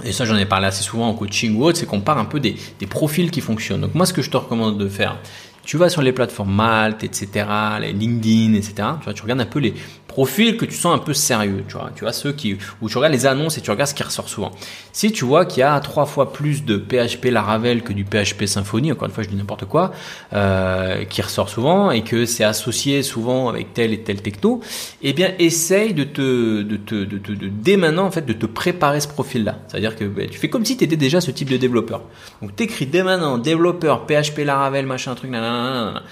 et 0.05 0.13
ça 0.13 0.25
j'en 0.25 0.37
ai 0.37 0.47
parlé 0.47 0.67
assez 0.67 0.83
souvent 0.83 1.09
en 1.09 1.15
coaching 1.15 1.57
ou 1.57 1.65
autre, 1.65 1.79
c'est 1.79 1.87
qu'on 1.87 2.01
part 2.01 2.19
un 2.19 2.25
peu 2.25 2.41
des, 2.41 2.57
des, 2.79 2.87
profils 2.87 3.31
qui 3.31 3.41
fonctionnent. 3.41 3.81
Donc 3.81 3.95
moi 3.95 4.07
ce 4.07 4.13
que 4.13 4.23
je 4.23 4.31
te 4.31 4.37
recommande 4.37 4.79
de 4.79 4.89
faire, 4.89 5.19
tu 5.65 5.77
vas 5.77 5.89
sur 5.89 6.03
les 6.03 6.13
plateformes 6.13 6.53
Malte, 6.53 7.05
etc., 7.05 7.47
les 7.81 7.93
LinkedIn, 7.93 8.55
etc., 8.55 8.75
tu, 8.99 9.05
vois, 9.05 9.15
tu 9.15 9.23
regardes 9.23 9.41
un 9.41 9.47
peu 9.47 9.59
les 9.59 9.75
profils 10.11 10.57
que 10.57 10.65
tu 10.65 10.75
sens 10.75 10.93
un 10.95 10.99
peu 10.99 11.15
sérieux, 11.15 11.65
tu 11.69 11.75
vois. 11.75 11.91
Tu 11.95 12.03
vois 12.03 12.13
ceux 12.13 12.33
qui 12.33 12.59
où 12.83 12.89
tu 12.89 12.99
regardes 12.99 13.15
les 13.15 13.27
annonces 13.27 13.57
et 13.59 13.61
tu 13.61 13.71
regardes 13.71 13.91
ce 13.91 13.95
qui 13.95 14.03
ressort 14.03 14.29
souvent. 14.29 14.51
Si 14.93 15.13
tu 15.13 15.25
vois 15.25 15.45
qu'il 15.47 15.61
y 15.61 15.63
a 15.63 15.79
trois 15.81 16.05
fois 16.05 16.33
plus 16.33 16.65
de 16.65 16.77
PHP 16.77 17.27
Laravel 17.27 17.83
que 17.83 17.93
du 17.93 18.05
PHP 18.05 18.47
Symfony, 18.47 18.91
encore 18.91 19.07
une 19.07 19.15
fois 19.15 19.23
je 19.23 19.29
dis 19.29 19.37
n'importe 19.37 19.67
quoi, 19.67 19.93
euh, 20.33 21.05
qui 21.05 21.23
ressort 21.23 21.49
souvent 21.49 21.93
et 21.93 22.03
que 22.03 22.27
c'est 22.27 22.43
associé 22.43 23.05
souvent 23.05 23.49
avec 23.49 23.73
tel 23.73 23.93
et 23.93 24.01
tel 24.01 24.21
techno, 24.21 24.61
eh 25.03 25.13
bien 25.13 25.33
essaye 25.39 25.95
de 25.95 26.05
te 26.05 26.63
de 26.63 26.77
te 26.77 26.95
de, 27.05 27.19
te, 27.19 27.33
de 27.33 27.49
dès 27.49 27.77
maintenant 27.77 28.07
en 28.07 28.11
fait 28.11 28.27
de 28.27 28.33
te 28.33 28.47
préparer 28.47 29.01
ce 29.01 29.09
profil-là. 29.09 29.61
C'est-à-dire 29.69 29.95
que 29.95 30.05
ben, 30.05 30.29
tu 30.29 30.39
fais 30.39 30.49
comme 30.49 30.65
si 30.65 30.77
tu 30.77 30.85
étais 30.85 30.97
déjà 30.97 31.21
ce 31.21 31.31
type 31.31 31.51
de 31.51 31.57
développeur. 31.57 32.03
Donc 32.43 32.57
t'écris 32.57 32.87
dès 32.87 33.05
maintenant 33.05 33.39
développeur 33.39 34.07
PHP 34.07 34.39
Laravel 34.45 34.87
machin 34.87 35.15
truc 35.15 35.31
nanana. 35.31 36.03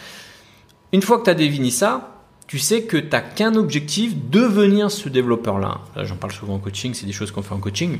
Une 0.93 1.03
fois 1.03 1.19
que 1.19 1.25
tu 1.25 1.31
as 1.31 1.35
défini 1.35 1.71
ça, 1.71 2.18
tu 2.49 2.59
sais 2.59 2.83
que 2.83 2.97
tu 2.97 3.11
n'as 3.11 3.21
qu'un 3.21 3.55
objectif, 3.55 4.15
devenir 4.31 4.91
ce 4.91 5.11
développeur-là. 5.11 5.83
Là, 5.95 6.05
j'en 6.05 6.17
parle 6.17 6.33
souvent 6.33 6.55
en 6.55 6.59
coaching, 6.59 6.95
c'est 6.95 7.07
des 7.07 7.13
choses 7.13 7.31
qu'on 7.31 7.43
fait 7.43 7.55
en 7.55 7.61
coaching. 7.61 7.99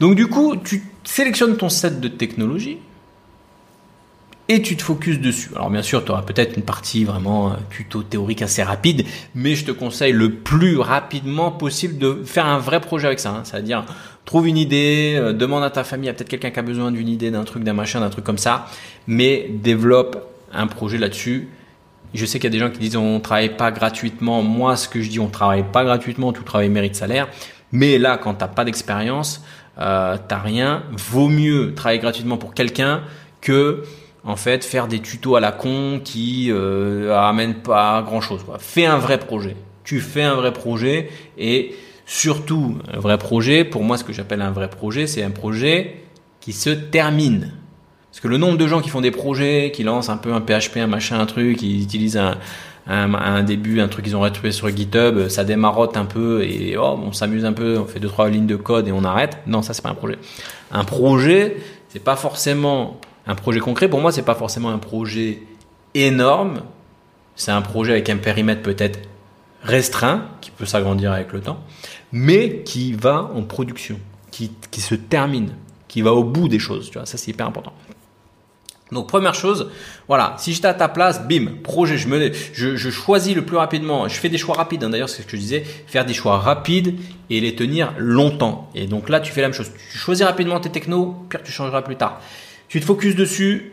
Donc 0.00 0.16
du 0.16 0.26
coup, 0.28 0.56
tu 0.56 0.82
sélectionnes 1.04 1.56
ton 1.58 1.68
set 1.68 2.00
de 2.00 2.08
technologies 2.08 2.78
et 4.48 4.62
tu 4.62 4.76
te 4.76 4.82
focuses 4.82 5.20
dessus. 5.20 5.50
Alors 5.54 5.68
bien 5.68 5.82
sûr, 5.82 6.02
tu 6.04 6.10
auras 6.10 6.22
peut-être 6.22 6.56
une 6.56 6.62
partie 6.62 7.04
vraiment 7.04 7.50
euh, 7.50 7.56
tuto 7.68 8.02
théorique 8.02 8.40
assez 8.40 8.62
rapide, 8.62 9.04
mais 9.34 9.54
je 9.54 9.66
te 9.66 9.72
conseille 9.72 10.12
le 10.12 10.32
plus 10.32 10.78
rapidement 10.78 11.50
possible 11.50 11.98
de 11.98 12.22
faire 12.24 12.46
un 12.46 12.58
vrai 12.58 12.80
projet 12.80 13.08
avec 13.08 13.20
ça. 13.20 13.30
Hein. 13.30 13.42
C'est-à-dire, 13.44 13.84
trouve 14.24 14.48
une 14.48 14.56
idée, 14.56 15.16
euh, 15.18 15.34
demande 15.34 15.64
à 15.64 15.70
ta 15.70 15.84
famille, 15.84 16.06
il 16.06 16.08
y 16.08 16.10
a 16.10 16.14
peut-être 16.14 16.30
quelqu'un 16.30 16.50
qui 16.50 16.58
a 16.60 16.62
besoin 16.62 16.92
d'une 16.92 17.08
idée, 17.08 17.30
d'un 17.30 17.44
truc, 17.44 17.62
d'un 17.62 17.74
machin, 17.74 18.00
d'un 18.00 18.10
truc 18.10 18.24
comme 18.24 18.38
ça, 18.38 18.68
mais 19.06 19.50
développe 19.50 20.32
un 20.52 20.66
projet 20.66 20.96
là-dessus 20.96 21.48
je 22.14 22.24
sais 22.26 22.38
qu'il 22.38 22.44
y 22.44 22.52
a 22.54 22.58
des 22.58 22.58
gens 22.58 22.70
qui 22.70 22.78
disent 22.78 22.96
on 22.96 23.20
travaille 23.20 23.56
pas 23.56 23.70
gratuitement. 23.70 24.42
Moi, 24.42 24.76
ce 24.76 24.88
que 24.88 25.02
je 25.02 25.10
dis, 25.10 25.20
on 25.20 25.28
travaille 25.28 25.64
pas 25.70 25.84
gratuitement. 25.84 26.32
Tout 26.32 26.42
travail 26.42 26.68
mérite 26.68 26.94
salaire. 26.94 27.28
Mais 27.72 27.98
là, 27.98 28.16
quand 28.16 28.34
t'as 28.34 28.48
pas 28.48 28.64
d'expérience, 28.64 29.44
euh, 29.78 30.16
t'as 30.28 30.38
rien. 30.38 30.84
Vaut 30.92 31.28
mieux 31.28 31.74
travailler 31.74 32.00
gratuitement 32.00 32.38
pour 32.38 32.54
quelqu'un 32.54 33.02
que 33.40 33.82
en 34.24 34.36
fait 34.36 34.64
faire 34.64 34.88
des 34.88 35.00
tutos 35.00 35.36
à 35.36 35.40
la 35.40 35.52
con 35.52 36.00
qui 36.02 36.48
euh, 36.50 37.16
amènent 37.16 37.56
pas 37.56 38.02
grand 38.02 38.20
chose. 38.20 38.40
Fais 38.58 38.86
un 38.86 38.98
vrai 38.98 39.18
projet. 39.18 39.56
Tu 39.84 40.00
fais 40.00 40.22
un 40.22 40.34
vrai 40.34 40.52
projet 40.52 41.10
et 41.38 41.74
surtout 42.06 42.78
un 42.92 42.98
vrai 42.98 43.18
projet. 43.18 43.64
Pour 43.64 43.84
moi, 43.84 43.96
ce 43.98 44.04
que 44.04 44.12
j'appelle 44.12 44.42
un 44.42 44.50
vrai 44.50 44.68
projet, 44.68 45.06
c'est 45.06 45.22
un 45.22 45.30
projet 45.30 46.02
qui 46.40 46.52
se 46.52 46.70
termine. 46.70 47.52
Parce 48.16 48.22
que 48.22 48.28
le 48.28 48.38
nombre 48.38 48.56
de 48.56 48.66
gens 48.66 48.80
qui 48.80 48.88
font 48.88 49.02
des 49.02 49.10
projets, 49.10 49.70
qui 49.74 49.82
lancent 49.82 50.08
un 50.08 50.16
peu 50.16 50.32
un 50.32 50.40
PHP, 50.40 50.78
un 50.78 50.86
machin, 50.86 51.20
un 51.20 51.26
truc, 51.26 51.58
qui 51.58 51.82
utilisent 51.82 52.16
un, 52.16 52.38
un, 52.86 53.42
début, 53.42 53.78
un 53.82 53.88
truc 53.88 54.06
qu'ils 54.06 54.16
ont 54.16 54.20
retrouvé 54.20 54.52
sur 54.52 54.74
GitHub, 54.74 55.28
ça 55.28 55.44
démarote 55.44 55.98
un 55.98 56.06
peu 56.06 56.42
et 56.42 56.78
oh, 56.78 56.98
on 57.04 57.12
s'amuse 57.12 57.44
un 57.44 57.52
peu, 57.52 57.76
on 57.78 57.84
fait 57.84 58.00
deux 58.00 58.08
trois 58.08 58.30
lignes 58.30 58.46
de 58.46 58.56
code 58.56 58.88
et 58.88 58.92
on 58.92 59.04
arrête. 59.04 59.36
Non, 59.46 59.60
ça 59.60 59.74
c'est 59.74 59.82
pas 59.82 59.90
un 59.90 59.94
projet. 59.94 60.16
Un 60.72 60.84
projet, 60.84 61.58
c'est 61.90 62.02
pas 62.02 62.16
forcément 62.16 62.98
un 63.26 63.34
projet 63.34 63.60
concret. 63.60 63.86
Pour 63.86 64.00
moi, 64.00 64.12
c'est 64.12 64.22
pas 64.22 64.34
forcément 64.34 64.70
un 64.70 64.78
projet 64.78 65.42
énorme. 65.92 66.62
C'est 67.34 67.52
un 67.52 67.60
projet 67.60 67.92
avec 67.92 68.08
un 68.08 68.16
périmètre 68.16 68.62
peut-être 68.62 68.98
restreint, 69.62 70.24
qui 70.40 70.50
peut 70.52 70.64
s'agrandir 70.64 71.12
avec 71.12 71.34
le 71.34 71.42
temps, 71.42 71.60
mais 72.12 72.62
qui 72.62 72.94
va 72.94 73.30
en 73.34 73.42
production, 73.42 74.00
qui, 74.30 74.52
qui 74.70 74.80
se 74.80 74.94
termine, 74.94 75.50
qui 75.86 76.00
va 76.00 76.14
au 76.14 76.24
bout 76.24 76.48
des 76.48 76.58
choses. 76.58 76.88
Tu 76.88 76.96
vois, 76.96 77.04
ça 77.04 77.18
c'est 77.18 77.30
hyper 77.30 77.46
important. 77.46 77.74
Donc 78.92 79.08
première 79.08 79.34
chose, 79.34 79.70
voilà, 80.06 80.36
si 80.38 80.52
j'étais 80.52 80.68
à 80.68 80.74
ta 80.74 80.86
place, 80.88 81.26
bim, 81.26 81.46
projet, 81.64 81.98
je 81.98 82.06
me, 82.06 82.32
je, 82.52 82.76
je 82.76 82.90
choisis 82.90 83.34
le 83.34 83.44
plus 83.44 83.56
rapidement, 83.56 84.06
je 84.06 84.14
fais 84.14 84.28
des 84.28 84.38
choix 84.38 84.54
rapides. 84.54 84.84
Hein, 84.84 84.90
D'ailleurs, 84.90 85.08
c'est 85.08 85.22
ce 85.22 85.26
que 85.26 85.36
je 85.36 85.42
disais, 85.42 85.64
faire 85.86 86.04
des 86.04 86.14
choix 86.14 86.38
rapides 86.38 86.94
et 87.28 87.40
les 87.40 87.56
tenir 87.56 87.92
longtemps. 87.98 88.70
Et 88.76 88.86
donc 88.86 89.08
là, 89.08 89.18
tu 89.18 89.32
fais 89.32 89.40
la 89.40 89.48
même 89.48 89.56
chose. 89.56 89.72
Tu 89.90 89.98
choisis 89.98 90.24
rapidement 90.24 90.60
tes 90.60 90.70
technos, 90.70 91.16
pire 91.28 91.42
tu 91.42 91.50
changeras 91.50 91.82
plus 91.82 91.96
tard. 91.96 92.20
Tu 92.68 92.78
te 92.78 92.84
focuses 92.84 93.16
dessus, 93.16 93.72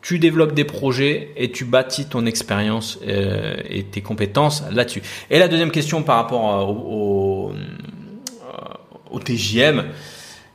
tu 0.00 0.18
développes 0.18 0.54
des 0.54 0.64
projets 0.64 1.32
et 1.36 1.52
tu 1.52 1.66
bâtis 1.66 2.06
ton 2.06 2.24
expérience 2.24 2.98
euh, 3.06 3.56
et 3.68 3.84
tes 3.84 4.00
compétences 4.00 4.62
là-dessus. 4.70 5.02
Et 5.28 5.38
la 5.38 5.48
deuxième 5.48 5.70
question 5.70 6.02
par 6.02 6.16
rapport 6.16 6.54
euh, 6.54 6.64
au, 6.64 7.48
au, 7.48 7.52
euh, 7.52 9.10
au 9.10 9.20
TJM, 9.20 9.84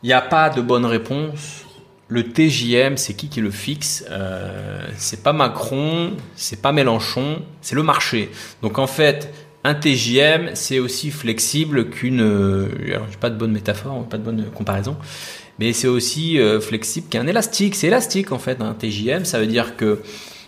il 0.01 0.07
n'y 0.07 0.13
a 0.13 0.21
pas 0.21 0.49
de 0.49 0.61
bonne 0.61 0.85
réponse 0.85 1.65
le 2.11 2.23
TJM, 2.23 2.97
c'est 2.97 3.13
qui 3.13 3.29
qui 3.29 3.39
le 3.39 3.51
fixe? 3.51 4.03
Euh, 4.11 4.85
C'est 4.97 5.23
pas 5.23 5.31
Macron, 5.31 6.11
c'est 6.35 6.61
pas 6.61 6.73
Mélenchon, 6.73 7.41
c'est 7.61 7.73
le 7.73 7.83
marché. 7.83 8.29
Donc 8.61 8.79
en 8.79 8.87
fait, 8.87 9.33
un 9.63 9.75
TJM, 9.75 10.49
c'est 10.53 10.79
aussi 10.79 11.09
flexible 11.09 11.89
qu'une. 11.89 12.19
Euh, 12.19 12.67
alors, 12.89 13.07
j'ai 13.09 13.17
pas 13.17 13.29
de 13.29 13.37
bonne 13.37 13.53
métaphore, 13.53 14.05
pas 14.09 14.17
de 14.17 14.23
bonne 14.23 14.45
comparaison, 14.53 14.97
mais 15.57 15.71
c'est 15.71 15.87
aussi 15.87 16.37
euh, 16.37 16.59
flexible 16.59 17.07
qu'un 17.07 17.27
élastique. 17.27 17.75
C'est 17.75 17.87
élastique 17.87 18.33
en 18.33 18.39
fait, 18.39 18.59
un 18.59 18.73
TJM. 18.73 19.23
Ça 19.23 19.39
veut 19.39 19.47
dire 19.47 19.77
que 19.77 20.01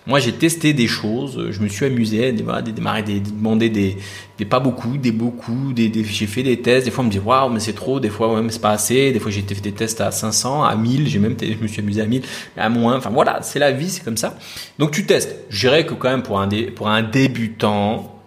moi, 0.05 0.19
j'ai 0.19 0.33
testé 0.33 0.73
des 0.73 0.87
choses, 0.87 1.51
je 1.51 1.61
me 1.61 1.69
suis 1.69 1.85
amusé 1.85 2.27
à 2.27 2.31
démarrer, 2.61 3.03
des, 3.03 3.21
demander 3.21 3.69
des, 3.69 3.97
des, 4.37 4.43
pas 4.43 4.59
beaucoup, 4.59 4.97
des 4.97 5.13
beaucoup, 5.13 5.71
des, 5.71 5.87
des 5.87 6.03
j'ai 6.03 6.27
fait 6.27 6.43
des 6.43 6.61
tests. 6.61 6.83
Des 6.85 6.91
fois, 6.91 7.05
on 7.05 7.07
me 7.07 7.11
dit 7.11 7.19
waouh, 7.19 7.49
mais 7.49 7.61
c'est 7.61 7.73
trop. 7.73 8.01
Des 8.01 8.09
fois, 8.09 8.33
ouais, 8.33 8.41
mais 8.41 8.51
c'est 8.51 8.61
pas 8.61 8.71
assez. 8.71 9.13
Des 9.13 9.19
fois, 9.19 9.31
j'ai 9.31 9.41
fait 9.41 9.61
des 9.61 9.71
tests 9.71 10.01
à 10.01 10.11
500, 10.11 10.63
à 10.63 10.75
1000. 10.75 11.07
J'ai 11.07 11.19
même, 11.19 11.37
je 11.41 11.55
me 11.55 11.67
suis 11.67 11.79
amusé 11.79 12.01
à 12.01 12.05
1000, 12.05 12.21
à 12.57 12.67
moins. 12.67 12.97
Enfin 12.97 13.11
voilà, 13.11 13.41
c'est 13.43 13.59
la 13.59 13.71
vie, 13.71 13.89
c'est 13.89 14.03
comme 14.03 14.17
ça. 14.17 14.37
Donc 14.77 14.91
tu 14.91 15.05
testes. 15.05 15.35
Je 15.49 15.59
dirais 15.67 15.85
que 15.85 15.93
quand 15.93 16.09
même 16.09 16.23
pour 16.23 16.39
un 16.39 16.49
pour 16.75 16.89
un 16.89 17.01
débutant, 17.01 18.21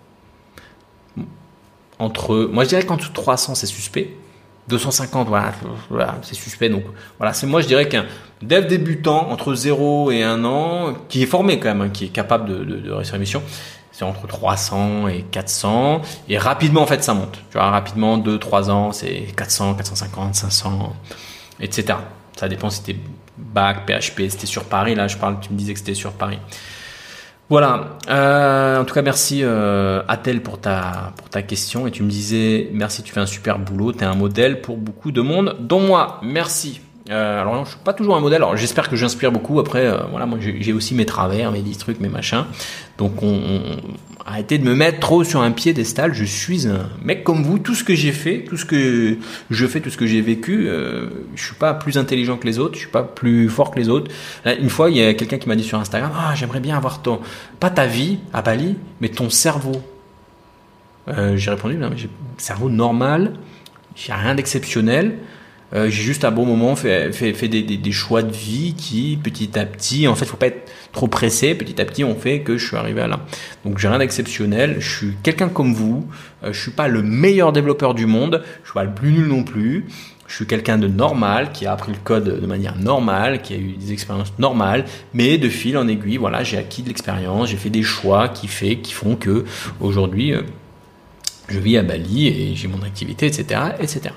entre, 1.98 2.48
moi 2.50 2.64
je 2.64 2.70
dirais 2.70 2.84
qu'en 2.84 2.96
dessous 2.96 3.10
de 3.10 3.14
300, 3.14 3.54
c'est 3.54 3.66
suspect. 3.66 4.16
250, 4.68 5.28
voilà, 5.28 6.18
c'est 6.22 6.34
suspect. 6.34 6.68
Donc 6.68 6.84
voilà, 7.18 7.32
c'est 7.32 7.46
moi 7.46 7.60
je 7.60 7.66
dirais 7.66 7.88
qu'un 7.88 8.06
dev 8.42 8.66
débutant 8.66 9.30
entre 9.30 9.54
0 9.54 10.10
et 10.10 10.22
1 10.22 10.44
an, 10.44 10.94
qui 11.08 11.22
est 11.22 11.26
formé 11.26 11.58
quand 11.58 11.68
même, 11.68 11.82
hein, 11.82 11.90
qui 11.90 12.06
est 12.06 12.08
capable 12.08 12.48
de, 12.48 12.64
de, 12.64 12.76
de 12.80 12.90
réussir 12.90 13.14
la 13.14 13.20
mission, 13.20 13.42
c'est 13.96 14.04
entre 14.04 14.26
300 14.26 15.08
et 15.08 15.22
400. 15.30 16.02
Et 16.28 16.36
rapidement, 16.36 16.82
en 16.82 16.86
fait, 16.86 17.02
ça 17.02 17.14
monte. 17.14 17.40
Tu 17.50 17.54
vois, 17.54 17.70
rapidement, 17.70 18.18
2-3 18.18 18.70
ans, 18.70 18.92
c'est 18.92 19.28
400, 19.34 19.74
450, 19.74 20.34
500, 20.34 20.94
etc. 21.60 21.98
Ça 22.36 22.46
dépend 22.48 22.68
si 22.68 22.78
c'était 22.78 22.98
bac, 23.38 23.86
PHP, 23.86 24.28
c'était 24.28 24.46
sur 24.46 24.64
Paris. 24.64 24.94
Là, 24.94 25.08
je 25.08 25.16
parle, 25.16 25.40
tu 25.40 25.50
me 25.50 25.56
disais 25.56 25.72
que 25.72 25.78
c'était 25.78 25.94
sur 25.94 26.12
Paris. 26.12 26.38
Voilà. 27.48 27.98
Euh, 28.08 28.80
en 28.80 28.84
tout 28.84 28.94
cas, 28.94 29.02
merci 29.02 29.40
euh, 29.42 30.02
Atel 30.08 30.42
pour 30.42 30.60
ta 30.60 31.12
pour 31.16 31.28
ta 31.28 31.42
question 31.42 31.86
et 31.86 31.92
tu 31.92 32.02
me 32.02 32.10
disais 32.10 32.68
merci, 32.72 33.02
tu 33.02 33.12
fais 33.12 33.20
un 33.20 33.26
super 33.26 33.58
boulot, 33.58 33.92
tu 33.92 34.00
es 34.00 34.04
un 34.04 34.16
modèle 34.16 34.60
pour 34.60 34.76
beaucoup 34.76 35.12
de 35.12 35.20
monde, 35.20 35.56
dont 35.60 35.80
moi. 35.80 36.20
Merci. 36.22 36.80
Euh, 37.08 37.40
alors 37.40 37.64
je 37.64 37.70
suis 37.70 37.78
pas 37.78 37.92
toujours 37.92 38.16
un 38.16 38.20
modèle. 38.20 38.42
Alors 38.42 38.56
j'espère 38.56 38.88
que 38.88 38.96
j'inspire 38.96 39.30
beaucoup. 39.30 39.60
Après, 39.60 39.86
euh, 39.86 39.98
voilà, 40.10 40.26
moi 40.26 40.38
j'ai 40.40 40.72
aussi 40.72 40.94
mes 40.94 41.06
travers, 41.06 41.52
mes 41.52 41.60
petits 41.60 41.78
trucs, 41.78 42.00
mes 42.00 42.08
machins. 42.08 42.44
Donc 42.98 43.22
on, 43.22 43.28
on, 43.28 43.60
arrêtez 44.24 44.58
de 44.58 44.64
me 44.64 44.74
mettre 44.74 44.98
trop 44.98 45.22
sur 45.22 45.40
un 45.40 45.52
piédestal. 45.52 46.14
Je 46.14 46.24
suis 46.24 46.66
un 46.66 46.88
mec 47.02 47.22
comme 47.22 47.44
vous. 47.44 47.58
Tout 47.58 47.74
ce 47.74 47.84
que 47.84 47.94
j'ai 47.94 48.12
fait, 48.12 48.44
tout 48.44 48.56
ce 48.56 48.64
que 48.64 49.18
je 49.50 49.66
fais, 49.66 49.80
tout 49.80 49.90
ce 49.90 49.96
que 49.96 50.06
j'ai 50.06 50.20
vécu, 50.20 50.66
euh, 50.68 51.08
je 51.36 51.44
suis 51.44 51.54
pas 51.54 51.74
plus 51.74 51.96
intelligent 51.96 52.36
que 52.36 52.46
les 52.46 52.58
autres. 52.58 52.74
Je 52.74 52.80
suis 52.80 52.90
pas 52.90 53.04
plus 53.04 53.48
fort 53.48 53.70
que 53.70 53.78
les 53.78 53.88
autres. 53.88 54.10
une 54.44 54.70
fois, 54.70 54.90
il 54.90 54.96
y 54.96 55.02
a 55.04 55.14
quelqu'un 55.14 55.38
qui 55.38 55.48
m'a 55.48 55.56
dit 55.56 55.64
sur 55.64 55.78
Instagram, 55.78 56.10
ah 56.14 56.34
j'aimerais 56.34 56.60
bien 56.60 56.76
avoir 56.76 57.02
ton, 57.02 57.20
pas 57.60 57.70
ta 57.70 57.86
vie 57.86 58.18
à 58.32 58.42
Bali, 58.42 58.76
mais 59.00 59.08
ton 59.08 59.30
cerveau. 59.30 59.80
Euh, 61.08 61.36
j'ai 61.36 61.50
répondu, 61.50 61.76
non 61.76 61.90
mais 61.90 61.96
j'ai 61.96 62.10
cerveau 62.36 62.68
normal. 62.68 63.34
J'ai 63.94 64.12
rien 64.12 64.34
d'exceptionnel. 64.34 65.18
Euh, 65.74 65.90
j'ai 65.90 66.02
juste 66.02 66.24
à 66.24 66.30
bon 66.30 66.46
moment 66.46 66.76
fait, 66.76 67.12
fait, 67.12 67.48
des, 67.48 67.92
choix 67.92 68.22
de 68.22 68.32
vie 68.32 68.74
qui, 68.76 69.18
petit 69.20 69.58
à 69.58 69.66
petit, 69.66 70.06
en 70.06 70.14
fait, 70.14 70.24
faut 70.24 70.36
pas 70.36 70.46
être 70.46 70.70
trop 70.92 71.08
pressé. 71.08 71.54
Petit 71.54 71.80
à 71.80 71.84
petit, 71.84 72.04
on 72.04 72.14
fait 72.14 72.40
que 72.40 72.56
je 72.56 72.66
suis 72.66 72.76
arrivé 72.76 73.00
à 73.00 73.08
là. 73.08 73.20
Donc, 73.64 73.78
j'ai 73.78 73.88
rien 73.88 73.98
d'exceptionnel. 73.98 74.76
Je 74.78 74.96
suis 74.96 75.12
quelqu'un 75.22 75.48
comme 75.48 75.74
vous. 75.74 76.06
Euh, 76.44 76.52
je 76.52 76.60
suis 76.60 76.70
pas 76.70 76.88
le 76.88 77.02
meilleur 77.02 77.52
développeur 77.52 77.94
du 77.94 78.06
monde. 78.06 78.42
Je 78.62 78.68
suis 78.68 78.74
pas 78.74 78.84
le 78.84 78.94
plus 78.94 79.10
nul 79.10 79.26
non 79.26 79.42
plus. 79.42 79.86
Je 80.28 80.34
suis 80.34 80.46
quelqu'un 80.46 80.76
de 80.76 80.88
normal 80.88 81.52
qui 81.52 81.66
a 81.66 81.72
appris 81.72 81.92
le 81.92 81.98
code 82.02 82.40
de 82.40 82.46
manière 82.46 82.76
normale, 82.76 83.42
qui 83.42 83.54
a 83.54 83.56
eu 83.56 83.72
des 83.72 83.92
expériences 83.92 84.32
normales, 84.38 84.84
mais 85.14 85.38
de 85.38 85.48
fil 85.48 85.78
en 85.78 85.86
aiguille, 85.86 86.16
voilà, 86.16 86.42
j'ai 86.42 86.58
acquis 86.58 86.82
de 86.82 86.88
l'expérience, 86.88 87.48
j'ai 87.48 87.56
fait 87.56 87.70
des 87.70 87.84
choix 87.84 88.28
qui 88.28 88.48
fait, 88.48 88.78
qui 88.78 88.92
font 88.92 89.14
que 89.14 89.44
aujourd'hui, 89.80 90.32
euh, 90.32 90.42
je 91.48 91.60
vis 91.60 91.76
à 91.76 91.82
Bali 91.82 92.26
et 92.26 92.56
j'ai 92.56 92.66
mon 92.66 92.82
activité, 92.82 93.26
etc., 93.26 93.60
etc. 93.78 94.14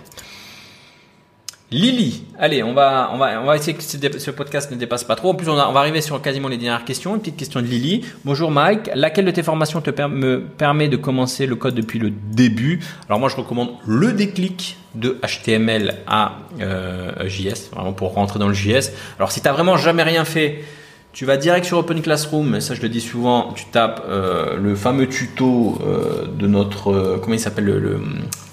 Lily, 1.72 2.24
allez, 2.40 2.64
on 2.64 2.74
va, 2.74 3.12
on 3.14 3.20
va, 3.20 3.40
on 3.40 3.46
va 3.46 3.56
essayer 3.56 3.76
que 3.76 3.84
ce 3.84 4.32
podcast 4.32 4.72
ne 4.72 4.76
dépasse 4.76 5.04
pas 5.04 5.16
trop. 5.16 5.30
En 5.30 5.36
plus, 5.36 5.48
on, 5.50 5.56
va 5.56 5.80
arriver 5.80 6.02
sur 6.02 6.20
quasiment 6.20 6.48
les 6.48 6.58
dernières 6.58 6.84
questions. 6.84 7.14
Une 7.14 7.20
petite 7.20 7.38
question 7.38 7.62
de 7.62 7.68
Lily. 7.68 8.06
Bonjour 8.26 8.50
Mike, 8.50 8.90
laquelle 8.96 9.26
de 9.26 9.30
tes 9.30 9.44
formations 9.44 9.80
te 9.80 9.92
me 10.08 10.40
permet 10.40 10.88
de 10.88 10.98
commencer 10.98 11.46
le 11.46 11.56
code 11.56 11.76
depuis 11.76 12.00
le 12.00 12.10
début? 12.10 12.80
Alors 13.08 13.20
moi, 13.20 13.30
je 13.30 13.36
recommande 13.36 13.70
le 13.86 14.14
déclic 14.14 14.78
de 14.96 15.20
HTML 15.22 15.98
à 16.08 16.38
euh, 16.60 17.30
JS, 17.30 17.70
vraiment 17.72 17.94
pour 17.94 18.16
rentrer 18.16 18.40
dans 18.40 18.48
le 18.48 18.56
JS. 18.56 18.92
Alors 19.20 19.32
si 19.32 19.40
tu 19.40 19.48
n'as 19.48 19.54
vraiment 19.54 19.78
jamais 19.78 20.02
rien 20.02 20.26
fait, 20.26 20.64
Tu 21.12 21.26
vas 21.26 21.38
direct 21.38 21.66
sur 21.66 21.80
Open 21.80 22.04
Classroom, 22.04 22.62
ça 22.62 22.76
je 22.76 22.84
le 22.84 22.90
dis 22.90 23.02
souvent, 23.02 23.52
tu 23.54 23.66
tapes 23.66 24.04
euh, 24.08 24.58
le 24.58 24.76
fameux 24.76 25.08
tuto 25.08 25.80
euh, 25.82 26.28
de 26.28 26.46
notre, 26.46 26.92
euh, 26.92 27.18
comment 27.20 27.34
il 27.34 27.40
s'appelle 27.40 27.66
le, 27.66 27.80
le, 27.80 27.98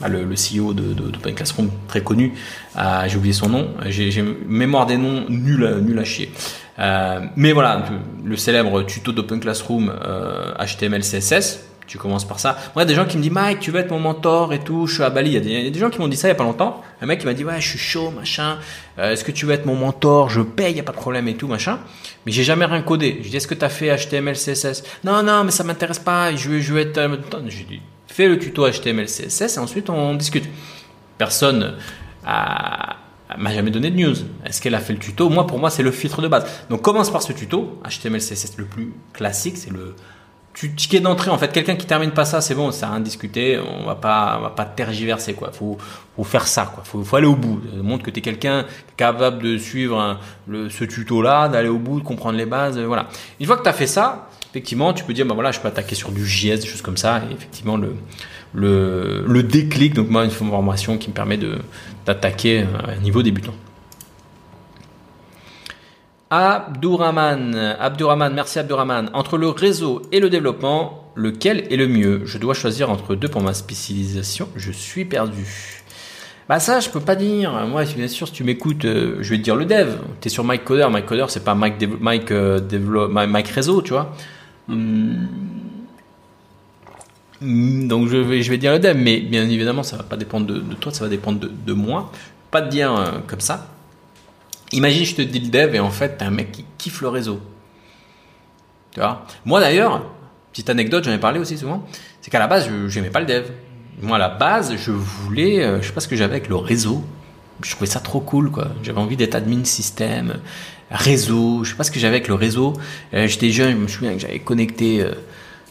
bah, 0.00 0.09
CEO 0.09 0.72
de, 0.72 0.94
d'Open 0.94 1.34
Classroom, 1.34 1.70
très 1.86 2.00
connu, 2.00 2.32
j'ai 3.09 3.16
oublié 3.18 3.34
son 3.34 3.50
nom, 3.50 3.68
j'ai, 3.84 4.24
mémoire 4.48 4.86
des 4.86 4.96
noms 4.96 5.26
nul, 5.28 5.80
nul 5.82 5.98
à 5.98 6.04
chier. 6.04 6.32
mais 7.36 7.52
voilà, 7.52 7.84
le 8.24 8.36
célèbre 8.36 8.82
tuto 8.84 9.12
d'Open 9.12 9.38
Classroom 9.38 9.92
HTML, 10.59 11.02
CSS, 11.02 11.61
tu 11.87 11.99
commences 11.99 12.26
par 12.26 12.41
ça. 12.41 12.57
Moi, 12.74 12.76
il 12.76 12.78
y 12.80 12.82
a 12.82 12.84
des 12.84 12.95
gens 12.95 13.07
qui 13.07 13.16
me 13.16 13.22
disent, 13.22 13.32
Mike, 13.32 13.61
tu 13.61 13.70
veux 13.70 13.80
être 13.80 13.91
mon 13.91 14.01
mentor 14.01 14.53
et 14.53 14.59
tout, 14.59 14.87
je 14.87 14.95
suis 14.95 15.03
à 15.03 15.11
Bali. 15.11 15.32
Il 15.32 15.49
y, 15.49 15.66
a 15.66 15.70
des, 15.70 15.78
gens 15.78 15.91
qui 15.91 16.01
m'ont 16.01 16.09
dit 16.09 16.16
ça 16.16 16.28
il 16.28 16.30
y 16.30 16.32
a 16.32 16.37
pas 16.37 16.45
longtemps. 16.45 16.82
Un 17.01 17.07
mec 17.07 17.20
qui 17.20 17.26
m'a 17.26 17.34
dit, 17.34 17.45
ouais, 17.45 17.61
je 17.61 17.68
suis 17.68 17.78
chaud, 17.78 18.11
machin. 18.11 18.59
Euh, 18.99 19.12
est-ce 19.12 19.24
que 19.24 19.32
tu 19.32 19.47
veux 19.47 19.53
être 19.53 19.66
mon 19.66 19.76
mentor? 19.76 20.28
Je 20.28 20.41
paye, 20.41 20.72
il 20.72 20.76
y 20.76 20.80
a 20.80 20.82
pas 20.82 20.93
de 20.93 20.97
problème 20.97 21.28
et 21.28 21.34
tout, 21.34 21.49
machin. 21.49 21.78
Mais 22.24 22.32
j'ai 22.32 22.45
jamais 22.45 22.64
rien 22.64 22.82
codé. 22.82 23.20
Je 23.22 23.28
dis, 23.28 23.37
est-ce 23.37 23.47
que 23.47 23.55
tu 23.55 23.64
as 23.64 23.68
fait 23.68 23.95
HTML, 23.95 24.34
CSS 24.34 24.82
Non, 25.05 25.22
non, 25.22 25.45
mais 25.45 25.51
ça 25.51 25.64
m'intéresse 25.64 25.99
pas. 25.99 26.34
Je 26.34 26.49
veux, 26.49 26.61
je 26.61 26.74
être. 26.76 26.99
Euh, 26.99 27.16
j'ai 27.49 27.64
dit, 27.64 27.80
fais 28.07 28.28
le 28.28 28.39
tuto 28.39 28.68
HTML, 28.68 29.07
CSS 29.07 29.57
et 29.57 29.59
ensuite 29.59 29.91
on 29.91 30.14
discute. 30.14 30.45
Personne 31.18 31.76
m'a 32.24 33.53
jamais 33.53 33.70
donné 33.70 33.91
de 33.91 33.97
news. 33.97 34.16
Est-ce 34.45 34.61
qu'elle 34.61 34.74
a 34.74 34.80
fait 34.80 34.93
le 34.93 34.99
tuto? 34.99 35.28
Moi, 35.28 35.47
pour 35.47 35.59
moi, 35.59 35.70
c'est 35.70 35.82
le 35.82 35.91
filtre 35.91 36.22
de 36.22 36.28
base. 36.28 36.47
Donc, 36.70 36.82
commence 36.82 37.11
par 37.11 37.22
ce 37.22 37.32
tuto. 37.32 37.80
HTML, 37.84 38.20
CSS, 38.20 38.57
le 38.57 38.64
plus 38.64 38.93
classique, 39.12 39.57
c'est 39.57 39.72
le 39.72 39.95
tu 40.57 40.74
ticket 40.74 41.00
d'entrée 41.00 41.30
en 41.30 41.36
fait 41.36 41.52
quelqu'un 41.52 41.76
qui 41.76 41.84
termine 41.84 42.12
pas 42.12 42.24
ça 42.24 42.40
c'est 42.40 42.54
bon 42.54 42.70
c'est 42.70 42.86
rien 42.86 43.00
discuter 43.00 43.59
on 43.59 43.84
va 43.84 43.94
pas 43.94 44.36
on 44.38 44.42
va 44.42 44.48
pas 44.48 44.64
tergiverser 44.64 45.34
quoi. 45.34 45.52
Faut 45.52 45.76
faut 46.16 46.24
faire 46.24 46.46
ça 46.46 46.72
quoi. 46.74 46.82
Faut, 46.82 47.04
aller 47.14 47.26
au 47.26 47.36
bout. 47.36 47.61
Montre 47.82 48.02
que 48.02 48.11
tu 48.11 48.20
es 48.20 48.22
quelqu'un 48.22 48.64
capable 48.96 49.42
de 49.42 49.59
suivre 49.59 50.18
le, 50.48 50.70
ce 50.70 50.84
tuto 50.84 51.20
là 51.20 51.48
d'aller 51.48 51.68
au 51.68 51.78
bout 51.78 52.00
de 52.00 52.04
comprendre 52.04 52.38
les 52.38 52.46
bases 52.46 52.78
voilà. 52.78 53.09
Une 53.38 53.46
fois 53.46 53.59
que 53.59 53.64
tu 53.64 53.68
as 53.68 53.74
fait 53.74 53.86
ça 53.86 54.30
effectivement 54.50 54.94
tu 54.94 55.04
peux 55.04 55.12
dire 55.12 55.26
bah 55.26 55.34
voilà 55.34 55.52
je 55.52 55.61
peux 55.61 55.68
attaquer 55.68 55.94
sur 55.94 56.11
du 56.11 56.26
JS 56.26 56.61
des 56.61 56.66
choses 56.66 56.80
comme 56.80 56.96
ça 56.96 57.22
et 57.30 57.34
effectivement 57.34 57.76
le 57.76 57.94
le, 58.54 59.24
le 59.28 59.42
déclic 59.42 59.92
donc 59.92 60.09
moi 60.09 60.24
une 60.24 60.30
formation 60.30 60.96
qui 60.96 61.11
me 61.11 61.14
permet 61.14 61.36
de 61.36 61.59
d'attaquer 62.07 62.64
un 62.88 62.96
niveau 63.02 63.22
débutant 63.22 63.52
Abdourahman, 66.31 67.55
Abdourahman, 67.55 68.35
merci 68.35 68.59
Abdourahman. 68.59 69.11
Entre 69.12 69.39
le 69.39 69.49
réseau 69.49 70.03
et 70.11 70.18
le 70.18 70.29
développement, 70.29 71.12
lequel 71.14 71.72
est 71.72 71.77
le 71.77 71.87
mieux? 71.87 72.22
Je 72.24 72.39
dois 72.39 72.55
choisir 72.55 72.91
entre 72.91 73.14
deux 73.14 73.29
pour 73.29 73.43
ma 73.43 73.55
spécialisation. 73.55 74.49
Je 74.57 74.72
suis 74.72 75.05
perdu. 75.05 75.83
Bah 76.49 76.61
ça, 76.61 76.81
je 76.81 76.91
peux 76.91 77.01
pas 77.01 77.16
dire. 77.16 77.53
Moi, 77.66 77.85
bien 77.97 78.09
sûr, 78.09 78.29
si 78.29 78.33
tu 78.33 78.45
m'écoutes, 78.45 78.85
euh, 78.85 79.18
je 79.20 79.31
vais 79.31 79.39
te 79.39 79.43
dire 79.43 79.57
le 79.57 79.64
dev. 79.64 79.97
Tu 80.20 80.29
es 80.29 80.31
sur 80.31 80.45
Mike 80.45 80.64
Coder. 80.64 80.89
Mike 80.91 81.07
Coder, 81.07 81.27
c'est 81.29 81.45
pas 81.45 81.55
Mike, 81.55 81.85
Mike, 82.01 82.31
euh, 82.31 82.61
Mike 83.09 83.49
Réseau, 83.49 83.83
tu 83.83 83.93
vois. 83.93 84.14
Hmm. 84.68 85.27
Donc 87.41 88.09
je 88.09 88.16
vais, 88.16 88.43
je 88.43 88.51
vais 88.51 88.59
dire 88.59 88.72
le 88.72 88.79
dev, 88.79 88.97
mais 88.97 89.20
bien 89.20 89.45
évidemment, 89.49 89.83
ça 89.83 89.97
va 89.97 90.03
pas 90.05 90.16
dépendre 90.16 90.47
de, 90.47 90.61
toi, 90.74 90.91
ça 90.93 91.05
va 91.05 91.11
dépendre 91.11 91.41
de, 91.41 91.72
moi. 91.72 92.11
Pas 92.51 92.62
te 92.62 92.70
dire 92.70 92.95
euh, 92.97 93.18
comme 93.27 93.41
ça. 93.41 93.76
Imagine, 94.73 95.05
je 95.05 95.14
te 95.14 95.23
dis 95.23 95.41
le 95.41 95.49
dev 95.49 95.75
et 95.75 95.81
en 95.81 95.91
fait, 95.91 96.19
t'es 96.19 96.25
un 96.25 96.31
mec 96.31 96.53
qui 96.53 96.64
kiffe 96.79 97.01
le 97.01 97.09
réseau. 97.09 97.41
Tu 98.93 99.01
vois? 99.01 99.27
Moi 99.45 99.61
d'ailleurs, 99.61 100.11
petite 100.53 100.71
anecdote, 100.71 101.05
j'en 101.05 101.12
ai 101.12 101.19
parlé 101.19 101.39
aussi 101.39 101.59
souvent, 101.59 101.87
c'est 102.21 102.31
qu'à 102.31 102.39
la 102.39 102.47
base, 102.47 102.69
je 102.89 102.99
n'aimais 102.99 103.11
pas 103.11 103.21
le 103.21 103.27
dev. 103.27 103.45
Moi, 104.03 104.17
à 104.17 104.19
la 104.19 104.29
base, 104.29 104.77
je 104.77 104.91
voulais, 104.91 105.62
euh, 105.62 105.81
je 105.81 105.87
sais 105.87 105.93
pas 105.93 106.01
ce 106.01 106.09
que 106.09 106.17
j'avais 106.17 106.37
avec 106.37 106.49
le 106.49 106.57
réseau. 106.57 107.03
Je 107.62 107.71
trouvais 107.71 107.91
ça 107.91 108.01
trop 108.01 108.21
cool, 108.21 108.51
quoi. 108.51 108.69
J'avais 108.83 108.99
envie 108.99 109.17
d'être 109.17 109.35
admin 109.35 109.64
système, 109.64 110.37
réseau. 110.91 111.64
Je 111.64 111.71
sais 111.71 111.77
pas 111.77 111.85
ce 111.85 111.91
que 111.91 111.99
j'avais 111.99 112.17
avec 112.17 112.29
le 112.29 112.35
réseau. 112.35 112.75
Euh, 113.14 113.27
j'étais 113.27 113.51
jeune, 113.51 113.73
je 113.73 113.77
me 113.77 113.89
souviens 113.89 114.12
que 114.12 114.19
j'avais 114.19 114.39
connecté 114.39 115.01
euh, 115.01 115.12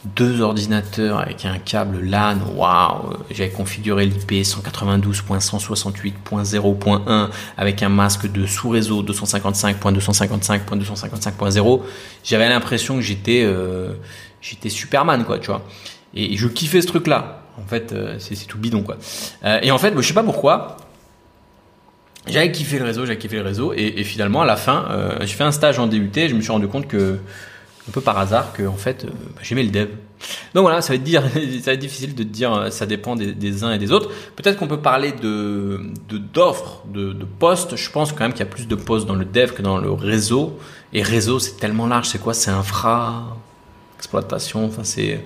deux 0.05 0.41
ordinateurs 0.41 1.19
avec 1.19 1.45
un 1.45 1.57
câble 1.57 2.01
LAN, 2.01 2.37
waouh, 2.55 3.15
j'avais 3.31 3.49
configuré 3.49 4.05
l'IP 4.05 4.31
192.168.0.1 4.31 7.29
avec 7.57 7.81
un 7.83 7.89
masque 7.89 8.31
de 8.31 8.45
sous-réseau 8.45 9.03
255.255.255.0. 9.03 11.81
J'avais 12.23 12.47
l'impression 12.49 12.95
que 12.95 13.01
j'étais 13.01 13.43
euh, 13.43 13.95
j'étais 14.41 14.69
Superman 14.69 15.25
quoi, 15.25 15.39
tu 15.39 15.47
vois. 15.47 15.65
Et, 16.13 16.37
je 16.37 16.47
kiffais 16.47 16.81
ce 16.81 16.87
truc 16.87 17.07
là. 17.07 17.41
En 17.57 17.65
fait, 17.67 17.91
euh, 17.93 18.17
c'est 18.19 18.35
tout 18.47 18.57
bidon 18.57 18.83
quoi. 18.83 18.97
Euh, 19.43 19.59
et 19.63 19.71
en 19.71 19.77
fait, 19.77 19.93
je 19.95 20.01
sais 20.01 20.13
pas 20.13 20.23
pourquoi, 20.23 20.77
j'avais 22.27 22.51
kiffé 22.51 22.79
le 22.79 22.85
réseau, 22.85 23.05
j'avais 23.05 23.17
kiffé 23.17 23.37
le 23.37 23.43
réseau, 23.43 23.71
et, 23.75 24.03
finalement 24.03 24.41
à 24.41 24.45
la 24.45 24.55
fin, 24.55 24.87
j'ai 25.21 25.27
fait 25.27 25.43
un 25.43 25.51
stage 25.51 25.77
en 25.77 25.85
DUT, 25.87 26.09
je 26.15 26.33
me 26.33 26.41
suis 26.41 26.51
rendu 26.51 26.67
compte 26.67 26.87
que 26.87 27.19
un 27.87 27.91
peu 27.91 28.01
par 28.01 28.17
hasard 28.17 28.53
que 28.53 28.63
en 28.63 28.75
fait 28.75 29.05
euh, 29.05 29.09
bah, 29.35 29.41
j'aimais 29.43 29.63
le 29.63 29.71
dev. 29.71 29.87
Donc 30.53 30.63
voilà, 30.63 30.81
ça 30.83 30.93
va 30.93 30.99
être 30.99 31.79
difficile 31.79 32.15
de 32.15 32.23
dire, 32.23 32.53
euh, 32.53 32.69
ça 32.69 32.85
dépend 32.85 33.15
des, 33.15 33.63
uns 33.63 33.73
et 33.73 33.77
des 33.77 33.91
autres. 33.91 34.11
Peut-être 34.35 34.57
qu'on 34.57 34.67
peut 34.67 34.81
parler 34.81 35.11
de 35.11 35.81
d'offres, 36.33 36.83
de, 36.87 37.13
postes. 37.39 37.75
Je 37.75 37.89
pense 37.91 38.11
quand 38.11 38.21
même 38.21 38.31
qu'il 38.31 38.39
y 38.39 38.47
a 38.47 38.51
plus 38.51 38.67
de 38.67 38.75
postes 38.75 39.05
dans 39.05 39.15
le 39.15 39.25
dev 39.25 39.51
que 39.51 39.61
dans 39.61 39.77
le 39.77 39.91
réseau. 39.91 40.57
Et 40.93 41.03
réseau, 41.03 41.39
c'est 41.39 41.57
tellement 41.57 41.87
large. 41.87 42.07
C'est 42.07 42.21
quoi? 42.21 42.33
C'est 42.33 42.51
infra, 42.51 43.37
exploitation. 43.97 44.65
Enfin, 44.65 44.83
c'est 44.83 45.23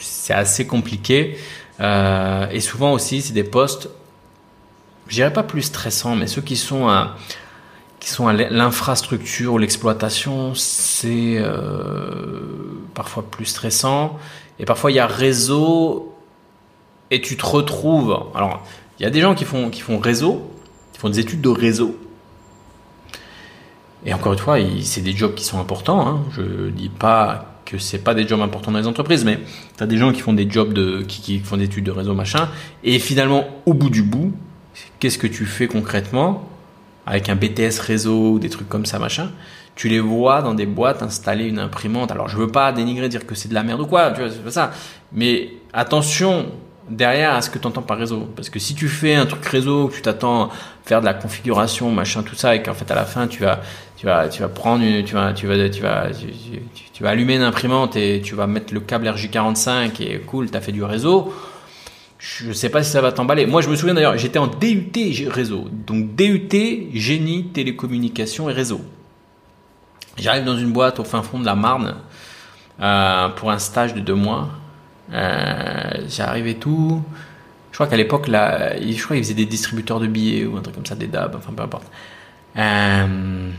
c'est 0.00 0.34
assez 0.34 0.66
compliqué. 0.66 1.36
Euh, 1.80 2.48
et 2.50 2.60
souvent 2.60 2.92
aussi, 2.92 3.22
c'est 3.22 3.32
des 3.32 3.44
postes, 3.44 3.88
je 5.08 5.14
dirais 5.14 5.32
pas 5.32 5.42
plus 5.42 5.62
stressants, 5.62 6.16
mais 6.16 6.26
ceux 6.26 6.42
qui 6.42 6.56
sont 6.56 6.88
à 6.88 7.16
qui 8.06 8.12
sont 8.12 8.28
l'infrastructure 8.28 9.54
ou 9.54 9.58
l'exploitation, 9.58 10.54
c'est 10.54 11.38
euh, 11.38 12.40
parfois 12.94 13.24
plus 13.28 13.46
stressant. 13.46 14.16
Et 14.60 14.64
parfois, 14.64 14.92
il 14.92 14.94
y 14.94 15.00
a 15.00 15.08
réseau 15.08 16.14
et 17.10 17.20
tu 17.20 17.36
te 17.36 17.44
retrouves. 17.44 18.16
Alors, 18.36 18.64
il 19.00 19.02
y 19.02 19.06
a 19.06 19.10
des 19.10 19.20
gens 19.20 19.34
qui 19.34 19.44
font, 19.44 19.70
qui 19.70 19.80
font 19.80 19.98
réseau, 19.98 20.48
qui 20.92 21.00
font 21.00 21.08
des 21.08 21.18
études 21.18 21.40
de 21.40 21.48
réseau. 21.48 21.96
Et 24.04 24.14
encore 24.14 24.34
une 24.34 24.38
fois, 24.38 24.58
c'est 24.82 25.02
des 25.02 25.16
jobs 25.16 25.34
qui 25.34 25.44
sont 25.44 25.58
importants. 25.58 26.06
Hein. 26.06 26.20
Je 26.30 26.70
dis 26.70 26.90
pas 26.90 27.56
que 27.64 27.76
c'est 27.76 27.98
pas 27.98 28.14
des 28.14 28.28
jobs 28.28 28.40
importants 28.40 28.70
dans 28.70 28.78
les 28.78 28.86
entreprises, 28.86 29.24
mais 29.24 29.40
tu 29.76 29.82
as 29.82 29.86
des 29.88 29.98
gens 29.98 30.12
qui 30.12 30.20
font 30.20 30.32
des 30.32 30.48
jobs 30.48 30.72
de, 30.72 31.02
qui, 31.08 31.22
qui 31.22 31.38
font 31.40 31.56
des 31.56 31.64
études 31.64 31.82
de 31.82 31.90
réseau, 31.90 32.14
machin. 32.14 32.50
Et 32.84 33.00
finalement, 33.00 33.48
au 33.66 33.74
bout 33.74 33.90
du 33.90 34.04
bout, 34.04 34.32
qu'est-ce 35.00 35.18
que 35.18 35.26
tu 35.26 35.44
fais 35.44 35.66
concrètement? 35.66 36.48
Avec 37.06 37.28
un 37.28 37.36
BTS 37.36 37.78
réseau 37.80 38.32
ou 38.32 38.38
des 38.38 38.50
trucs 38.50 38.68
comme 38.68 38.84
ça, 38.84 38.98
machin, 38.98 39.30
tu 39.76 39.88
les 39.88 40.00
vois 40.00 40.42
dans 40.42 40.54
des 40.54 40.66
boîtes 40.66 41.02
installer 41.02 41.46
une 41.46 41.58
imprimante. 41.58 42.10
Alors, 42.10 42.28
je 42.28 42.36
veux 42.36 42.50
pas 42.50 42.72
dénigrer, 42.72 43.08
dire 43.08 43.26
que 43.26 43.34
c'est 43.34 43.48
de 43.48 43.54
la 43.54 43.62
merde 43.62 43.80
ou 43.80 43.86
quoi, 43.86 44.10
tu 44.10 44.20
vois, 44.20 44.30
c'est 44.30 44.42
pas 44.42 44.50
ça. 44.50 44.70
Mais 45.12 45.50
attention 45.72 46.46
derrière 46.88 47.34
à 47.34 47.42
ce 47.42 47.50
que 47.50 47.58
tu 47.58 47.66
entends 47.66 47.82
par 47.82 47.98
réseau. 47.98 48.28
Parce 48.34 48.48
que 48.48 48.58
si 48.58 48.74
tu 48.74 48.88
fais 48.88 49.14
un 49.14 49.26
truc 49.26 49.44
réseau, 49.44 49.88
que 49.88 49.94
tu 49.94 50.02
t'attends 50.02 50.50
faire 50.84 51.00
de 51.00 51.06
la 51.06 51.14
configuration, 51.14 51.90
machin, 51.90 52.22
tout 52.22 52.34
ça, 52.34 52.54
et 52.54 52.62
qu'en 52.62 52.74
fait, 52.74 52.90
à 52.90 52.94
la 52.94 53.04
fin, 53.04 53.26
tu 53.26 53.42
vas, 53.42 53.60
tu 53.96 54.06
vas, 54.06 54.28
tu 54.28 54.42
vas 54.42 54.48
prendre 54.48 54.84
une, 54.84 55.04
tu 55.04 55.14
vas, 55.14 55.32
tu 55.32 55.46
vas, 55.46 55.68
tu 55.68 55.82
vas, 55.82 56.06
tu, 56.92 57.02
vas 57.02 57.10
allumer 57.10 57.36
une 57.36 57.42
imprimante 57.42 57.96
et 57.96 58.20
tu 58.22 58.34
vas 58.34 58.46
mettre 58.46 58.72
le 58.72 58.80
câble 58.80 59.06
RJ45 59.06 60.02
et 60.02 60.18
cool, 60.20 60.50
tu 60.50 60.56
as 60.56 60.60
fait 60.60 60.72
du 60.72 60.84
réseau 60.84 61.32
je 62.18 62.48
ne 62.48 62.52
sais 62.52 62.70
pas 62.70 62.82
si 62.82 62.90
ça 62.90 63.00
va 63.00 63.12
t'emballer. 63.12 63.46
Moi, 63.46 63.60
je 63.60 63.68
me 63.68 63.76
souviens 63.76 63.94
d'ailleurs, 63.94 64.16
j'étais 64.16 64.38
en 64.38 64.46
DUT 64.46 64.92
réseau. 65.28 65.68
Donc 65.86 66.14
DUT, 66.14 66.48
génie, 66.94 67.48
télécommunications 67.48 68.48
et 68.48 68.52
réseau. 68.52 68.80
J'arrive 70.16 70.44
dans 70.44 70.56
une 70.56 70.72
boîte 70.72 70.98
au 70.98 71.04
fin 71.04 71.22
fond 71.22 71.38
de 71.38 71.44
la 71.44 71.54
Marne 71.54 71.96
euh, 72.80 73.28
pour 73.30 73.50
un 73.50 73.58
stage 73.58 73.94
de 73.94 74.00
deux 74.00 74.14
mois. 74.14 74.48
Euh, 75.12 76.06
J'arrive 76.08 76.46
et 76.46 76.56
tout. 76.56 77.02
Je 77.70 77.76
crois 77.76 77.86
qu'à 77.86 77.96
l'époque, 77.96 78.28
là, 78.28 78.80
je 78.80 79.02
crois 79.02 79.16
qu'ils 79.16 79.24
faisaient 79.24 79.34
des 79.34 79.44
distributeurs 79.44 80.00
de 80.00 80.06
billets 80.06 80.46
ou 80.46 80.56
un 80.56 80.62
truc 80.62 80.74
comme 80.74 80.86
ça, 80.86 80.94
des 80.94 81.08
DAB, 81.08 81.34
enfin 81.36 81.52
peu 81.52 81.62
importe. 81.62 81.90
Euh, 82.56 83.50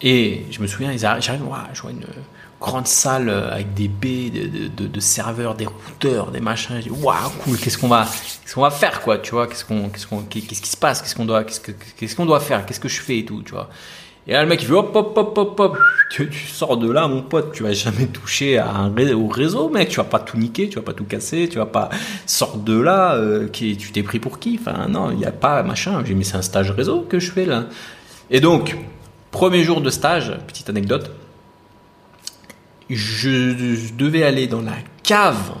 et 0.00 0.46
je 0.50 0.60
me 0.60 0.66
souviens, 0.66 0.96
j'arrive, 0.96 1.44
je 1.72 1.82
vois 1.82 1.92
une 1.92 2.04
grande 2.62 2.86
salle 2.86 3.28
euh, 3.28 3.52
avec 3.52 3.74
des 3.74 3.88
baies 3.88 4.30
de, 4.30 5.00
serveurs, 5.00 5.54
des 5.54 5.66
routeurs, 5.66 6.30
des 6.30 6.40
machins. 6.40 6.76
Je 6.76 6.88
dis 6.88 6.90
waouh 6.90 7.30
cool, 7.44 7.58
qu'est-ce 7.58 7.76
qu'on 7.76 7.88
va, 7.88 8.04
qu'est-ce 8.04 8.58
va 8.58 8.70
faire 8.70 9.02
quoi, 9.02 9.18
tu 9.18 9.32
vois, 9.32 9.46
qu'est-ce 9.46 9.64
qu'on, 9.64 9.90
qu'est-ce 9.90 10.06
qu'on, 10.06 10.22
qu'est-ce 10.22 10.62
qui 10.62 10.68
se 10.68 10.76
passe, 10.76 11.02
qu'est-ce 11.02 11.14
qu'on 11.14 11.26
doit, 11.26 11.44
qu'est-ce 11.44 12.16
doit 12.24 12.40
faire, 12.40 12.64
qu'est-ce 12.64 12.80
que 12.80 12.88
je 12.88 13.00
fais 13.00 13.18
et 13.18 13.24
tout, 13.24 13.42
tu 13.42 13.52
vois. 13.52 13.68
Et 14.28 14.34
là 14.34 14.42
le 14.44 14.48
mec 14.48 14.62
il 14.62 14.68
fait 14.68 14.72
hop 14.72 14.94
hop 14.94 15.18
hop 15.18 15.36
hop 15.36 15.58
hop, 15.58 15.78
tu, 16.12 16.30
tu 16.30 16.46
sors 16.46 16.76
de 16.76 16.88
là 16.88 17.08
mon 17.08 17.22
pote, 17.22 17.52
tu 17.52 17.64
vas 17.64 17.72
jamais 17.72 18.06
toucher 18.06 18.62
au 19.14 19.26
réseau 19.26 19.68
mec, 19.68 19.88
tu 19.88 19.96
vas 19.96 20.04
pas 20.04 20.20
tout 20.20 20.38
niquer, 20.38 20.68
tu 20.68 20.76
vas 20.76 20.82
pas 20.82 20.92
tout 20.92 21.04
casser, 21.04 21.48
tu 21.50 21.58
vas 21.58 21.66
pas 21.66 21.90
sors 22.24 22.56
de 22.56 22.78
là, 22.78 23.16
euh, 23.16 23.48
qui, 23.48 23.76
tu 23.76 23.90
t'es 23.90 24.04
pris 24.04 24.20
pour 24.20 24.38
qui, 24.38 24.60
enfin 24.60 24.86
non, 24.86 25.10
il 25.10 25.18
y 25.18 25.24
a 25.24 25.32
pas 25.32 25.64
machin. 25.64 26.04
J'ai 26.06 26.14
mis 26.14 26.24
c'est 26.24 26.36
un 26.36 26.42
stage 26.42 26.70
réseau 26.70 27.00
que 27.00 27.18
je 27.18 27.32
fais 27.32 27.44
là. 27.44 27.64
Et 28.30 28.38
donc 28.38 28.76
premier 29.32 29.64
jour 29.64 29.80
de 29.80 29.90
stage, 29.90 30.32
petite 30.46 30.70
anecdote 30.70 31.10
je 32.94 33.94
devais 33.94 34.22
aller 34.22 34.46
dans 34.46 34.62
la 34.62 34.76
cave, 35.02 35.52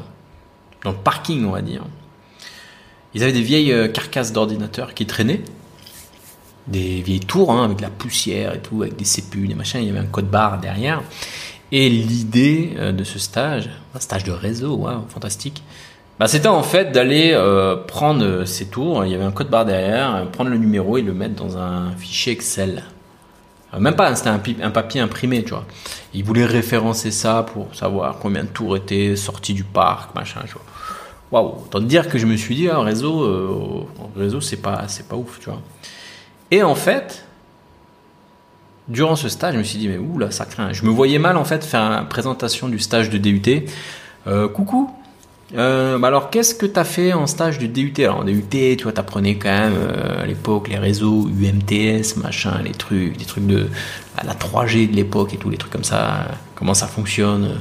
dans 0.84 0.90
le 0.90 0.96
parking, 0.96 1.44
on 1.44 1.52
va 1.52 1.62
dire. 1.62 1.82
Ils 3.14 3.22
avaient 3.22 3.32
des 3.32 3.42
vieilles 3.42 3.72
euh, 3.72 3.88
carcasses 3.88 4.32
d'ordinateurs 4.32 4.94
qui 4.94 5.06
traînaient. 5.06 5.42
des 6.66 7.02
vieilles 7.02 7.20
tours 7.20 7.52
hein, 7.52 7.64
avec 7.64 7.80
la 7.80 7.90
poussière 7.90 8.54
et 8.54 8.60
tout, 8.60 8.82
avec 8.82 8.96
des 8.96 9.04
CPU, 9.04 9.48
des 9.48 9.54
machins. 9.54 9.80
Il 9.80 9.86
y 9.86 9.90
avait 9.90 9.98
un 9.98 10.06
code 10.06 10.30
barre 10.30 10.58
derrière. 10.58 11.02
Et 11.70 11.88
l'idée 11.88 12.74
euh, 12.76 12.92
de 12.92 13.04
ce 13.04 13.18
stage, 13.18 13.68
un 13.94 14.00
stage 14.00 14.24
de 14.24 14.32
réseau, 14.32 14.76
wow, 14.76 15.06
fantastique. 15.08 15.62
Bah, 16.18 16.28
c'était 16.28 16.48
en 16.48 16.62
fait 16.62 16.92
d'aller 16.92 17.32
euh, 17.32 17.76
prendre 17.76 18.44
ces 18.44 18.66
tours. 18.66 19.04
Il 19.04 19.12
y 19.12 19.14
avait 19.14 19.24
un 19.24 19.32
code 19.32 19.50
barre 19.50 19.64
derrière, 19.64 20.26
prendre 20.30 20.50
le 20.50 20.58
numéro 20.58 20.96
et 20.98 21.02
le 21.02 21.12
mettre 21.12 21.34
dans 21.34 21.58
un 21.58 21.92
fichier 21.96 22.32
Excel. 22.32 22.84
Même 23.78 23.96
pas, 23.96 24.14
c'était 24.14 24.28
un, 24.28 24.70
papier 24.70 25.00
imprimé, 25.00 25.42
tu 25.42 25.50
vois. 25.50 25.64
Il 26.14 26.24
voulait 26.24 26.44
référencer 26.44 27.10
ça 27.10 27.42
pour 27.42 27.74
savoir 27.74 28.18
combien 28.18 28.44
de 28.44 28.48
tours 28.48 28.76
étaient 28.76 29.16
sortis 29.16 29.54
du 29.54 29.64
parc, 29.64 30.14
machin. 30.14 30.40
Waouh, 31.30 31.62
autant 31.64 31.80
dire 31.80 32.08
que 32.08 32.18
je 32.18 32.26
me 32.26 32.36
suis 32.36 32.54
dit, 32.54 32.68
ah, 32.68 32.80
réseau, 32.80 33.22
euh, 33.22 33.86
réseau, 34.16 34.40
c'est 34.40 34.58
pas, 34.58 34.84
c'est 34.88 35.08
pas 35.08 35.16
ouf, 35.16 35.38
tu 35.40 35.46
vois. 35.46 35.62
Et 36.50 36.62
en 36.62 36.74
fait, 36.74 37.24
durant 38.88 39.16
ce 39.16 39.30
stage, 39.30 39.54
je 39.54 39.58
me 39.58 39.64
suis 39.64 39.78
dit, 39.78 39.88
mais 39.88 39.96
ouh 39.96 40.18
là, 40.18 40.30
ça 40.30 40.44
craint. 40.44 40.72
Je 40.72 40.84
me 40.84 40.90
voyais 40.90 41.18
mal, 41.18 41.38
en 41.38 41.44
fait, 41.44 41.64
faire 41.64 41.88
la 41.88 42.02
présentation 42.02 42.68
du 42.68 42.78
stage 42.78 43.08
de 43.08 43.16
DUT. 43.16 43.66
Euh, 44.26 44.48
coucou, 44.48 44.90
euh, 45.54 45.98
bah 45.98 46.08
alors, 46.08 46.30
qu'est-ce 46.30 46.54
que 46.54 46.66
tu 46.66 46.78
as 46.78 46.84
fait 46.84 47.12
en 47.12 47.26
stage 47.26 47.58
de 47.58 47.66
DUT 47.66 47.92
Alors, 47.98 48.18
en 48.18 48.24
DUT, 48.24 48.48
tu 48.50 48.82
vois, 48.82 48.92
t'apprenais 48.92 49.36
quand 49.36 49.50
même 49.50 49.74
euh, 49.76 50.22
à 50.22 50.26
l'époque 50.26 50.68
les 50.68 50.78
réseaux 50.78 51.28
UMTS, 51.28 52.16
machin, 52.16 52.60
les 52.64 52.72
trucs, 52.72 53.26
trucs 53.26 53.46
de 53.46 53.68
la 54.24 54.34
3G 54.34 54.90
de 54.90 54.96
l'époque 54.96 55.34
et 55.34 55.36
tout, 55.36 55.50
les 55.50 55.58
trucs 55.58 55.72
comme 55.72 55.84
ça, 55.84 56.26
comment 56.54 56.74
ça 56.74 56.86
fonctionne, 56.86 57.60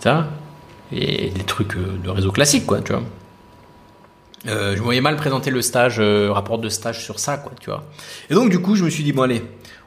ça, 0.00 0.28
et 0.92 1.30
des 1.30 1.44
trucs 1.44 1.76
de 1.76 2.08
réseau 2.08 2.30
classique, 2.30 2.66
quoi, 2.66 2.80
tu 2.80 2.92
vois. 2.92 3.02
Euh, 4.48 4.76
je 4.76 4.82
voyais 4.82 5.00
mal 5.00 5.16
présenter 5.16 5.50
le 5.50 5.60
stage, 5.60 5.96
euh, 5.98 6.30
rapport 6.30 6.58
de 6.58 6.68
stage 6.68 7.04
sur 7.04 7.18
ça, 7.18 7.36
quoi, 7.36 7.52
tu 7.60 7.70
vois. 7.70 7.84
Et 8.30 8.34
donc, 8.34 8.50
du 8.50 8.60
coup, 8.60 8.76
je 8.76 8.84
me 8.84 8.90
suis 8.90 9.02
dit, 9.02 9.12
bon, 9.12 9.22
allez, 9.22 9.42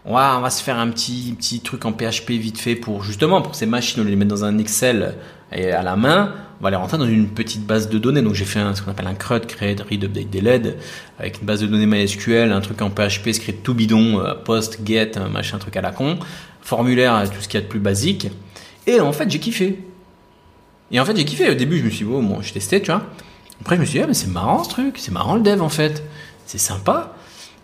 on 0.05 0.13
va, 0.13 0.49
se 0.49 0.63
faire 0.63 0.79
un 0.79 0.89
petit, 0.89 1.61
truc 1.63 1.85
en 1.85 1.91
PHP 1.91 2.31
vite 2.31 2.57
fait 2.57 2.75
pour, 2.75 3.03
justement, 3.03 3.41
pour 3.41 3.55
ces 3.55 3.65
machines, 3.65 4.01
on 4.01 4.05
les 4.05 4.15
mettre 4.15 4.29
dans 4.29 4.45
un 4.45 4.57
Excel 4.57 5.15
et 5.51 5.71
à 5.71 5.81
la 5.81 5.95
main, 5.95 6.33
on 6.59 6.63
va 6.63 6.69
les 6.69 6.75
rentrer 6.75 6.97
dans 6.97 7.07
une 7.07 7.29
petite 7.29 7.65
base 7.65 7.89
de 7.89 7.97
données. 7.97 8.21
Donc, 8.21 8.33
j'ai 8.33 8.45
fait 8.45 8.59
ce 8.75 8.81
qu'on 8.81 8.91
appelle 8.91 9.07
un 9.07 9.15
CRUD, 9.15 9.45
Create, 9.45 9.81
Read, 9.81 10.03
Update, 10.03 10.29
Delete, 10.29 10.77
avec 11.17 11.39
une 11.39 11.45
base 11.45 11.61
de 11.61 11.67
données 11.67 11.85
MySQL, 11.85 12.51
un 12.51 12.61
truc 12.61 12.81
en 12.81 12.89
PHP, 12.89 13.31
script 13.31 13.63
tout 13.63 13.73
bidon, 13.73 14.19
euh, 14.19 14.35
post, 14.35 14.79
get, 14.85 15.11
machin, 15.31 15.57
truc 15.57 15.75
à 15.77 15.81
la 15.81 15.91
con, 15.91 16.17
formulaire, 16.61 17.29
tout 17.29 17.41
ce 17.41 17.47
qu'il 17.47 17.59
y 17.59 17.63
a 17.63 17.65
de 17.65 17.69
plus 17.69 17.79
basique. 17.79 18.29
Et 18.87 18.99
en 18.99 19.13
fait, 19.13 19.29
j'ai 19.29 19.39
kiffé. 19.39 19.79
Et 20.91 20.99
en 20.99 21.05
fait, 21.05 21.15
j'ai 21.15 21.25
kiffé. 21.25 21.49
Au 21.49 21.55
début, 21.55 21.79
je 21.79 21.85
me 21.85 21.89
suis 21.89 22.05
dit, 22.05 22.11
bon, 22.11 22.23
bon, 22.23 22.41
je 22.41 22.53
testais, 22.53 22.81
tu 22.81 22.91
vois. 22.91 23.03
Après, 23.61 23.75
je 23.75 23.81
me 23.81 23.85
suis 23.85 23.99
dit, 23.99 24.03
ah, 24.03 24.07
mais 24.07 24.13
c'est 24.13 24.29
marrant 24.29 24.63
ce 24.63 24.69
truc, 24.69 24.97
c'est 24.97 25.11
marrant 25.11 25.35
le 25.35 25.41
dev 25.41 25.61
en 25.61 25.69
fait, 25.69 26.03
c'est 26.45 26.57
sympa. 26.57 27.13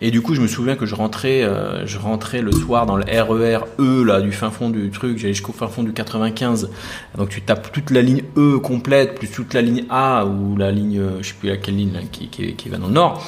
Et 0.01 0.11
du 0.11 0.21
coup, 0.21 0.35
je 0.35 0.41
me 0.41 0.47
souviens 0.47 0.75
que 0.75 0.85
je 0.85 0.93
rentrais, 0.93 1.43
euh, 1.43 1.85
je 1.85 1.97
rentrais 1.97 2.41
le 2.41 2.51
soir 2.51 2.85
dans 2.85 2.97
le 2.97 3.03
RER 3.03 3.59
E 3.79 4.03
là 4.03 4.21
du 4.21 4.31
fin 4.31 4.51
fond 4.51 4.69
du 4.69 4.89
truc. 4.91 5.17
J'allais 5.17 5.33
jusqu'au 5.33 5.53
fin 5.53 5.67
fond 5.67 5.83
du 5.83 5.93
95. 5.93 6.69
Donc 7.17 7.29
tu 7.29 7.41
tapes 7.41 7.71
toute 7.71 7.91
la 7.91 8.01
ligne 8.01 8.23
E 8.37 8.59
complète 8.59 9.15
plus 9.15 9.29
toute 9.29 9.53
la 9.53 9.61
ligne 9.61 9.85
A 9.89 10.25
ou 10.25 10.57
la 10.57 10.71
ligne, 10.71 11.01
je 11.21 11.27
sais 11.27 11.35
plus 11.39 11.49
laquelle 11.49 11.77
ligne 11.77 11.97
qui, 12.11 12.69
va 12.69 12.77
dans 12.77 12.87
le 12.87 12.93
nord. 12.93 13.25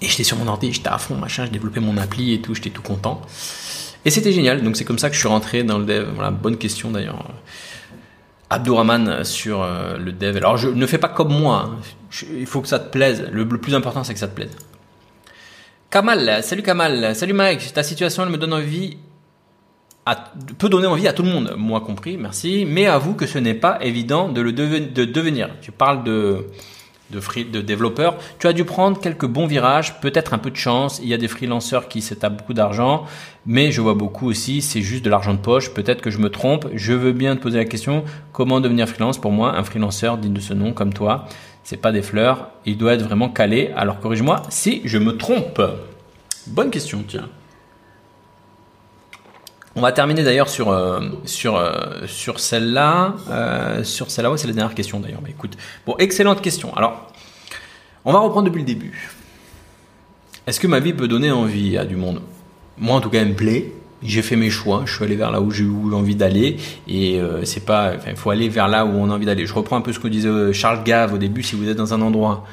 Et 0.00 0.08
j'étais 0.08 0.24
sur 0.24 0.36
mon 0.36 0.48
ordi, 0.48 0.72
j'étais 0.72 0.88
à 0.88 0.98
fond, 0.98 1.14
machin, 1.14 1.46
je 1.46 1.52
développais 1.52 1.78
mon 1.78 1.96
appli 1.96 2.34
et 2.34 2.40
tout, 2.40 2.56
j'étais 2.56 2.70
tout 2.70 2.82
content. 2.82 3.22
Et 4.04 4.10
c'était 4.10 4.32
génial. 4.32 4.62
Donc 4.62 4.76
c'est 4.76 4.84
comme 4.84 4.98
ça 4.98 5.08
que 5.08 5.14
je 5.14 5.20
suis 5.20 5.28
rentré 5.28 5.62
dans 5.62 5.78
le 5.78 5.84
dev. 5.84 6.08
Voilà, 6.14 6.32
bonne 6.32 6.56
question 6.56 6.90
d'ailleurs. 6.90 7.24
Abdourahman 8.50 9.24
sur 9.24 9.62
euh, 9.62 9.96
le 9.96 10.12
dev. 10.12 10.36
Alors 10.36 10.56
je 10.56 10.68
ne 10.68 10.86
fais 10.86 10.98
pas 10.98 11.08
comme 11.08 11.32
moi, 11.32 11.70
hein. 11.70 11.76
il 12.36 12.46
faut 12.46 12.60
que 12.60 12.68
ça 12.68 12.78
te 12.78 12.90
plaise. 12.90 13.28
Le, 13.32 13.46
plus 13.46 13.74
important 13.74 14.04
c'est 14.04 14.12
que 14.12 14.20
ça 14.20 14.28
te 14.28 14.34
plaise. 14.34 14.50
Kamal, 15.92 16.42
salut 16.42 16.62
Kamal, 16.62 17.14
salut 17.14 17.34
Mike, 17.34 17.74
ta 17.74 17.82
situation 17.82 18.22
elle 18.22 18.30
me 18.30 18.38
donne 18.38 18.54
envie, 18.54 18.96
à, 20.06 20.32
peut 20.56 20.70
donner 20.70 20.86
envie 20.86 21.06
à 21.06 21.12
tout 21.12 21.22
le 21.22 21.28
monde, 21.28 21.54
moi 21.58 21.82
compris, 21.82 22.16
merci, 22.16 22.64
mais 22.66 22.86
avoue 22.86 23.12
que 23.12 23.26
ce 23.26 23.36
n'est 23.36 23.52
pas 23.52 23.76
évident 23.82 24.30
de 24.30 24.40
le 24.40 24.52
de 24.52 25.04
devenir. 25.04 25.50
Tu 25.60 25.70
parles 25.70 26.02
de 26.02 26.46
de, 27.10 27.60
développeurs, 27.60 28.16
tu 28.38 28.46
as 28.46 28.52
dû 28.52 28.64
prendre 28.64 28.98
quelques 28.98 29.26
bons 29.26 29.46
virages, 29.46 30.00
peut-être 30.00 30.32
un 30.34 30.38
peu 30.38 30.50
de 30.50 30.56
chance. 30.56 30.98
Il 31.02 31.08
y 31.08 31.14
a 31.14 31.18
des 31.18 31.28
freelanceurs 31.28 31.88
qui 31.88 32.00
se 32.00 32.14
tapent 32.14 32.38
beaucoup 32.38 32.54
d'argent, 32.54 33.04
mais 33.44 33.70
je 33.70 33.80
vois 33.80 33.92
beaucoup 33.94 34.28
aussi, 34.28 34.62
c'est 34.62 34.82
juste 34.82 35.04
de 35.04 35.10
l'argent 35.10 35.34
de 35.34 35.38
poche. 35.38 35.74
Peut-être 35.74 36.00
que 36.00 36.10
je 36.10 36.18
me 36.18 36.30
trompe. 36.30 36.68
Je 36.72 36.92
veux 36.92 37.12
bien 37.12 37.36
te 37.36 37.42
poser 37.42 37.58
la 37.58 37.64
question 37.64 38.04
comment 38.32 38.60
devenir 38.60 38.88
freelance? 38.88 39.18
Pour 39.18 39.32
moi, 39.32 39.56
un 39.56 39.62
freelanceur 39.62 40.16
digne 40.18 40.32
de 40.32 40.40
ce 40.40 40.54
nom, 40.54 40.72
comme 40.72 40.94
toi, 40.94 41.26
c'est 41.64 41.76
pas 41.76 41.92
des 41.92 42.02
fleurs. 42.02 42.50
Il 42.66 42.76
doit 42.78 42.94
être 42.94 43.02
vraiment 43.02 43.28
calé. 43.28 43.72
Alors 43.76 44.00
corrige-moi 44.00 44.42
si 44.48 44.82
je 44.84 44.98
me 44.98 45.16
trompe. 45.16 45.60
Bonne 46.46 46.70
question, 46.70 47.04
tiens. 47.06 47.28
On 49.74 49.80
va 49.80 49.92
terminer 49.92 50.22
d'ailleurs 50.22 50.50
sur 50.50 50.70
euh, 50.70 51.00
sur 51.24 51.56
euh, 51.56 52.06
celle-là, 52.06 53.14
euh, 53.30 53.84
sur 53.84 54.10
celle-là. 54.10 54.30
Ouais, 54.30 54.36
c'est 54.36 54.46
la 54.46 54.52
dernière 54.52 54.74
question 54.74 55.00
d'ailleurs. 55.00 55.20
Mais 55.22 55.30
écoute, 55.30 55.56
bon, 55.86 55.96
excellente 55.98 56.42
question. 56.42 56.74
Alors, 56.76 57.10
on 58.04 58.12
va 58.12 58.18
reprendre 58.18 58.48
depuis 58.48 58.60
le 58.60 58.66
début. 58.66 59.10
Est-ce 60.46 60.60
que 60.60 60.66
ma 60.66 60.80
vie 60.80 60.92
peut 60.92 61.08
donner 61.08 61.30
envie 61.30 61.78
à 61.78 61.84
du 61.84 61.96
monde? 61.96 62.20
Moi, 62.76 62.96
en 62.96 63.00
tout 63.00 63.08
cas, 63.08 63.20
elle 63.20 63.28
me 63.28 63.34
plaît. 63.34 63.72
J'ai 64.04 64.22
fait 64.22 64.36
mes 64.36 64.50
choix. 64.50 64.82
Je 64.86 64.94
suis 64.94 65.04
allé 65.04 65.16
vers 65.16 65.30
là 65.30 65.40
où 65.40 65.50
j'ai 65.50 65.64
eu 65.64 65.94
envie 65.94 66.16
d'aller. 66.16 66.56
Et 66.88 67.20
c'est 67.44 67.64
pas. 67.64 67.94
il 68.08 68.16
faut 68.16 68.30
aller 68.30 68.48
vers 68.48 68.68
là 68.68 68.84
où 68.84 68.90
on 68.90 69.10
a 69.10 69.14
envie 69.14 69.26
d'aller. 69.26 69.46
Je 69.46 69.54
reprends 69.54 69.76
un 69.76 69.80
peu 69.80 69.92
ce 69.92 69.98
que 69.98 70.08
disait 70.08 70.52
Charles 70.52 70.82
Gave 70.84 71.14
au 71.14 71.18
début. 71.18 71.42
Si 71.42 71.56
vous 71.56 71.68
êtes 71.68 71.76
dans 71.76 71.94
un 71.94 72.00
endroit 72.00 72.44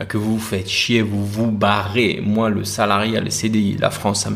euh, 0.00 0.04
que 0.04 0.16
vous 0.16 0.34
vous 0.34 0.44
faites 0.44 0.68
chier, 0.68 1.02
vous 1.02 1.24
vous 1.24 1.50
barrez. 1.50 2.20
Moi, 2.24 2.50
le 2.50 2.64
salariat, 2.64 3.20
le 3.20 3.30
CDI, 3.30 3.76
la 3.78 3.90
France, 3.90 4.26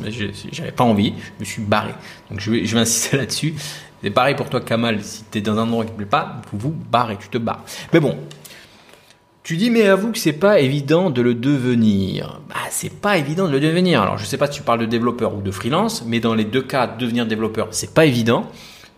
j'avais 0.53 0.73
pas 0.73 0.85
envie, 0.85 1.15
je 1.39 1.40
me 1.40 1.44
suis 1.44 1.62
barré. 1.62 1.93
Donc 2.31 2.40
je 2.40 2.51
vais, 2.51 2.78
insister 2.78 3.16
là-dessus. 3.19 3.55
C'est 4.03 4.11
pareil 4.11 4.35
pour 4.35 4.49
toi, 4.51 4.61
Kamal. 4.61 5.03
Si 5.03 5.24
tu 5.31 5.39
es 5.39 5.40
dans 5.40 5.59
un 5.59 5.62
endroit 5.62 5.85
qui 5.85 5.93
te 5.93 5.97
plaît 5.97 6.07
pas, 6.07 6.43
vous 6.53 6.59
vous 6.59 6.74
barrez, 6.90 7.16
tu 7.20 7.28
te 7.28 7.39
barres. 7.39 7.65
Mais 7.93 8.01
bon, 8.01 8.16
tu 9.43 9.56
dis, 9.56 9.70
mais 9.70 9.89
avoue 9.89 10.12
que 10.12 10.19
c'est 10.19 10.32
pas 10.32 10.60
évident 10.60 11.10
de 11.10 11.20
le 11.20 11.35
devenir. 11.35 12.40
Bah, 12.48 12.55
c'est 12.70 13.01
pas 13.01 13.19
évident 13.19 13.48
de 13.48 13.52
le 13.52 13.60
devenir. 13.60 14.01
Alors, 14.01 14.16
je 14.16 14.24
sais 14.24 14.36
pas 14.36 14.47
si 14.47 14.59
tu 14.59 14.62
parles 14.62 14.78
de 14.81 14.86
développeur 14.86 15.35
ou 15.35 15.43
de 15.43 15.51
freelance, 15.51 16.05
mais 16.06 16.20
dans 16.20 16.35
les 16.35 16.44
deux 16.44 16.62
cas, 16.62 16.86
devenir 16.86 17.27
développeur, 17.27 17.69
c'est 17.73 17.93
pas 17.93 18.05
évident. 18.05 18.47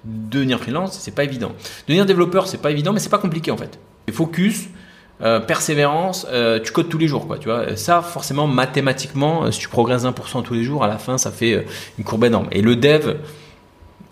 Devenir 0.05 0.61
freelance, 0.61 0.99
c'est 1.01 1.15
pas 1.15 1.25
évident. 1.25 1.53
Devenir 1.89 2.05
développeur, 2.05 2.47
c'est 2.47 2.61
pas 2.61 2.71
évident, 2.71 2.93
mais 2.93 3.01
c'est 3.01 3.09
pas 3.09 3.19
compliqué 3.19 3.51
en 3.51 3.57
fait. 3.57 3.79
Focus, 4.13 4.69
euh, 5.23 5.41
persévérance, 5.41 6.27
euh, 6.31 6.61
tu 6.61 6.73
codes 6.73 6.91
tous 6.91 6.99
les 6.99 7.09
jours, 7.09 7.27
quoi. 7.27 7.39
Tu 7.39 7.49
vois, 7.49 7.75
ça 7.77 8.03
forcément 8.03 8.47
mathématiquement, 8.47 9.45
euh, 9.45 9.51
si 9.51 9.61
tu 9.61 9.69
progresses 9.69 10.05
1% 10.05 10.43
tous 10.43 10.53
les 10.53 10.63
jours, 10.63 10.85
à 10.85 10.89
la 10.89 10.99
fin, 10.99 11.17
ça 11.17 11.31
fait 11.31 11.65
une 11.99 12.05
courbe 12.05 12.25
énorme. 12.25 12.49
Et 12.51 12.61
le 12.61 12.77
dev, 12.77 13.15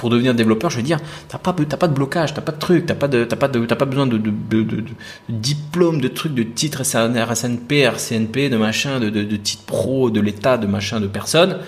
pour 0.03 0.11
devenir 0.11 0.35
développeur, 0.35 0.69
je 0.69 0.79
veux 0.79 0.83
dire, 0.83 0.99
t'as 1.29 1.39
pas, 1.39 1.53
pas 1.53 1.87
de 1.87 1.95
blocage, 1.95 2.35
t'as 2.35 2.41
pas 2.41 2.51
de 2.51 2.59
truc, 2.59 2.87
t'as 2.87 2.97
pas 2.97 3.07
de, 3.07 3.23
t'as 3.23 3.37
pas 3.37 3.47
de, 3.47 3.65
t'as 3.65 3.77
pas 3.77 3.85
besoin 3.85 4.09
de, 4.09 4.19
de, 4.19 4.33
de, 4.51 4.63
de, 4.65 4.85
diplôme, 5.29 6.01
de 6.01 6.09
trucs, 6.09 6.35
de 6.35 6.43
titres 6.43 6.83
RSNP, 6.83 7.83
RCNP, 7.83 8.51
de 8.51 8.57
machin, 8.57 8.99
de, 8.99 9.11
de, 9.11 9.37
titres 9.37 9.63
pro, 9.63 10.11
de 10.11 10.21
l'état, 10.21 10.59
de 10.59 10.67
machin, 10.67 10.99
de 10.99 11.07
personne. 11.07 11.59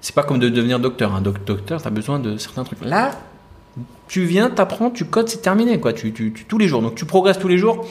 C'est 0.00 0.14
pas 0.14 0.22
comme 0.22 0.38
de 0.38 0.48
devenir 0.48 0.80
docteur. 0.80 1.12
Un 1.12 1.18
hein. 1.18 1.20
docteur, 1.20 1.82
t'as 1.82 1.90
besoin 1.90 2.18
de 2.18 2.38
certains 2.38 2.64
trucs. 2.64 2.82
Là, 2.82 3.10
tu 4.08 4.24
viens, 4.24 4.48
t'apprends, 4.48 4.88
tu 4.88 5.04
codes, 5.04 5.28
c'est 5.28 5.42
terminé, 5.42 5.78
quoi. 5.78 5.92
Tu, 5.92 6.14
tu, 6.14 6.32
tu, 6.32 6.46
tous 6.46 6.56
les 6.56 6.68
jours. 6.68 6.80
Donc 6.80 6.94
tu 6.94 7.04
progresses 7.04 7.38
tous 7.38 7.48
les 7.48 7.58
jours 7.58 7.86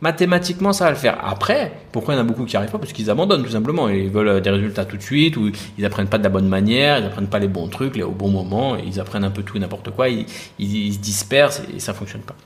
mathématiquement, 0.00 0.72
ça 0.72 0.84
va 0.84 0.90
le 0.90 0.96
faire. 0.96 1.18
Après, 1.24 1.72
pourquoi 1.92 2.14
il 2.14 2.16
y 2.16 2.20
en 2.20 2.22
a 2.22 2.26
beaucoup 2.26 2.44
qui 2.44 2.56
arrivent 2.56 2.70
pas? 2.70 2.78
Parce 2.78 2.92
qu'ils 2.92 3.10
abandonnent 3.10 3.44
tout 3.44 3.50
simplement. 3.50 3.88
Ils 3.88 4.10
veulent 4.10 4.28
euh, 4.28 4.40
des 4.40 4.50
résultats 4.50 4.84
tout 4.84 4.96
de 4.96 5.02
suite, 5.02 5.36
ou 5.36 5.50
ils 5.78 5.84
apprennent 5.84 6.08
pas 6.08 6.18
de 6.18 6.24
la 6.24 6.28
bonne 6.28 6.48
manière, 6.48 6.98
ils 6.98 7.04
apprennent 7.04 7.28
pas 7.28 7.38
les 7.38 7.48
bons 7.48 7.68
trucs, 7.68 7.96
les, 7.96 8.02
au 8.02 8.10
bon 8.10 8.28
moment, 8.28 8.76
ils 8.76 9.00
apprennent 9.00 9.24
un 9.24 9.30
peu 9.30 9.42
tout 9.42 9.56
et 9.56 9.60
n'importe 9.60 9.90
quoi, 9.90 10.08
ils, 10.08 10.26
se 10.58 10.98
dispersent 10.98 11.62
et 11.74 11.80
ça 11.80 11.94
fonctionne 11.94 12.22
pas. 12.22 12.36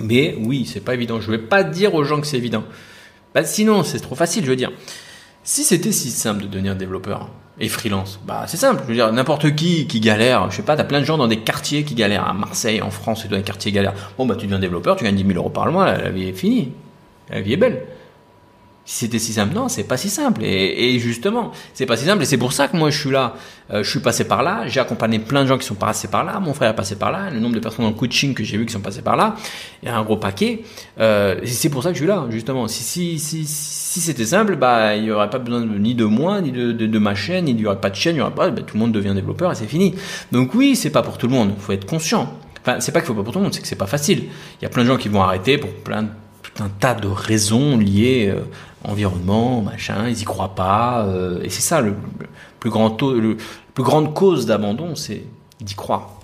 Mais 0.00 0.36
oui, 0.40 0.66
c'est 0.66 0.80
pas 0.80 0.94
évident. 0.94 1.20
Je 1.20 1.30
vais 1.30 1.38
pas 1.38 1.64
dire 1.64 1.94
aux 1.94 2.04
gens 2.04 2.20
que 2.20 2.26
c'est 2.26 2.36
évident. 2.36 2.64
Bah, 3.34 3.44
sinon, 3.44 3.82
c'est 3.82 4.00
trop 4.00 4.14
facile, 4.14 4.44
je 4.44 4.50
veux 4.50 4.56
dire. 4.56 4.72
Si 5.42 5.62
c'était 5.62 5.92
si 5.92 6.10
simple 6.10 6.42
de 6.42 6.48
devenir 6.48 6.74
développeur, 6.74 7.30
et 7.58 7.68
freelance 7.68 8.20
Bah 8.26 8.44
c'est 8.46 8.56
simple, 8.56 8.82
je 8.84 8.88
veux 8.88 8.94
dire 8.94 9.12
n'importe 9.12 9.54
qui 9.54 9.86
qui 9.86 10.00
galère, 10.00 10.50
je 10.50 10.56
sais 10.56 10.62
pas, 10.62 10.76
t'as 10.76 10.84
plein 10.84 11.00
de 11.00 11.04
gens 11.04 11.16
dans 11.16 11.28
des 11.28 11.38
quartiers 11.38 11.84
qui 11.84 11.94
galèrent 11.94 12.26
à 12.26 12.32
Marseille, 12.32 12.82
en 12.82 12.90
France, 12.90 13.24
et 13.24 13.28
dans 13.28 13.36
des 13.36 13.42
quartiers 13.42 13.72
galèrent. 13.72 13.94
Bon 14.18 14.26
bah 14.26 14.36
tu 14.36 14.46
deviens 14.46 14.58
développeur, 14.58 14.96
tu 14.96 15.04
gagnes 15.04 15.16
10 15.16 15.26
000 15.26 15.38
euros 15.38 15.50
par 15.50 15.70
mois, 15.70 15.96
la 15.96 16.10
vie 16.10 16.28
est 16.28 16.32
finie, 16.32 16.72
la 17.30 17.40
vie 17.40 17.54
est 17.54 17.56
belle. 17.56 17.82
Si 18.88 18.98
c'était 18.98 19.18
si 19.18 19.32
simple, 19.32 19.52
non, 19.52 19.68
c'est 19.68 19.82
pas 19.82 19.96
si 19.96 20.08
simple. 20.08 20.44
Et, 20.44 20.94
et 20.94 20.98
justement, 21.00 21.50
c'est 21.74 21.86
pas 21.86 21.96
si 21.96 22.04
simple. 22.04 22.22
Et 22.22 22.24
c'est 22.24 22.38
pour 22.38 22.52
ça 22.52 22.68
que 22.68 22.76
moi, 22.76 22.90
je 22.90 22.96
suis 22.96 23.10
là. 23.10 23.34
Euh, 23.72 23.82
je 23.82 23.90
suis 23.90 23.98
passé 23.98 24.22
par 24.22 24.44
là. 24.44 24.68
J'ai 24.68 24.78
accompagné 24.78 25.18
plein 25.18 25.42
de 25.42 25.48
gens 25.48 25.58
qui 25.58 25.66
sont 25.66 25.74
passés 25.74 26.06
par 26.06 26.22
là. 26.22 26.38
Mon 26.38 26.54
frère 26.54 26.70
est 26.70 26.76
passé 26.76 26.94
par 26.94 27.10
là. 27.10 27.28
Le 27.28 27.40
nombre 27.40 27.56
de 27.56 27.58
personnes 27.58 27.84
en 27.84 27.92
coaching 27.92 28.32
que 28.32 28.44
j'ai 28.44 28.56
vu 28.56 28.64
qui 28.64 28.72
sont 28.72 28.80
passées 28.80 29.02
par 29.02 29.16
là, 29.16 29.34
il 29.82 29.88
y 29.88 29.90
a 29.90 29.98
un 29.98 30.04
gros 30.04 30.18
paquet. 30.18 30.62
Euh, 31.00 31.40
c'est 31.44 31.68
pour 31.68 31.82
ça 31.82 31.88
que 31.88 31.96
je 31.96 32.02
suis 32.02 32.06
là, 32.06 32.26
justement. 32.30 32.68
Si 32.68 32.84
si 32.84 33.18
si 33.18 33.44
si 33.44 34.00
c'était 34.00 34.24
simple, 34.24 34.54
bah 34.54 34.94
il 34.94 35.06
y 35.06 35.10
aurait 35.10 35.30
pas 35.30 35.40
besoin 35.40 35.66
ni 35.66 35.96
de 35.96 36.04
moi, 36.04 36.40
ni 36.40 36.52
de, 36.52 36.70
de, 36.70 36.86
de, 36.86 36.98
ma 37.00 37.16
chaîne, 37.16 37.48
il 37.48 37.58
y 37.58 37.66
aurait 37.66 37.80
pas 37.80 37.90
de 37.90 37.96
chaîne, 37.96 38.14
il 38.14 38.18
y 38.20 38.22
aurait 38.22 38.36
pas. 38.36 38.50
Bah, 38.50 38.62
tout 38.62 38.76
le 38.76 38.80
monde 38.80 38.92
devient 38.92 39.14
développeur 39.14 39.50
et 39.50 39.56
c'est 39.56 39.66
fini. 39.66 39.96
Donc 40.30 40.54
oui, 40.54 40.76
c'est 40.76 40.90
pas 40.90 41.02
pour 41.02 41.18
tout 41.18 41.26
le 41.26 41.32
monde. 41.32 41.50
Il 41.56 41.60
faut 41.60 41.72
être 41.72 41.86
conscient. 41.86 42.32
Enfin, 42.62 42.78
c'est 42.78 42.92
pas 42.92 43.00
qu'il 43.00 43.08
faut 43.08 43.14
pas 43.14 43.24
pour 43.24 43.32
tout 43.32 43.40
le 43.40 43.44
monde, 43.46 43.54
c'est 43.54 43.62
que 43.62 43.66
c'est 43.66 43.74
pas 43.74 43.86
facile. 43.86 44.26
Il 44.60 44.62
y 44.62 44.66
a 44.66 44.68
plein 44.68 44.84
de 44.84 44.88
gens 44.88 44.96
qui 44.96 45.08
vont 45.08 45.22
arrêter 45.22 45.58
pour 45.58 45.70
plein 45.70 46.04
de 46.04 46.08
un 46.60 46.68
tas 46.68 46.94
de 46.94 47.08
raisons 47.08 47.76
liées 47.76 48.32
euh, 48.34 48.40
environnement, 48.86 49.60
machin, 49.62 50.08
ils 50.08 50.20
y 50.20 50.24
croient 50.24 50.54
pas. 50.54 51.04
Euh, 51.04 51.42
et 51.42 51.50
c'est 51.50 51.62
ça 51.62 51.80
le, 51.80 51.94
plus 52.60 52.70
grand 52.70 52.90
taux, 52.90 53.14
le 53.14 53.36
plus 53.74 53.84
grande 53.84 54.14
cause 54.14 54.46
d'abandon, 54.46 54.94
c'est 54.94 55.24
d'y 55.60 55.74
croire. 55.74 56.15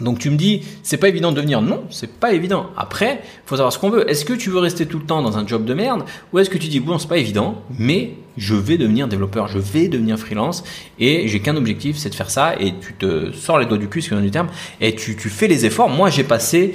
Donc 0.00 0.18
tu 0.18 0.30
me 0.30 0.36
dis, 0.36 0.62
c'est 0.82 0.98
pas 0.98 1.08
évident 1.08 1.30
de 1.30 1.36
devenir. 1.36 1.62
Non, 1.62 1.84
c'est 1.90 2.12
pas 2.12 2.32
évident. 2.32 2.66
Après, 2.76 3.22
faut 3.46 3.56
savoir 3.56 3.72
ce 3.72 3.78
qu'on 3.78 3.90
veut. 3.90 4.08
Est-ce 4.10 4.24
que 4.24 4.34
tu 4.34 4.50
veux 4.50 4.58
rester 4.58 4.86
tout 4.86 4.98
le 4.98 5.06
temps 5.06 5.22
dans 5.22 5.38
un 5.38 5.46
job 5.46 5.64
de 5.64 5.74
merde 5.74 6.04
ou 6.32 6.38
est-ce 6.38 6.50
que 6.50 6.58
tu 6.58 6.68
dis 6.68 6.80
bon, 6.80 6.98
c'est 6.98 7.08
pas 7.08 7.18
évident, 7.18 7.62
mais 7.78 8.14
je 8.36 8.54
vais 8.54 8.76
devenir 8.76 9.08
développeur, 9.08 9.48
je 9.48 9.58
vais 9.58 9.88
devenir 9.88 10.18
freelance 10.18 10.62
et 10.98 11.26
j'ai 11.28 11.40
qu'un 11.40 11.56
objectif, 11.56 11.96
c'est 11.96 12.10
de 12.10 12.14
faire 12.14 12.30
ça 12.30 12.54
et 12.60 12.74
tu 12.78 12.92
te 12.92 13.32
sors 13.32 13.58
les 13.58 13.66
doigts 13.66 13.78
du 13.78 13.88
cul, 13.88 14.02
ce 14.02 14.14
du 14.14 14.30
terme, 14.30 14.48
et 14.80 14.94
tu, 14.94 15.14
fais 15.14 15.48
les 15.48 15.64
efforts. 15.64 15.88
Moi, 15.88 16.10
j'ai 16.10 16.24
passé, 16.24 16.74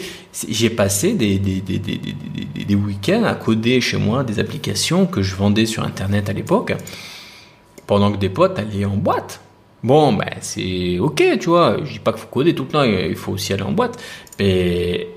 j'ai 0.50 0.70
passé 0.70 1.14
des, 1.14 1.38
des 1.38 2.76
week-ends 2.76 3.24
à 3.24 3.36
coder 3.36 3.82
chez 3.82 3.98
moi 3.98 4.24
des 4.24 4.40
applications 4.40 5.06
que 5.06 5.22
je 5.22 5.36
vendais 5.36 5.66
sur 5.66 5.84
Internet 5.84 6.30
à 6.30 6.34
l'époque 6.34 6.74
pendant 7.86 8.12
que 8.12 8.18
des 8.18 8.30
potes 8.30 8.58
allaient 8.58 8.86
en 8.86 8.98
boîte. 8.98 9.42
Bon, 9.84 10.14
ben 10.14 10.30
c'est 10.42 11.00
ok, 11.00 11.24
tu 11.40 11.50
vois. 11.50 11.78
Je 11.84 11.94
dis 11.94 12.00
pas 12.00 12.12
qu'il 12.12 12.22
faut 12.22 12.28
coder 12.28 12.54
tout 12.54 12.64
le 12.64 12.70
temps, 12.70 12.84
il 12.84 13.16
faut 13.16 13.32
aussi 13.32 13.52
aller 13.54 13.64
en 13.64 13.72
boîte, 13.72 14.02
mais 14.40 15.08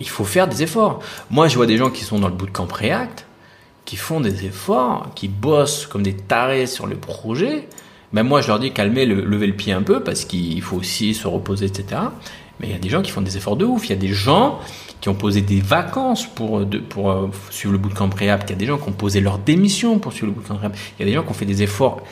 il 0.00 0.08
faut 0.08 0.24
faire 0.24 0.48
des 0.48 0.62
efforts. 0.62 1.00
Moi, 1.30 1.48
je 1.48 1.56
vois 1.56 1.66
des 1.66 1.76
gens 1.76 1.90
qui 1.90 2.04
sont 2.04 2.18
dans 2.18 2.28
le 2.28 2.34
bootcamp 2.34 2.68
React, 2.72 3.26
qui 3.84 3.96
font 3.96 4.20
des 4.20 4.44
efforts, 4.44 5.10
qui 5.14 5.28
bossent 5.28 5.86
comme 5.86 6.02
des 6.02 6.14
tarés 6.14 6.66
sur 6.66 6.86
le 6.86 6.96
projet. 6.96 7.68
Même 8.12 8.26
moi, 8.26 8.40
je 8.40 8.48
leur 8.48 8.58
dis 8.58 8.72
calmez, 8.72 9.06
le, 9.06 9.22
levez 9.22 9.46
le 9.46 9.52
pied 9.54 9.72
un 9.72 9.82
peu 9.82 10.02
parce 10.02 10.24
qu'il 10.24 10.60
faut 10.62 10.76
aussi 10.76 11.14
se 11.14 11.28
reposer, 11.28 11.66
etc. 11.66 12.00
Mais 12.60 12.68
il 12.68 12.72
y 12.72 12.76
a 12.76 12.78
des 12.78 12.88
gens 12.88 13.02
qui 13.02 13.10
font 13.10 13.20
des 13.20 13.36
efforts 13.36 13.56
de 13.56 13.64
ouf. 13.64 13.86
Il 13.86 13.90
y 13.90 13.92
a 13.92 13.96
des 13.96 14.08
gens 14.08 14.58
qui 15.00 15.08
ont 15.08 15.14
posé 15.14 15.42
des 15.42 15.60
vacances 15.60 16.26
pour, 16.26 16.62
pour 16.88 17.10
euh, 17.10 17.30
suivre 17.50 17.72
le 17.72 17.78
bootcamp 17.78 18.10
React. 18.10 18.50
Il 18.50 18.52
y 18.52 18.56
a 18.56 18.58
des 18.58 18.66
gens 18.66 18.78
qui 18.78 18.88
ont 18.88 18.92
posé 18.92 19.20
leur 19.20 19.38
démission 19.38 19.98
pour 19.98 20.12
suivre 20.12 20.28
le 20.28 20.32
bootcamp 20.32 20.56
React. 20.56 20.76
Il 20.98 21.02
y 21.02 21.08
a 21.08 21.10
des 21.10 21.14
gens 21.14 21.22
qui 21.22 21.30
ont 21.30 21.34
fait 21.34 21.44
des 21.44 21.62
efforts 21.62 22.02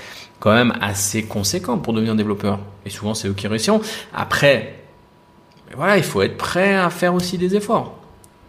quand 0.41 0.53
même 0.53 0.75
assez 0.81 1.25
conséquent 1.25 1.79
pour 1.79 1.93
devenir 1.93 2.15
développeur. 2.15 2.59
Et 2.85 2.91
souvent, 2.91 3.15
c'est 3.15 3.29
eux 3.29 3.35
qui 3.35 3.47
réussissent. 3.47 3.71
Après, 4.15 4.81
voilà, 5.75 5.97
il 5.97 6.05
faut 6.05 6.23
être 6.23 6.37
prêt 6.37 6.75
à 6.75 6.91
faire 6.91 7.15
aussi 7.15 7.39
des 7.39 7.57
efforts. 7.57 7.99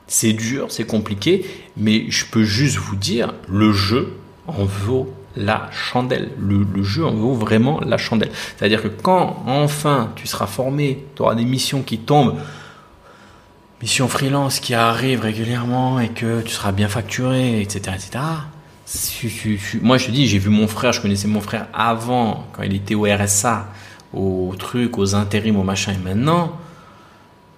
C'est 0.07 0.33
dur, 0.33 0.67
c'est 0.69 0.85
compliqué, 0.85 1.45
mais 1.75 2.09
je 2.09 2.25
peux 2.25 2.43
juste 2.43 2.77
vous 2.77 2.95
dire, 2.95 3.33
le 3.47 3.73
jeu 3.73 4.13
en 4.47 4.63
vaut 4.63 5.13
la 5.35 5.69
chandelle. 5.71 6.31
Le, 6.39 6.65
le 6.73 6.83
jeu 6.83 7.05
en 7.05 7.13
vaut 7.13 7.33
vraiment 7.33 7.79
la 7.81 7.97
chandelle. 7.97 8.31
C'est-à-dire 8.57 8.81
que 8.81 8.87
quand 8.87 9.43
enfin 9.45 10.11
tu 10.15 10.27
seras 10.27 10.47
formé, 10.47 11.05
tu 11.15 11.21
auras 11.21 11.35
des 11.35 11.45
missions 11.45 11.83
qui 11.83 11.99
tombent, 11.99 12.37
missions 13.81 14.07
freelance 14.07 14.59
qui 14.59 14.73
arrivent 14.73 15.21
régulièrement 15.21 15.99
et 15.99 16.09
que 16.09 16.41
tu 16.41 16.51
seras 16.51 16.71
bien 16.71 16.87
facturé, 16.87 17.61
etc., 17.61 17.95
etc., 17.95 18.19
moi, 19.81 19.97
je 19.97 20.05
te 20.05 20.11
dis, 20.11 20.27
j'ai 20.27 20.39
vu 20.39 20.49
mon 20.49 20.67
frère, 20.67 20.93
je 20.93 21.01
connaissais 21.01 21.27
mon 21.27 21.41
frère 21.41 21.67
avant, 21.73 22.47
quand 22.53 22.63
il 22.63 22.73
était 22.73 22.95
au 22.95 23.03
RSA, 23.03 23.67
au 24.13 24.53
truc, 24.57 24.97
aux 24.97 25.15
intérims, 25.15 25.57
au 25.57 25.63
machin, 25.63 25.93
et 25.93 26.03
maintenant, 26.03 26.57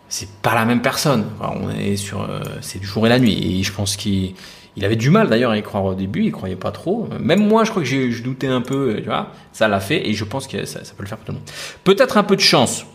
c'est 0.08 0.30
pas 0.42 0.56
la 0.56 0.66
même 0.66 0.82
personne. 0.82 1.26
on 1.40 1.70
est 1.70 1.98
sur, 1.98 2.22
euh, 2.22 2.40
c'est 2.62 2.80
le 2.80 2.86
jour 2.86 3.06
et 3.06 3.10
la 3.10 3.20
nuit. 3.20 3.60
Et 3.60 3.64
je 3.64 3.72
pense 3.72 3.96
qu'il 3.96 4.34
il 4.76 4.86
avait 4.86 4.96
du 4.96 5.12
mal 5.12 5.30
d'ailleurs 5.30 5.52
à 5.52 5.58
y 5.58 5.62
croire 5.62 5.84
au 5.84 5.94
début, 5.94 6.24
il 6.24 6.32
croyait 6.32 6.56
pas 6.56 6.72
trop. 6.72 7.08
Même 7.20 7.48
moi, 7.48 7.64
je 7.64 7.70
crois 7.70 7.84
que 7.84 7.88
je 7.88 8.24
doutais 8.24 8.48
un 8.48 8.62
peu, 8.62 8.96
tu 8.98 9.06
vois. 9.06 9.32
Ça 9.52 9.68
l'a 9.68 9.80
fait 9.80 10.08
et 10.08 10.14
je 10.14 10.24
pense 10.24 10.48
que 10.48 10.66
ça, 10.66 10.84
ça 10.84 10.94
peut 10.96 11.04
le 11.04 11.10
faire 11.10 11.18
pour 11.18 11.28
tout 11.28 11.32
le 11.34 11.38
monde. 11.38 11.48
Peut-être 11.84 12.18
un 12.18 12.24
peu 12.24 12.36
de 12.36 12.42
chance. 12.42 12.86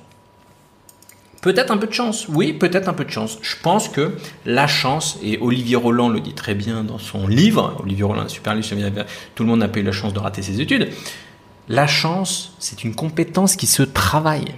Peut-être 1.45 1.71
un 1.71 1.77
peu 1.77 1.87
de 1.87 1.93
chance, 1.93 2.27
oui, 2.31 2.55
peut-être 2.55 2.89
un 2.89 2.95
peu 2.95 3.05
de 3.05 3.11
chance. 3.11 3.37
Je 3.43 3.57
pense 3.63 3.91
que 3.91 4.17
la 4.47 4.67
chance, 4.67 5.19
et 5.23 5.39
Olivier 5.43 5.77
Roland 5.77 6.09
le 6.09 6.21
dit 6.21 6.33
très 6.33 6.55
bien 6.55 6.85
dans 6.85 6.97
son 6.97 7.27
livre, 7.27 7.77
Olivier 7.83 8.05
Roland, 8.05 8.27
super 8.29 8.55
livre, 8.55 9.05
tout 9.35 9.43
le 9.43 9.51
monde 9.51 9.59
n'a 9.61 9.69
pas 9.69 9.81
eu 9.81 9.83
la 9.83 9.93
chance 9.93 10.15
de 10.15 10.21
rater 10.21 10.41
ses 10.41 10.63
études, 10.63 10.89
la 11.69 11.87
chance, 11.87 12.55
c'est 12.61 12.83
une 12.83 12.95
compétence 12.95 13.57
qui 13.57 13.67
se 13.67 13.83
travaille. 13.83 14.55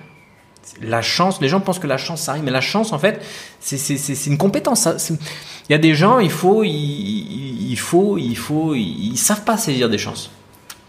La 0.80 1.02
chance, 1.02 1.40
les 1.40 1.48
gens 1.48 1.58
pensent 1.58 1.80
que 1.80 1.88
la 1.88 1.98
chance, 1.98 2.22
ça 2.22 2.30
arrive, 2.30 2.44
mais 2.44 2.52
la 2.52 2.60
chance, 2.60 2.92
en 2.92 3.00
fait, 3.00 3.20
c'est 3.58 4.26
une 4.26 4.38
compétence. 4.38 4.86
Il 5.68 5.72
y 5.72 5.74
a 5.74 5.78
des 5.78 5.96
gens, 5.96 6.20
il 6.20 6.30
faut, 6.30 6.62
il, 6.62 6.70
il 6.70 7.78
faut, 7.80 8.16
il 8.16 8.36
faut, 8.36 8.76
ils 8.76 9.16
savent 9.16 9.42
pas 9.42 9.56
saisir 9.56 9.88
des 9.88 9.98
chances. 9.98 10.30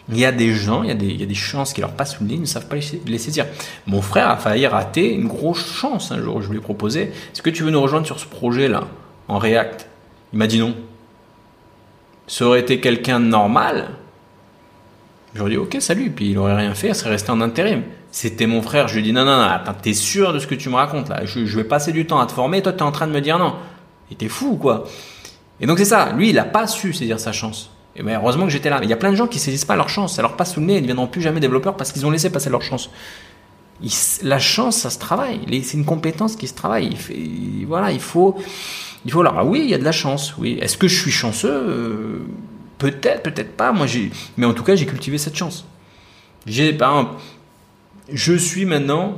Il 0.10 0.18
y 0.18 0.26
a 0.26 0.32
des 0.32 0.54
gens, 0.54 0.84
il 0.84 0.90
y 0.90 0.92
a 1.24 1.26
des, 1.26 1.34
chances 1.34 1.74
qui 1.74 1.82
leur 1.82 1.92
passent 1.92 2.16
sous 2.16 2.24
le 2.24 2.30
nez, 2.30 2.36
ils 2.36 2.42
ne 2.42 2.46
savent 2.46 2.68
pas 2.68 2.78
les 2.78 3.18
saisir. 3.18 3.46
Mon 3.88 4.02
frère 4.02 4.30
a 4.30 4.38
failli 4.38 4.66
rater 4.66 5.14
une 5.14 5.28
grosse 5.28 5.66
chance 5.66 6.12
un 6.12 6.22
jour. 6.22 6.42
Je 6.42 6.50
lui 6.50 6.58
ai 6.58 6.62
proposé 6.62 7.02
Est-ce 7.02 7.42
que 7.42 7.50
tu 7.50 7.64
veux 7.64 7.72
nous 7.72 7.82
rejoindre 7.82 8.06
sur 8.06 8.20
ce 8.20 8.26
projet-là, 8.26 8.88
en 9.28 9.38
React? 9.38 9.88
Il 10.32 10.40
m'a 10.40 10.48
dit 10.48 10.60
non. 10.60 10.76
Ça 12.26 12.46
aurait 12.46 12.62
été 12.62 12.80
quelqu'un 12.80 13.20
de 13.20 13.26
normal. 13.26 13.90
J'aurais 15.36 15.52
dit 15.52 15.58
Ok, 15.58 15.76
salut. 15.80 16.10
Puis 16.12 16.32
il 16.32 16.38
aurait 16.38 16.56
rien 16.56 16.74
fait, 16.74 16.90
il 16.90 16.96
serait 16.96 17.10
resté 17.10 17.32
en 17.32 17.42
intérim. 17.42 17.84
C'était 18.12 18.48
mon 18.48 18.62
frère. 18.62 18.88
Je 18.88 18.94
lui 18.94 19.02
ai 19.02 19.04
dit 19.04 19.14
Non, 19.14 19.26
non, 19.26 19.38
non, 19.38 19.44
attends, 19.44 19.74
t'es 19.74 19.94
sûr 19.94 20.32
de 20.32 20.40
ce 20.40 20.48
que 20.48 20.56
tu 20.56 20.70
me 20.70 20.76
racontes 20.76 21.10
là? 21.10 21.26
Je, 21.26 21.46
je 21.46 21.58
vais 21.58 21.66
passer 21.66 21.92
du 21.92 22.08
temps 22.08 22.20
à 22.20 22.26
te 22.28 22.32
former, 22.32 22.62
toi, 22.62 22.72
tu 22.72 22.80
es 22.80 22.84
en 22.84 22.92
train 22.94 23.08
de 23.08 23.12
me 23.12 23.22
dire 23.22 23.40
non. 23.40 23.56
Il 24.10 24.14
était 24.14 24.30
fou, 24.30 24.56
quoi. 24.56 24.86
Et 25.60 25.66
donc 25.66 25.80
c'est 25.80 25.86
ça. 25.86 26.14
Lui, 26.14 26.30
il 26.30 26.36
n'a 26.36 26.46
pas 26.46 26.66
su 26.66 26.94
saisir 26.94 27.20
sa 27.20 27.34
chance. 27.34 27.72
Et 27.98 28.04
ben, 28.04 28.20
heureusement 28.20 28.46
que 28.46 28.52
j'étais 28.52 28.70
là. 28.70 28.80
il 28.84 28.90
y 28.90 28.94
a 28.94 28.98
plein 28.98 29.12
de 29.12 29.16
gens 29.16 29.28
qui 29.28 29.40
saisissent 29.40 29.66
pas 29.66 29.76
leur 29.76 29.90
chance. 29.90 30.16
Ça 30.16 30.22
leur 30.22 30.36
passe 30.36 30.54
sous 30.54 30.60
le 30.60 30.68
nez. 30.68 30.74
Ils 30.74 30.78
ne 30.78 30.82
deviendront 30.82 31.08
plus 31.08 31.22
jamais 31.22 31.40
développeurs 31.40 31.76
parce 31.76 31.92
qu'ils 31.92 32.06
ont 32.06 32.12
laissé 32.12 32.30
passer 32.30 32.50
leur 32.50 32.62
chance. 32.62 32.92
la 34.22 34.40
chance, 34.40 34.78
ça 34.78 34.90
se 34.90 35.00
travaille. 35.00 35.42
C'est 35.64 35.78
une 35.78 35.86
compétence 35.86 36.36
qui 36.36 36.48
se 36.48 36.54
travaille. 36.54 36.96
Il 37.10 37.66
voilà, 37.66 37.92
il 37.92 38.00
faut, 38.00 38.38
il 39.04 39.12
faut. 39.12 39.22
Alors 39.22 39.48
oui, 39.48 39.62
il 39.64 39.70
y 39.70 39.74
a 39.74 39.80
de 39.80 39.84
la 39.84 39.92
chance. 39.92 40.36
Oui. 40.38 40.60
Est-ce 40.62 40.78
que 40.78 40.88
je 40.88 41.00
suis 41.02 41.12
chanceux? 41.12 41.52
Euh, 41.52 42.20
Peut-être, 42.78 43.24
peut-être 43.24 43.56
pas. 43.56 43.72
Moi. 43.72 43.88
Mais 44.38 44.46
en 44.46 44.54
tout 44.54 44.64
cas, 44.64 44.76
j'ai 44.76 44.86
cultivé 44.86 45.18
cette 45.18 45.36
chance. 45.36 45.66
J'ai, 46.46 46.74
par 46.74 46.92
exemple, 46.92 47.22
je 48.12 48.34
suis 48.34 48.66
maintenant. 48.66 49.18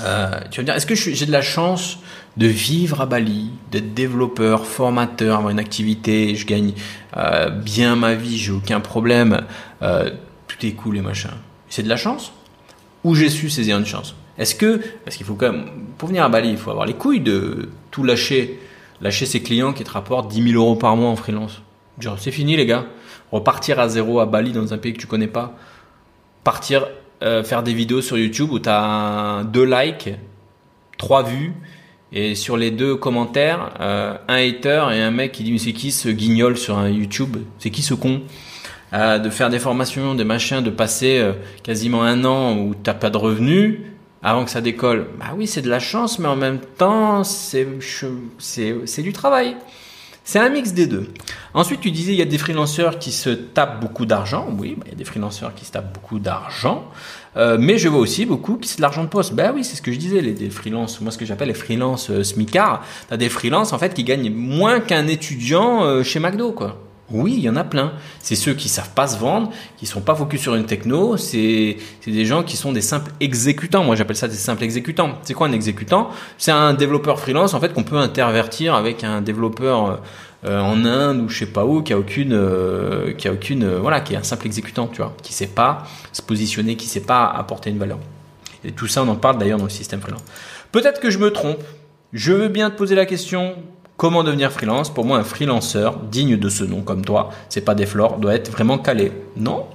Euh, 0.00 0.40
tu 0.50 0.58
vas 0.58 0.62
me 0.62 0.66
dire, 0.66 0.74
est-ce 0.74 0.86
que 0.86 0.94
j'ai 0.94 1.26
de 1.26 1.32
la 1.32 1.42
chance 1.42 1.98
de 2.36 2.46
vivre 2.46 3.00
à 3.00 3.06
Bali, 3.06 3.50
d'être 3.70 3.94
développeur, 3.94 4.66
formateur, 4.66 5.36
avoir 5.38 5.50
une 5.50 5.58
activité, 5.58 6.34
je 6.34 6.46
gagne 6.46 6.72
euh, 7.16 7.50
bien 7.50 7.96
ma 7.96 8.14
vie, 8.14 8.38
j'ai 8.38 8.52
aucun 8.52 8.80
problème, 8.80 9.42
euh, 9.82 10.10
tout 10.48 10.66
est 10.66 10.72
cool 10.72 10.96
et 10.96 11.00
machin. 11.00 11.30
C'est 11.68 11.82
de 11.82 11.88
la 11.88 11.96
chance 11.96 12.32
Ou 13.04 13.14
j'ai 13.14 13.30
su 13.30 13.50
saisir 13.50 13.78
une 13.78 13.86
chance? 13.86 14.14
Est-ce 14.36 14.54
que, 14.54 14.80
parce 15.04 15.16
qu'il 15.16 15.26
faut 15.26 15.34
quand 15.34 15.52
même, 15.52 15.66
pour 15.96 16.08
venir 16.08 16.24
à 16.24 16.28
Bali, 16.28 16.50
il 16.50 16.56
faut 16.56 16.70
avoir 16.70 16.86
les 16.86 16.94
couilles 16.94 17.20
de 17.20 17.68
tout 17.92 18.02
lâcher, 18.02 18.58
lâcher 19.00 19.26
ses 19.26 19.42
clients 19.42 19.72
qui 19.72 19.84
te 19.84 19.90
rapportent 19.90 20.28
10 20.28 20.50
000 20.52 20.62
euros 20.62 20.74
par 20.74 20.96
mois 20.96 21.10
en 21.10 21.16
freelance. 21.16 21.62
Genre, 22.00 22.18
c'est 22.18 22.32
fini 22.32 22.56
les 22.56 22.66
gars. 22.66 22.86
Repartir 23.30 23.78
à 23.78 23.88
zéro 23.88 24.18
à 24.18 24.26
Bali 24.26 24.52
dans 24.52 24.74
un 24.74 24.78
pays 24.78 24.92
que 24.92 24.98
tu 24.98 25.06
connais 25.06 25.28
pas. 25.28 25.56
Partir 26.42 26.86
euh, 27.22 27.44
faire 27.44 27.62
des 27.62 27.72
vidéos 27.72 28.02
sur 28.02 28.18
YouTube 28.18 28.50
où 28.50 28.58
tu 28.58 28.68
as 28.68 29.44
deux 29.44 29.64
likes, 29.64 30.10
trois 30.98 31.22
vues, 31.22 31.52
et 32.12 32.34
sur 32.34 32.56
les 32.56 32.70
deux 32.70 32.96
commentaires, 32.96 33.74
euh, 33.80 34.16
un 34.28 34.34
hater 34.34 34.86
et 34.92 35.02
un 35.02 35.10
mec 35.10 35.32
qui 35.32 35.42
dit 35.42 35.52
mais 35.52 35.58
c'est 35.58 35.72
qui 35.72 35.90
ce 35.90 36.08
guignol 36.08 36.56
sur 36.56 36.78
un 36.78 36.88
YouTube? 36.88 37.36
C'est 37.58 37.70
qui 37.70 37.82
ce 37.82 37.94
con? 37.94 38.22
Euh, 38.92 39.18
De 39.18 39.30
faire 39.30 39.50
des 39.50 39.58
formations, 39.58 40.14
des 40.14 40.24
machins, 40.24 40.62
de 40.62 40.70
passer 40.70 41.18
euh, 41.18 41.32
quasiment 41.62 42.02
un 42.02 42.24
an 42.24 42.56
où 42.56 42.74
t'as 42.74 42.94
pas 42.94 43.10
de 43.10 43.16
revenus 43.16 43.80
avant 44.22 44.44
que 44.44 44.50
ça 44.50 44.60
décolle. 44.60 45.08
Bah 45.18 45.34
oui, 45.36 45.46
c'est 45.46 45.62
de 45.62 45.68
la 45.68 45.80
chance, 45.80 46.18
mais 46.18 46.28
en 46.28 46.36
même 46.36 46.60
temps, 46.78 47.24
c'est 47.24 47.66
du 48.98 49.12
travail. 49.12 49.56
C'est 50.26 50.38
un 50.38 50.48
mix 50.48 50.72
des 50.72 50.86
deux. 50.86 51.12
Ensuite, 51.52 51.80
tu 51.80 51.90
disais, 51.90 52.12
il 52.12 52.18
y 52.18 52.22
a 52.22 52.24
des 52.24 52.38
freelanceurs 52.38 52.98
qui 52.98 53.12
se 53.12 53.28
tapent 53.28 53.80
beaucoup 53.80 54.06
d'argent. 54.06 54.48
Oui, 54.58 54.74
bah, 54.78 54.84
il 54.86 54.92
y 54.92 54.94
a 54.94 54.96
des 54.96 55.04
freelanceurs 55.04 55.54
qui 55.54 55.66
se 55.66 55.72
tapent 55.72 55.92
beaucoup 55.92 56.18
d'argent. 56.18 56.88
Euh, 57.36 57.56
mais 57.58 57.78
je 57.78 57.88
vois 57.88 58.00
aussi 58.00 58.26
beaucoup 58.26 58.56
qui 58.56 58.68
c'est 58.68 58.76
de 58.76 58.82
l'argent 58.82 59.02
de 59.02 59.08
poste. 59.08 59.34
Ben 59.34 59.52
oui, 59.54 59.64
c'est 59.64 59.76
ce 59.76 59.82
que 59.82 59.92
je 59.92 59.98
disais, 59.98 60.20
les, 60.20 60.32
des 60.32 60.50
freelances, 60.50 61.00
moi 61.00 61.10
ce 61.10 61.18
que 61.18 61.24
j'appelle 61.24 61.48
les 61.48 61.54
freelances 61.54 62.10
euh, 62.10 62.22
smicard. 62.22 62.84
T'as 63.08 63.16
des 63.16 63.28
freelances 63.28 63.72
en 63.72 63.78
fait 63.78 63.94
qui 63.94 64.04
gagnent 64.04 64.32
moins 64.32 64.80
qu'un 64.80 65.06
étudiant 65.06 65.84
euh, 65.84 66.02
chez 66.02 66.20
McDo, 66.20 66.52
quoi. 66.52 66.78
Oui, 67.10 67.34
il 67.36 67.42
y 67.42 67.50
en 67.50 67.56
a 67.56 67.64
plein. 67.64 67.92
C'est 68.20 68.34
ceux 68.34 68.54
qui 68.54 68.70
savent 68.70 68.94
pas 68.94 69.06
se 69.06 69.18
vendre, 69.18 69.50
qui 69.76 69.84
sont 69.84 70.00
pas 70.00 70.14
focus 70.14 70.40
sur 70.40 70.54
une 70.54 70.64
techno. 70.64 71.18
C'est 71.18 71.76
des 72.06 72.24
gens 72.24 72.42
qui 72.42 72.56
sont 72.56 72.72
des 72.72 72.80
simples 72.80 73.12
exécutants. 73.20 73.84
Moi, 73.84 73.94
j'appelle 73.94 74.16
ça 74.16 74.26
des 74.26 74.34
simples 74.34 74.64
exécutants. 74.64 75.18
C'est 75.22 75.34
quoi 75.34 75.46
un 75.46 75.52
exécutant? 75.52 76.08
C'est 76.38 76.50
un 76.50 76.72
développeur 76.72 77.20
freelance 77.20 77.52
en 77.52 77.60
fait 77.60 77.74
qu'on 77.74 77.82
peut 77.82 77.98
intervertir 77.98 78.74
avec 78.74 79.04
un 79.04 79.20
développeur 79.20 80.00
euh, 80.44 80.60
en 80.60 80.84
Inde 80.84 81.20
ou 81.20 81.28
je 81.28 81.38
sais 81.38 81.46
pas 81.46 81.64
où 81.64 81.82
qui 81.82 81.92
a 81.92 81.98
aucune, 81.98 82.32
euh, 82.32 83.12
qui 83.12 83.28
a 83.28 83.32
aucune, 83.32 83.64
euh, 83.64 83.78
voilà, 83.80 84.00
qui 84.00 84.14
est 84.14 84.16
un 84.16 84.22
simple 84.22 84.46
exécutant, 84.46 84.88
tu 84.88 84.98
vois, 84.98 85.14
qui 85.22 85.32
sait 85.32 85.46
pas 85.46 85.84
se 86.12 86.22
positionner, 86.22 86.76
qui 86.76 86.86
sait 86.86 87.00
pas 87.00 87.26
apporter 87.26 87.70
une 87.70 87.78
valeur. 87.78 87.98
Et 88.64 88.72
tout 88.72 88.86
ça, 88.86 89.02
on 89.02 89.08
en 89.08 89.16
parle 89.16 89.38
d'ailleurs 89.38 89.58
dans 89.58 89.64
le 89.64 89.70
système 89.70 90.00
freelance. 90.00 90.24
Peut-être 90.72 91.00
que 91.00 91.10
je 91.10 91.18
me 91.18 91.30
trompe. 91.30 91.62
Je 92.12 92.32
veux 92.32 92.48
bien 92.48 92.70
te 92.70 92.76
poser 92.76 92.94
la 92.94 93.06
question 93.06 93.56
Comment 93.96 94.24
devenir 94.24 94.50
freelance? 94.50 94.92
Pour 94.92 95.04
moi, 95.04 95.18
un 95.18 95.24
freelanceur 95.24 96.00
digne 96.00 96.36
de 96.36 96.48
ce 96.48 96.64
nom 96.64 96.82
comme 96.82 97.04
toi, 97.04 97.30
c'est 97.48 97.60
pas 97.60 97.76
des 97.76 97.86
flores, 97.86 98.18
doit 98.18 98.34
être 98.34 98.50
vraiment 98.50 98.78
calé. 98.78 99.12
Non? 99.36 99.66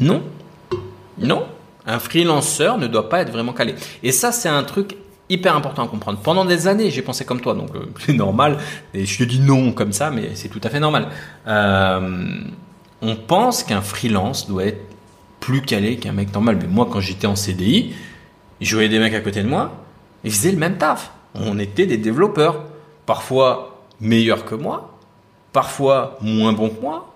Non? 0.00 0.22
Non? 1.18 1.46
Un 1.86 1.98
freelanceur 1.98 2.78
ne 2.78 2.86
doit 2.86 3.10
pas 3.10 3.20
être 3.20 3.30
vraiment 3.30 3.52
calé. 3.52 3.74
Et 4.02 4.10
ça, 4.10 4.32
c'est 4.32 4.48
un 4.48 4.62
truc 4.62 4.96
hyper 5.28 5.56
important 5.56 5.84
à 5.84 5.88
comprendre. 5.88 6.18
Pendant 6.20 6.44
des 6.44 6.68
années, 6.68 6.90
j'ai 6.90 7.02
pensé 7.02 7.24
comme 7.24 7.40
toi, 7.40 7.54
donc 7.54 7.74
euh, 7.74 7.86
c'est 8.00 8.12
normal. 8.12 8.58
Et 8.92 9.06
je 9.06 9.18
te 9.18 9.24
dis 9.24 9.40
non 9.40 9.72
comme 9.72 9.92
ça, 9.92 10.10
mais 10.10 10.30
c'est 10.34 10.48
tout 10.48 10.60
à 10.62 10.68
fait 10.68 10.80
normal. 10.80 11.08
Euh, 11.46 12.26
on 13.02 13.16
pense 13.16 13.62
qu'un 13.62 13.82
freelance 13.82 14.48
doit 14.48 14.64
être 14.64 14.80
plus 15.40 15.62
calé 15.62 15.96
qu'un 15.96 16.12
mec 16.12 16.32
normal. 16.32 16.58
Mais 16.60 16.68
moi, 16.68 16.88
quand 16.90 17.00
j'étais 17.00 17.26
en 17.26 17.36
CDI, 17.36 17.94
je 18.60 18.74
voyais 18.74 18.88
des 18.88 18.98
mecs 18.98 19.14
à 19.14 19.20
côté 19.20 19.42
de 19.42 19.48
moi, 19.48 19.84
ils 20.24 20.32
faisaient 20.32 20.52
le 20.52 20.58
même 20.58 20.78
taf. 20.78 21.12
On 21.34 21.58
était 21.58 21.86
des 21.86 21.98
développeurs, 21.98 22.64
parfois 23.06 23.82
meilleurs 24.00 24.44
que 24.44 24.54
moi, 24.54 24.98
parfois 25.52 26.18
moins 26.20 26.52
bons 26.52 26.70
que 26.70 26.80
moi, 26.80 27.13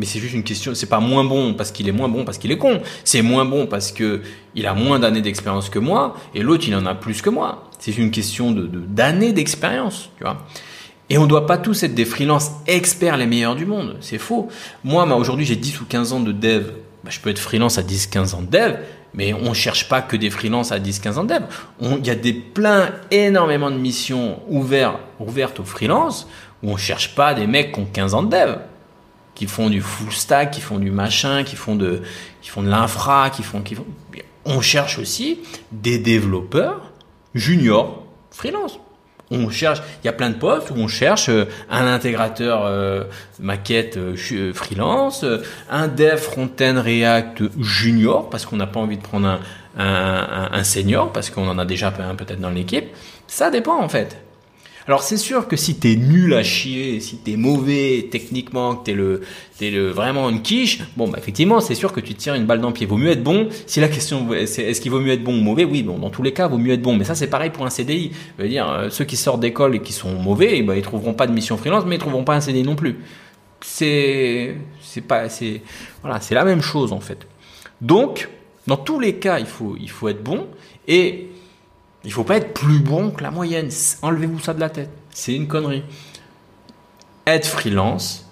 mais 0.00 0.06
c'est 0.06 0.18
juste 0.18 0.32
une 0.32 0.44
question, 0.44 0.74
c'est 0.74 0.88
pas 0.88 0.98
moins 0.98 1.24
bon 1.24 1.52
parce 1.52 1.72
qu'il 1.72 1.86
est 1.86 1.92
moins 1.92 2.08
bon 2.08 2.24
parce 2.24 2.38
qu'il 2.38 2.50
est 2.50 2.56
con, 2.56 2.80
c'est 3.04 3.20
moins 3.20 3.44
bon 3.44 3.66
parce 3.66 3.92
que 3.92 4.22
il 4.54 4.66
a 4.66 4.72
moins 4.72 4.98
d'années 4.98 5.20
d'expérience 5.20 5.68
que 5.68 5.78
moi 5.78 6.16
et 6.34 6.40
l'autre 6.40 6.64
il 6.66 6.74
en 6.74 6.86
a 6.86 6.94
plus 6.94 7.20
que 7.20 7.28
moi. 7.28 7.68
C'est 7.78 7.98
une 7.98 8.10
question 8.10 8.50
de 8.50 8.66
d'années 8.66 9.34
d'expérience, 9.34 10.08
tu 10.16 10.24
vois. 10.24 10.38
Et 11.10 11.18
on 11.18 11.24
ne 11.24 11.28
doit 11.28 11.46
pas 11.46 11.58
tous 11.58 11.82
être 11.82 11.94
des 11.94 12.06
freelances 12.06 12.50
experts 12.66 13.18
les 13.18 13.26
meilleurs 13.26 13.56
du 13.56 13.66
monde, 13.66 13.98
c'est 14.00 14.16
faux. 14.16 14.48
Moi, 14.84 15.04
aujourd'hui 15.14 15.44
j'ai 15.44 15.56
10 15.56 15.82
ou 15.82 15.84
15 15.84 16.14
ans 16.14 16.20
de 16.20 16.32
dev, 16.32 16.68
bah, 17.04 17.10
je 17.10 17.20
peux 17.20 17.28
être 17.28 17.38
freelance 17.38 17.76
à 17.76 17.82
10-15 17.82 18.34
ans 18.34 18.40
de 18.40 18.46
dev, 18.46 18.76
mais 19.12 19.34
on 19.34 19.52
cherche 19.52 19.86
pas 19.90 20.00
que 20.00 20.16
des 20.16 20.30
freelances 20.30 20.72
à 20.72 20.78
10-15 20.78 21.18
ans 21.18 21.24
de 21.24 21.34
dev. 21.34 21.42
Il 21.82 22.06
y 22.06 22.10
a 22.10 22.14
des 22.14 22.32
plein, 22.32 22.88
énormément 23.10 23.70
de 23.70 23.76
missions 23.76 24.40
ouvertes, 24.48 24.96
ouvertes 25.18 25.60
aux 25.60 25.64
freelances 25.64 26.26
où 26.62 26.70
on 26.70 26.78
cherche 26.78 27.14
pas 27.14 27.34
des 27.34 27.46
mecs 27.46 27.72
qui 27.72 27.80
ont 27.80 27.88
15 27.92 28.14
ans 28.14 28.22
de 28.22 28.30
dev 28.30 28.56
qui 29.34 29.46
font 29.46 29.70
du 29.70 29.80
full 29.80 30.12
stack, 30.12 30.50
qui 30.50 30.60
font 30.60 30.78
du 30.78 30.90
machin, 30.90 31.44
qui 31.44 31.56
font 31.56 31.76
de, 31.76 32.02
qui 32.42 32.50
font 32.50 32.62
de 32.62 32.68
l'infra, 32.68 33.30
qui 33.30 33.42
font, 33.42 33.62
qui 33.62 33.74
font. 33.74 33.86
On 34.44 34.60
cherche 34.60 34.98
aussi 34.98 35.38
des 35.72 35.98
développeurs 35.98 36.92
juniors, 37.34 38.04
freelance. 38.30 38.78
On 39.32 39.48
cherche, 39.48 39.80
il 40.02 40.06
y 40.06 40.08
a 40.08 40.12
plein 40.12 40.30
de 40.30 40.34
postes 40.34 40.70
où 40.70 40.74
on 40.74 40.88
cherche 40.88 41.28
euh, 41.28 41.44
un 41.70 41.86
intégrateur 41.86 42.64
euh, 42.64 43.04
maquette 43.38 43.96
euh, 43.96 44.52
freelance, 44.52 45.24
un 45.70 45.86
dev 45.86 46.16
front-end 46.16 46.82
React 46.84 47.44
junior 47.60 48.28
parce 48.28 48.44
qu'on 48.44 48.56
n'a 48.56 48.66
pas 48.66 48.80
envie 48.80 48.96
de 48.96 49.02
prendre 49.02 49.28
un, 49.28 49.40
un, 49.78 50.48
un 50.50 50.64
senior 50.64 51.12
parce 51.12 51.30
qu'on 51.30 51.46
en 51.48 51.58
a 51.58 51.64
déjà 51.64 51.94
un 51.96 52.16
peut-être 52.16 52.40
dans 52.40 52.50
l'équipe. 52.50 52.86
Ça 53.28 53.50
dépend 53.50 53.80
en 53.80 53.88
fait. 53.88 54.20
Alors 54.86 55.02
c'est 55.02 55.18
sûr 55.18 55.46
que 55.46 55.56
si 55.56 55.78
t'es 55.78 55.94
nul 55.96 56.32
à 56.34 56.42
chier, 56.42 57.00
si 57.00 57.18
t'es 57.18 57.36
mauvais 57.36 58.08
techniquement, 58.10 58.76
que 58.76 58.86
t'es 58.86 58.92
le, 58.94 59.20
t'es 59.58 59.70
le 59.70 59.90
vraiment 59.90 60.30
une 60.30 60.42
quiche, 60.42 60.80
bon 60.96 61.08
bah 61.08 61.18
effectivement 61.18 61.60
c'est 61.60 61.74
sûr 61.74 61.92
que 61.92 62.00
tu 62.00 62.14
tires 62.14 62.34
une 62.34 62.46
balle 62.46 62.60
dans 62.60 62.68
le 62.68 62.74
pied. 62.74 62.86
Vaut 62.86 62.96
mieux 62.96 63.10
être 63.10 63.22
bon. 63.22 63.48
Si 63.66 63.80
la 63.80 63.88
question 63.88 64.28
c'est 64.46 64.62
est-ce 64.62 64.80
qu'il 64.80 64.90
vaut 64.90 65.00
mieux 65.00 65.12
être 65.12 65.22
bon 65.22 65.38
ou 65.38 65.42
mauvais, 65.42 65.64
oui 65.64 65.82
bon 65.82 65.98
dans 65.98 66.10
tous 66.10 66.22
les 66.22 66.32
cas 66.32 66.48
vaut 66.48 66.58
mieux 66.58 66.72
être 66.72 66.82
bon. 66.82 66.96
Mais 66.96 67.04
ça 67.04 67.14
c'est 67.14 67.28
pareil 67.28 67.50
pour 67.50 67.66
un 67.66 67.70
CDI. 67.70 68.12
Je 68.38 68.42
veux 68.42 68.48
dire 68.48 68.70
euh, 68.70 68.88
ceux 68.90 69.04
qui 69.04 69.16
sortent 69.16 69.40
d'école 69.40 69.76
et 69.76 69.80
qui 69.80 69.92
sont 69.92 70.14
mauvais, 70.14 70.58
eh 70.58 70.62
ben, 70.62 70.74
ils 70.74 70.82
trouveront 70.82 71.14
pas 71.14 71.26
de 71.26 71.32
mission 71.32 71.56
freelance, 71.56 71.84
mais 71.86 71.96
ils 71.96 72.00
trouveront 72.00 72.24
pas 72.24 72.34
un 72.34 72.40
CDI 72.40 72.62
non 72.62 72.76
plus. 72.76 72.96
C'est 73.60 74.56
c'est 74.80 75.02
pas 75.02 75.28
c'est 75.28 75.60
voilà 76.02 76.20
c'est 76.20 76.34
la 76.34 76.44
même 76.44 76.62
chose 76.62 76.92
en 76.92 77.00
fait. 77.00 77.26
Donc 77.82 78.30
dans 78.66 78.78
tous 78.78 78.98
les 78.98 79.16
cas 79.16 79.38
il 79.38 79.46
faut 79.46 79.76
il 79.78 79.90
faut 79.90 80.08
être 80.08 80.22
bon 80.22 80.46
et 80.88 81.28
il 82.04 82.12
faut 82.12 82.24
pas 82.24 82.36
être 82.36 82.54
plus 82.54 82.80
bon 82.80 83.10
que 83.10 83.22
la 83.22 83.30
moyenne. 83.30 83.68
Enlevez-vous 84.02 84.40
ça 84.40 84.54
de 84.54 84.60
la 84.60 84.70
tête. 84.70 84.90
C'est 85.10 85.34
une 85.34 85.48
connerie. 85.48 85.82
Être 87.26 87.46
freelance, 87.46 88.26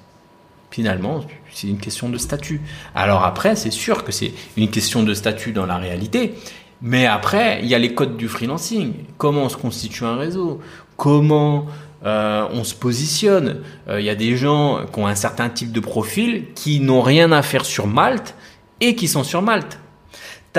finalement, 0.71 1.21
c'est 1.53 1.69
une 1.69 1.79
question 1.79 2.09
de 2.09 2.19
statut. 2.19 2.61
Alors 2.95 3.25
après, 3.25 3.57
c'est 3.57 3.71
sûr 3.71 4.05
que 4.05 4.13
c'est 4.13 4.33
une 4.57 4.71
question 4.71 5.03
de 5.03 5.13
statut 5.15 5.53
dans 5.53 5.67
la 5.67 5.77
réalité. 5.77 6.35
Mais 6.81 7.07
après, 7.07 7.61
il 7.63 7.69
y 7.69 7.75
a 7.75 7.79
les 7.79 7.95
codes 7.95 8.17
du 8.17 8.29
freelancing. 8.29 8.95
Comment 9.19 9.43
on 9.43 9.49
se 9.49 9.57
constitue 9.57 10.05
un 10.05 10.17
réseau? 10.17 10.61
Comment 10.97 11.67
euh, 12.05 12.47
on 12.53 12.63
se 12.63 12.75
positionne? 12.75 13.63
Euh, 13.89 14.01
Il 14.01 14.07
y 14.07 14.11
a 14.11 14.15
des 14.15 14.37
gens 14.37 14.87
qui 14.93 15.01
ont 15.01 15.07
un 15.07 15.17
certain 15.17 15.49
type 15.49 15.73
de 15.73 15.81
profil 15.81 16.47
qui 16.55 16.81
n'ont 16.81 17.03
rien 17.03 17.33
à 17.33 17.43
faire 17.43 17.65
sur 17.65 17.89
Malte 17.89 18.35
et 18.81 18.95
qui 18.95 19.09
sont 19.09 19.25
sur 19.25 19.43
Malte. 19.43 19.81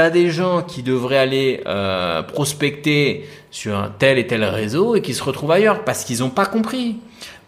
Des 0.10 0.30
gens 0.32 0.62
qui 0.62 0.82
devraient 0.82 1.18
aller 1.18 1.62
euh, 1.66 2.24
prospecter 2.24 3.28
sur 3.52 3.78
un 3.78 3.90
tel 3.90 4.18
et 4.18 4.28
tel 4.28 4.46
réseau 4.46 4.96
et 4.96 5.02
qui 5.02 5.14
se 5.14 5.22
retrouvent 5.22 5.52
ailleurs 5.52 5.84
parce 5.84 6.06
qu'ils 6.06 6.20
n'ont 6.20 6.30
pas 6.30 6.46
compris. 6.46 6.98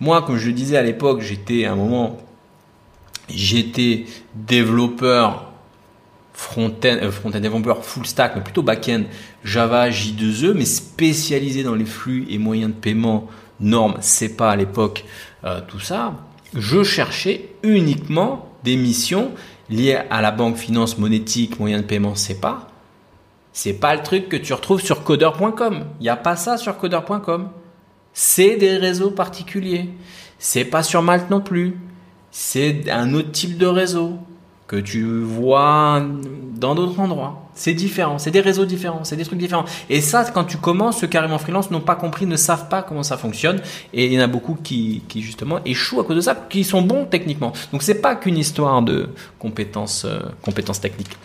Moi, 0.02 0.22
comme 0.24 0.38
je 0.38 0.52
disais 0.52 0.76
à 0.76 0.82
l'époque, 0.82 1.22
j'étais 1.22 1.64
à 1.64 1.72
un 1.72 1.76
moment, 1.76 2.18
j'étais 3.30 4.06
développeur 4.36 5.52
front-end, 6.34 6.98
euh, 7.02 7.12
front 7.12 7.30
développeur 7.30 7.86
full 7.86 8.06
stack, 8.06 8.36
mais 8.36 8.42
plutôt 8.42 8.64
back-end 8.64 9.04
Java 9.46 9.90
J2E, 9.90 10.54
mais 10.54 10.66
spécialisé 10.66 11.64
dans 11.64 11.76
les 11.76 11.86
flux 11.86 12.26
et 12.30 12.38
moyens 12.38 12.72
de 12.72 12.78
paiement, 12.78 13.28
normes, 13.60 14.00
pas 14.38 14.52
à 14.52 14.56
l'époque, 14.56 15.06
euh, 15.46 15.62
tout 15.68 15.80
ça. 15.80 16.16
Je 16.54 16.84
cherchais 16.84 17.50
uniquement 17.64 18.50
des 18.64 18.76
missions 18.76 19.32
lié 19.72 20.00
à 20.10 20.22
la 20.22 20.32
banque, 20.32 20.58
finance, 20.58 20.98
monétique, 20.98 21.60
moyen 21.60 21.80
de 21.80 21.86
paiement, 21.86 22.14
c'est 22.14 22.40
pas. 22.40 22.68
C'est 23.54 23.74
pas 23.74 23.96
le 23.96 24.04
truc 24.04 24.30
que 24.30 24.38
tu 24.38 24.54
retrouves 24.54 24.82
sur 24.82 25.04
codeur.com. 25.04 25.86
Il 26.00 26.04
n'y 26.04 26.10
a 26.10 26.16
pas 26.16 26.36
ça 26.36 26.58
sur 26.58 26.78
codeur.com. 26.78 27.50
C'est 28.14 28.58
des 28.58 28.78
réseaux 28.78 29.12
particuliers. 29.12 29.90
C'est 30.38 30.66
pas 30.66 30.84
sur 30.84 31.02
Malte 31.02 31.30
non 31.30 31.42
plus. 31.42 31.78
C'est 32.30 32.90
un 32.90 33.14
autre 33.14 33.32
type 33.32 33.58
de 33.58 33.66
réseau 33.66 34.20
que 34.72 34.78
tu 34.78 35.04
vois 35.04 36.02
dans 36.56 36.76
d'autres 36.76 36.98
endroits. 37.02 37.50
C'est 37.56 37.74
différent, 37.74 38.18
c'est 38.18 38.32
des 38.32 38.40
réseaux 38.40 38.64
différents, 38.64 39.04
c'est 39.04 39.18
des 39.18 39.26
trucs 39.26 39.38
différents. 39.38 39.66
Et 39.90 40.00
ça, 40.00 40.24
quand 40.34 40.46
tu 40.46 40.56
commences, 40.56 41.02
ceux 41.02 41.08
carrément 41.08 41.38
freelance 41.40 41.72
n'ont 41.72 41.82
pas 41.82 41.96
compris, 41.96 42.26
ne 42.26 42.38
savent 42.38 42.70
pas 42.70 42.82
comment 42.82 43.04
ça 43.04 43.18
fonctionne. 43.18 43.60
Et 43.94 44.06
il 44.06 44.14
y 44.14 44.18
en 44.18 44.24
a 44.24 44.28
beaucoup 44.28 44.56
qui, 44.56 45.04
qui 45.10 45.22
justement 45.22 45.60
échouent 45.66 46.00
à 46.00 46.06
cause 46.06 46.16
de 46.16 46.22
ça, 46.22 46.36
qui 46.50 46.64
sont 46.64 46.82
bons 46.84 47.04
techniquement. 47.04 47.52
Donc 47.74 47.84
c'est 47.84 48.00
pas 48.00 48.16
qu'une 48.16 48.38
histoire 48.38 48.82
de 48.82 49.10
compétences, 49.40 50.06
euh, 50.06 50.22
compétences 50.42 50.80
techniques. 50.80 51.18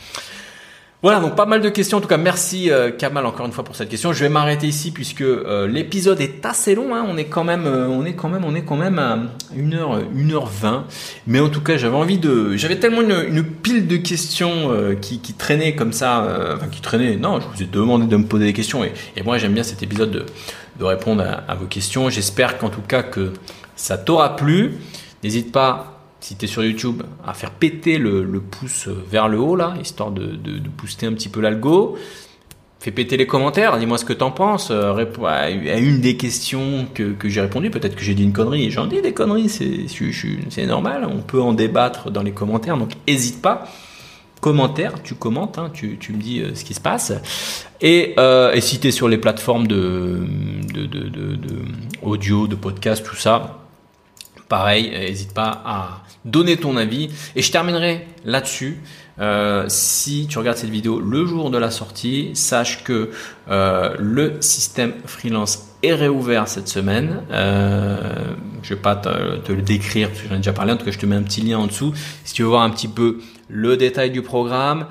Voilà, 1.02 1.20
donc 1.20 1.36
pas 1.36 1.44
mal 1.44 1.60
de 1.60 1.68
questions. 1.68 1.98
En 1.98 2.01
tout 2.01 2.09
cas, 2.09 2.16
merci 2.16 2.70
euh, 2.70 2.90
Kamal 2.90 3.27
encore 3.27 3.44
une 3.44 3.52
fois 3.52 3.64
pour 3.64 3.77
cette 3.77 3.90
question. 3.90 4.14
Je 4.14 4.20
vais 4.24 4.31
m'arrêter 4.31 4.66
ici 4.66 4.90
puisque 4.90 5.20
euh, 5.20 5.68
l'épisode 5.68 6.20
est 6.23 6.44
assez 6.47 6.74
long. 6.74 6.93
On 6.94 7.18
est 7.18 7.27
quand 7.27 7.44
même, 7.44 7.66
euh, 7.66 7.86
à 7.86 9.18
1h, 9.55 10.05
1h20. 10.16 10.82
Mais 11.27 11.40
en 11.40 11.51
tout 11.51 11.60
cas, 11.60 11.77
j'avais 11.77 11.97
envie 11.97 12.18
de, 12.18 12.56
j'avais 12.56 12.78
tellement 12.78 13.02
une, 13.02 13.44
pile 13.44 13.86
de 13.86 13.98
questions 13.98 14.70
qui, 15.01 15.20
qui 15.20 15.35
traînaient 15.35 15.74
comme 15.74 15.93
ça, 15.93 16.55
enfin 16.56 16.68
qui 16.68 16.81
traînaient. 16.81 17.16
Non, 17.16 17.40
je 17.40 17.47
vous 17.47 17.62
ai 17.62 17.66
demandé 17.66 18.06
de 18.06 18.16
me 18.16 18.24
poser 18.24 18.47
des 18.47 18.52
questions 18.52 18.82
et, 18.85 18.93
moi 19.24 19.39
j'aime 19.39 19.52
bien 19.52 19.62
cet 19.62 19.82
épisode 19.82 20.10
de, 20.10 20.27
de 20.78 20.85
répondre 20.85 21.23
à, 21.23 21.51
à 21.51 21.55
vos 21.55 21.66
questions. 21.66 22.09
J'espère 22.10 22.59
qu'en 22.59 22.70
tout 22.70 22.82
cas 22.82 23.02
que 23.02 23.32
ça 23.74 23.98
t'aura 23.98 24.36
plu. 24.36 24.74
N'hésite 25.23 25.52
pas 25.52 25.95
si 26.27 26.35
tu 26.35 26.47
es 26.47 26.48
sur 26.48 26.65
YouTube, 26.65 27.05
à 27.24 27.35
faire 27.35 27.53
péter 27.53 27.98
le, 27.98 28.40
pouce 28.40 28.89
vers 28.89 29.28
le 29.28 29.39
haut, 29.39 29.55
là, 29.55 29.74
histoire 29.81 30.11
de, 30.11 30.35
de, 30.35 30.59
booster 30.77 31.07
un 31.07 31.12
petit 31.12 31.28
peu 31.28 31.40
l'algo. 31.40 31.97
Fais 32.81 32.90
péter 32.90 33.16
les 33.16 33.28
commentaires, 33.28 33.78
dis-moi 33.78 33.97
ce 33.97 34.05
que 34.05 34.12
t'en 34.12 34.32
penses. 34.32 34.73
Euh, 34.73 34.93
réponds 34.93 35.24
à 35.24 35.51
une 35.51 36.01
des 36.01 36.16
questions 36.16 36.89
que, 36.93 37.15
j'ai 37.27 37.40
répondu. 37.40 37.70
Peut-être 37.70 37.94
que 37.94 38.03
j'ai 38.03 38.15
dit 38.15 38.24
une 38.24 38.32
connerie. 38.32 38.73
J'en 38.73 38.89
dis 38.89 39.01
des 39.01 39.12
conneries, 39.12 39.48
c'est 39.48 40.66
normal. 40.66 41.07
On 41.09 41.20
peut 41.20 41.40
en 41.40 41.53
débattre 41.53 42.11
dans 42.11 42.24
les 42.24 42.32
commentaires, 42.32 42.77
donc 42.77 42.94
n'hésite 43.07 43.40
pas. 43.40 43.69
Commentaire, 44.40 45.01
tu 45.05 45.15
commentes, 45.15 45.59
hein, 45.59 45.70
tu, 45.73 45.97
me 46.12 46.19
dis 46.19 46.40
euh, 46.40 46.57
ce 46.57 46.65
qui 46.65 46.74
se 46.74 46.81
passe. 46.81 47.12
Et, 47.81 48.15
euh, 48.19 48.53
si 48.61 48.81
tu 48.81 48.89
es 48.89 48.90
sur 48.90 49.09
les 49.09 49.19
plateformes 49.19 49.69
de 49.69 50.27
audio, 52.03 52.48
de 52.48 52.57
podcast, 52.57 53.07
tout 53.07 53.15
ça, 53.15 53.65
pareil, 54.48 54.90
n'hésite 54.90 55.32
pas 55.32 55.62
à 55.64 56.02
donner 56.24 56.56
ton 56.56 56.77
avis. 56.77 57.10
Et 57.35 57.43
je 57.43 57.51
terminerai 57.51 58.06
là-dessus. 58.24 58.81
Euh, 59.18 59.64
si 59.68 60.27
tu 60.28 60.39
regardes 60.39 60.59
cette 60.59 60.70
vidéo 60.70 61.01
le 61.01 61.24
jour 61.24 61.51
de 61.51 61.56
la 61.56 61.70
sortie, 61.70 62.31
sache 62.35 62.85
que 62.85 63.10
euh, 63.48 63.94
le 63.98 64.36
système 64.40 64.93
freelance 65.06 65.74
est 65.82 65.94
réouvert 65.94 66.48
cette 66.48 66.68
semaine. 66.68 67.23
Euh, 67.31 68.35
je 68.62 68.74
vais 68.74 68.81
pas 68.81 68.97
te, 68.97 69.52
le 69.52 69.62
décrire 69.62 70.09
parce 70.09 70.20
que 70.20 70.28
j'en 70.28 70.35
ai 70.35 70.39
déjà 70.39 70.52
parlé. 70.52 70.73
En 70.73 70.77
tout 70.77 70.85
cas, 70.85 70.90
je 70.90 70.98
te 70.98 71.06
mets 71.06 71.16
un 71.16 71.23
petit 71.23 71.40
lien 71.40 71.59
en 71.59 71.66
dessous 71.66 71.94
si 72.24 72.35
tu 72.35 72.43
veux 72.43 72.48
voir 72.48 72.62
un 72.62 72.70
petit 72.70 72.89
peu 72.89 73.20
le 73.48 73.77
détail 73.77 74.10
du 74.10 74.23
programme, 74.23 74.86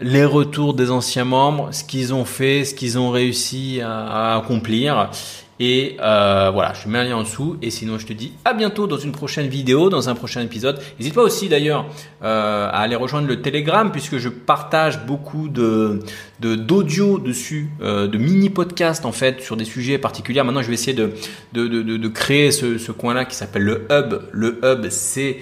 les 0.00 0.24
retours 0.24 0.74
des 0.74 0.90
anciens 0.90 1.24
membres, 1.24 1.70
ce 1.72 1.82
qu'ils 1.82 2.12
ont 2.12 2.26
fait, 2.26 2.64
ce 2.64 2.74
qu'ils 2.74 2.98
ont 2.98 3.10
réussi 3.10 3.80
à 3.82 4.36
accomplir 4.36 5.10
et 5.58 5.96
euh, 6.00 6.50
voilà, 6.52 6.74
je 6.74 6.88
mets 6.88 6.98
un 6.98 7.04
lien 7.04 7.16
en 7.16 7.22
dessous. 7.22 7.56
Et 7.62 7.70
sinon, 7.70 7.98
je 7.98 8.06
te 8.06 8.12
dis 8.12 8.32
à 8.44 8.52
bientôt 8.52 8.86
dans 8.86 8.98
une 8.98 9.12
prochaine 9.12 9.46
vidéo, 9.46 9.88
dans 9.88 10.08
un 10.08 10.14
prochain 10.14 10.42
épisode. 10.42 10.80
N'hésite 10.98 11.14
pas 11.14 11.22
aussi 11.22 11.48
d'ailleurs 11.48 11.86
euh, 12.22 12.66
à 12.66 12.80
aller 12.80 12.96
rejoindre 12.96 13.26
le 13.26 13.40
Telegram 13.40 13.90
puisque 13.90 14.18
je 14.18 14.28
partage 14.28 15.06
beaucoup 15.06 15.48
de 15.48 16.00
d'audio 16.40 17.18
dessus, 17.18 17.70
euh, 17.80 18.06
de 18.06 18.18
mini 18.18 18.50
podcasts 18.50 19.06
en 19.06 19.12
fait 19.12 19.40
sur 19.40 19.56
des 19.56 19.64
sujets 19.64 19.98
particuliers. 19.98 20.42
Maintenant, 20.42 20.62
je 20.62 20.68
vais 20.68 20.74
essayer 20.74 20.94
de 20.94 21.12
de, 21.54 21.66
de, 21.66 22.08
créer 22.08 22.50
ce, 22.50 22.76
ce 22.76 22.92
coin-là 22.92 23.24
qui 23.24 23.34
s'appelle 23.34 23.62
le 23.62 23.86
Hub. 23.90 24.20
Le 24.32 24.60
Hub, 24.62 24.86
c'est 24.90 25.38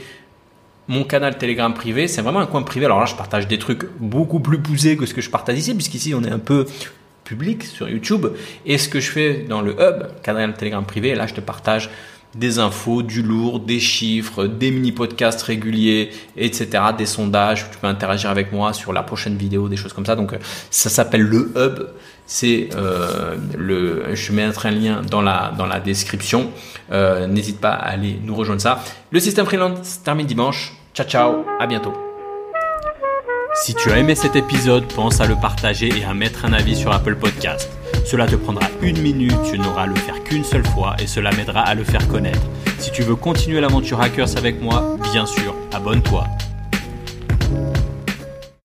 mon 0.87 1.03
canal 1.05 1.39
Telegram 1.39 1.73
privé, 1.73 2.09
c'est 2.09 2.23
vraiment 2.23 2.41
un 2.41 2.47
coin 2.47 2.63
privé. 2.63 2.85
Alors 2.85 3.01
là, 3.01 3.07
je 3.07 3.15
partage 3.15 3.49
des 3.49 3.59
trucs 3.59 3.87
beaucoup 3.99 4.39
plus 4.39 4.59
poussés 4.59 4.97
que 4.97 5.07
ce 5.07 5.15
que 5.15 5.23
je 5.23 5.31
partage 5.31 5.59
ici, 5.59 5.75
puisqu'ici, 5.75 6.15
on 6.15 6.23
est 6.23 6.31
un 6.31 6.39
peu 6.39 6.67
public 7.25 7.65
sur 7.65 7.89
YouTube. 7.89 8.27
Et 8.67 8.79
ce 8.79 8.89
que 8.89 9.01
je 9.01 9.11
fais 9.11 9.45
dans 9.49 9.63
le 9.63 9.73
hub, 9.73 10.05
cadre 10.23 10.53
Telegram 10.55 10.85
privé, 10.85 11.15
là 11.15 11.27
je 11.27 11.35
te 11.35 11.41
partage 11.41 11.91
des 12.35 12.59
infos, 12.59 13.03
du 13.03 13.23
lourd, 13.23 13.61
des 13.61 13.81
chiffres, 13.81 14.47
des 14.47 14.71
mini-podcasts 14.71 15.43
réguliers, 15.43 16.11
etc., 16.37 16.85
des 16.97 17.07
sondages, 17.07 17.71
tu 17.71 17.79
peux 17.79 17.87
interagir 17.87 18.31
avec 18.31 18.53
moi 18.53 18.73
sur 18.73 18.93
la 18.93 19.03
prochaine 19.03 19.37
vidéo, 19.37 19.69
des 19.69 19.77
choses 19.77 19.93
comme 19.93 20.07
ça. 20.07 20.17
Donc 20.17 20.33
euh, 20.33 20.39
ça 20.71 20.91
s'appelle 20.91 21.23
le 21.23 21.53
hub. 21.57 21.89
C'est 22.27 22.71
euh, 22.75 23.37
le, 23.57 24.15
je 24.15 24.33
mettrai 24.33 24.71
un 24.71 24.73
lien 24.73 25.03
dans 25.03 25.21
la 25.21 25.53
dans 25.57 25.67
la 25.67 25.79
description. 25.79 26.51
Euh, 26.91 27.27
n'hésite 27.27 27.61
pas 27.61 27.73
à 27.73 27.91
aller 27.91 28.19
nous 28.23 28.35
rejoindre 28.35 28.63
ça. 28.63 28.83
Le 29.11 29.21
système 29.21 29.45
freelance 29.45 30.03
termine 30.03 30.27
dimanche. 30.27 30.73
Ciao 30.95 31.07
ciao, 31.07 31.45
à 31.61 31.67
bientôt. 31.67 32.14
Si 33.57 33.73
tu 33.73 33.91
as 33.93 33.99
aimé 33.99 34.17
cet 34.17 34.35
épisode, 34.35 34.85
pense 34.93 35.21
à 35.21 35.27
le 35.27 35.37
partager 35.37 35.89
et 35.89 36.05
à 36.05 36.13
mettre 36.13 36.45
un 36.45 36.53
avis 36.53 36.75
sur 36.75 36.93
Apple 36.93 37.15
Podcast. 37.15 37.71
Cela 38.05 38.27
te 38.27 38.35
prendra 38.35 38.67
une 38.83 39.01
minute, 39.01 39.37
tu 39.49 39.59
n'auras 39.59 39.83
à 39.83 39.87
le 39.87 39.95
faire 39.95 40.23
qu'une 40.25 40.43
seule 40.43 40.67
fois 40.67 40.97
et 40.99 41.07
cela 41.07 41.31
m'aidera 41.31 41.61
à 41.61 41.75
le 41.75 41.85
faire 41.85 42.07
connaître. 42.09 42.43
Si 42.79 42.91
tu 42.91 43.03
veux 43.03 43.15
continuer 43.15 43.61
l'aventure 43.61 44.01
Hackers 44.01 44.37
avec 44.37 44.61
moi, 44.61 44.97
bien 45.13 45.25
sûr, 45.25 45.55
abonne-toi. 45.73 46.27